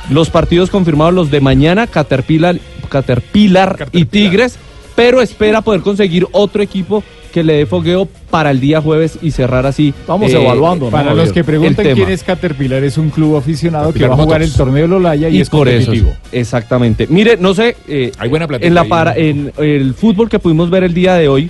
Los 0.09 0.29
partidos 0.29 0.69
confirmados, 0.69 1.13
los 1.13 1.31
de 1.31 1.41
mañana, 1.41 1.87
Caterpillar, 1.87 2.57
Caterpillar 2.89 3.87
y 3.91 4.05
Tigres. 4.05 4.57
Pero 4.95 5.21
espera 5.21 5.61
poder 5.61 5.81
conseguir 5.81 6.27
otro 6.31 6.61
equipo 6.61 7.03
que 7.31 7.43
le 7.43 7.53
dé 7.53 7.65
fogueo 7.65 8.07
para 8.29 8.51
el 8.51 8.59
día 8.59 8.81
jueves 8.81 9.17
y 9.21 9.31
cerrar 9.31 9.65
así. 9.65 9.93
Estamos 9.99 10.31
eh, 10.31 10.41
evaluando. 10.41 10.89
Para 10.89 11.13
los 11.13 11.31
que 11.31 11.43
preguntan 11.43 11.85
quién 11.93 12.09
es 12.09 12.23
Caterpillar, 12.23 12.83
es 12.83 12.97
un 12.97 13.09
club 13.09 13.37
aficionado 13.37 13.87
Caterpillar 13.87 14.09
que 14.09 14.15
va 14.15 14.21
a 14.21 14.25
jugar 14.25 14.41
el 14.41 14.53
torneo 14.53 14.83
de 14.83 14.87
Lolaya 14.87 15.29
y, 15.29 15.37
y 15.37 15.41
es 15.41 15.49
por 15.49 15.67
eso, 15.67 15.91
exactamente. 16.31 17.07
Mire, 17.09 17.37
no 17.37 17.53
sé, 17.53 17.75
eh, 17.87 18.11
Hay 18.17 18.29
buena 18.29 18.47
plática 18.47 18.67
en 18.67 18.75
la 18.75 18.83
para, 18.83 19.15
en 19.15 19.51
el 19.57 19.93
fútbol 19.93 20.29
que 20.29 20.39
pudimos 20.39 20.69
ver 20.69 20.83
el 20.83 20.93
día 20.93 21.15
de 21.15 21.27
hoy, 21.27 21.49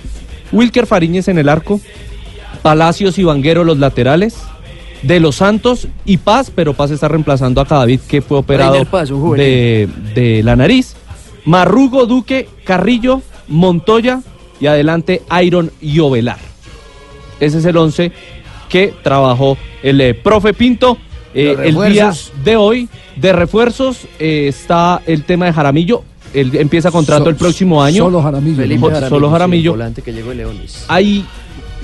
Wilker 0.52 0.86
Fariñez 0.86 1.28
en 1.28 1.38
el 1.38 1.48
arco, 1.48 1.80
Palacios 2.62 3.18
y 3.18 3.24
Vanguero 3.24 3.64
los 3.64 3.78
laterales, 3.78 4.36
De 5.02 5.18
Los 5.18 5.36
Santos 5.36 5.88
y 6.04 6.18
Paz, 6.18 6.52
pero 6.54 6.74
Paz 6.74 6.90
está 6.90 7.08
reemplazando 7.08 7.60
a 7.60 7.66
Cadavid 7.66 8.00
que 8.00 8.22
fue 8.22 8.38
operado 8.38 8.84
Paz, 8.84 9.10
de, 9.10 9.88
de 10.14 10.42
la 10.44 10.54
nariz, 10.56 10.94
Marrugo, 11.44 12.06
Duque, 12.06 12.48
Carrillo, 12.64 13.20
Montoya 13.48 14.20
y 14.62 14.66
adelante 14.68 15.22
Iron 15.44 15.70
y 15.80 15.98
Ovelar. 15.98 16.38
Ese 17.40 17.58
es 17.58 17.64
el 17.64 17.76
11 17.76 18.12
que 18.68 18.94
trabajó 19.02 19.58
el 19.82 20.00
eh, 20.00 20.14
profe 20.14 20.54
Pinto. 20.54 20.96
Eh, 21.34 21.56
el 21.64 21.92
día 21.92 22.12
de 22.44 22.56
hoy 22.56 22.88
de 23.16 23.32
refuerzos 23.32 24.06
eh, 24.20 24.46
está 24.48 25.02
el 25.06 25.24
tema 25.24 25.46
de 25.46 25.52
Jaramillo. 25.52 26.04
Él 26.32 26.54
empieza 26.56 26.90
contrato 26.92 27.24
So- 27.24 27.30
el 27.30 27.36
próximo 27.36 27.82
año. 27.82 28.04
solo 28.04 28.22
Jaramillo, 28.22 28.56
Felipe 28.56 28.80
Jo- 28.80 28.86
Jaramillo, 28.90 29.08
Solo 29.10 29.26
sí, 29.26 29.32
Jaramillo. 29.32 29.70
el 29.72 29.76
volante 29.78 30.02
que 30.02 30.12
llegó 30.12 30.28
de 30.30 30.36
Leones. 30.36 30.84
Hay 30.88 31.26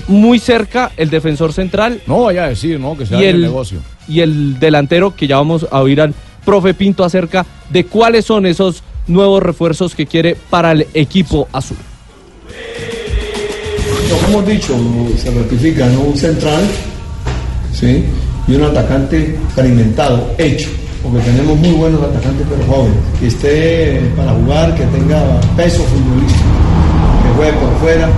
muy 0.07 0.39
cerca 0.39 0.93
el 0.97 1.11
defensor 1.11 1.53
central. 1.53 2.01
No 2.07 2.23
vaya 2.23 2.45
a 2.45 2.49
decir, 2.51 2.79
¿no? 2.79 2.97
Que 2.97 3.07
se 3.07 3.15
y 3.15 3.17
haga 3.19 3.29
el 3.29 3.35
el, 3.37 3.43
negocio. 3.43 3.81
y 4.07 4.21
el 4.21 4.59
delantero 4.61 5.17
que 5.17 5.27
ya 5.27 5.37
vamos 5.37 5.67
a 5.71 5.81
oír 5.81 6.01
al 6.01 6.15
profe 6.45 6.75
Pinto 6.75 7.03
acerca 7.05 7.45
de 7.71 7.85
cuáles 7.85 8.25
son 8.25 8.47
esos 8.47 8.83
nuevos 9.09 9.43
refuerzos 9.43 9.95
que 9.95 10.07
quiere 10.07 10.37
para 10.49 10.73
el 10.73 10.87
equipo 10.95 11.49
azul. 11.53 11.77
Que 14.09 14.31
hemos 14.31 14.47
dicho 14.47 14.75
se 15.17 15.31
ratifica, 15.31 15.87
¿no? 15.87 16.01
Un 16.01 16.17
central, 16.17 16.63
¿sí? 17.73 18.05
Y 18.47 18.55
un 18.55 18.65
atacante 18.65 19.37
experimentado, 19.47 20.31
hecho, 20.39 20.71
porque 21.03 21.21
tenemos 21.21 21.59
muy 21.59 21.73
buenos 21.73 22.03
atacantes 22.03 22.47
pero 22.49 22.65
jóvenes, 22.67 22.99
que 23.21 23.27
esté 23.27 24.01
para 24.17 24.33
jugar, 24.33 24.75
que 24.75 24.85
tenga 24.87 25.41
peso 25.57 25.83
futbolístico, 25.85 26.45
que 27.23 27.37
juegue 27.37 27.53
por 27.59 27.79
fuera, 27.81 28.09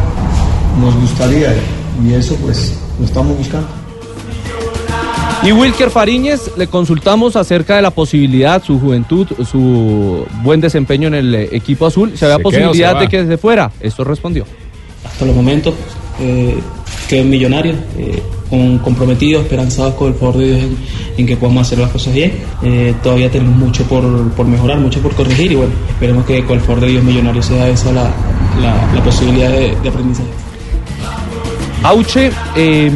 nos 0.80 0.94
gustaría, 1.00 1.54
y 2.04 2.14
eso 2.14 2.36
pues 2.36 2.74
lo 2.98 3.06
estamos 3.06 3.36
buscando. 3.36 3.79
Y 5.42 5.52
Wilker 5.52 5.90
Fariñez, 5.90 6.50
le 6.58 6.66
consultamos 6.66 7.34
acerca 7.34 7.76
de 7.76 7.82
la 7.82 7.90
posibilidad, 7.90 8.62
su 8.62 8.78
juventud, 8.78 9.26
su 9.50 10.26
buen 10.42 10.60
desempeño 10.60 11.08
en 11.08 11.14
el 11.14 11.34
eh, 11.34 11.48
equipo 11.52 11.86
azul. 11.86 12.12
¿Se 12.16 12.26
había 12.26 12.36
¿Se 12.36 12.42
queda 12.42 12.48
o 12.48 12.50
se 12.52 12.58
posibilidad 12.58 13.00
de 13.00 13.08
que 13.08 13.26
se 13.26 13.38
fuera? 13.38 13.70
Esto 13.80 14.04
respondió. 14.04 14.44
hasta 15.04 15.24
los 15.24 15.34
momentos 15.34 15.74
eh, 16.20 16.58
que 17.08 17.22
millonarios, 17.24 17.76
eh, 17.98 18.20
con, 18.50 18.78
comprometidos, 18.80 19.44
esperanzados 19.44 19.94
con 19.94 20.08
el 20.08 20.14
favor 20.14 20.36
de 20.36 20.46
Dios 20.46 20.58
en, 20.60 20.76
en 21.16 21.26
que 21.26 21.36
podamos 21.38 21.66
hacer 21.66 21.78
las 21.78 21.90
cosas 21.90 22.12
bien. 22.12 22.32
Eh, 22.62 22.94
todavía 23.02 23.30
tenemos 23.30 23.56
mucho 23.56 23.84
por, 23.84 24.30
por 24.32 24.44
mejorar, 24.46 24.78
mucho 24.78 25.00
por 25.00 25.14
corregir 25.14 25.52
y 25.52 25.54
bueno, 25.54 25.72
esperemos 25.88 26.26
que 26.26 26.44
con 26.44 26.58
el 26.58 26.62
favor 26.62 26.80
de 26.82 26.88
Dios 26.88 27.02
millonario 27.02 27.42
sea 27.42 27.66
esa 27.68 27.90
la, 27.92 28.10
la- 28.60 28.92
la 28.94 29.02
posibilidad 29.02 29.50
de, 29.50 29.74
de 29.82 29.88
aprendizaje. 29.88 30.28
Auche 31.82 32.30
eh, 32.56 32.90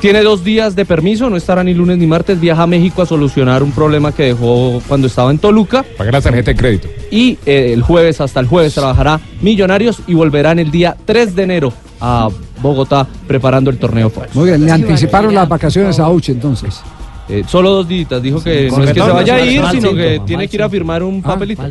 tiene 0.00 0.22
dos 0.22 0.42
días 0.42 0.74
de 0.74 0.84
permiso, 0.84 1.30
no 1.30 1.36
estará 1.36 1.62
ni 1.62 1.72
lunes 1.72 1.98
ni 1.98 2.06
martes, 2.06 2.40
viaja 2.40 2.64
a 2.64 2.66
México 2.66 3.00
a 3.02 3.06
solucionar 3.06 3.62
un 3.62 3.70
problema 3.70 4.10
que 4.12 4.24
dejó 4.24 4.82
cuando 4.88 5.06
estaba 5.06 5.30
en 5.30 5.38
Toluca. 5.38 5.84
Pagar 5.96 6.14
la 6.14 6.20
tarjeta 6.20 6.50
de 6.50 6.56
crédito. 6.56 6.88
Y 7.12 7.38
eh, 7.46 7.72
el 7.72 7.82
jueves, 7.82 8.20
hasta 8.20 8.40
el 8.40 8.46
jueves, 8.46 8.74
trabajará 8.74 9.20
Millonarios 9.40 10.00
y 10.08 10.14
volverán 10.14 10.58
el 10.58 10.72
día 10.72 10.96
3 11.04 11.36
de 11.36 11.42
enero 11.44 11.72
a 12.00 12.28
Bogotá 12.60 13.06
preparando 13.28 13.70
el 13.70 13.78
torneo 13.78 14.10
Fox. 14.10 14.34
Muy 14.34 14.46
bien, 14.46 14.64
le 14.64 14.72
anticiparon 14.72 15.32
las 15.32 15.48
vacaciones 15.48 16.00
a 16.00 16.08
Uche 16.08 16.32
entonces. 16.32 16.80
Eh, 17.28 17.44
solo 17.46 17.70
dos 17.70 17.88
días, 17.88 18.20
dijo 18.20 18.42
que 18.42 18.68
no 18.68 18.82
es 18.82 18.92
que 18.92 19.00
se 19.00 19.10
vaya 19.10 19.34
a 19.36 19.38
mal 19.38 19.46
ir, 19.48 19.52
síntoma, 19.52 19.70
sino 19.72 19.94
que 19.94 20.18
mal 20.18 20.26
tiene 20.26 20.48
que 20.48 20.56
ir 20.56 20.62
a 20.62 20.68
firmar 20.68 21.02
un 21.04 21.22
Ah, 21.24 21.28
papelito. 21.28 21.62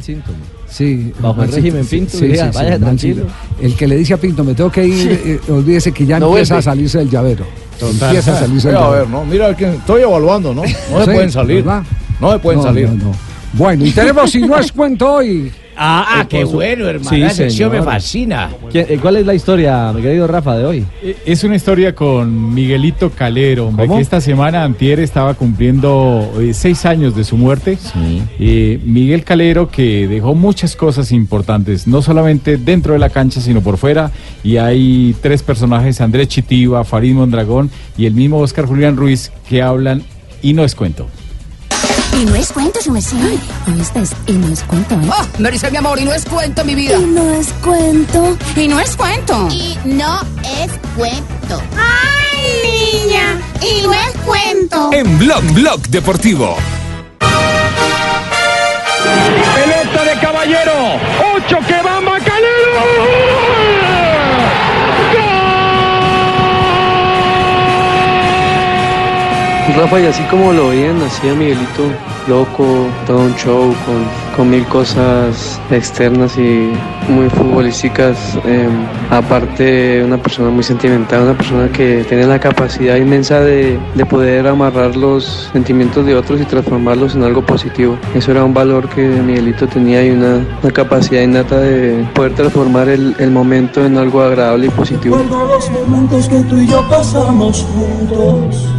Sí, 0.73 1.13
Bajo 1.19 1.43
el 1.43 1.51
régimen 1.51 1.85
Pinto, 1.85 2.17
sí, 2.17 2.25
diga, 2.25 2.51
sí, 2.51 2.57
vaya 2.57 2.79
tranquilo. 2.79 3.25
El 3.61 3.75
que 3.75 3.87
le 3.87 3.95
dice 3.97 4.15
a 4.15 4.17
Pinto, 4.17 4.43
me 4.43 4.55
tengo 4.55 4.71
que 4.71 4.83
ir, 4.83 5.21
eh, 5.23 5.39
olvídese 5.51 5.91
que 5.91 6.03
ya 6.03 6.19
No 6.19 6.29
empieza 6.29 6.55
vuelve. 6.55 6.59
a 6.69 6.71
salirse 6.71 6.97
del 6.97 7.09
llavero. 7.11 7.45
Total. 7.79 8.09
Empieza 8.09 8.35
a 8.35 8.39
salirse 8.39 8.67
del 8.69 8.77
Mira, 8.77 8.87
a 8.87 8.89
llavero. 8.89 9.01
ver, 9.05 9.09
¿no? 9.11 9.25
Mira, 9.25 9.49
estoy 9.51 10.01
evaluando, 10.01 10.51
¿no? 10.53 10.63
No 10.63 10.67
se 10.67 10.73
Sí, 11.05 11.11
pueden 11.11 11.31
salir. 11.31 11.63
¿verdad? 11.63 11.83
No 12.19 12.31
se 12.31 12.39
pueden 12.39 12.59
No, 12.59 12.63
salir. 12.65 12.89
no, 12.89 13.05
no. 13.05 13.11
Bueno, 13.53 13.85
y 13.85 13.91
tenemos 13.91 14.31
si 14.31 14.41
no 14.41 14.57
es 14.57 14.71
cuento 14.71 15.13
hoy. 15.13 15.51
Ah, 15.75 16.05
ah, 16.07 16.21
Eh, 16.23 16.25
qué 16.29 16.43
bueno, 16.43 16.85
hermano. 16.87 17.09
Sí, 17.09 17.17
la 17.17 17.29
sección 17.31 17.71
me 17.71 17.81
fascina. 17.81 18.49
¿Quién- 18.71 18.85
eh, 18.89 18.99
¿Cuál 19.01 19.17
es 19.17 19.25
la 19.25 19.33
historia, 19.33 19.91
mi 19.93 20.01
querido 20.01 20.27
Rafa, 20.27 20.57
de 20.57 20.65
hoy? 20.65 20.85
Eh, 21.01 21.15
Es 21.25 21.43
una 21.43 21.55
historia 21.55 21.95
con 21.95 22.53
Miguelito 22.53 23.09
Calero, 23.09 23.67
hombre, 23.67 23.85
¿Cómo? 23.87 23.97
que 23.97 24.01
esta 24.03 24.21
semana 24.21 24.63
Antier 24.63 24.99
estaba 24.99 25.33
cumpliendo 25.33 26.31
eh, 26.39 26.53
seis 26.53 26.85
años 26.85 27.15
de 27.15 27.23
su 27.23 27.37
muerte. 27.37 27.77
Eh, 28.39 28.79
Miguel 28.83 29.23
Calero 29.23 29.69
que 29.69 30.07
dejó 30.07 30.35
muchas 30.35 30.75
cosas 30.75 31.11
importantes, 31.11 31.87
no 31.87 32.01
solamente 32.01 32.57
dentro 32.57 32.93
de 32.93 32.99
la 32.99 33.09
cancha, 33.09 33.41
sino 33.41 33.61
por 33.61 33.77
fuera. 33.77 34.11
Y 34.43 34.57
hay 34.57 35.15
tres 35.21 35.41
personajes, 35.43 36.01
Andrés 36.01 36.27
Chitiva, 36.27 36.83
Farid 36.83 37.13
Mondragón 37.13 37.69
y 37.97 38.05
el 38.05 38.13
mismo 38.13 38.37
Oscar 38.39 38.65
Julián 38.65 38.95
Ruiz, 38.97 39.31
que 39.49 39.61
hablan 39.61 40.03
y 40.41 40.53
no 40.53 40.63
es 40.63 40.75
cuento. 40.75 41.07
Y 42.15 42.25
no 42.25 42.35
es 42.35 42.51
cuento, 42.51 42.79
su 42.81 42.91
mesía. 42.91 43.19
¿Oíste? 43.67 44.03
Y 44.27 44.33
no 44.33 44.47
es 44.47 44.63
cuento, 44.63 44.95
¿eh? 44.95 45.09
Oh, 45.09 45.69
mi 45.71 45.77
amor, 45.77 45.99
y 45.99 46.05
no 46.05 46.13
es 46.13 46.25
cuento, 46.25 46.63
mi 46.63 46.75
vida. 46.75 46.97
Y 46.97 47.05
no 47.05 47.33
es 47.33 47.47
cuento. 47.63 48.37
Y 48.55 48.67
no 48.67 48.79
es 48.79 48.95
cuento. 48.95 49.47
Y 49.49 49.77
no 49.85 50.21
es 50.43 50.71
cuento. 50.95 51.61
¡Ay, 51.75 53.03
niña! 53.03 53.41
Y 53.61 53.81
no 53.81 53.93
es 53.93 54.13
cuento. 54.25 54.89
En 54.93 55.17
Blog 55.17 55.43
Blog 55.53 55.81
Deportivo. 55.89 56.55
Pelota 59.55 60.03
de 60.03 60.19
caballero. 60.19 60.73
Ocho 61.35 61.57
que 61.67 61.81
va 61.81 62.01
Macalero. 62.01 63.32
Rafa, 69.75 69.99
y 69.99 70.05
así 70.05 70.23
como 70.23 70.53
lo 70.53 70.69
veían, 70.69 71.01
así 71.01 71.27
a 71.27 71.33
Miguelito 71.33 71.83
loco, 72.27 72.87
todo 73.07 73.17
un 73.21 73.35
show 73.35 73.73
con, 73.85 74.05
con 74.35 74.49
mil 74.49 74.65
cosas 74.67 75.59
externas 75.71 76.37
y 76.37 76.71
muy 77.09 77.27
futbolísticas. 77.29 78.37
eh, 78.45 78.69
aparte, 79.09 80.03
una 80.03 80.17
persona 80.17 80.49
muy 80.49 80.63
sentimental, 80.63 81.23
una 81.23 81.33
persona 81.33 81.69
que 81.69 82.05
tiene 82.07 82.25
la 82.25 82.39
capacidad 82.39 82.95
inmensa 82.97 83.41
de, 83.41 83.79
de 83.95 84.05
poder 84.05 84.47
amarrar 84.47 84.95
los 84.95 85.49
sentimientos 85.51 86.05
de 86.05 86.15
otros 86.15 86.39
y 86.39 86.45
transformarlos 86.45 87.15
en 87.15 87.23
algo 87.23 87.45
positivo. 87.45 87.97
Eso 88.15 88.31
era 88.31 88.43
un 88.45 88.53
valor 88.53 88.87
que 88.89 89.01
Miguelito 89.01 89.67
tenía 89.67 90.05
y 90.05 90.11
una, 90.11 90.45
una 90.61 90.71
capacidad 90.71 91.21
innata 91.21 91.59
de 91.59 92.07
poder 92.13 92.35
transformar 92.35 92.89
el, 92.89 93.15
el 93.19 93.31
momento 93.31 93.83
en 93.83 93.97
algo 93.97 94.21
agradable 94.21 94.67
y 94.67 94.69
positivo. 94.69 95.17
Los 95.17 95.69
momentos 95.71 96.29
que 96.29 96.39
tú 96.41 96.57
y 96.57 96.67
yo 96.67 96.87
pasamos 96.89 97.65
juntos. 97.73 98.72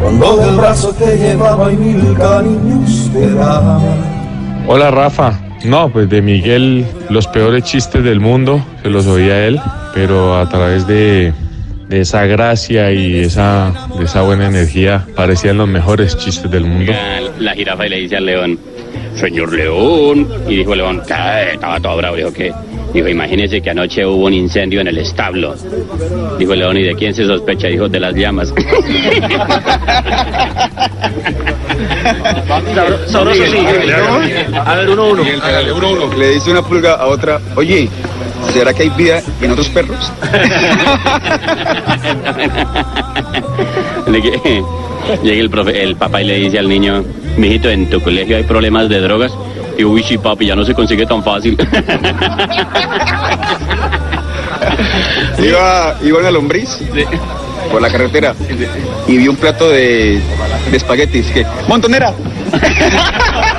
Cuando 0.00 0.36
del 0.38 0.56
brazo 0.56 0.94
te 0.94 1.18
llevaba 1.18 1.70
y 1.70 1.76
mil 1.76 2.16
cariños 2.16 3.10
te 3.12 3.34
daba. 3.34 3.80
Hola 4.66 4.90
Rafa. 4.90 5.38
No, 5.64 5.92
pues 5.92 6.08
de 6.08 6.22
Miguel 6.22 6.86
los 7.10 7.26
peores 7.26 7.64
chistes 7.64 8.02
del 8.02 8.18
mundo 8.18 8.64
se 8.82 8.88
los 8.88 9.06
oía 9.06 9.46
él, 9.46 9.60
pero 9.92 10.38
a 10.38 10.48
través 10.48 10.86
de, 10.86 11.34
de 11.90 12.00
esa 12.02 12.24
gracia 12.24 12.92
y 12.92 13.18
esa, 13.18 13.72
de 13.98 14.04
esa 14.04 14.22
buena 14.22 14.46
energía 14.46 15.04
parecían 15.16 15.58
los 15.58 15.66
mejores 15.66 16.16
chistes 16.16 16.48
del 16.48 16.64
mundo. 16.64 16.92
La 17.40 17.52
jirafa 17.52 17.84
y 17.84 17.90
le 17.90 17.96
dice 17.96 18.16
al 18.16 18.26
león, 18.26 18.58
señor 19.16 19.52
león. 19.52 20.28
Y 20.48 20.58
dijo 20.58 20.72
el 20.72 20.78
león, 20.78 21.02
"¿Qué?". 21.04 21.54
estaba 21.54 21.80
todo 21.80 21.96
bravo, 21.96 22.14
dijo 22.14 22.32
que, 22.32 22.52
dijo, 22.94 23.08
imagínese 23.08 23.60
que 23.60 23.70
anoche 23.70 24.06
hubo 24.06 24.26
un 24.26 24.34
incendio 24.34 24.80
en 24.80 24.86
el 24.86 24.98
establo. 24.98 25.56
Dijo 26.38 26.52
el 26.52 26.60
león, 26.60 26.76
¿y 26.76 26.84
de 26.84 26.94
quién 26.94 27.12
se 27.12 27.24
sospecha? 27.26 27.66
Dijo, 27.66 27.88
de 27.88 27.98
las 27.98 28.14
llamas. 28.14 28.54
Sabroso, 33.06 33.44
sí. 33.46 33.58
A 34.64 34.74
ver, 34.76 34.90
uno, 34.90 35.08
uno. 35.10 35.22
uno, 35.76 35.90
uno. 35.90 36.16
Le 36.16 36.28
dice 36.30 36.52
una 36.52 36.62
pulga 36.62 36.94
a 36.94 37.06
otra, 37.06 37.40
oye, 37.56 37.88
¿será 38.52 38.72
que 38.74 38.82
hay 38.84 38.90
vida 38.90 39.20
en 39.40 39.50
otros 39.50 39.68
perros? 39.68 40.12
Llega 45.22 45.40
el, 45.40 45.50
profe- 45.50 45.74
el 45.76 45.96
papá 45.96 46.22
y 46.22 46.26
le 46.26 46.34
dice 46.38 46.58
al 46.58 46.68
niño, 46.68 47.02
mijito, 47.36 47.70
en 47.70 47.88
tu 47.88 48.00
colegio 48.00 48.36
hay 48.36 48.42
problemas 48.44 48.88
de 48.88 49.00
drogas. 49.00 49.32
Y 49.78 49.84
uy, 49.84 50.02
sí, 50.02 50.18
papi, 50.18 50.46
ya 50.46 50.54
no 50.56 50.64
se 50.64 50.74
consigue 50.74 51.06
tan 51.06 51.22
fácil. 51.24 51.56
Iba, 55.38 55.96
iba 56.02 56.18
una 56.18 56.30
lombriz 56.30 56.78
por 57.72 57.80
la 57.80 57.88
carretera 57.90 58.34
y 59.08 59.16
vi 59.16 59.26
un 59.28 59.36
plato 59.36 59.70
de, 59.70 60.20
de 60.70 60.76
espaguetis. 60.76 61.26
Que, 61.28 61.46
¡Montonera! 61.66 62.12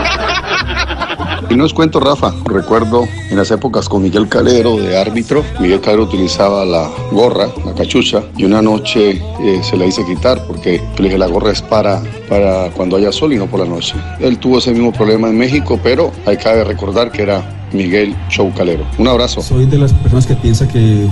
Y 1.51 1.55
no 1.57 1.65
os 1.65 1.73
cuento, 1.73 1.99
Rafa, 1.99 2.33
recuerdo 2.45 3.09
en 3.29 3.35
las 3.35 3.51
épocas 3.51 3.89
con 3.89 4.01
Miguel 4.01 4.29
Calero 4.29 4.77
de 4.77 4.97
árbitro, 4.97 5.43
Miguel 5.59 5.81
Calero 5.81 6.03
utilizaba 6.03 6.63
la 6.63 6.89
gorra, 7.11 7.49
la 7.65 7.73
cachucha, 7.73 8.23
y 8.37 8.45
una 8.45 8.61
noche 8.61 9.21
eh, 9.41 9.61
se 9.61 9.75
la 9.75 9.85
hice 9.85 10.05
quitar 10.05 10.47
porque 10.47 10.81
le 10.97 11.03
dije 11.03 11.17
la 11.17 11.27
gorra 11.27 11.51
es 11.51 11.61
para, 11.61 12.01
para 12.29 12.69
cuando 12.71 12.95
haya 12.95 13.11
sol 13.11 13.33
y 13.33 13.35
no 13.35 13.47
por 13.47 13.59
la 13.59 13.65
noche. 13.65 13.95
Él 14.21 14.37
tuvo 14.37 14.59
ese 14.59 14.71
mismo 14.71 14.93
problema 14.93 15.27
en 15.27 15.37
México, 15.37 15.77
pero 15.83 16.13
hay 16.25 16.37
que 16.37 16.63
recordar 16.63 17.11
que 17.11 17.23
era 17.23 17.67
Miguel 17.73 18.15
Show 18.29 18.53
Calero. 18.55 18.85
Un 18.97 19.09
abrazo. 19.09 19.41
Soy 19.41 19.65
de 19.65 19.77
las 19.77 19.91
personas 19.91 20.25
que 20.25 20.35
piensa 20.35 20.69
que 20.69 21.03
eh, 21.03 21.09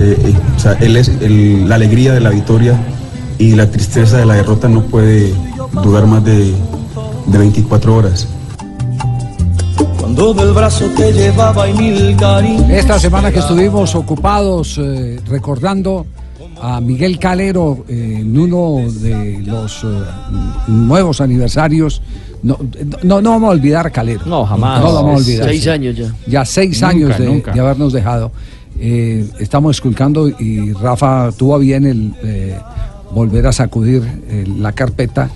eh, 0.00 0.34
es 0.80 1.10
la 1.68 1.76
alegría 1.76 2.12
de 2.12 2.18
la 2.18 2.30
victoria 2.30 2.76
y 3.38 3.54
la 3.54 3.70
tristeza 3.70 4.16
de 4.16 4.26
la 4.26 4.34
derrota 4.34 4.68
no 4.68 4.82
puede 4.82 5.32
durar 5.84 6.08
más 6.08 6.24
de, 6.24 6.52
de 7.26 7.38
24 7.38 7.94
horas. 7.94 8.33
Cuando 10.04 10.34
del 10.34 10.52
brazo 10.52 10.84
te 10.94 11.14
llevaba 11.14 11.66
y 11.66 11.72
mil 11.72 12.14
cariños. 12.16 12.68
Esta 12.68 12.98
semana 12.98 13.32
que 13.32 13.38
estuvimos 13.38 13.94
ocupados 13.94 14.76
eh, 14.76 15.18
recordando 15.26 16.04
a 16.60 16.78
Miguel 16.78 17.18
Calero 17.18 17.86
eh, 17.88 18.18
en 18.20 18.38
uno 18.38 18.82
de 19.00 19.40
los 19.46 19.82
eh, 19.82 19.86
nuevos 20.66 21.22
aniversarios. 21.22 22.02
No, 22.42 22.58
no, 23.02 23.22
no 23.22 23.30
vamos 23.30 23.48
a 23.48 23.52
olvidar 23.52 23.86
a 23.86 23.90
Calero. 23.90 24.26
No, 24.26 24.44
jamás. 24.44 24.82
No 24.82 24.88
lo 24.88 24.94
vamos 24.96 25.14
a 25.14 25.16
olvidar. 25.16 25.48
Seis 25.48 25.68
años 25.68 25.96
ya. 25.96 26.14
Ya 26.26 26.44
seis 26.44 26.82
Nunca, 26.82 26.88
años 26.88 27.18
de, 27.54 27.60
habernos 27.60 27.94
dejado. 27.94 28.30
Eh, 28.78 29.26
estamos 29.38 29.76
esculcando 29.76 30.28
y 30.28 30.74
Rafa 30.74 31.30
tuvo 31.32 31.58
bien 31.58 31.86
el 31.86 32.14
eh, 32.22 32.58
volver 33.14 33.46
a 33.46 33.52
sacudir 33.52 34.02
eh, 34.28 34.44
la 34.58 34.72
carpeta 34.72 35.30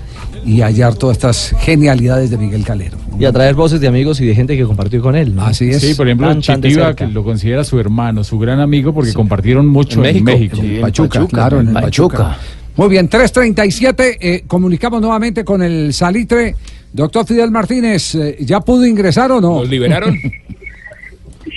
y 0.45 0.61
hallar 0.61 0.95
todas 0.95 1.17
estas 1.17 1.55
genialidades 1.61 2.31
de 2.31 2.39
Miguel 2.39 2.65
Calero. 2.65 2.97
Y 3.19 3.25
a 3.25 3.33
traer 3.33 3.55
voces 3.55 3.81
de 3.81 3.89
amigos 3.89 4.21
y 4.21 4.27
de 4.27 4.35
gente 4.35 4.57
que 4.57 4.65
compartió 4.65 5.01
con 5.03 5.17
él. 5.17 5.35
¿no? 5.35 5.45
Así 5.45 5.73
Sí, 5.75 5.95
por 5.95 6.07
ejemplo, 6.07 6.29
Tan, 6.29 6.41
tan 6.43 6.63
Chitiva, 6.63 6.87
cerca. 6.87 7.07
que 7.07 7.13
lo 7.13 7.25
considera 7.25 7.65
su 7.65 7.79
hermano, 7.79 8.23
su 8.25 8.39
gran 8.39 8.61
amigo, 8.61 8.93
porque 8.93 9.13
compartieron 9.13 9.67
mucho 9.67 10.05
en 10.05 10.25
México. 10.25 10.59
En 10.63 10.81
Pachuca, 10.81 11.27
claro, 11.27 11.61
en 11.61 11.69
el 11.69 11.75
Pachuca. 11.75 12.37
Muy 12.77 12.89
bien, 12.89 13.11
3.37, 13.11 14.19
eh, 14.21 14.45
comunicamos 14.47 15.01
nuevamente 15.01 15.45
con 15.45 15.63
el 15.63 15.93
Salitre. 15.93 16.55
Doctor 16.93 17.27
Fidel 17.27 17.51
Martínez, 17.51 18.15
eh, 18.15 18.37
¿ya 18.41 18.61
pudo 18.61 18.87
ingresar 18.87 19.33
o 19.33 19.41
no? 19.41 19.61
¿Los 19.61 19.69
liberaron? 19.69 20.17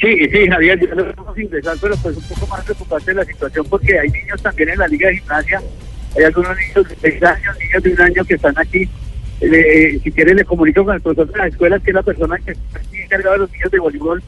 Sí, 0.02 0.16
sí, 0.32 0.48
Javier, 0.50 0.80
ya 0.80 0.96
lo 0.96 1.14
vamos 1.16 1.38
a 1.38 1.42
ingresar, 1.42 1.78
pero 1.80 1.96
pues 1.98 2.18
un 2.18 2.24
poco 2.24 2.48
más 2.48 2.64
preocupante 2.64 3.14
la 3.14 3.24
situación 3.24 3.66
porque 3.70 4.00
hay 4.00 4.10
niños 4.10 4.42
también 4.42 4.70
en 4.70 4.80
la 4.80 4.88
Liga 4.88 5.10
de 5.10 5.18
Gimnasia, 5.18 5.62
hay 6.18 6.24
algunos 6.24 6.58
niños 6.58 6.90
de 6.90 6.96
6 7.12 7.24
años, 7.24 7.56
niños 7.60 7.84
de 7.84 7.94
un 7.94 8.02
año 8.02 8.26
que 8.26 8.34
están 8.36 8.58
aquí. 8.58 8.88
Eh, 9.42 10.00
si 10.04 10.12
quiere 10.12 10.36
le 10.36 10.46
comunico 10.46 10.86
con 10.86 10.94
el 10.96 11.02
profesor 11.02 11.32
de 11.32 11.38
la 11.38 11.48
escuela, 11.48 11.80
que 11.80 11.90
es 11.90 11.96
la 11.96 12.04
persona 12.04 12.38
que 12.46 12.52
está 12.52 12.78
aquí 12.80 12.98
encargada 13.00 13.34
de 13.34 13.40
los 13.40 13.52
niños 13.52 13.72
de 13.72 13.80
voleibol, 13.80 14.24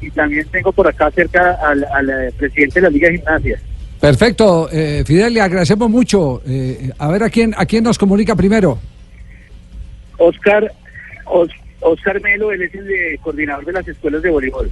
y 0.00 0.10
también 0.10 0.46
tengo 0.52 0.72
por 0.72 0.86
acá 0.86 1.10
cerca 1.10 1.52
al, 1.66 1.84
al, 1.92 2.10
eh, 2.10 2.32
presidente 2.36 2.74
de 2.80 2.82
la 2.82 2.90
Liga 2.90 3.08
de 3.08 3.16
Gimnasia. 3.16 3.58
Perfecto, 4.00 4.68
eh, 4.70 5.02
Fidel, 5.06 5.34
le 5.34 5.40
agradecemos 5.40 5.88
mucho. 5.90 6.42
Eh, 6.46 6.90
a 6.98 7.08
ver 7.10 7.22
a 7.24 7.30
quién, 7.30 7.52
a 7.56 7.64
quién 7.66 7.82
nos 7.82 7.98
comunica 7.98 8.36
primero. 8.36 8.78
Oscar, 10.18 10.70
Os- 11.24 11.50
Oscar 11.80 12.20
Melo, 12.20 12.52
él 12.52 12.62
es 12.62 12.74
el 12.74 12.86
de- 12.86 13.18
coordinador 13.22 13.64
de 13.64 13.72
las 13.72 13.88
escuelas 13.88 14.22
de 14.22 14.30
voleibol. 14.30 14.70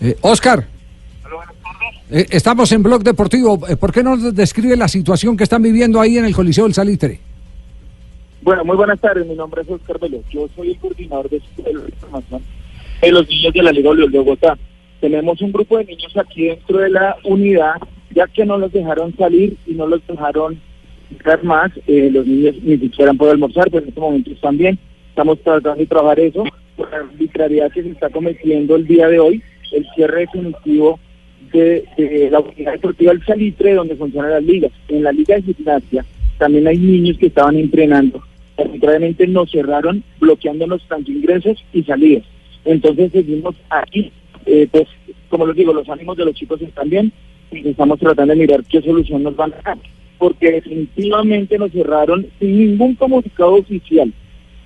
Eh, 0.00 0.16
Oscar. 0.20 0.60
Eh, 0.60 1.28
estamos 2.10 2.70
en 2.72 2.82
Blog 2.82 3.02
Deportivo. 3.02 3.60
Eh, 3.68 3.76
¿Por 3.76 3.92
qué 3.92 4.02
nos 4.02 4.34
describe 4.34 4.76
la 4.76 4.88
situación 4.88 5.36
que 5.36 5.44
están 5.44 5.62
viviendo 5.62 6.00
ahí 6.00 6.18
en 6.18 6.24
el 6.24 6.34
Coliseo 6.34 6.64
del 6.64 6.74
Salitre? 6.74 7.20
Bueno, 8.42 8.64
muy 8.64 8.76
buenas 8.76 9.00
tardes. 9.00 9.26
Mi 9.26 9.34
nombre 9.34 9.62
es 9.62 9.70
Oscar 9.70 9.98
Velo. 9.98 10.22
Yo 10.30 10.48
soy 10.54 10.70
el 10.70 10.78
coordinador 10.78 11.28
de 11.28 11.42
Información 11.92 12.42
de 13.02 13.12
los 13.12 13.28
niños 13.28 13.52
de 13.52 13.62
la 13.62 13.72
Liga 13.72 13.88
Voleibol 13.88 14.12
de 14.12 14.18
Bogotá. 14.18 14.58
Tenemos 15.00 15.40
un 15.42 15.52
grupo 15.52 15.78
de 15.78 15.84
niños 15.84 16.16
aquí 16.16 16.46
dentro 16.46 16.78
de 16.78 16.90
la 16.90 17.16
unidad, 17.24 17.74
ya 18.14 18.26
que 18.26 18.44
no 18.44 18.56
los 18.56 18.72
dejaron 18.72 19.14
salir 19.16 19.56
y 19.66 19.74
no 19.74 19.86
los 19.86 20.06
dejaron 20.06 20.58
entrar 21.10 21.42
más. 21.44 21.72
Eh, 21.86 22.08
los 22.10 22.26
niños 22.26 22.54
ni 22.62 22.78
siquiera 22.78 23.10
han 23.10 23.18
podido 23.18 23.32
almorzar, 23.32 23.64
pero 23.70 23.82
en 23.82 23.88
este 23.88 24.00
momento 24.00 24.30
están 24.30 24.56
bien. 24.56 24.78
Estamos 25.10 25.40
tratando 25.40 25.80
de 25.80 25.86
trabajar 25.86 26.20
eso 26.20 26.44
por 26.76 26.90
la 26.90 26.98
arbitrariedad 26.98 27.72
que 27.72 27.82
se 27.82 27.90
está 27.90 28.10
cometiendo 28.10 28.76
el 28.76 28.86
día 28.86 29.08
de 29.08 29.18
hoy, 29.18 29.42
el 29.72 29.86
cierre 29.94 30.20
definitivo 30.20 30.98
de, 31.52 32.28
la 32.30 32.40
unidad 32.40 32.72
deportiva 32.72 33.12
del 33.12 33.24
Salitre, 33.24 33.74
donde 33.74 33.96
funcionan 33.96 34.30
las 34.30 34.44
ligas. 34.44 34.72
En 34.88 35.02
la 35.02 35.12
liga 35.12 35.36
de 35.36 35.42
gimnasia 35.42 36.04
también 36.38 36.66
hay 36.66 36.78
niños 36.78 37.18
que 37.18 37.26
estaban 37.26 37.56
entrenando. 37.56 38.22
Arbitrariamente 38.56 39.26
nos 39.26 39.50
cerraron 39.50 40.02
bloqueándonos 40.20 40.82
tanto 40.88 41.10
ingresos 41.10 41.62
y 41.72 41.82
salidas. 41.82 42.24
Entonces 42.64 43.12
seguimos 43.12 43.54
aquí, 43.70 44.12
eh, 44.46 44.68
pues 44.70 44.86
como 45.28 45.46
les 45.46 45.56
digo, 45.56 45.72
los 45.72 45.88
ánimos 45.88 46.16
de 46.16 46.24
los 46.24 46.34
chicos 46.34 46.60
están 46.60 46.88
bien 46.88 47.12
y 47.50 47.68
estamos 47.68 47.98
tratando 47.98 48.34
de 48.34 48.40
mirar 48.40 48.64
qué 48.64 48.80
solución 48.80 49.22
nos 49.22 49.36
van 49.36 49.52
a 49.52 49.62
dar. 49.62 49.78
Porque 50.18 50.50
definitivamente 50.50 51.58
nos 51.58 51.72
cerraron 51.72 52.26
sin 52.38 52.58
ningún 52.58 52.94
comunicado 52.94 53.54
oficial, 53.54 54.12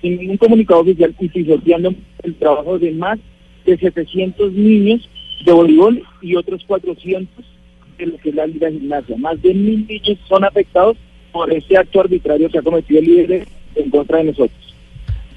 sin 0.01 0.17
ningún 0.17 0.37
comunicado 0.37 0.81
oficial 0.81 1.13
y 1.19 1.27
pisoteando 1.27 1.93
el 2.23 2.35
trabajo 2.35 2.79
de 2.79 2.91
más 2.91 3.19
de 3.65 3.77
700 3.77 4.53
niños 4.53 5.07
de 5.45 5.51
voleibol 5.51 6.03
y 6.21 6.35
otros 6.35 6.63
400 6.65 7.45
de 7.97 8.05
lo 8.05 8.17
que 8.17 8.29
es 8.29 8.35
la 8.35 8.47
liga 8.47 8.67
de 8.67 8.79
gimnasia. 8.79 9.17
Más 9.17 9.41
de 9.41 9.53
mil 9.53 9.85
niños 9.87 10.17
son 10.27 10.43
afectados 10.43 10.97
por 11.31 11.51
este 11.53 11.77
acto 11.77 12.01
arbitrario 12.01 12.49
que 12.49 12.59
ha 12.59 12.61
cometido 12.61 12.99
el 12.99 13.05
líder 13.05 13.47
en 13.75 13.89
contra 13.89 14.17
de 14.17 14.25
nosotros. 14.25 14.75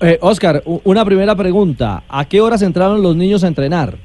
Eh, 0.00 0.18
Oscar, 0.20 0.62
una 0.66 1.04
primera 1.04 1.34
pregunta. 1.36 2.04
¿A 2.08 2.24
qué 2.26 2.40
horas 2.40 2.62
entraron 2.62 3.02
los 3.02 3.16
niños 3.16 3.44
a 3.44 3.48
entrenar? 3.48 3.96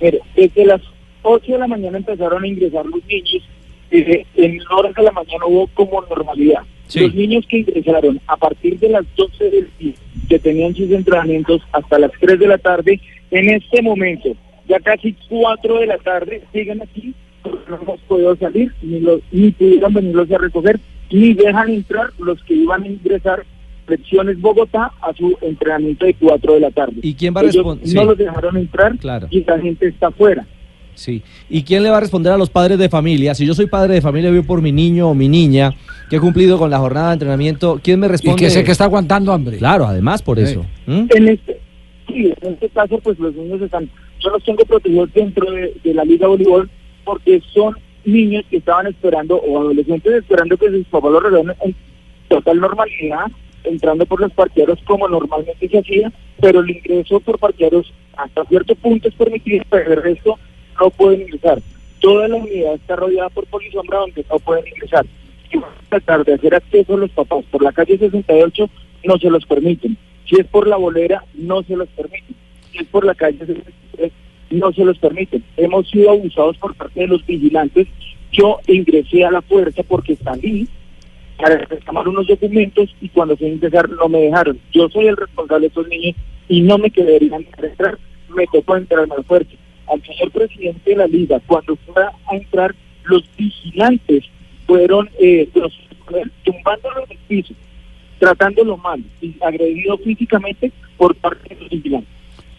Mire, 0.00 0.20
desde 0.34 0.64
las 0.64 0.80
8 1.22 1.52
de 1.52 1.58
la 1.58 1.66
mañana 1.66 1.98
empezaron 1.98 2.42
a 2.42 2.46
ingresar 2.46 2.86
los 2.86 3.04
niños. 3.06 3.42
Desde 3.90 4.24
en 4.36 4.58
horas 4.70 4.94
de 4.94 5.02
la 5.02 5.12
mañana 5.12 5.44
hubo 5.46 5.66
como 5.74 6.00
normalidad. 6.02 6.62
Los 6.94 7.14
niños 7.14 7.44
que 7.48 7.58
ingresaron 7.58 8.20
a 8.26 8.36
partir 8.36 8.78
de 8.78 8.88
las 8.88 9.04
12 9.16 9.50
del 9.50 9.68
día, 9.78 9.94
que 10.28 10.38
tenían 10.38 10.74
sus 10.74 10.90
entrenamientos 10.90 11.60
hasta 11.72 11.98
las 11.98 12.10
3 12.20 12.38
de 12.38 12.46
la 12.46 12.58
tarde, 12.58 13.00
en 13.30 13.50
este 13.50 13.82
momento, 13.82 14.30
ya 14.68 14.78
casi 14.80 15.14
4 15.28 15.78
de 15.80 15.86
la 15.86 15.98
tarde, 15.98 16.42
siguen 16.52 16.82
aquí, 16.82 17.14
no 17.68 17.78
hemos 17.80 18.00
podido 18.02 18.36
salir, 18.36 18.72
ni, 18.82 19.00
los, 19.00 19.20
ni 19.32 19.50
pudieron 19.50 19.94
venirlos 19.94 20.30
a 20.30 20.38
recoger, 20.38 20.78
ni 21.10 21.34
dejan 21.34 21.70
entrar 21.70 22.10
los 22.18 22.42
que 22.44 22.54
iban 22.54 22.82
a 22.82 22.86
ingresar 22.88 23.44
Selecciones 23.86 24.40
Bogotá 24.40 24.92
a 25.02 25.12
su 25.14 25.36
entrenamiento 25.40 26.06
de 26.06 26.14
4 26.14 26.54
de 26.54 26.60
la 26.60 26.70
tarde. 26.70 26.94
¿Y 27.02 27.14
quién 27.14 27.34
va 27.34 27.40
a 27.40 27.44
responder? 27.44 27.84
No 27.88 28.00
Sí. 28.02 28.06
los 28.06 28.16
dejaron 28.18 28.56
entrar 28.56 28.96
Claro. 28.98 29.26
y 29.30 29.42
la 29.42 29.58
gente 29.58 29.88
está 29.88 30.08
afuera. 30.08 30.46
Sí. 30.94 31.22
¿Y 31.48 31.62
quién 31.64 31.82
le 31.82 31.90
va 31.90 31.96
a 31.96 32.00
responder 32.00 32.32
a 32.32 32.36
los 32.38 32.50
padres 32.50 32.78
de 32.78 32.88
familia? 32.88 33.34
Si 33.34 33.44
yo 33.46 33.54
soy 33.54 33.66
padre 33.66 33.94
de 33.94 34.00
familia, 34.02 34.30
voy 34.30 34.42
por 34.42 34.60
mi 34.62 34.70
niño 34.70 35.08
o 35.08 35.14
mi 35.14 35.28
niña 35.28 35.72
que 36.08 36.16
he 36.16 36.20
cumplido 36.20 36.56
con 36.58 36.70
la 36.70 36.78
jornada 36.78 37.08
de 37.08 37.12
entrenamiento, 37.14 37.80
¿quién 37.82 37.98
me 37.98 38.06
Y 38.06 38.10
responde? 38.10 38.36
que 38.44 38.50
sé 38.50 38.62
que 38.62 38.70
está 38.70 38.84
aguantando 38.84 39.32
hambre. 39.32 39.56
Claro, 39.56 39.86
además 39.86 40.22
por 40.22 40.38
eso. 40.38 40.64
¿Mm? 40.86 41.06
En 41.10 41.28
este, 41.28 41.58
sí, 42.12 42.32
en 42.40 42.52
este 42.54 42.68
caso, 42.68 42.98
pues 42.98 43.18
los 43.18 43.34
niños 43.34 43.60
están, 43.62 43.90
yo 44.20 44.30
los 44.30 44.44
tengo 44.44 44.64
protegidos 44.64 45.12
dentro 45.12 45.50
de, 45.50 45.94
la 45.94 46.04
Liga 46.04 46.28
Voleibol 46.28 46.70
porque 47.04 47.40
son 47.52 47.76
niños 48.04 48.44
que 48.48 48.58
estaban 48.58 48.86
esperando 48.86 49.36
o 49.36 49.60
adolescentes 49.60 50.12
esperando 50.12 50.56
que 50.56 50.70
sus 50.70 50.86
papás 50.86 51.12
los 51.12 51.22
reúnan 51.22 51.56
en 51.62 51.74
total 52.28 52.60
normalidad, 52.60 53.26
entrando 53.64 54.06
por 54.06 54.20
los 54.20 54.32
parqueaderos 54.32 54.78
como 54.84 55.08
normalmente 55.08 55.68
se 55.68 55.78
hacía, 55.78 56.12
pero 56.40 56.60
el 56.60 56.70
ingreso 56.70 57.20
por 57.20 57.38
parqueaderos 57.38 57.92
hasta 58.16 58.44
cierto 58.44 58.74
punto 58.76 59.08
es 59.08 59.14
permitido, 59.14 59.64
pero 59.68 59.92
el 59.92 60.02
resto 60.02 60.38
no 60.80 60.90
pueden 60.90 61.22
ingresar. 61.22 61.60
Toda 62.00 62.28
la 62.28 62.36
unidad 62.36 62.74
está 62.74 62.96
rodeada 62.96 63.28
por 63.28 63.46
polisombra 63.46 63.98
donde 63.98 64.24
no 64.30 64.38
pueden 64.38 64.66
ingresar. 64.68 65.04
A 65.52 65.98
tratar 65.98 66.24
de 66.24 66.34
hacer 66.34 66.54
acceso 66.54 66.94
a 66.94 66.98
los 66.98 67.10
papás 67.10 67.44
por 67.50 67.62
la 67.62 67.72
calle 67.72 67.98
68, 67.98 68.70
no 69.04 69.18
se 69.18 69.30
los 69.30 69.44
permiten. 69.44 69.98
Si 70.30 70.36
es 70.36 70.46
por 70.46 70.68
la 70.68 70.76
bolera, 70.76 71.24
no 71.34 71.62
se 71.64 71.74
los 71.74 71.88
permiten. 71.88 72.36
Si 72.70 72.78
es 72.78 72.86
por 72.86 73.04
la 73.04 73.16
calle 73.16 73.38
63, 73.38 74.12
no 74.50 74.72
se 74.72 74.84
los 74.84 74.96
permiten. 74.98 75.42
Hemos 75.56 75.90
sido 75.90 76.10
abusados 76.10 76.56
por 76.58 76.76
parte 76.76 77.00
de 77.00 77.08
los 77.08 77.26
vigilantes. 77.26 77.88
Yo 78.30 78.60
ingresé 78.68 79.24
a 79.24 79.32
la 79.32 79.42
fuerza 79.42 79.82
porque 79.82 80.14
salí 80.14 80.68
para 81.36 81.58
reclamar 81.58 82.06
unos 82.06 82.28
documentos 82.28 82.94
y 83.00 83.08
cuando 83.08 83.36
fui 83.36 83.48
a 83.48 83.52
ingresar 83.54 83.90
no 83.90 84.08
me 84.08 84.20
dejaron. 84.20 84.60
Yo 84.72 84.88
soy 84.88 85.08
el 85.08 85.16
responsable 85.16 85.62
de 85.62 85.66
estos 85.66 85.88
niños 85.88 86.14
y 86.48 86.60
no 86.60 86.78
me 86.78 86.92
quedarían 86.92 87.44
entrar. 87.58 87.98
Me 88.28 88.46
tocó 88.52 88.76
entrar 88.76 89.04
a 89.10 89.16
la 89.16 89.22
fuerza. 89.24 89.50
Al 89.88 90.00
señor 90.02 90.30
presidente 90.30 90.90
de 90.90 90.96
la 90.96 91.08
liga, 91.08 91.40
cuando 91.44 91.74
fue 91.74 92.04
a 92.04 92.36
entrar, 92.36 92.72
los 93.02 93.24
vigilantes 93.36 94.24
fueron 94.68 95.10
eh, 95.18 95.48
los, 95.56 95.72
tumbándolo 96.44 97.04
en 97.04 97.10
el 97.10 97.18
piso, 97.26 97.54
tratándolo 98.20 98.76
mal 98.76 99.02
y 99.20 99.34
agredido 99.42 99.98
físicamente 99.98 100.70
por 100.96 101.16
parte 101.16 101.52
de 101.52 101.60
los 101.60 101.70
vigilantes. 101.70 102.08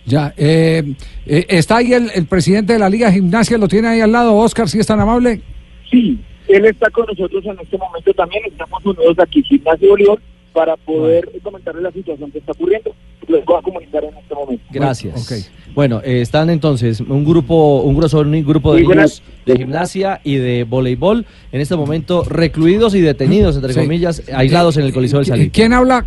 Ya, 0.03 0.33
eh, 0.35 0.83
eh, 1.27 1.45
está 1.47 1.77
ahí 1.77 1.93
el, 1.93 2.09
el 2.13 2.25
presidente 2.25 2.73
de 2.73 2.79
la 2.79 2.89
Liga 2.89 3.07
de 3.07 3.13
Gimnasia, 3.13 3.57
lo 3.57 3.67
tiene 3.67 3.87
ahí 3.87 4.01
al 4.01 4.11
lado, 4.11 4.35
Oscar, 4.35 4.67
si 4.67 4.79
es 4.79 4.87
tan 4.87 4.99
amable. 4.99 5.41
Sí, 5.89 6.19
él 6.47 6.65
está 6.65 6.89
con 6.89 7.05
nosotros 7.05 7.45
en 7.45 7.57
este 7.61 7.77
momento 7.77 8.11
también. 8.13 8.43
Estamos 8.45 8.83
unidos 8.83 9.17
aquí, 9.19 9.43
Gimnasia 9.43 9.87
Bolívar, 9.87 10.17
para 10.53 10.75
poder 10.77 11.29
comentarle 11.43 11.81
la 11.81 11.91
situación 11.91 12.31
que 12.31 12.39
está 12.39 12.51
ocurriendo. 12.51 12.93
Les 13.27 13.45
voy 13.45 13.57
a 13.57 13.61
comunicar 13.61 14.03
en 14.03 14.17
este 14.17 14.35
momento. 14.35 14.63
Gracias. 14.71 15.51
Bueno, 15.73 16.01
eh, 16.03 16.21
están 16.21 16.49
entonces 16.49 16.99
un 16.99 17.23
grupo, 17.23 17.81
un 17.81 17.95
grueso, 17.95 18.19
un 18.19 18.43
grupo 18.45 18.73
de 18.73 18.81
niños 18.81 19.23
de 19.45 19.55
gimnasia 19.57 20.19
y 20.23 20.35
de 20.35 20.63
voleibol, 20.65 21.25
en 21.51 21.61
este 21.61 21.75
momento 21.75 22.23
recluidos 22.25 22.93
y 22.95 23.01
detenidos, 23.01 23.55
entre 23.55 23.73
Sí. 23.73 23.79
comillas, 23.79 24.23
aislados 24.33 24.77
en 24.77 24.83
el 24.85 24.93
Coliseo 24.93 25.19
del 25.19 25.25
Salín. 25.27 25.49
¿Quién 25.49 25.73
habla? 25.73 26.05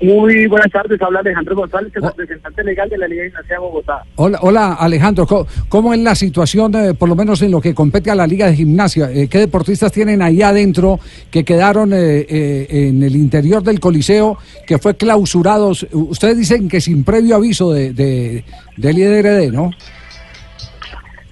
Muy 0.00 0.46
buenas 0.46 0.70
tardes, 0.70 1.02
habla 1.02 1.18
Alejandro 1.18 1.56
González, 1.56 1.90
el 1.96 2.02
representante 2.02 2.62
legal 2.62 2.88
de 2.88 2.98
la 2.98 3.08
Liga 3.08 3.22
de 3.24 3.28
Gimnasia 3.30 3.54
de 3.56 3.60
Bogotá. 3.60 4.04
Hola, 4.14 4.38
hola 4.42 4.72
Alejandro, 4.74 5.26
¿cómo, 5.26 5.46
cómo 5.68 5.92
es 5.92 5.98
la 5.98 6.14
situación, 6.14 6.72
eh, 6.76 6.94
por 6.94 7.08
lo 7.08 7.16
menos 7.16 7.42
en 7.42 7.50
lo 7.50 7.60
que 7.60 7.74
compete 7.74 8.08
a 8.08 8.14
la 8.14 8.24
Liga 8.24 8.46
de 8.46 8.54
Gimnasia? 8.54 9.10
Eh, 9.10 9.26
¿Qué 9.28 9.38
deportistas 9.38 9.90
tienen 9.90 10.22
ahí 10.22 10.40
adentro 10.40 11.00
que 11.32 11.44
quedaron 11.44 11.92
eh, 11.92 12.20
eh, 12.28 12.66
en 12.70 13.02
el 13.02 13.16
interior 13.16 13.64
del 13.64 13.80
Coliseo 13.80 14.38
que 14.68 14.78
fue 14.78 14.96
clausurados? 14.96 15.84
U- 15.92 16.10
Ustedes 16.10 16.38
dicen 16.38 16.68
que 16.68 16.80
sin 16.80 17.02
previo 17.02 17.34
aviso 17.34 17.72
de, 17.72 17.92
de, 17.92 18.44
del 18.76 18.98
IDRD, 18.98 19.50
¿no? 19.52 19.70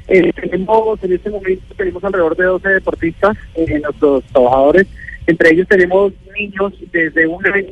Eh, 0.08 0.32
tenemos, 0.32 0.98
en 1.04 1.12
este 1.12 1.30
momento 1.30 1.62
tenemos 1.76 2.02
alrededor 2.02 2.36
de 2.36 2.44
12 2.44 2.68
deportistas, 2.68 3.36
eh, 3.54 3.80
nuestros 3.80 4.24
trabajadores. 4.32 4.88
Entre 5.28 5.52
ellos 5.52 5.68
tenemos 5.68 6.12
niños 6.36 6.72
desde 6.92 7.26
un 7.28 7.44
año 7.46 7.66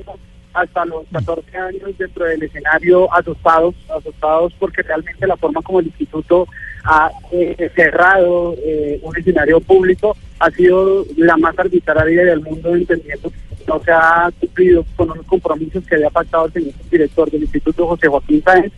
hasta 0.55 0.85
los 0.87 1.05
14 1.13 1.57
años 1.59 1.99
dentro 1.99 2.25
del 2.25 2.43
escenario 2.43 3.13
asustados, 3.13 3.75
asustados 3.95 4.53
porque 4.59 4.83
realmente 4.83 5.27
la 5.27 5.37
forma 5.37 5.61
como 5.63 5.81
el 5.81 5.87
instituto 5.87 6.47
ha 6.85 7.11
eh, 7.33 7.71
cerrado 7.75 8.55
eh, 8.59 9.01
un 9.03 9.17
escenario 9.17 9.61
público 9.61 10.17
ha 10.39 10.51
sido 10.51 11.05
la 11.17 11.37
más 11.37 11.59
arbitraria 11.59 12.25
del 12.25 12.41
mundo, 12.41 12.75
entendiendo 12.75 13.31
que 13.31 13.65
no 13.67 13.81
se 13.81 13.93
ha 13.93 14.31
cumplido 14.39 14.85
con 14.97 15.11
unos 15.11 15.27
compromisos 15.27 15.85
que 15.87 15.95
había 15.95 16.11
pactado 16.11 16.47
el 16.47 16.53
señor 16.53 16.75
director 16.91 17.31
del 17.31 17.43
instituto, 17.43 17.87
José 17.87 18.09
Joaquín 18.09 18.43
Sáenz, 18.43 18.73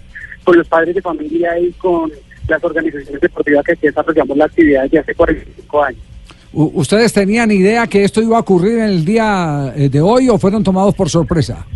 con 0.44 0.56
los 0.56 0.68
padres 0.68 0.94
de 0.94 1.02
familia 1.02 1.58
y 1.58 1.72
con 1.72 2.12
las 2.46 2.62
organizaciones 2.62 3.20
deportivas 3.20 3.64
que 3.64 3.72
aquí 3.72 3.86
desarrollamos 3.86 4.36
la 4.36 4.44
actividad 4.44 4.84
desde 4.84 5.00
hace 5.00 5.14
45 5.14 5.82
años. 5.82 6.02
¿Ustedes 6.58 7.12
tenían 7.12 7.50
idea 7.50 7.86
que 7.86 8.02
esto 8.02 8.22
iba 8.22 8.38
a 8.38 8.40
ocurrir 8.40 8.78
en 8.78 8.84
el 8.84 9.04
día 9.04 9.74
eh, 9.76 9.90
de 9.90 10.00
hoy 10.00 10.30
o 10.30 10.38
fueron 10.38 10.64
tomados 10.64 10.94
por 10.94 11.10
sorpresa? 11.10 11.66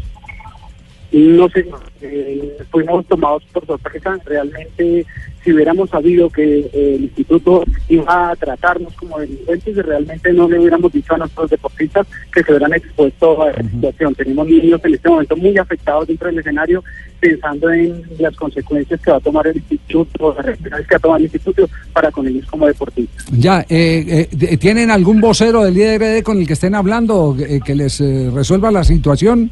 No 1.12 1.50
sé, 1.50 1.66
eh, 2.00 2.56
fuimos 2.70 3.04
tomados 3.04 3.44
por 3.52 3.66
sorpresa. 3.66 4.16
Realmente, 4.24 5.04
si 5.42 5.52
hubiéramos 5.52 5.90
sabido 5.90 6.28
que 6.28 6.60
eh, 6.60 6.94
el 6.96 7.04
instituto 7.04 7.64
iba 7.88 8.30
a 8.30 8.36
tratarnos 8.36 8.92
como 8.94 9.18
delincuentes, 9.18 9.76
realmente 9.76 10.32
no 10.32 10.48
le 10.48 10.58
hubiéramos 10.58 10.92
dicho 10.92 11.14
a 11.14 11.18
nuestros 11.18 11.50
deportistas 11.50 12.06
que 12.32 12.42
se 12.42 12.52
hubieran 12.52 12.74
expuesto 12.74 13.42
a 13.42 13.50
esa 13.50 13.62
situación. 13.62 14.14
Tenemos 14.14 14.46
niños 14.46 14.80
en 14.84 14.94
este 14.94 15.08
momento 15.08 15.36
muy 15.36 15.56
afectados 15.56 16.06
dentro 16.06 16.28
del 16.28 16.38
escenario, 16.38 16.84
pensando 17.20 17.70
en 17.70 18.02
las 18.18 18.36
consecuencias 18.36 19.00
que 19.00 19.10
va 19.10 19.16
a 19.16 19.20
tomar 19.20 19.46
el 19.46 19.56
instituto, 19.56 20.34
las 20.36 20.46
reacciones 20.46 20.86
que 20.86 20.94
va 20.94 20.96
a 20.96 21.00
tomar 21.00 21.20
el 21.20 21.24
instituto 21.24 21.68
para 21.92 22.10
con 22.10 22.26
ellos 22.26 22.46
como 22.46 22.66
deportistas. 22.66 23.26
Ya, 23.32 23.64
eh, 23.68 24.28
eh, 24.30 24.56
¿tienen 24.56 24.90
algún 24.90 25.20
vocero 25.20 25.64
del 25.64 25.76
IDRD 25.76 26.22
con 26.22 26.38
el 26.38 26.46
que 26.46 26.54
estén 26.54 26.74
hablando 26.74 27.36
eh, 27.38 27.60
que 27.64 27.74
les 27.74 28.00
eh, 28.00 28.30
resuelva 28.32 28.70
la 28.70 28.84
situación? 28.84 29.50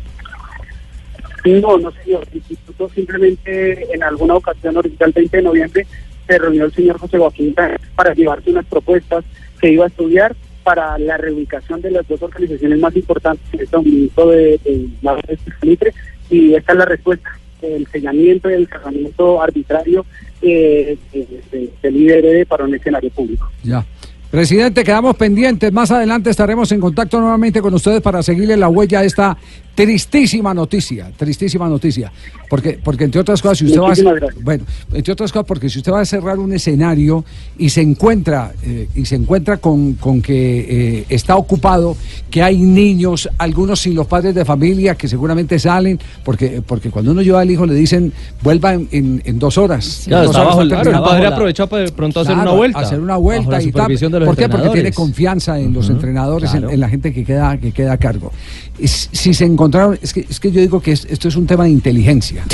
No, 1.44 1.78
no 1.78 1.92
señor. 2.04 2.24
El 2.30 2.36
instituto 2.38 2.88
simplemente 2.94 3.86
en 3.94 4.02
alguna 4.02 4.34
ocasión, 4.34 4.76
ahorita 4.76 5.04
el 5.06 5.12
20 5.12 5.36
de 5.36 5.42
noviembre, 5.42 5.86
se 6.26 6.38
reunió 6.38 6.64
el 6.66 6.72
señor 6.74 6.98
José 6.98 7.18
Joaquín 7.18 7.54
para 7.94 8.14
llevarse 8.14 8.50
unas 8.50 8.66
propuestas 8.66 9.24
que 9.60 9.72
iba 9.72 9.84
a 9.84 9.88
estudiar 9.88 10.36
para 10.62 10.98
la 10.98 11.16
reubicación 11.16 11.80
de 11.80 11.90
las 11.90 12.06
dos 12.06 12.20
organizaciones 12.22 12.78
más 12.78 12.94
importantes 12.94 13.46
en 13.54 13.60
este 13.60 13.76
momento 13.76 14.28
de, 14.28 14.60
de 14.64 14.88
de 15.00 15.92
y 16.30 16.54
esta 16.54 16.72
es 16.72 16.78
la 16.78 16.84
respuesta, 16.84 17.30
el 17.62 17.86
sellamiento 17.86 18.50
y 18.50 18.52
el 18.54 18.68
cerramiento 18.68 19.40
arbitrario 19.42 20.04
eh, 20.42 20.98
de- 21.12 21.26
de- 21.50 21.70
del 21.82 21.96
IDRD 21.96 22.46
para 22.46 22.64
un 22.64 22.74
escenario 22.74 23.08
público. 23.10 23.50
Ya. 23.62 23.84
Presidente, 24.30 24.84
quedamos 24.84 25.16
pendientes. 25.16 25.72
Más 25.72 25.90
adelante 25.90 26.28
estaremos 26.28 26.70
en 26.72 26.80
contacto 26.80 27.18
nuevamente 27.18 27.62
con 27.62 27.72
ustedes 27.72 28.02
para 28.02 28.22
seguirle 28.22 28.58
la 28.58 28.68
huella 28.68 29.00
a 29.00 29.04
esta 29.04 29.38
tristísima 29.86 30.52
noticia. 30.54 31.12
Tristísima 31.16 31.68
noticia. 31.68 32.10
Porque, 32.50 32.80
porque 32.82 33.04
entre 33.04 33.20
otras 33.20 33.40
cosas, 33.40 33.58
si 33.58 33.66
usted 33.66 33.78
va 33.80 33.92
a, 33.92 33.94
gracias. 33.94 34.42
bueno, 34.42 34.64
entre 34.92 35.12
otras 35.12 35.30
cosas, 35.30 35.46
porque 35.46 35.68
si 35.68 35.78
usted 35.78 35.92
va 35.92 36.00
a 36.00 36.04
cerrar 36.04 36.38
un 36.38 36.52
escenario 36.52 37.24
y 37.58 37.68
se 37.68 37.82
encuentra 37.82 38.52
eh, 38.64 38.88
y 38.94 39.04
se 39.04 39.14
encuentra 39.16 39.58
con, 39.58 39.92
con 39.94 40.20
que 40.20 40.98
eh, 41.00 41.04
está 41.10 41.36
ocupado, 41.36 41.96
que 42.30 42.42
hay 42.42 42.58
niños, 42.58 43.28
algunos 43.38 43.80
sin 43.80 43.94
los 43.94 44.06
padres 44.08 44.34
de 44.34 44.44
familia 44.44 44.94
que 44.96 45.06
seguramente 45.06 45.58
salen, 45.60 45.98
porque 46.24 46.60
porque 46.66 46.90
cuando 46.90 47.12
uno 47.12 47.22
lleva 47.22 47.40
al 47.42 47.50
hijo 47.50 47.64
le 47.66 47.74
dicen 47.74 48.12
vuelva 48.42 48.72
en, 48.74 48.88
en- 48.90 49.22
en 49.24 49.38
dos 49.38 49.58
horas. 49.58 50.02
Claro, 50.06 50.24
dos 50.26 50.30
está 50.34 50.42
horas 50.42 50.56
bajo 50.56 50.68
claro, 50.68 50.90
el 50.90 51.04
padre 51.04 51.26
aprovechó 51.26 51.66
para 51.68 51.86
pronto 51.88 52.20
hacer 52.20 52.34
Claro, 52.34 52.50
una 52.50 52.58
vuelta. 52.58 52.78
Hacer 52.80 52.98
una 53.00 53.16
vuelta 53.16 53.62
y 53.62 53.70
tal. 53.70 53.92
¿Por 54.24 54.36
qué? 54.36 54.48
Porque 54.48 54.70
tiene 54.70 54.92
confianza 54.92 55.58
en 55.60 55.72
los 55.72 55.88
entrenadores, 55.90 56.50
en- 56.52 56.58
claro. 56.60 56.74
en, 56.74 56.80
la 56.80 56.88
gente 56.88 57.12
que 57.12 57.24
queda, 57.24 57.58
que 57.58 57.70
queda 57.72 57.92
a 57.92 57.98
cargo. 57.98 58.32
Y 58.78 58.88
Si 58.88 59.08
si 59.12 59.34
se 59.34 59.44
encontraron, 59.68 59.98
es 60.02 60.12
que, 60.12 60.26
es 60.28 60.40
que 60.40 60.50
yo 60.50 60.60
digo 60.60 60.80
que 60.80 60.92
es- 60.92 61.06
esto 61.08 61.28
es 61.28 61.36
un 61.36 61.46
tema 61.46 61.64
de 61.64 61.70
inteligencia. 61.70 62.44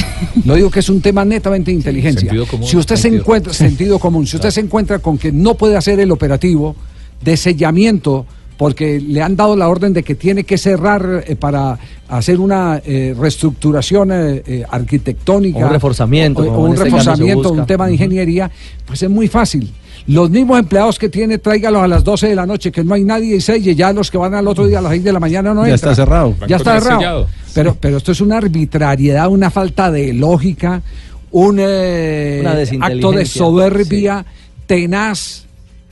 Lo 0.44 0.54
digo 0.54 0.70
que 0.70 0.80
es 0.80 0.88
un 0.88 1.00
tema 1.00 1.24
netamente 1.24 1.70
de 1.70 1.76
inteligencia. 1.76 2.30
común, 2.46 2.66
si 2.68 2.76
usted 2.76 2.96
se 2.96 3.08
encuentra, 3.08 3.52
sentido 3.52 3.98
común, 3.98 4.26
si 4.26 4.36
usted 4.36 4.50
se 4.50 4.60
encuentra 4.60 4.98
con 4.98 5.16
que 5.18 5.32
no 5.32 5.54
puede 5.54 5.76
hacer 5.76 6.00
el 6.00 6.10
operativo 6.10 6.74
de 7.22 7.36
sellamiento 7.36 8.26
porque 8.56 9.00
le 9.00 9.20
han 9.20 9.34
dado 9.34 9.56
la 9.56 9.68
orden 9.68 9.92
de 9.92 10.02
que 10.04 10.14
tiene 10.14 10.44
que 10.44 10.58
cerrar 10.58 11.24
eh, 11.26 11.34
para 11.34 11.76
hacer 12.08 12.38
una 12.38 12.80
eh, 12.84 13.12
reestructuración 13.18 14.12
eh, 14.12 14.42
eh, 14.46 14.64
arquitectónica. 14.70 15.58
O 15.58 15.66
un 15.66 15.72
reforzamiento, 15.72 16.42
o- 16.42 16.58
un 16.66 16.72
este 16.72 16.84
reforzamiento, 16.84 17.50
un 17.52 17.66
tema 17.66 17.86
de 17.86 17.92
ingeniería, 17.94 18.50
pues 18.86 19.02
es 19.02 19.10
muy 19.10 19.26
fácil. 19.28 19.72
Los 20.06 20.28
mismos 20.30 20.58
empleados 20.58 20.98
que 20.98 21.08
tiene, 21.08 21.38
tráigalos 21.38 21.82
a 21.82 21.88
las 21.88 22.04
12 22.04 22.28
de 22.28 22.34
la 22.34 22.44
noche, 22.44 22.70
que 22.70 22.84
no 22.84 22.94
hay 22.94 23.04
nadie 23.04 23.36
y 23.36 23.40
selle, 23.40 23.74
ya 23.74 23.92
los 23.92 24.10
que 24.10 24.18
van 24.18 24.34
al 24.34 24.46
otro 24.46 24.66
día 24.66 24.78
a 24.78 24.82
las 24.82 24.90
6 24.92 25.02
de 25.04 25.12
la 25.12 25.20
mañana 25.20 25.54
no 25.54 25.66
Ya 25.66 25.72
entran. 25.72 25.92
está 25.92 25.94
cerrado. 25.94 26.34
Ya 26.46 26.56
está 26.56 26.78
cerrado. 26.80 27.00
sellado. 27.00 27.28
Pero, 27.54 27.76
pero 27.80 27.96
esto 27.96 28.12
es 28.12 28.20
una 28.20 28.36
arbitrariedad, 28.36 29.28
una 29.28 29.50
falta 29.50 29.90
de 29.90 30.12
lógica, 30.12 30.82
un 31.30 31.56
eh, 31.58 32.40
Una 32.42 32.86
acto 32.86 33.12
de 33.12 33.24
soberbia 33.24 34.24
tenaz 34.66 35.43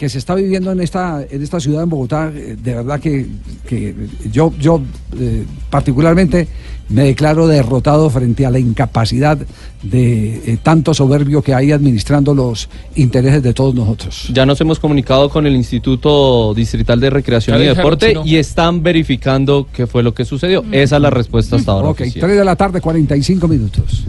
que 0.03 0.09
se 0.09 0.19
está 0.19 0.35
viviendo 0.35 0.73
en 0.73 0.81
esta, 0.81 1.25
en 1.31 1.45
esta 1.45 1.61
ciudad, 1.61 1.85
en 1.85 1.89
Bogotá, 1.89 2.33
eh, 2.35 2.57
de 2.61 2.75
verdad 2.75 2.99
que, 2.99 3.25
que 3.65 3.95
yo, 4.33 4.53
yo 4.59 4.83
eh, 5.17 5.45
particularmente 5.71 6.49
me 6.89 7.05
declaro 7.05 7.47
derrotado 7.47 8.11
frente 8.11 8.45
a 8.45 8.51
la 8.51 8.59
incapacidad 8.59 9.39
de 9.81 10.55
eh, 10.55 10.59
tanto 10.61 10.93
soberbio 10.93 11.41
que 11.41 11.55
hay 11.55 11.71
administrando 11.71 12.35
los 12.35 12.69
intereses 12.97 13.45
de 13.45 13.55
todos 13.55 13.77
nosotros. 13.77 14.27
Ya 14.33 14.45
nos 14.45 14.61
hemos 14.61 14.81
comunicado 14.81 15.29
con 15.29 15.47
el 15.47 15.55
Instituto 15.55 16.53
Distrital 16.53 16.99
de 16.99 17.09
Recreación 17.09 17.63
y 17.63 17.67
Deporte 17.67 18.09
si 18.09 18.15
no. 18.15 18.27
y 18.27 18.39
están 18.39 18.83
verificando 18.83 19.69
qué 19.73 19.87
fue 19.87 20.03
lo 20.03 20.13
que 20.15 20.25
sucedió. 20.25 20.65
Esa 20.73 20.97
es 20.97 21.03
la 21.03 21.11
respuesta 21.11 21.55
hasta 21.55 21.71
ahora. 21.71 21.91
Ok, 21.91 22.01
oficial. 22.01 22.27
3 22.27 22.39
de 22.39 22.45
la 22.45 22.57
tarde, 22.57 22.81
45 22.81 23.47
minutos. 23.47 24.03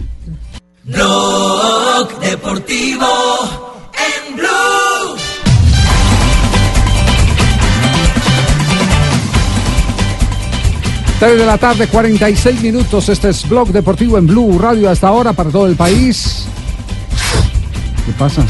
Blog 0.85 2.19
Deportivo 2.19 3.72
3 11.23 11.39
de 11.39 11.45
la 11.45 11.57
tarde, 11.57 11.87
46 11.87 12.61
minutos. 12.61 13.07
Este 13.07 13.29
es 13.29 13.47
Blog 13.47 13.69
Deportivo 13.69 14.17
en 14.17 14.27
Blue 14.27 14.59
Radio 14.59 14.89
hasta 14.89 15.07
ahora 15.07 15.31
para 15.31 15.49
todo 15.49 15.67
el 15.67 15.75
país. 15.77 16.43
¿Qué 18.05 18.11
pasa? 18.19 18.45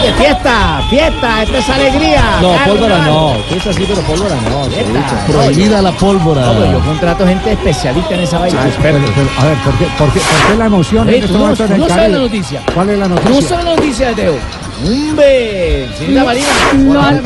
Oye, 0.00 0.12
fiesta, 0.14 0.82
fiesta, 0.90 1.42
esta 1.42 1.58
es 1.58 1.68
alegría. 1.70 2.22
No, 2.40 2.52
carnaval. 2.52 2.68
pólvora 2.68 2.98
no. 3.06 3.34
Fiesta 3.48 3.72
sí, 3.72 3.84
pero 3.88 4.00
pólvora 4.02 4.34
no. 4.50 4.64
Fiesta. 4.70 5.26
Prohibida 5.28 5.82
la 5.82 5.92
pólvora. 5.92 6.40
No, 6.42 6.72
yo 6.72 6.80
contrato 6.80 7.26
gente 7.26 7.52
especialista 7.52 8.14
en 8.14 8.20
esa 8.20 8.38
vaina. 8.38 8.60
Ah, 8.64 8.68
pero, 8.82 8.98
pero, 9.14 9.28
a 9.38 9.44
ver, 9.44 9.56
¿por 9.58 9.78
qué, 9.78 9.84
por 9.98 10.12
qué- 10.12 10.20
por 10.20 10.50
qué 10.52 10.56
la 10.58 10.66
emoción 10.66 11.08
Oye, 11.08 11.18
en 11.18 11.22
este 11.24 11.32
no- 11.34 11.38
momento 11.40 11.64
el 11.64 11.78
no 11.78 11.88
sabes 11.88 12.10
la 12.10 12.18
noticia. 12.18 12.62
¿Cuál 12.74 12.90
es 12.90 12.98
la 12.98 13.08
No 13.08 13.14
noticia? 13.14 13.48
son 13.48 13.64
noticias, 13.64 14.14
Teo. 14.16 14.34
¡Hombre! 14.84 15.88
Señorita 15.96 16.20
Lo, 16.20 16.26
Marina, 16.26 16.46
lo 16.92 17.00
an- 17.00 17.22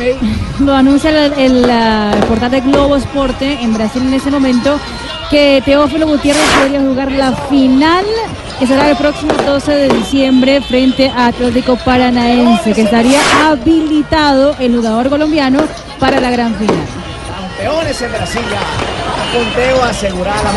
lo 0.59 0.75
anuncia 0.81 1.09
el, 1.09 1.33
el, 1.33 1.69
ah, 1.69 2.11
el 2.15 2.23
portal 2.25 2.51
de 2.51 2.61
Globo 2.61 2.95
Esporte 2.95 3.57
en 3.61 3.73
Brasil 3.73 4.03
en 4.05 4.13
ese 4.13 4.29
momento 4.29 4.79
que 5.29 5.61
Teófilo 5.63 6.07
Gutiérrez 6.07 6.43
podría 6.59 6.81
jugar 6.81 7.11
la 7.11 7.31
final 7.33 8.05
que 8.59 8.67
será 8.67 8.89
el 8.89 8.97
próximo 8.97 9.33
12 9.33 9.71
de 9.71 9.89
diciembre 9.89 10.61
frente 10.61 11.09
a 11.09 11.27
Atlético 11.27 11.77
Paranaense 11.77 12.73
que 12.73 12.81
estaría 12.81 13.21
habilitado 13.47 14.55
el 14.59 14.75
jugador 14.75 15.09
colombiano 15.09 15.61
para 15.99 16.19
la 16.19 16.29
gran 16.31 16.55
final. 16.55 16.75
Campeones 17.57 18.01
en 18.01 18.11
Brasil 18.11 18.41
ya. 18.51 18.59
Con 19.37 19.45
Teo 19.53 19.83
asegurada 19.83 20.43
la 20.43 20.51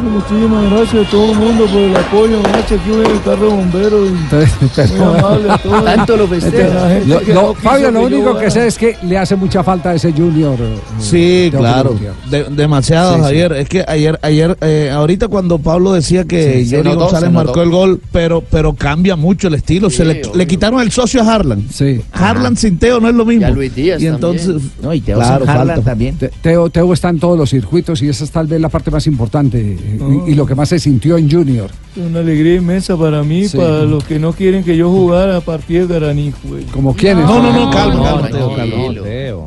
Muchísimas 0.00 0.70
gracias 0.70 1.06
a 1.08 1.10
todo 1.10 1.32
el 1.32 1.38
mundo 1.38 1.64
por 1.66 1.80
el 1.80 1.96
apoyo. 1.96 2.38
Aquí 2.38 2.74
en 2.92 3.00
el 3.10 3.22
carro 3.22 3.46
de 3.48 3.56
bomberos. 3.56 4.08
Y 4.08 4.92
muy 4.92 5.18
amable 5.18 5.50
a 5.50 5.58
todos. 5.58 5.84
Tanto 5.96 6.16
lo 6.16 6.28
festeja. 6.28 7.00
No 7.04 7.18
quiso 7.20 7.54
Fabio, 7.54 7.90
lo 7.90 8.08
yo 8.08 8.16
único 8.16 8.38
que 8.38 8.48
sé 8.50 8.68
es 8.68 8.78
que 8.78 8.96
le 9.02 9.18
hace 9.18 9.34
mucha 9.34 9.64
falta 9.64 9.90
a 9.90 9.94
ese 9.94 10.12
Junior. 10.12 10.54
eh, 10.60 10.78
Sí, 11.00 11.50
claro. 11.50 11.96
De- 12.30 12.44
demasiado, 12.44 13.14
Sí, 13.14 13.16
sí. 13.18 13.24
Javier. 13.24 13.52
Es 13.54 13.68
que 13.68 13.84
ayer, 13.88 14.18
ayer, 14.22 14.56
eh, 14.60 14.90
ahorita 14.94 15.26
cuando 15.26 15.58
Pablo 15.58 15.92
decía 15.92 16.24
que 16.24 16.64
Sí, 16.64 16.70
Johnny 16.76 16.90
notó, 16.90 17.00
González 17.06 17.32
marcó 17.32 17.62
el 17.62 17.70
gol, 17.70 18.00
pero, 18.12 18.40
pero 18.48 18.74
cambia 18.74 19.16
mucho 19.16 19.48
el 19.48 19.54
estilo. 19.54 19.90
se 19.90 20.04
le, 20.04 20.22
le 20.32 20.46
quitaron 20.46 20.80
el 20.80 20.92
socio 20.92 21.22
a 21.22 21.34
Harlan. 21.34 21.64
Sí. 21.72 22.02
Harlan 22.12 22.56
sin 22.56 22.78
Teo 22.78 23.00
no 23.00 23.08
es 23.08 23.14
lo 23.16 23.24
mismo. 23.24 23.42
Y 23.42 23.44
a 23.44 23.50
Luis 23.50 23.74
Díaz 23.74 24.00
Y 24.00 24.06
entonces, 24.06 24.62
No, 24.80 24.94
y 24.94 25.00
Teo 25.00 25.16
claro, 25.18 25.44
falta. 25.44 25.80
también. 25.80 26.16
Te- 26.16 26.28
Teo, 26.40 26.70
Teo 26.70 26.92
está 26.92 27.08
en 27.08 27.18
todos 27.18 27.36
los 27.36 27.50
circuitos 27.50 28.00
y 28.02 28.08
esa 28.08 28.22
es 28.22 28.30
tal 28.30 28.46
vez 28.46 28.60
la 28.60 28.68
parte 28.68 28.90
más 28.92 29.06
importante 29.08 29.47
y, 29.56 30.32
y 30.32 30.34
lo 30.34 30.44
que 30.46 30.54
más 30.54 30.68
se 30.68 30.78
sintió 30.78 31.16
en 31.16 31.30
Junior. 31.30 31.70
Una 31.96 32.20
alegría 32.20 32.56
inmensa 32.56 32.96
para 32.96 33.22
mí, 33.22 33.48
Sí. 33.48 33.56
para 33.56 33.82
los 33.84 34.04
que 34.04 34.18
no 34.18 34.32
quieren 34.32 34.62
que 34.62 34.76
yo 34.76 34.90
jugara 34.90 35.38
a 35.38 35.40
partir 35.40 35.88
de 35.88 35.98
güey. 36.44 36.64
¿Como 36.64 36.94
quiénes? 36.94 37.24
No, 37.24 37.42
no, 37.42 37.52
no, 37.52 37.70
calma, 37.70 37.94
no, 37.94 38.02
calma, 38.04 38.22
no, 38.22 38.28
Teo, 38.28 38.50
no, 38.50 38.56
calma. 38.56 38.76
no. 38.92 39.02
Teo. 39.02 39.46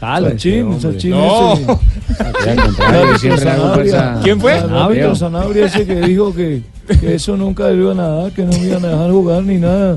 Sachin, 0.00 0.80
Sachin 0.80 1.10
No. 1.10 1.54
ese. 1.54 3.36
Sanabria. 3.38 4.20
¿Quién 4.22 4.40
fue? 4.40 4.52
Árbitro 4.54 5.14
Sanabria 5.14 5.66
ese 5.66 5.86
que 5.86 6.00
dijo 6.00 6.34
que, 6.34 6.62
que 7.00 7.14
eso 7.14 7.36
nunca 7.36 7.68
le 7.68 7.76
iban 7.82 8.00
a 8.00 8.08
dar, 8.08 8.32
que 8.32 8.42
no 8.44 8.52
me 8.52 8.66
iban 8.66 8.84
a 8.84 8.88
dejar 8.88 9.10
jugar 9.10 9.42
ni 9.42 9.56
nada. 9.56 9.96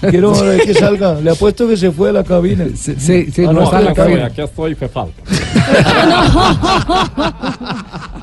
Quiero 0.00 0.32
ver 0.32 0.60
que 0.62 0.74
salga. 0.74 1.20
Le 1.20 1.30
apuesto 1.30 1.66
que 1.68 1.76
se 1.76 1.90
fue 1.90 2.08
de 2.08 2.14
la 2.14 2.24
cabina. 2.24 2.66
Sí, 2.74 2.94
sí, 2.98 3.26
Ah, 3.46 3.52
no 3.52 3.64
está 3.64 3.78
en 3.80 3.84
la 3.86 3.94
cabina. 3.94 4.26
Aquí 4.26 4.40
estoy, 4.42 4.74
fe 4.74 4.88
falta. 4.88 5.22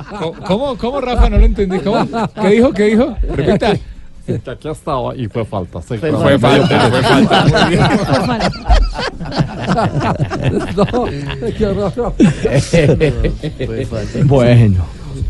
¿Cómo, 0.46 0.78
¿Cómo, 0.78 1.02
Rafa? 1.02 1.30
No 1.30 1.38
lo 1.38 1.46
entendí. 1.46 1.80
¿Cómo? 1.80 2.08
¿Qué 2.42 2.48
dijo? 2.50 2.72
¿Qué 2.74 2.84
dijo? 2.86 3.16
Repita. 3.36 3.74
Aquí 4.52 4.70
estaba 4.70 5.16
y 5.16 5.28
fue 5.28 5.44
falta. 5.44 5.82
sí, 5.82 5.98
Fue 5.98 6.40
falta, 6.40 6.90
fue 6.90 7.02
falta. 7.02 8.50
No, 10.76 11.06
qué 11.58 11.66
horror. 11.66 12.14
Bueno. 14.26 14.86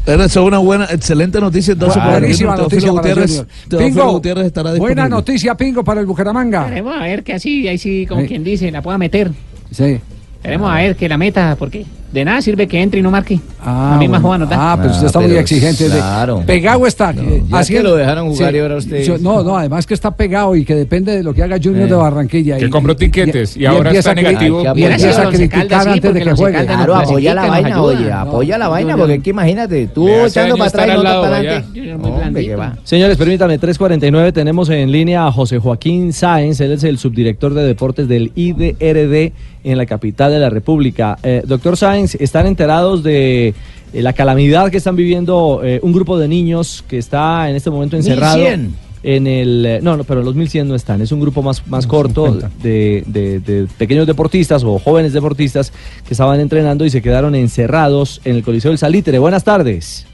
Pero 0.05 0.23
eso 0.23 0.41
es 0.41 0.47
una 0.47 0.57
buena, 0.59 0.85
excelente 0.85 1.39
noticia. 1.39 1.73
Entonces, 1.73 2.03
Buenísima 2.03 2.55
noticia 2.55 2.89
para 2.93 3.01
Gutiérrez, 3.01 3.45
Pingo, 3.69 4.11
Gutiérrez 4.13 4.45
estará 4.47 4.73
buena 4.75 5.07
noticia, 5.09 5.55
Pingo, 5.55 5.83
para 5.83 6.01
el 6.01 6.05
Bucaramanga. 6.07 6.67
Queremos 6.67 6.95
a 6.95 7.03
ver 7.03 7.23
que 7.23 7.33
así, 7.33 7.67
ahí 7.67 7.77
sí, 7.77 8.05
como 8.07 8.21
Sí. 8.21 8.27
quien 8.27 8.43
dice, 8.43 8.71
la 8.71 8.81
pueda 8.81 8.97
meter. 8.97 9.31
Sí. 9.71 9.99
Queremos 10.41 10.71
a 10.71 10.75
ver 10.75 10.95
que 10.95 11.07
la 11.09 11.17
meta, 11.17 11.55
porque 11.57 11.85
de 12.11 12.25
nada 12.25 12.41
sirve 12.41 12.67
que 12.67 12.81
entre 12.81 12.99
y 12.99 13.03
no 13.03 13.11
marque. 13.11 13.39
Ah, 13.63 13.89
la 13.93 13.97
misma 13.99 14.19
bueno. 14.19 14.27
joda 14.27 14.37
nos 14.39 14.49
da. 14.49 14.73
Ah, 14.73 14.77
pero 14.77 14.91
usted 14.91 15.05
está 15.07 15.19
muy 15.19 15.31
exigente. 15.35 15.83
de- 15.85 15.89
claro. 15.97 16.43
Pegado 16.45 16.85
está. 16.87 17.11
eh, 17.11 17.43
ya 17.47 17.57
así 17.59 17.73
que 17.73 17.83
lo 17.83 17.95
dejaron 17.95 18.29
jugar 18.29 18.55
y 18.55 18.59
ahora 18.59 18.77
usted- 18.77 19.03
yo- 19.03 19.17
no, 19.19 19.43
no, 19.43 19.55
además 19.57 19.85
que 19.85 19.93
está 19.93 20.11
pegado 20.11 20.55
y 20.55 20.65
que 20.65 20.75
depende 20.75 21.15
de 21.15 21.23
lo 21.23 21.33
que 21.33 21.43
haga 21.43 21.57
Junior 21.63 21.85
Eh. 21.85 21.91
de 21.91 21.95
Barranquilla. 21.95 22.57
Que 22.57 22.65
y- 22.65 22.69
compró 22.69 22.95
tiquetes 22.95 23.55
y 23.55 23.65
ahora 23.65 23.91
está 23.91 24.11
a 24.11 24.15
negativo. 24.15 24.63
Y 24.75 24.83
empieza 24.83 25.21
a 25.21 25.29
criticar 25.29 25.87
antes 25.89 26.13
de 26.13 26.21
que 26.21 26.31
juegue. 26.33 26.65
Claro, 26.65 26.95
apoya 26.95 27.33
la 27.35 27.45
vaina, 27.47 27.81
oye, 27.81 28.11
apoya 28.11 28.57
la 28.57 28.67
vaina, 28.67 28.97
porque 28.97 29.15
es 29.15 29.23
que 29.23 29.29
imagínate, 29.29 29.87
tú 29.87 30.07
hace 30.09 30.39
echando 30.39 30.57
para 30.57 30.69
atrás 30.69 30.87
y 30.87 30.97
no 30.97 31.03
para 31.03 31.35
adelante. 31.37 31.67
Junior 31.73 31.97
muy 31.97 32.05
Hombre, 32.09 32.21
blandito. 32.23 32.47
que 32.49 32.55
va. 32.55 32.75
Señores, 32.83 33.17
permítanme, 33.17 33.57
349 33.57 34.31
tenemos 34.31 34.69
en 34.69 34.91
línea 34.91 35.27
a 35.27 35.31
José 35.31 35.59
Joaquín 35.59 36.13
Sáenz, 36.13 36.59
él 36.61 36.71
es 36.71 36.83
el 36.83 36.97
subdirector 36.97 37.53
de 37.53 37.63
deportes 37.63 38.07
del 38.07 38.31
IDRD 38.35 39.33
en 39.63 39.77
la 39.77 39.85
capital 39.85 40.31
de 40.31 40.39
la 40.39 40.49
República. 40.49 41.17
Eh, 41.21 41.43
doctor 41.45 41.77
Sáenz, 41.77 42.00
¿están 42.19 42.45
enterados 42.47 43.03
de 43.03 43.49
eh, 43.93 44.01
la 44.01 44.13
calamidad 44.13 44.69
que 44.71 44.77
están 44.77 44.95
viviendo 44.95 45.61
eh, 45.63 45.79
un 45.83 45.91
grupo 45.93 46.17
de 46.17 46.27
niños 46.27 46.83
que 46.87 46.97
está 46.97 47.49
en 47.49 47.55
este 47.55 47.69
momento 47.69 47.95
encerrado? 47.97 48.37
1100. 48.37 48.91
En 49.03 49.25
el, 49.25 49.65
eh, 49.65 49.79
no, 49.81 49.97
no, 49.97 50.03
pero 50.03 50.21
los 50.21 50.35
1100 50.35 50.67
no 50.67 50.75
están, 50.75 51.01
es 51.01 51.11
un 51.11 51.19
grupo 51.19 51.41
más, 51.41 51.65
más 51.67 51.87
corto 51.87 52.37
de, 52.61 53.03
de- 53.07 53.39
de 53.39 53.67
pequeños 53.79 54.05
deportistas 54.05 54.63
o 54.63 54.77
jóvenes 54.77 55.11
deportistas 55.13 55.73
que 56.07 56.13
estaban 56.13 56.39
entrenando 56.39 56.85
y 56.85 56.91
se 56.91 57.01
quedaron 57.01 57.33
encerrados 57.33 58.21
en 58.25 58.35
el 58.35 58.43
Coliseo 58.43 58.69
del 58.69 58.77
Salitre. 58.77 59.17
Buenas 59.17 59.43
tardes. 59.43 60.05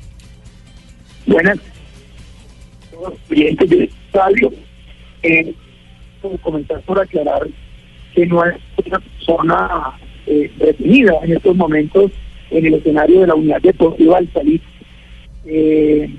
Buenas. 1.26 1.58
Clientes 3.28 3.70
del 3.70 3.84
estadio. 3.84 4.52
Eh, 5.24 5.54
como 6.22 6.38
comenzar 6.38 6.82
por 6.84 7.00
aclarar 7.00 7.46
que 8.16 8.26
no 8.26 8.44
es 8.46 8.56
una 8.86 9.00
persona 9.00 10.00
eh, 10.28 10.52
retenida 10.60 11.14
en 11.24 11.34
estos 11.34 11.56
momentos 11.56 12.12
en 12.52 12.66
el 12.66 12.76
escenario 12.76 13.22
de 13.22 13.28
la 13.28 13.36
unidad 13.36 13.62
deportiva 13.62 14.18
al 14.18 14.32
salir. 14.34 14.62
Eh, 15.46 16.10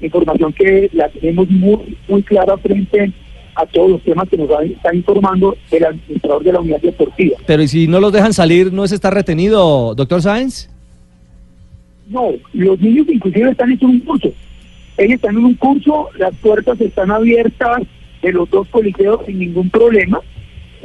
información 0.00 0.52
que 0.52 0.90
la 0.92 1.08
tenemos 1.08 1.48
muy, 1.50 1.96
muy 2.08 2.22
clara 2.22 2.56
frente 2.58 3.12
a 3.54 3.64
todos 3.66 3.90
los 3.92 4.02
temas 4.02 4.28
que 4.28 4.36
nos 4.36 4.50
va- 4.50 4.62
está 4.64 4.94
informando 4.94 5.56
el 5.70 5.84
administrador 5.84 6.44
de 6.44 6.52
la 6.52 6.60
unidad 6.60 6.80
deportiva. 6.82 7.38
Pero 7.46 7.62
¿y 7.62 7.68
si 7.68 7.86
no 7.86 8.00
los 8.00 8.12
dejan 8.12 8.34
salir, 8.34 8.72
no 8.72 8.84
es 8.84 8.92
estar 8.92 9.14
retenido, 9.14 9.94
doctor 9.94 10.20
Sáenz? 10.20 10.68
No, 12.08 12.30
los 12.52 12.78
niños 12.80 13.06
inclusive 13.08 13.50
están 13.50 13.72
en 13.72 13.78
un 13.84 14.00
curso. 14.00 14.30
Ellos 14.98 15.14
están 15.14 15.36
en 15.36 15.44
un 15.44 15.54
curso, 15.54 16.08
las 16.18 16.34
puertas 16.36 16.80
están 16.80 17.10
abiertas 17.10 17.82
de 18.22 18.32
los 18.32 18.48
dos 18.50 18.68
coliseos 18.68 19.20
sin 19.26 19.38
ningún 19.38 19.70
problema. 19.70 20.20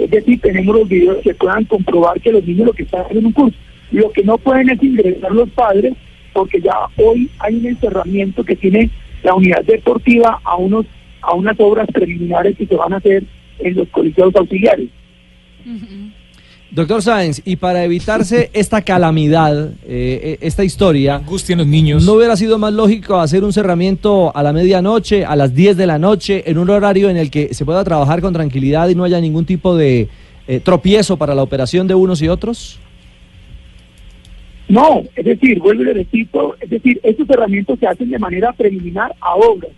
Es 0.03 0.11
decir, 0.11 0.39
tenemos 0.41 0.75
los 0.75 0.89
videos 0.89 1.17
que 1.23 1.33
puedan 1.35 1.65
comprobar 1.65 2.19
que 2.19 2.31
los 2.31 2.45
niños 2.45 2.67
lo 2.67 2.73
que 2.73 2.83
están 2.83 3.05
en 3.09 3.25
un 3.25 3.31
curso. 3.31 3.57
Lo 3.91 4.11
que 4.11 4.23
no 4.23 4.37
pueden 4.37 4.69
es 4.69 4.81
ingresar 4.81 5.31
los 5.31 5.49
padres, 5.49 5.93
porque 6.33 6.61
ya 6.61 6.73
hoy 6.97 7.29
hay 7.39 7.55
un 7.55 7.65
encerramiento 7.65 8.43
que 8.43 8.55
tiene 8.55 8.89
la 9.23 9.35
unidad 9.35 9.63
deportiva 9.63 10.39
a 10.43 10.55
unos 10.55 10.85
a 11.21 11.35
unas 11.35 11.59
obras 11.59 11.87
preliminares 11.93 12.57
que 12.57 12.65
se 12.65 12.75
van 12.75 12.93
a 12.93 12.97
hacer 12.97 13.23
en 13.59 13.75
los 13.75 13.87
coliseos 13.89 14.35
auxiliares. 14.35 14.89
Doctor 16.71 17.01
Sáenz, 17.01 17.41
y 17.43 17.57
para 17.57 17.83
evitarse 17.83 18.49
esta 18.53 18.81
calamidad, 18.81 19.71
eh, 19.85 20.21
eh, 20.23 20.37
esta 20.39 20.63
historia, 20.63 21.15
Angustia 21.15 21.51
en 21.53 21.59
los 21.59 21.67
niños. 21.67 22.05
¿no 22.05 22.13
hubiera 22.13 22.37
sido 22.37 22.57
más 22.57 22.71
lógico 22.71 23.17
hacer 23.17 23.43
un 23.43 23.51
cerramiento 23.51 24.33
a 24.33 24.41
la 24.41 24.53
medianoche, 24.53 25.25
a 25.25 25.35
las 25.35 25.53
10 25.53 25.75
de 25.75 25.85
la 25.85 25.99
noche, 25.99 26.49
en 26.49 26.57
un 26.57 26.69
horario 26.69 27.09
en 27.09 27.17
el 27.17 27.29
que 27.29 27.53
se 27.53 27.65
pueda 27.65 27.83
trabajar 27.83 28.21
con 28.21 28.31
tranquilidad 28.31 28.87
y 28.87 28.95
no 28.95 29.03
haya 29.03 29.19
ningún 29.19 29.43
tipo 29.43 29.75
de 29.75 30.07
eh, 30.47 30.61
tropiezo 30.61 31.17
para 31.17 31.35
la 31.35 31.43
operación 31.43 31.87
de 31.87 31.95
unos 31.95 32.21
y 32.21 32.29
otros? 32.29 32.79
No, 34.69 35.03
es 35.13 35.25
decir, 35.25 35.59
vuelvo 35.59 35.81
y 35.81 35.85
le 35.87 35.93
repito, 35.93 36.55
es 36.61 36.69
decir, 36.69 37.01
estos 37.03 37.29
herramientas 37.29 37.77
se 37.79 37.87
hacen 37.87 38.09
de 38.09 38.17
manera 38.17 38.53
preliminar 38.53 39.13
a 39.19 39.35
obras. 39.35 39.71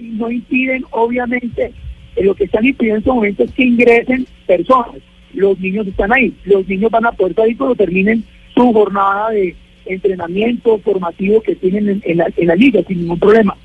no 0.00 0.28
impiden, 0.28 0.84
obviamente, 0.90 1.72
eh, 2.16 2.24
lo 2.24 2.34
que 2.34 2.44
están 2.44 2.66
impidiendo 2.66 2.96
en 2.96 2.98
estos 2.98 3.14
momentos 3.14 3.46
es 3.46 3.52
que 3.52 3.62
ingresen 3.62 4.26
personas. 4.44 5.11
Los 5.34 5.58
niños 5.58 5.86
están 5.86 6.12
ahí, 6.12 6.32
los 6.44 6.66
niños 6.68 6.90
van 6.90 7.06
a 7.06 7.12
poder 7.12 7.34
salir 7.34 7.56
cuando 7.56 7.74
terminen 7.74 8.24
su 8.54 8.72
jornada 8.72 9.30
de 9.30 9.54
entrenamiento 9.86 10.78
formativo 10.78 11.40
que 11.40 11.54
tienen 11.56 11.88
en, 11.88 12.02
en 12.04 12.18
la, 12.18 12.26
en 12.36 12.46
la 12.46 12.54
liga 12.54 12.80
sin 12.86 13.00
ningún 13.00 13.18
problema. 13.18 13.56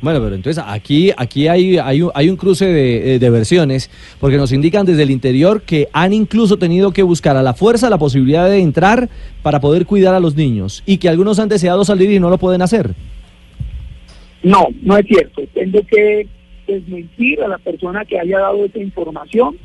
Bueno, 0.00 0.20
pero 0.22 0.34
entonces 0.34 0.62
aquí, 0.66 1.12
aquí 1.16 1.48
hay, 1.48 1.78
hay, 1.78 2.02
un, 2.02 2.10
hay 2.14 2.28
un 2.28 2.36
cruce 2.36 2.66
de, 2.66 3.18
de 3.18 3.30
versiones, 3.30 3.90
porque 4.20 4.36
nos 4.36 4.52
indican 4.52 4.84
desde 4.84 5.02
el 5.02 5.10
interior 5.10 5.62
que 5.62 5.88
han 5.94 6.12
incluso 6.12 6.58
tenido 6.58 6.92
que 6.92 7.02
buscar 7.02 7.38
a 7.38 7.42
la 7.42 7.54
fuerza 7.54 7.88
la 7.88 7.96
posibilidad 7.96 8.48
de 8.50 8.58
entrar 8.58 9.08
para 9.42 9.60
poder 9.60 9.86
cuidar 9.86 10.14
a 10.14 10.20
los 10.20 10.36
niños 10.36 10.82
y 10.84 10.98
que 10.98 11.08
algunos 11.08 11.38
han 11.38 11.48
deseado 11.48 11.84
salir 11.86 12.10
y 12.10 12.20
no 12.20 12.28
lo 12.28 12.36
pueden 12.36 12.60
hacer. 12.60 12.90
No, 14.42 14.68
no 14.82 14.98
es 14.98 15.06
cierto. 15.06 15.40
Tengo 15.54 15.80
que 15.86 16.28
desmentir 16.66 17.40
a 17.40 17.48
la 17.48 17.56
persona 17.56 18.04
que 18.04 18.18
haya 18.18 18.40
dado 18.40 18.62
esa 18.66 18.78
información. 18.78 19.56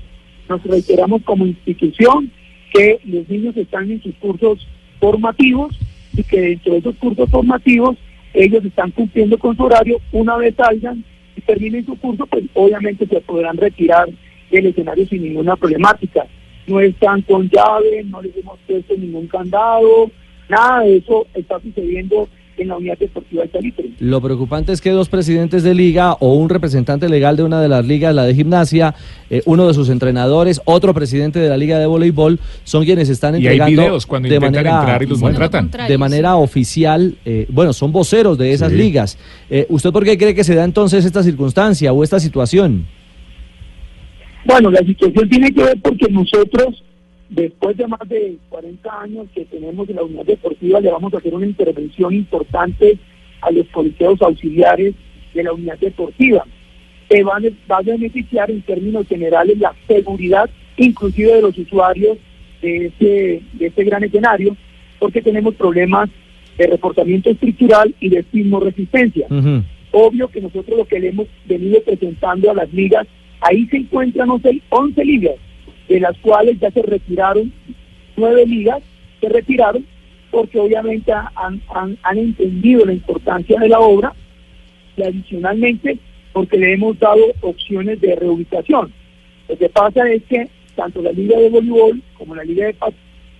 Nos 0.49 0.63
reiteramos 0.63 1.21
como 1.23 1.45
institución 1.45 2.31
que 2.73 2.99
los 3.05 3.29
niños 3.29 3.55
están 3.55 3.89
en 3.91 4.01
sus 4.01 4.15
cursos 4.15 4.67
formativos 4.99 5.77
y 6.13 6.23
que 6.23 6.41
dentro 6.41 6.73
de 6.73 6.79
esos 6.79 6.95
cursos 6.95 7.29
formativos 7.29 7.97
ellos 8.33 8.65
están 8.65 8.91
cumpliendo 8.91 9.37
con 9.37 9.55
su 9.55 9.63
horario. 9.63 10.01
Una 10.11 10.37
vez 10.37 10.55
salgan 10.55 11.03
y 11.35 11.41
terminen 11.41 11.85
su 11.85 11.95
curso, 11.97 12.25
pues 12.25 12.45
obviamente 12.53 13.05
se 13.05 13.21
podrán 13.21 13.57
retirar 13.57 14.09
del 14.49 14.65
escenario 14.65 15.05
sin 15.07 15.23
ninguna 15.23 15.55
problemática. 15.55 16.25
No 16.67 16.79
están 16.79 17.21
con 17.23 17.49
llave, 17.49 18.03
no 18.05 18.21
les 18.21 18.35
hemos 18.35 18.59
puesto 18.67 18.95
ningún 18.97 19.27
candado, 19.27 20.11
nada 20.49 20.81
de 20.81 20.97
eso 20.97 21.27
está 21.35 21.59
sucediendo 21.59 22.27
en 22.61 22.67
la 22.69 22.77
unidad 22.77 22.97
deportiva 22.97 23.43
de 23.43 23.49
Salitre. 23.51 23.89
Lo 23.99 24.21
preocupante 24.21 24.71
es 24.71 24.81
que 24.81 24.91
dos 24.91 25.09
presidentes 25.09 25.63
de 25.63 25.73
liga 25.75 26.13
o 26.19 26.33
un 26.35 26.49
representante 26.49 27.09
legal 27.09 27.35
de 27.37 27.43
una 27.43 27.61
de 27.61 27.67
las 27.67 27.85
ligas, 27.85 28.13
la 28.15 28.23
de 28.23 28.33
gimnasia, 28.35 28.95
eh, 29.29 29.41
uno 29.45 29.67
de 29.67 29.73
sus 29.73 29.89
entrenadores, 29.89 30.61
otro 30.65 30.93
presidente 30.93 31.39
de 31.39 31.49
la 31.49 31.57
liga 31.57 31.79
de 31.79 31.85
voleibol, 31.85 32.39
son 32.63 32.85
quienes 32.85 33.09
están 33.09 33.35
Y 33.35 33.39
hay 33.47 33.53
entregando 33.57 33.81
videos 33.83 34.05
cuando 34.05 34.29
de 34.29 34.35
intentan 34.35 34.63
manera 34.63 34.79
entrar 34.79 35.03
y 35.03 35.05
los 35.07 35.21
maltratan. 35.21 35.71
de 35.87 35.97
manera 35.97 36.35
oficial, 36.37 37.15
eh, 37.25 37.45
bueno, 37.49 37.73
son 37.73 37.91
voceros 37.91 38.37
de 38.37 38.53
esas 38.53 38.71
Sí. 38.71 38.77
ligas. 38.77 39.17
Eh, 39.49 39.65
¿Usted 39.69 39.91
por 39.91 40.03
qué 40.03 40.17
cree 40.17 40.33
que 40.35 40.43
se 40.43 40.55
da 40.55 40.63
entonces 40.63 41.05
esta 41.05 41.23
circunstancia 41.23 41.91
o 41.93 42.03
esta 42.03 42.19
situación? 42.19 42.85
Bueno, 44.45 44.71
la 44.71 44.79
situación 44.79 45.29
tiene 45.29 45.51
que 45.51 45.63
ver 45.63 45.77
porque 45.81 46.07
nosotros, 46.09 46.83
después 47.29 47.77
de 47.77 47.87
más 47.87 48.07
de 48.07 48.37
40 48.49 49.01
años 49.01 49.27
que 49.33 49.45
tenemos 49.45 49.87
en 49.89 49.97
la 49.97 50.03
unidad 50.03 50.25
deportiva, 50.25 50.79
le 50.79 50.91
vamos 50.91 51.13
a 51.13 51.17
hacer 51.17 51.33
una 51.33 51.45
intervención 51.45 52.13
importante 52.13 52.97
a 53.41 53.51
los 53.51 53.67
colegiados 53.67 54.21
auxiliares 54.21 54.93
de 55.33 55.43
la 55.43 55.53
unidad 55.53 55.77
deportiva. 55.77 56.45
Que 57.09 57.23
van, 57.23 57.43
va 57.71 57.77
a 57.77 57.81
beneficiar 57.81 58.51
en 58.51 58.61
términos 58.61 59.07
generales 59.07 59.57
la 59.59 59.73
seguridad, 59.87 60.49
inclusive 60.77 61.33
de 61.33 61.41
los 61.41 61.57
usuarios 61.57 62.17
de 62.61 62.87
este, 62.87 63.41
de 63.53 63.67
este 63.67 63.83
gran 63.83 64.03
escenario, 64.03 64.55
porque 64.99 65.21
tenemos 65.21 65.55
problemas 65.55 66.09
de 66.57 66.67
reforzamiento 66.67 67.29
estructural 67.29 67.95
y 67.99 68.09
de 68.09 68.23
sismo 68.31 68.59
resistencia. 68.59 69.27
Obvio 69.91 70.27
que 70.27 70.41
nosotros 70.41 70.77
lo 70.77 70.85
que 70.85 70.99
le 70.99 71.09
hemos 71.09 71.27
venido 71.45 71.81
presentando 71.81 72.51
a 72.51 72.53
las 72.53 72.71
ligas, 72.73 73.07
ahí 73.41 73.65
se 73.67 73.77
encuentran 73.77 74.29
11, 74.29 74.61
11 74.69 75.05
ligas, 75.05 75.35
de 75.89 75.99
las 75.99 76.17
cuales 76.19 76.59
ya 76.59 76.71
se 76.71 76.81
retiraron 76.81 77.51
nueve 78.15 78.45
ligas, 78.45 78.81
se 79.19 79.27
retiraron 79.27 79.85
porque 80.31 80.59
obviamente 80.59 81.11
han, 81.11 81.61
han, 81.73 81.97
han 82.03 82.17
entendido 82.17 82.85
la 82.85 82.93
importancia 82.93 83.59
de 83.59 83.67
la 83.67 83.79
obra 83.79 84.13
y 84.95 85.03
adicionalmente 85.03 85.97
porque 86.31 86.57
le 86.57 86.73
hemos 86.73 86.97
dado 86.99 87.21
opciones 87.41 87.99
de 87.99 88.15
reubicación. 88.15 88.93
Lo 89.47 89.57
que 89.57 89.69
pasa 89.69 90.09
es 90.09 90.23
que 90.25 90.47
tanto 90.75 91.01
la 91.01 91.11
liga 91.11 91.37
de 91.39 91.49
voleibol 91.49 92.01
como 92.17 92.35
la 92.35 92.43
liga 92.43 92.67
de, 92.67 92.73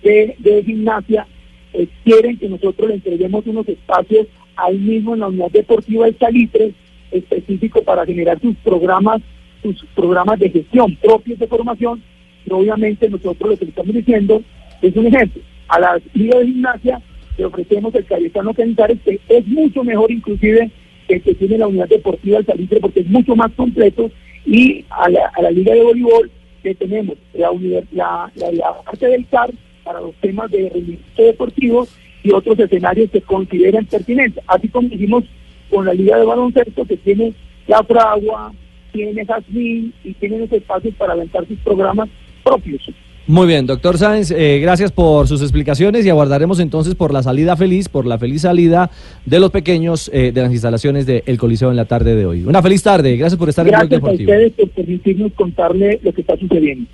de, 0.02 0.36
de 0.38 0.64
gimnasia 0.64 1.26
eh, 1.72 1.86
quieren 2.04 2.36
que 2.36 2.48
nosotros 2.48 2.88
le 2.88 2.96
entreguemos 2.96 3.46
unos 3.46 3.68
espacios 3.68 4.26
ahí 4.56 4.76
mismo 4.76 5.14
en 5.14 5.20
la 5.20 5.28
unidad 5.28 5.50
deportiva 5.50 6.06
del 6.06 6.18
Salitre 6.18 6.72
específico 7.12 7.82
para 7.82 8.04
generar 8.04 8.40
sus 8.40 8.56
programas, 8.56 9.22
sus 9.62 9.84
programas 9.94 10.38
de 10.38 10.50
gestión 10.50 10.96
propios 10.96 11.38
de 11.38 11.46
formación. 11.46 12.02
Y 12.46 12.52
obviamente 12.52 13.08
nosotros 13.08 13.50
lo 13.50 13.56
que 13.56 13.64
estamos 13.66 13.94
diciendo 13.94 14.42
es 14.82 14.96
un 14.96 15.06
ejemplo. 15.06 15.42
A 15.68 15.80
la 15.80 16.00
liga 16.14 16.38
de 16.38 16.46
gimnasia 16.46 17.00
le 17.38 17.44
ofrecemos 17.44 17.94
el 17.94 18.04
Cayetano 18.04 18.54
Cañizares, 18.54 18.98
que 19.04 19.20
es 19.28 19.46
mucho 19.46 19.84
mejor 19.84 20.10
inclusive 20.10 20.70
que 21.06 21.14
el 21.14 21.22
que 21.22 21.34
tiene 21.34 21.58
la 21.58 21.68
unidad 21.68 21.88
deportiva 21.88 22.38
del 22.38 22.46
Salitre 22.46 22.80
porque 22.80 23.00
es 23.00 23.06
mucho 23.06 23.36
más 23.36 23.52
completo 23.52 24.10
y 24.46 24.84
a 24.90 25.08
la, 25.08 25.30
a 25.34 25.42
la 25.42 25.50
liga 25.50 25.74
de 25.74 25.82
voleibol 25.82 26.30
que 26.62 26.74
tenemos 26.74 27.16
la, 27.34 27.50
la, 27.92 28.30
la, 28.34 28.82
parte 28.84 29.06
del 29.06 29.26
CAR 29.26 29.50
para 29.84 30.00
los 30.00 30.14
temas 30.16 30.50
de 30.50 30.68
rendimiento 30.68 31.22
deportivo 31.22 31.86
y 32.22 32.32
otros 32.32 32.58
escenarios 32.58 33.10
que 33.10 33.22
consideran 33.22 33.86
pertinentes. 33.86 34.42
Así 34.46 34.68
como 34.68 34.88
hicimos 34.88 35.24
con 35.70 35.86
la 35.86 35.94
Liga 35.94 36.18
de 36.18 36.26
Baloncesto, 36.26 36.84
que 36.84 36.96
tiene 36.98 37.32
la 37.66 37.82
Fragua, 37.82 38.52
tiene 38.92 39.24
Jazmín 39.24 39.94
y 40.04 40.12
tiene 40.14 40.38
los 40.38 40.52
espacios 40.52 40.94
para 40.96 41.14
aventar 41.14 41.46
sus 41.46 41.58
programas 41.60 42.08
propios. 42.50 42.82
Muy 43.26 43.46
bien, 43.46 43.64
doctor 43.64 43.96
Sáenz, 43.96 44.32
eh, 44.32 44.58
gracias 44.60 44.90
por 44.90 45.28
sus 45.28 45.40
explicaciones 45.40 46.04
y 46.04 46.08
aguardaremos 46.08 46.58
entonces 46.58 46.96
por 46.96 47.12
la 47.12 47.22
salida 47.22 47.56
feliz, 47.56 47.88
por 47.88 48.04
la 48.04 48.18
feliz 48.18 48.42
salida 48.42 48.90
de 49.24 49.38
los 49.38 49.50
pequeños 49.52 50.10
eh, 50.12 50.32
de 50.32 50.42
las 50.42 50.50
instalaciones 50.50 51.06
del 51.06 51.38
Coliseo 51.38 51.70
en 51.70 51.76
la 51.76 51.84
tarde 51.84 52.16
de 52.16 52.26
hoy. 52.26 52.42
Una 52.44 52.60
feliz 52.60 52.82
tarde, 52.82 53.16
gracias 53.16 53.38
por 53.38 53.48
estar 53.48 53.64
en 53.66 53.70
Blog 53.70 53.88
Gracias 53.88 53.92
a 53.92 54.06
Deportivo. 54.06 54.32
ustedes 54.32 54.52
por 54.52 54.68
permitirnos 54.70 55.32
contarle 55.34 56.00
lo 56.02 56.12
que 56.12 56.22
está 56.22 56.36
sucediendo. 56.38 56.86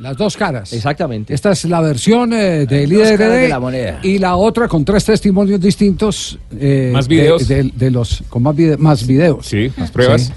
Las 0.00 0.16
dos 0.16 0.36
caras. 0.36 0.72
Exactamente. 0.72 1.32
Esta 1.34 1.52
es 1.52 1.64
la 1.66 1.80
versión 1.80 2.32
eh, 2.32 2.66
de 2.66 2.86
líder 2.86 3.18
de 3.18 3.48
la 3.48 3.60
moneda. 3.60 4.00
y 4.02 4.18
la 4.18 4.36
otra 4.36 4.66
con 4.68 4.84
tres 4.84 5.04
testimonios 5.04 5.60
distintos. 5.60 6.38
eh, 6.58 6.90
Más 6.92 7.08
de- 7.08 7.14
videos. 7.14 7.48
De, 7.48 7.70
de 7.74 7.90
los, 7.90 8.22
con 8.28 8.42
más, 8.42 8.54
vide- 8.56 8.76
más 8.76 9.06
videos. 9.06 9.46
Sí, 9.46 9.70
más 9.76 9.90
pruebas. 9.90 10.22
Sí. 10.22 10.32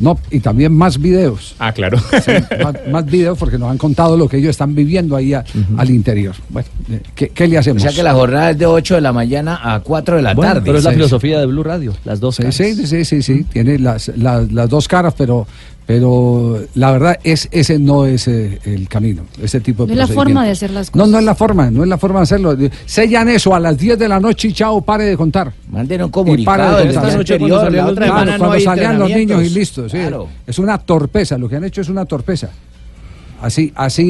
No, 0.00 0.18
y 0.30 0.40
también 0.40 0.72
más 0.74 0.98
videos. 1.00 1.54
Ah, 1.58 1.72
claro. 1.72 1.98
Sí, 1.98 2.32
más, 2.62 2.74
más 2.90 3.04
videos 3.06 3.38
porque 3.38 3.58
nos 3.58 3.70
han 3.70 3.78
contado 3.78 4.16
lo 4.16 4.28
que 4.28 4.38
ellos 4.38 4.50
están 4.50 4.74
viviendo 4.74 5.14
ahí 5.16 5.34
a- 5.34 5.44
al 5.76 5.90
interior. 5.90 6.34
Bueno, 6.48 6.68
eh, 6.90 7.00
¿qué, 7.14 7.28
qué 7.28 7.46
le 7.46 7.56
O 7.56 7.60
hacemos? 7.60 7.82
sea 7.82 7.92
que 7.92 8.02
la 8.02 8.14
jornada 8.14 8.50
es 8.50 8.58
de 8.58 8.66
8 8.66 8.94
de 8.96 9.00
la 9.02 9.12
mañana 9.12 9.60
a 9.62 9.80
4 9.80 10.16
de 10.16 10.22
la 10.22 10.34
Bueno, 10.34 10.52
tarde. 10.54 10.62
pero 10.66 10.78
es 10.78 10.84
la 10.84 10.90
Sí. 10.90 10.96
filosofía 10.96 11.38
de 11.40 11.46
Blue 11.46 11.62
Radio, 11.62 11.92
las 12.04 12.18
dos 12.18 12.36
Sí, 12.36 12.42
caras. 12.42 12.56
sí, 12.56 12.86
sí, 12.86 13.04
sí, 13.04 13.22
sí, 13.22 13.44
tiene 13.44 13.78
las, 13.78 14.08
las, 14.16 14.50
las 14.52 14.68
dos 14.68 14.88
caras, 14.88 15.14
pero, 15.16 15.46
pero 15.86 16.60
la 16.74 16.92
verdad 16.92 17.18
es 17.24 17.48
ese 17.50 17.78
no 17.78 18.06
es 18.06 18.28
eh, 18.28 18.58
el 18.64 18.88
camino, 18.88 19.22
ese 19.42 19.60
tipo 19.60 19.84
de 19.86 19.94
No 19.94 20.02
es 20.02 20.08
la 20.08 20.14
forma 20.14 20.44
de 20.44 20.50
hacer 20.52 20.70
las 20.70 20.88
No, 20.94 21.02
cosas. 21.02 21.08
no 21.12 21.18
es 21.18 21.24
la 21.24 21.34
forma, 21.34 21.70
no 21.70 21.82
es 21.82 21.88
la 21.88 21.98
forma 21.98 22.20
de 22.20 22.22
hacerlo. 22.24 22.56
Sellan 22.86 23.28
eso 23.28 23.54
a 23.54 23.60
las 23.60 23.76
10 23.76 23.98
de 23.98 24.08
la 24.08 24.20
noche 24.20 24.48
y 24.48 24.52
chao, 24.52 24.80
pare 24.82 25.04
de 25.04 25.16
contar. 25.16 25.52
Manden 25.70 26.02
un 26.02 26.08
Y 26.08 26.10
comunicado 26.12 26.56
para 26.56 26.76
de 26.84 26.94
contar. 26.94 27.10
anterior, 27.18 27.72
la 27.72 27.86
otra 27.86 28.06
Claro, 28.06 28.32
no 28.32 28.38
cuando 28.38 28.60
salían 28.60 28.98
los 28.98 29.10
niños 29.10 29.42
y 29.44 29.50
listo. 29.50 29.88
sí. 29.88 29.96
Claro. 29.98 30.28
Es 30.46 30.58
una 30.58 30.78
torpeza, 30.78 31.36
lo 31.38 31.48
que 31.48 31.56
han 31.56 31.64
hecho 31.64 31.80
es 31.80 31.88
una 31.88 32.04
torpeza. 32.04 32.50
Así, 33.42 33.72
así 33.74 34.04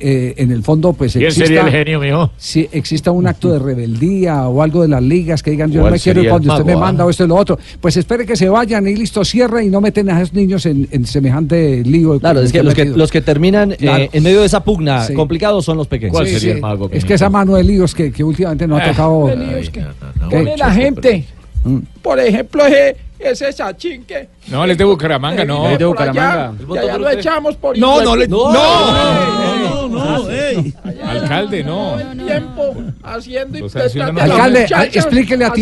eh, 0.00 0.34
en 0.38 0.50
el 0.50 0.62
fondo, 0.62 0.92
pues 0.94 1.12
¿Quién 1.12 1.26
exista, 1.26 1.46
sería 1.46 1.60
el 1.62 1.70
genio, 1.70 2.00
mijo? 2.00 2.30
si 2.38 2.68
exista 2.72 3.10
un 3.12 3.26
acto 3.26 3.52
de 3.52 3.58
rebeldía 3.58 4.48
o 4.48 4.62
algo 4.62 4.82
de 4.82 4.88
las 4.88 5.02
ligas 5.02 5.42
que 5.42 5.50
digan 5.50 5.70
yo 5.70 5.76
no 5.76 5.82
¿Cuál 5.82 5.92
me 5.92 5.98
quiero 5.98 6.22
ir 6.22 6.30
cuando 6.30 6.52
usted 6.52 6.64
me 6.64 6.72
ah? 6.72 6.78
manda 6.78 7.04
o 7.04 7.10
esto 7.10 7.24
y 7.24 7.28
lo 7.28 7.36
otro, 7.36 7.58
pues 7.80 7.96
espere 7.96 8.24
que 8.24 8.36
se 8.36 8.48
vayan 8.48 8.88
y 8.88 8.96
listo, 8.96 9.24
cierre 9.24 9.64
y 9.64 9.68
no 9.68 9.80
meten 9.80 10.08
a 10.10 10.20
esos 10.20 10.32
niños 10.34 10.64
en, 10.66 10.88
en 10.90 11.04
semejante 11.06 11.82
lío. 11.84 12.18
Claro, 12.18 12.40
es 12.40 12.52
que 12.52 12.62
los 12.62 12.74
que, 12.74 12.86
los 12.86 13.10
que 13.10 13.20
terminan 13.20 13.72
eh, 13.72 14.08
en 14.12 14.22
medio 14.22 14.40
de 14.40 14.46
esa 14.46 14.64
pugna 14.64 15.04
Sí. 15.04 15.14
complicados 15.14 15.64
son 15.64 15.76
los 15.76 15.86
pequeños. 15.86 16.12
¿Cuál 16.14 16.26
Sí, 16.26 16.32
sería 16.34 16.52
sí. 16.52 16.56
el 16.56 16.60
mago? 16.62 16.88
Es 16.92 17.04
que 17.04 17.14
esa 17.14 17.28
mano 17.30 17.54
de 17.56 17.64
líos 17.64 17.94
que, 17.94 18.10
que 18.10 18.24
últimamente 18.24 18.66
nos 18.66 18.80
ha 18.80 18.84
Ah, 18.84 18.90
tocado. 18.90 19.30
Pone 20.30 20.56
la 20.56 20.72
gente. 20.72 21.24
Mm. 21.64 21.78
Por 22.02 22.18
ejemplo, 22.18 22.64
ese, 22.66 22.96
ese 23.20 23.52
sachín 23.52 24.04
que. 24.04 24.28
No, 24.48 24.64
él 24.64 24.70
es 24.72 24.78
de 24.78 24.84
Bucaramanga, 24.84 25.44
no. 25.44 25.62
vive 25.62 25.72
Es 25.74 25.78
de 25.78 25.84
allá, 25.84 25.88
Bucaramanga. 26.50 26.74
y 26.74 26.78
allá 26.78 26.98
lo 26.98 27.10
echamos 27.10 27.56
por 27.56 27.78
No, 27.78 28.00
no 28.02 28.16
le- 28.16 28.28
no, 28.28 28.52
no, 28.52 29.79
no, 29.90 30.18
no, 30.22 30.30
ey. 30.30 30.74
Alcalde, 31.04 31.64
no. 31.64 31.96
tiempo 32.26 32.74
haciendo 33.02 33.58
y 33.58 33.62
Alcalde, 34.00 34.66
explíquele 34.92 35.44
a 35.44 35.52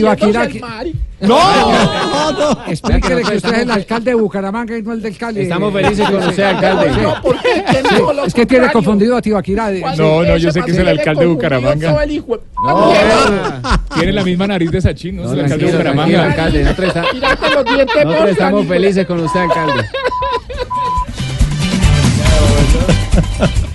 que- 0.48 0.60
mari. 0.60 0.94
No, 1.20 1.36
no, 1.72 2.32
no. 2.32 2.64
Explíquele 2.68 3.22
que 3.22 3.36
usted 3.36 3.55
es 3.55 3.62
el 3.62 3.70
alcalde 3.72 4.10
de 4.12 4.14
Bucaramanga 4.14 4.78
y 4.78 4.82
no 4.82 4.92
el 4.92 5.02
del 5.02 5.16
Cali. 5.18 5.40
Estamos 5.42 5.72
felices 5.72 6.09
con 6.09 6.22
usted, 6.28 6.42
alcalde. 6.44 6.90
No, 7.02 7.20
¿por 7.22 7.42
qué? 7.42 7.64
¿Quién 7.68 7.86
Sí, 7.88 7.94
dijo 7.96 8.12
lo 8.12 8.24
Es 8.24 8.34
que 8.34 8.46
tiene 8.46 8.70
confundido 8.70 9.16
a 9.16 9.22
Tibaquirá. 9.22 9.70
No, 9.96 10.22
no, 10.22 10.36
yo 10.36 10.52
sé 10.52 10.62
que 10.62 10.70
es 10.70 10.78
el 10.78 10.86
alcalde 10.88 11.22
de 11.22 11.26
Bucaramanga. 11.26 11.92
de- 12.05 12.18
Tiene 13.94 14.12
la 14.12 14.22
misma 14.22 14.46
nariz 14.46 14.70
de 14.70 14.80
Sachín, 14.80 15.16
¿no? 15.16 15.24
Es 15.24 15.32
el 15.32 15.40
alcalde 15.40 15.64
de 15.66 15.72
Bucaramanga. 15.72 16.24
alcalde, 16.24 16.62
nosotros 16.62 18.30
estamos 18.30 18.66
felices 18.66 19.06
con 19.06 19.20
usted, 19.20 19.40
alcalde. 19.40 19.84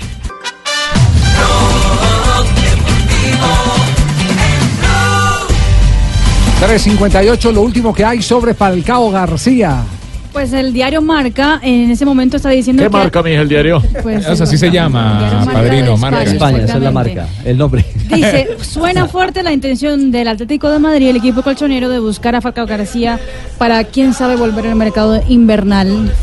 358, 6.65 7.51
lo 7.51 7.61
último 7.61 7.93
que 7.93 8.05
hay 8.05 8.21
sobre 8.21 8.53
Falcao 8.53 9.11
García. 9.11 9.83
Pues 10.31 10.53
el 10.53 10.71
diario 10.71 11.01
Marca 11.01 11.59
en 11.61 11.91
ese 11.91 12.05
momento 12.05 12.37
está 12.37 12.49
diciendo 12.51 12.81
¿Qué 12.81 12.89
que... 12.89 12.97
marca, 12.97 13.21
mi 13.21 13.31
hija, 13.31 13.41
el 13.41 13.49
diario? 13.49 13.83
Pues, 14.01 14.25
O 14.25 14.33
sea, 14.33 14.45
así 14.45 14.57
se 14.57 14.71
llama, 14.71 15.45
padrino, 15.51 15.97
marca. 15.97 16.23
España, 16.23 16.59
esa 16.59 16.77
es 16.77 16.83
la 16.83 16.91
marca, 16.91 17.27
el 17.43 17.57
nombre. 17.57 17.85
Dice, 18.07 18.47
suena 18.61 19.09
fuerte 19.09 19.43
la 19.43 19.51
intención 19.51 20.09
del 20.09 20.29
Atlético 20.29 20.69
de 20.71 20.79
Madrid, 20.79 21.09
el 21.09 21.17
equipo 21.17 21.41
colchonero, 21.43 21.89
de 21.89 21.99
buscar 21.99 22.33
a 22.33 22.39
Falcao 22.39 22.65
García 22.65 23.19
para, 23.57 23.83
quién 23.83 24.13
sabe, 24.13 24.37
volver 24.37 24.67
al 24.67 24.75
mercado 24.75 25.21
invernal 25.27 26.13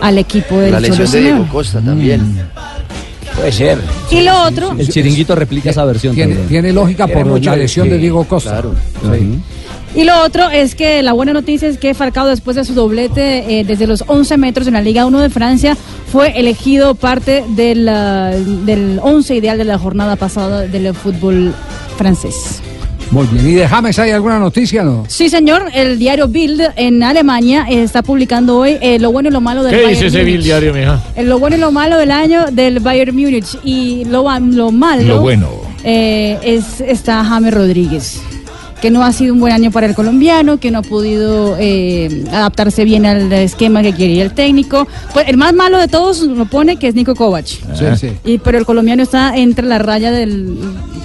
al 0.00 0.18
equipo 0.18 0.58
del 0.58 0.72
La 0.72 0.80
lesión 0.80 1.08
de 1.08 1.20
Diego. 1.20 1.48
Costa 1.52 1.80
también. 1.80 2.40
Puede 3.36 3.52
ser. 3.52 3.78
Y 4.10 4.22
lo 4.22 4.42
otro, 4.42 4.72
El 4.76 4.88
chiringuito 4.88 5.36
replica 5.36 5.70
esa 5.70 5.84
versión 5.84 6.16
Tiene, 6.16 6.32
también. 6.34 6.48
tiene 6.48 6.72
lógica 6.72 7.06
por 7.06 7.40
la 7.40 7.54
lesión 7.56 7.88
de 7.88 7.96
Diego 7.98 8.24
Costa. 8.24 8.60
Sí. 8.60 9.38
Y 9.94 10.04
lo 10.04 10.22
otro 10.22 10.50
es 10.50 10.74
que 10.74 11.02
la 11.02 11.12
buena 11.12 11.32
noticia 11.32 11.68
es 11.68 11.78
que 11.78 11.94
Falcao, 11.94 12.26
después 12.26 12.56
de 12.56 12.64
su 12.64 12.74
doblete 12.74 13.60
eh, 13.60 13.64
desde 13.64 13.86
los 13.86 14.04
11 14.06 14.36
metros 14.38 14.66
en 14.66 14.74
la 14.74 14.80
Liga 14.82 15.06
1 15.06 15.20
de 15.20 15.30
Francia, 15.30 15.76
fue 16.10 16.38
elegido 16.38 16.94
parte 16.94 17.44
del, 17.50 17.88
ah, 17.88 18.30
del 18.30 18.98
11 19.02 19.36
ideal 19.36 19.58
de 19.58 19.64
la 19.64 19.78
jornada 19.78 20.16
pasada 20.16 20.62
del 20.62 20.92
fútbol 20.94 21.54
francés. 21.96 22.60
Muy 23.10 23.26
bien. 23.28 23.48
¿Y 23.48 23.52
de 23.52 23.68
James 23.68 23.98
hay 23.98 24.10
alguna 24.10 24.38
noticia 24.40 24.82
no? 24.82 25.04
Sí, 25.06 25.28
señor, 25.28 25.66
el 25.74 25.98
diario 25.98 26.26
Bild 26.26 26.62
en 26.74 27.02
Alemania 27.02 27.66
eh, 27.68 27.82
está 27.82 28.02
publicando 28.02 28.58
hoy 28.58 28.76
eh, 28.80 28.98
lo 28.98 29.12
bueno 29.12 29.28
y 29.28 29.32
lo 29.32 29.40
malo 29.40 29.62
del 29.62 29.72
¿Qué 29.72 29.82
Bayern 29.84 29.94
dice 29.94 30.06
ese 30.06 30.18
Múnich. 30.18 30.34
Bill 30.34 30.42
diario, 30.42 30.74
mija? 30.74 31.02
Eh, 31.14 31.22
Lo 31.22 31.38
bueno 31.38 31.56
y 31.56 31.60
lo 31.60 31.70
malo 31.70 31.96
del 31.98 32.10
año 32.10 32.46
del 32.50 32.80
Bayern 32.80 33.14
Múnich. 33.14 33.56
Y 33.62 34.04
lo, 34.06 34.24
malo 34.72 35.02
Lo 35.02 35.20
bueno. 35.20 35.48
eh, 35.84 36.38
es 36.42 36.80
está 36.80 37.22
James 37.24 37.52
Rodríguez, 37.54 38.20
que 38.84 38.90
no 38.90 39.02
ha 39.02 39.14
sido 39.14 39.32
un 39.32 39.40
buen 39.40 39.54
año 39.54 39.70
para 39.70 39.86
el 39.86 39.94
colombiano, 39.94 40.58
que 40.58 40.70
no 40.70 40.80
ha 40.80 40.82
podido 40.82 41.56
eh, 41.58 42.22
adaptarse 42.30 42.84
bien 42.84 43.06
al 43.06 43.32
esquema 43.32 43.80
que 43.80 43.94
quería 43.94 44.22
el 44.22 44.34
técnico. 44.34 44.86
Pues 45.14 45.26
el 45.26 45.38
más 45.38 45.54
malo 45.54 45.78
de 45.78 45.88
todos 45.88 46.20
lo 46.20 46.44
pone 46.44 46.76
que 46.76 46.88
es 46.88 46.94
Nico 46.94 47.14
Kovac. 47.14 47.46
Sí, 47.46 47.86
sí. 47.98 48.12
Y, 48.26 48.36
pero 48.36 48.58
el 48.58 48.66
colombiano 48.66 49.02
está 49.02 49.38
entre 49.38 49.64
la 49.64 49.78
raya 49.78 50.10
del, 50.10 50.58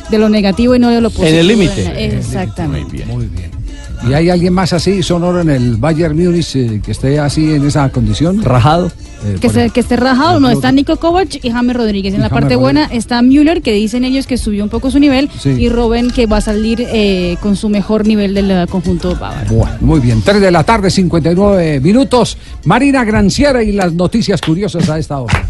de 0.10 0.18
lo 0.18 0.27
negativo 0.27 0.76
y 0.76 0.80
no 0.80 0.89
de 0.89 0.99
lo 0.99 1.10
positivo. 1.10 1.39
el 1.39 1.47
límite. 1.47 2.18
Exactamente. 2.18 3.06
Muy 3.06 3.27
bien. 3.27 3.59
¿Y 4.08 4.14
hay 4.14 4.30
alguien 4.30 4.54
más 4.54 4.72
así, 4.74 5.04
sonoro 5.04 5.42
en 5.42 5.50
el 5.50 5.76
Bayern 5.76 6.16
Múnich, 6.18 6.56
eh, 6.56 6.82
que 6.84 6.92
esté 6.92 7.20
así 7.20 7.52
en 7.54 7.66
esa 7.66 7.90
condición? 7.90 8.42
Rajado. 8.42 8.88
Eh, 9.26 9.36
Que, 9.42 9.50
se- 9.50 9.70
que 9.72 9.82
esté 9.82 9.98
rajado, 9.98 10.40
no, 10.40 10.50
está 10.50 10.72
Nico 10.72 10.96
Kovac 10.96 11.44
y 11.44 11.50
James 11.52 11.76
Rodríguez. 11.76 12.14
En 12.14 12.22
la 12.22 12.30
James 12.30 12.42
parte 12.42 12.56
Rodríguez. 12.56 12.62
buena 12.62 12.86
está 12.86 13.22
Müller, 13.22 13.62
que 13.62 13.74
dicen 13.74 14.06
ellos 14.06 14.26
que 14.26 14.38
subió 14.38 14.64
un 14.64 14.70
poco 14.70 14.90
su 14.90 15.00
nivel, 15.00 15.30
Sí. 15.38 15.50
y 15.50 15.68
Robben, 15.68 16.10
que 16.12 16.26
va 16.28 16.38
a 16.38 16.42
salir 16.42 16.86
eh, 16.90 17.36
con 17.42 17.58
su 17.58 17.68
mejor 17.68 18.08
nivel 18.08 18.34
del 18.34 18.68
conjunto 18.70 19.18
bávaro. 19.18 19.52
Bueno, 19.54 19.76
muy 19.82 20.00
bien. 20.00 20.22
3 20.24 20.40
de 20.40 20.52
la 20.52 20.64
tarde, 20.64 20.90
59 20.90 21.82
minutos. 21.82 22.38
Marina 22.64 23.04
Granciera 23.04 23.62
y 23.62 23.74
las 23.74 23.92
noticias 23.94 24.40
curiosas 24.40 24.88
a 24.90 24.98
esta 24.98 25.20
hora. 25.20 25.44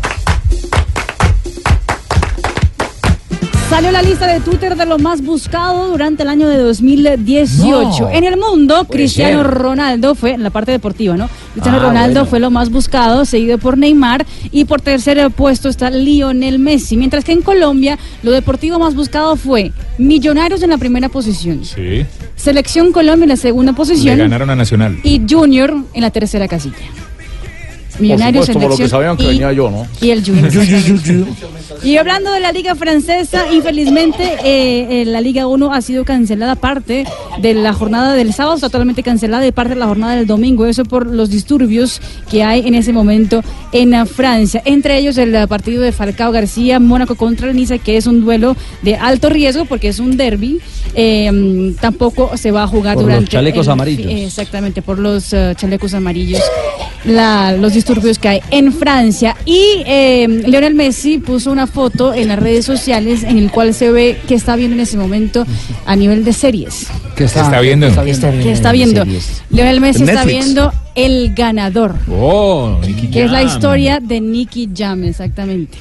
Salió 3.70 3.92
la 3.92 4.02
lista 4.02 4.26
de 4.26 4.40
Twitter 4.40 4.76
de 4.76 4.86
lo 4.88 4.98
más 4.98 5.22
buscado 5.22 5.90
durante 5.90 6.24
el 6.24 6.30
año 6.30 6.48
de 6.48 6.58
2018. 6.58 8.00
No. 8.02 8.10
En 8.10 8.24
el 8.24 8.36
mundo, 8.38 8.84
Puede 8.86 9.02
Cristiano 9.02 9.44
ser. 9.44 9.52
Ronaldo 9.52 10.16
fue, 10.16 10.32
en 10.34 10.42
la 10.44 10.50
parte 10.50 10.72
deportiva, 10.72 11.16
¿no? 11.16 11.30
Cristiano 11.54 11.78
Ah, 11.78 11.84
Ronaldo 11.84 12.14
bueno. 12.22 12.30
fue 12.30 12.40
lo 12.40 12.50
más 12.50 12.72
buscado, 12.72 13.26
seguido 13.26 13.60
por 13.60 13.78
Neymar, 13.78 14.26
y 14.52 14.66
por 14.66 14.82
tercer 14.82 15.30
puesto 15.32 15.70
está 15.70 15.92
Lionel 15.92 16.58
Messi. 16.58 16.98
Mientras 16.98 17.24
que 17.24 17.32
en 17.32 17.44
Colombia, 17.44 18.00
lo 18.24 18.32
deportivo 18.32 18.80
más 18.80 18.96
buscado 18.96 19.36
fue 19.36 19.72
Millonarios 20.00 20.64
en 20.64 20.72
la 20.72 20.78
primera 20.80 21.08
posición, 21.10 21.64
Sí. 21.64 22.06
Selección 22.36 22.92
Colombia 22.92 23.26
en 23.26 23.30
la 23.30 23.36
segunda 23.38 23.72
Le 23.74 23.76
posición 23.78 24.18
ganaron 24.18 24.50
a 24.50 24.56
Nacional. 24.56 24.98
y 25.04 25.22
Junior 25.30 25.76
en 25.94 26.02
la 26.02 26.10
tercera 26.10 26.48
casilla. 26.48 26.76
Millonarios, 28.00 28.46
Por 28.48 28.54
supuesto, 28.54 28.60
por 28.60 28.70
lo 28.70 28.70
que 28.70 28.88
Selección 28.90 28.90
sabían 28.90 29.18
que 29.18 29.24
y- 29.24 29.28
venía 29.28 29.52
yo, 29.54 29.70
¿no? 29.70 29.86
Y 30.02 30.10
el 30.12 30.24
Junior. 30.26 31.28
Y 31.84 31.98
hablando 31.98 32.32
de 32.32 32.40
la 32.40 32.52
Liga 32.52 32.76
Francesa, 32.76 33.52
infelizmente 33.54 34.24
eh, 34.44 35.02
eh, 35.02 35.06
la 35.06 35.22
Liga 35.22 35.48
1 35.48 35.74
ha 35.74 35.82
sido 35.82 36.04
cancelada 36.06 36.56
parte 36.56 37.06
de 37.42 37.54
la 37.54 37.74
jornada 37.74 38.14
del 38.14 38.34
sábado, 38.34 38.56
está 38.56 38.70
totalmente 38.70 39.04
cancelada 39.04 39.46
y 39.48 39.52
parte 39.52 39.74
de 39.76 39.80
la 39.80 39.88
jornada 39.88 40.16
del 40.16 40.28
domingo, 40.28 40.66
eso 40.66 40.84
por 40.86 41.06
los 41.08 41.30
disturbios 41.30 42.02
que 42.30 42.44
hay 42.44 42.68
en 42.68 42.76
ese 42.76 42.92
momento 42.94 43.42
en 43.72 44.06
Francia. 44.08 44.62
Entre 44.66 44.98
ellos 44.98 45.18
el 45.18 45.48
partido 45.48 45.82
de 45.84 45.92
Falcao 45.92 46.32
García, 46.32 46.80
Mónaco 46.80 47.16
contra 47.16 47.50
el 47.50 47.56
Niza, 47.56 47.78
que 47.78 47.98
es 47.98 48.08
un 48.08 48.22
duelo 48.22 48.56
de 48.82 48.96
alto 48.96 49.30
riesgo 49.30 49.66
porque 49.66 49.90
es 49.90 50.00
un 50.00 50.18
derby. 50.18 50.60
Eh, 50.96 51.74
tampoco 51.80 52.36
se 52.36 52.52
va 52.52 52.64
a 52.64 52.68
jugar 52.68 52.96
Por 52.96 53.04
los 53.04 53.12
durante... 53.12 53.32
chalecos 53.32 53.68
el- 53.68 53.72
amarillos. 53.74 54.12
Exactamente, 54.12 54.82
por 54.82 54.98
los 55.00 55.32
eh, 55.34 55.54
chalecos 55.56 55.94
amarillos. 55.94 56.42
la- 57.06 57.52
los 57.54 57.74
disturbios 57.74 57.89
que 58.22 58.28
hay 58.28 58.42
en 58.52 58.72
Francia. 58.72 59.36
Y 59.46 59.84
eh, 59.86 60.28
Lionel 60.46 60.76
Messi 60.76 61.18
puso 61.18 61.52
una 61.52 61.66
foto 61.66 62.14
en 62.14 62.28
las 62.28 62.38
redes 62.40 62.66
sociales 62.66 63.24
en 63.24 63.38
el 63.38 63.50
cual 63.52 63.74
se 63.74 63.92
ve 63.92 64.18
que 64.28 64.36
está 64.36 64.56
viendo 64.56 64.76
en 64.76 64.82
ese 64.82 64.98
momento 64.98 65.46
a 65.86 65.96
nivel 65.96 66.24
de 66.24 66.34
series. 66.34 66.88
¿Qué 67.16 67.24
está- 67.24 67.42
Está 67.42 67.60
viendo. 67.62 67.88
qué 67.88 68.12
está 68.12 68.30
viendo? 68.30 68.44
Que 68.44 68.52
está 68.52 68.72
viendo. 68.72 69.06
Lionel 69.50 69.82
Messi 69.82 70.04
está 70.04 70.24
viendo 70.26 70.72
El 70.96 71.34
Ganador, 71.34 71.96
Oh, 72.12 72.78
Nicky 72.86 73.08
que 73.08 73.24
es 73.26 73.32
la 73.32 73.42
historia 73.44 74.00
de 74.00 74.22
Nicky 74.22 74.70
Jam, 74.76 75.04
exactamente. 75.06 75.78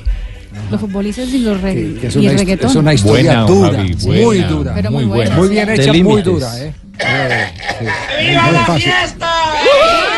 Los 0.70 0.80
futbolistas 0.80 1.28
y 1.28 1.38
los 1.38 1.60
re- 1.60 1.94
Que 2.00 2.06
es, 2.08 2.16
y 2.16 2.18
una, 2.20 2.30
el 2.30 2.36
hist- 2.36 2.38
reggaetón. 2.40 2.70
es 2.70 2.76
una 2.76 2.94
historia 2.94 3.42
Buena, 3.44 3.46
dura, 3.46 3.78
Javi, 3.78 3.96
muy 4.06 4.38
dura. 4.40 4.72
Pero 4.74 4.90
muy 4.90 5.04
buena. 5.04 5.24
buena. 5.24 5.36
Muy 5.36 5.48
bien 5.48 5.68
hecha, 5.70 5.92
muy 5.92 6.22
dura, 6.22 6.58
¿eh? 6.64 6.72
Eh, 7.00 7.46
sí. 7.78 7.84
Muy 8.24 8.34
fácil. 8.66 8.86
Me 8.88 10.17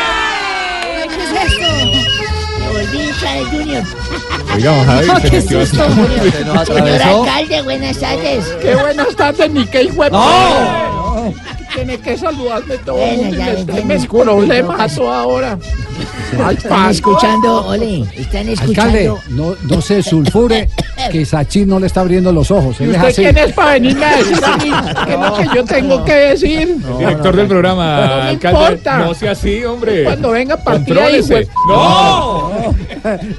Junior. 3.51 3.83
Oiga, 4.55 4.85
Javi, 4.85 5.07
No, 5.07 5.15
qué 5.31 5.43
susto. 5.43 5.89
nos 5.89 6.67
Señor 6.67 7.03
alcalde, 7.03 7.63
buenas 7.63 7.99
tardes. 7.99 8.45
Qué 8.61 8.75
buenas 8.75 9.17
tardes, 9.17 9.51
ni 9.51 9.67
qué 9.67 9.83
hijo 9.85 10.05
de 10.05 10.11
¡No! 10.11 11.33
Tiene 11.75 11.99
que 11.99 12.17
saludarme 12.17 12.79
todo 12.79 12.97
el 12.99 13.17
Bueno, 13.17 13.23
mundo 13.23 13.37
y 13.37 13.39
ya, 13.39 13.51
en 13.51 13.57
ya, 13.59 13.65
problemas 13.67 14.03
ya, 14.03 14.09
a 14.85 14.89
toda 14.89 15.25
hora. 15.27 15.59
Están 16.57 16.91
escuchando, 16.91 17.67
ole, 17.67 18.05
están 18.17 18.49
Alcalde, 18.49 18.53
escuchando. 19.05 19.21
no, 19.31 19.55
no 19.69 19.81
se 19.81 20.03
sulfure 20.03 20.69
que 21.11 21.25
Sachin 21.25 21.69
no 21.69 21.79
le 21.81 21.87
está 21.87 22.01
abriendo 22.03 22.33
los 22.33 22.51
ojos. 22.51 22.77
¿Y 22.81 22.85
Él 22.85 22.91
es 22.91 22.97
usted 22.97 23.09
así. 23.09 23.23
quién 23.23 23.39
es 23.39 23.53
para 23.53 23.73
venirme 23.73 24.05
a 24.05 24.17
decir 24.17 24.45
a 24.45 24.57
mí 24.57 24.71
qué 25.07 25.13
es 25.15 25.21
lo 25.21 25.35
que 25.35 25.49
yo 25.57 25.65
tengo 25.65 26.05
que 26.05 26.13
decir? 26.15 26.61
El 26.91 26.99
director 26.99 27.37
del 27.37 27.47
programa, 27.49 28.01
No 28.07 28.17
me 28.17 28.29
alcalde. 28.31 28.61
importa. 28.61 28.99
No 28.99 29.15
sea 29.15 29.33
así, 29.33 29.65
hombre. 29.65 30.05
Cuando 30.05 30.31
venga 30.31 30.57
partida 30.57 31.05
ahí, 31.07 31.19
Contrólese. 31.21 31.35
pues. 31.35 31.49
¡No! 31.69 32.51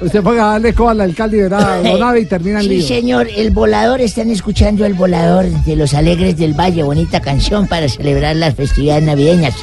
Usted 0.00 0.22
ponga 0.22 0.44
a 0.48 0.52
darle 0.52 0.74
coba 0.74 0.90
al 0.90 1.00
alcalde 1.00 1.36
y 1.38 1.40
verá, 1.42 1.80
nave 1.98 2.20
y 2.20 2.26
termina 2.26 2.58
en 2.58 2.64
Sí, 2.64 2.68
lío. 2.68 2.86
señor, 2.86 3.28
el 3.34 3.50
volador, 3.52 4.00
están 4.00 4.30
escuchando 4.30 4.84
el 4.84 4.94
volador 4.94 5.46
de 5.46 5.76
los 5.76 5.94
Alegres 5.94 6.36
del 6.36 6.52
Valle, 6.58 6.82
bonita 6.82 7.20
canción 7.20 7.66
para 7.68 7.88
celebrar 7.88 8.36
las 8.36 8.54
festividades 8.54 9.04
navideñas. 9.04 9.54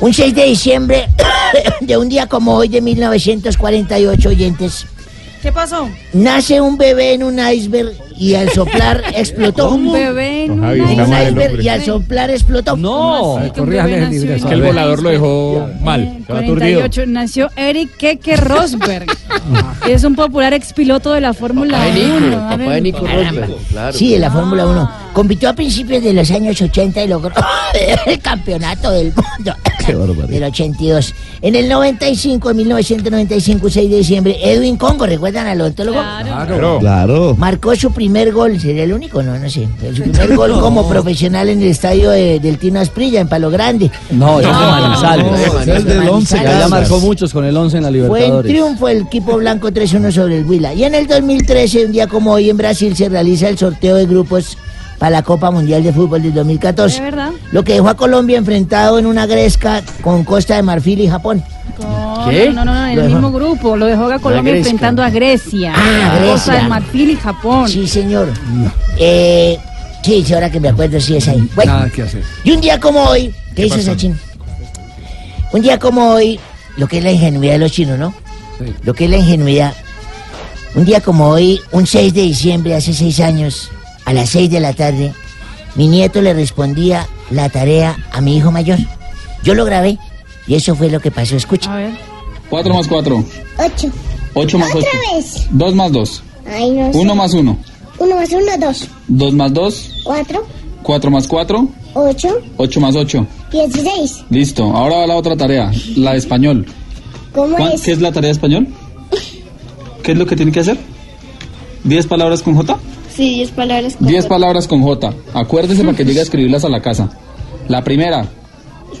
Un 0.00 0.12
6 0.12 0.34
de 0.34 0.44
diciembre 0.46 1.08
de 1.80 1.96
un 1.96 2.08
día 2.08 2.26
como 2.26 2.54
hoy 2.54 2.68
de 2.68 2.80
1948, 2.80 4.28
oyentes, 4.28 4.86
¿Qué 5.40 5.52
pasó? 5.52 5.88
nace 6.14 6.60
un 6.60 6.76
bebé 6.78 7.12
en 7.14 7.22
un 7.22 7.38
iceberg 7.38 7.92
y 8.18 8.34
al 8.34 8.48
soplar 8.50 9.02
explotó. 9.14 9.70
Un 9.70 9.92
bebé 9.92 10.44
en 10.44 10.48
Don 10.56 10.62
Javi, 10.62 10.80
un 10.80 11.10
mal 11.10 11.28
iceberg 11.28 11.60
y 11.60 11.68
al 11.68 11.82
soplar 11.84 12.30
explotó. 12.30 12.76
No. 12.76 13.38
Que 13.54 13.60
un 13.60 13.70
nació 13.70 14.06
ingreso. 14.16 14.44
en 14.46 14.48
Que 14.48 14.54
el 14.54 14.60
un 14.62 14.66
volador 14.68 15.02
lo 15.02 15.10
dejó 15.10 15.68
mal. 15.82 16.00
En 16.02 16.16
Estaba 16.22 16.38
aturdido. 16.40 16.80
48 16.80 17.02
nació 17.08 17.50
Eric 17.56 17.96
Keke 17.96 18.36
Rosberg. 18.36 19.06
es 19.88 20.02
un 20.04 20.14
popular 20.16 20.54
expiloto 20.54 21.12
de 21.12 21.20
la 21.20 21.34
Fórmula 21.34 21.76
Papá 21.78 21.90
de 21.94 22.06
1. 22.06 22.20
Nico, 22.20 22.36
A 22.36 22.50
papá 22.50 22.70
de 22.72 22.80
Nico. 22.80 22.98
Rosberg, 23.00 23.56
claro. 23.68 23.92
Sí, 23.92 24.14
en 24.14 24.20
la 24.22 24.30
Fórmula 24.30 24.66
1. 24.66 25.03
Compitió 25.14 25.48
a 25.48 25.52
principios 25.54 26.02
de 26.02 26.12
los 26.12 26.28
años 26.32 26.60
80 26.60 27.04
y 27.04 27.08
logró 27.08 27.32
el 28.06 28.18
campeonato 28.18 28.90
del 28.90 29.12
mundo 29.14 29.54
del 30.28 30.42
82. 30.44 31.14
En 31.40 31.54
el 31.54 31.68
95, 31.68 32.50
en 32.50 32.56
1995, 32.56 33.70
6 33.70 33.90
de 33.90 33.96
diciembre, 33.98 34.38
Edwin 34.42 34.76
Congo, 34.76 35.06
¿recuerdan 35.06 35.46
al 35.46 35.60
odontólogo? 35.60 35.98
Claro. 36.00 36.78
Claro. 36.80 37.36
Marcó 37.38 37.76
su 37.76 37.92
primer 37.92 38.32
gol, 38.32 38.58
sería 38.58 38.82
el 38.84 38.92
único, 38.92 39.22
no, 39.22 39.38
no 39.38 39.48
sé. 39.48 39.68
Su 39.94 40.02
primer 40.02 40.34
gol 40.36 40.58
como 40.58 40.88
profesional 40.88 41.48
en 41.48 41.60
el 41.62 41.68
estadio 41.68 42.10
de- 42.10 42.40
del 42.40 42.58
Tino 42.58 42.80
Asprilla, 42.80 43.20
en 43.20 43.28
Palo 43.28 43.50
Grande. 43.50 43.90
No, 44.10 44.38
de 44.40 44.46
Manizales. 44.48 45.26
No, 45.26 45.36
Ese 45.60 45.76
es 45.76 45.84
del 45.84 46.08
once, 46.08 46.34
Ya, 46.36 46.42
ya 46.42 46.48
Manizales. 46.50 46.70
marcó 46.70 47.00
muchos 47.00 47.32
con 47.32 47.44
el 47.44 47.56
11 47.56 47.76
en 47.76 47.82
la 47.84 47.88
Fue 47.90 47.98
en 47.98 48.04
Libertadores. 48.08 48.50
triunfo 48.52 48.88
el 48.88 49.02
equipo 49.02 49.36
blanco 49.36 49.70
3-1 49.70 50.10
sobre 50.10 50.38
el 50.38 50.44
Huila. 50.44 50.74
Y 50.74 50.82
en 50.84 50.94
el 50.94 51.06
2013, 51.06 51.86
un 51.86 51.92
día 51.92 52.06
como 52.08 52.32
hoy 52.32 52.50
en 52.50 52.56
Brasil, 52.56 52.96
se 52.96 53.08
realiza 53.08 53.48
el 53.48 53.58
sorteo 53.58 53.96
de 53.96 54.06
grupos 54.06 54.56
para 54.98 55.10
la 55.10 55.22
Copa 55.22 55.50
Mundial 55.50 55.82
de 55.82 55.92
Fútbol 55.92 56.22
del 56.22 56.34
2014. 56.34 56.96
¿De 56.98 57.02
verdad? 57.04 57.30
Lo 57.52 57.62
que 57.64 57.74
dejó 57.74 57.88
a 57.88 57.94
Colombia 57.96 58.38
enfrentado 58.38 58.98
en 58.98 59.06
una 59.06 59.26
gresca 59.26 59.82
con 60.02 60.24
Costa 60.24 60.56
de 60.56 60.62
Marfil 60.62 61.00
y 61.00 61.08
Japón. 61.08 61.42
No, 61.80 62.26
¿Qué? 62.30 62.50
No, 62.50 62.64
no, 62.64 62.72
no, 62.74 62.86
en 62.86 62.96
Lo 62.96 63.02
el 63.02 63.08
dejó- 63.08 63.20
mismo 63.20 63.32
grupo. 63.32 63.76
Lo 63.76 63.86
dejó 63.86 64.04
a 64.12 64.18
Colombia 64.18 64.56
enfrentando 64.56 65.02
a 65.02 65.10
Grecia. 65.10 65.72
Ah, 65.76 66.10
Costa 66.12 66.20
Grecia. 66.24 66.54
del 66.54 66.68
Marfil 66.68 67.10
y 67.10 67.16
Japón. 67.16 67.68
Sí, 67.68 67.86
señor. 67.88 68.28
Eh, 68.98 69.58
sí, 70.02 70.22
sí, 70.24 70.34
ahora 70.34 70.50
que 70.50 70.60
me 70.60 70.68
acuerdo, 70.68 71.00
sí 71.00 71.16
es 71.16 71.26
ahí. 71.28 71.48
Bueno, 71.54 71.72
Nada 71.74 71.90
que 71.90 72.02
hacer. 72.02 72.22
y 72.44 72.52
un 72.52 72.60
día 72.60 72.78
como 72.78 73.02
hoy, 73.04 73.34
¿Qué 73.56 73.66
hizo 73.66 73.76
pasó? 73.76 73.86
Sachin? 73.90 74.18
Un 75.52 75.62
día 75.62 75.78
como 75.78 76.10
hoy, 76.10 76.38
lo 76.76 76.86
que 76.88 76.98
es 76.98 77.04
la 77.04 77.12
ingenuidad 77.12 77.52
de 77.54 77.58
los 77.58 77.72
chinos, 77.72 77.98
¿no? 77.98 78.14
Lo 78.82 78.94
que 78.94 79.04
es 79.04 79.10
la 79.10 79.16
ingenuidad. 79.18 79.72
Un 80.74 80.84
día 80.84 81.00
como 81.00 81.28
hoy, 81.28 81.60
un 81.72 81.86
6 81.86 82.12
de 82.14 82.22
diciembre, 82.22 82.74
hace 82.74 82.92
seis 82.92 83.20
años, 83.20 83.70
a 84.04 84.12
las 84.12 84.30
6 84.30 84.50
de 84.50 84.60
la 84.60 84.72
tarde, 84.72 85.12
mi 85.76 85.88
nieto 85.88 86.20
le 86.22 86.34
respondía 86.34 87.06
la 87.30 87.48
tarea 87.48 87.96
a 88.12 88.20
mi 88.20 88.36
hijo 88.36 88.50
mayor. 88.50 88.78
Yo 89.42 89.54
lo 89.54 89.64
grabé 89.64 89.98
y 90.46 90.54
eso 90.54 90.74
fue 90.74 90.90
lo 90.90 91.00
que 91.00 91.10
pasó. 91.10 91.36
Escucha. 91.36 91.70
4 92.50 92.74
más 92.74 92.86
4. 92.88 93.24
8. 93.58 93.88
8 94.34 94.58
más 94.58 94.68
8. 94.74 94.78
Otra 94.78 95.16
vez. 95.16 95.46
2 95.50 95.74
más 95.74 95.92
2. 95.92 96.22
Ay, 96.52 96.70
no 96.70 96.92
sé. 96.92 96.98
1 96.98 97.14
más 97.14 97.32
1. 97.34 97.58
1 97.98 98.16
más 98.16 98.30
1, 98.32 98.44
2. 98.58 98.88
2 99.08 99.32
más 99.34 99.52
2. 99.54 99.90
4. 100.04 100.46
4 100.82 101.10
más 101.10 101.26
4. 101.28 101.68
8. 101.94 102.28
8 102.56 102.80
más 102.80 102.96
8. 102.96 103.26
16. 103.52 104.24
Listo. 104.30 104.64
Ahora 104.64 104.96
va 104.98 105.06
la 105.06 105.16
otra 105.16 105.36
tarea. 105.36 105.70
La 105.96 106.12
de 106.12 106.18
español. 106.18 106.66
¿Cómo 107.32 107.56
¿Cuán- 107.56 107.72
es? 107.72 107.82
¿Qué 107.82 107.92
es 107.92 108.00
la 108.00 108.12
tarea 108.12 108.28
de 108.28 108.32
español? 108.32 108.68
¿Qué 110.02 110.12
es 110.12 110.18
lo 110.18 110.26
que 110.26 110.36
tiene 110.36 110.52
que 110.52 110.60
hacer? 110.60 110.76
¿10 111.84 112.06
palabras 112.06 112.42
con 112.42 112.54
J? 112.56 112.76
Sí, 113.14 113.34
10 113.36 113.50
palabras 113.52 113.96
con 113.96 114.06
10 114.06 114.26
palabras 114.26 114.68
con 114.68 114.82
J. 114.82 115.14
Acuérdese 115.34 115.84
para 115.84 115.96
que 115.96 116.04
llegue 116.04 116.20
a 116.20 116.22
escribirlas 116.28 116.64
a 116.64 116.68
la 116.68 116.80
casa. 116.80 117.10
La 117.68 117.82
primera. 117.82 118.26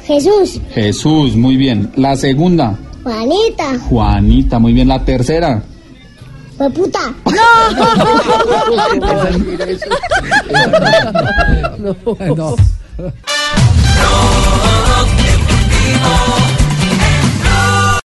Jesús. 0.06 0.60
Jesús, 0.72 1.34
muy 1.36 1.56
bien. 1.56 1.90
La 1.96 2.16
segunda. 2.16 2.78
Juanita. 3.02 3.78
Juanita, 3.88 4.58
muy 4.58 4.72
bien. 4.72 4.88
La 4.88 5.04
tercera. 5.04 5.62
¡Pues 6.56 6.72
puta! 6.72 7.00
¡No! 11.80 11.96
no. 12.16 12.36
no. 12.36 12.36
no. 12.36 12.56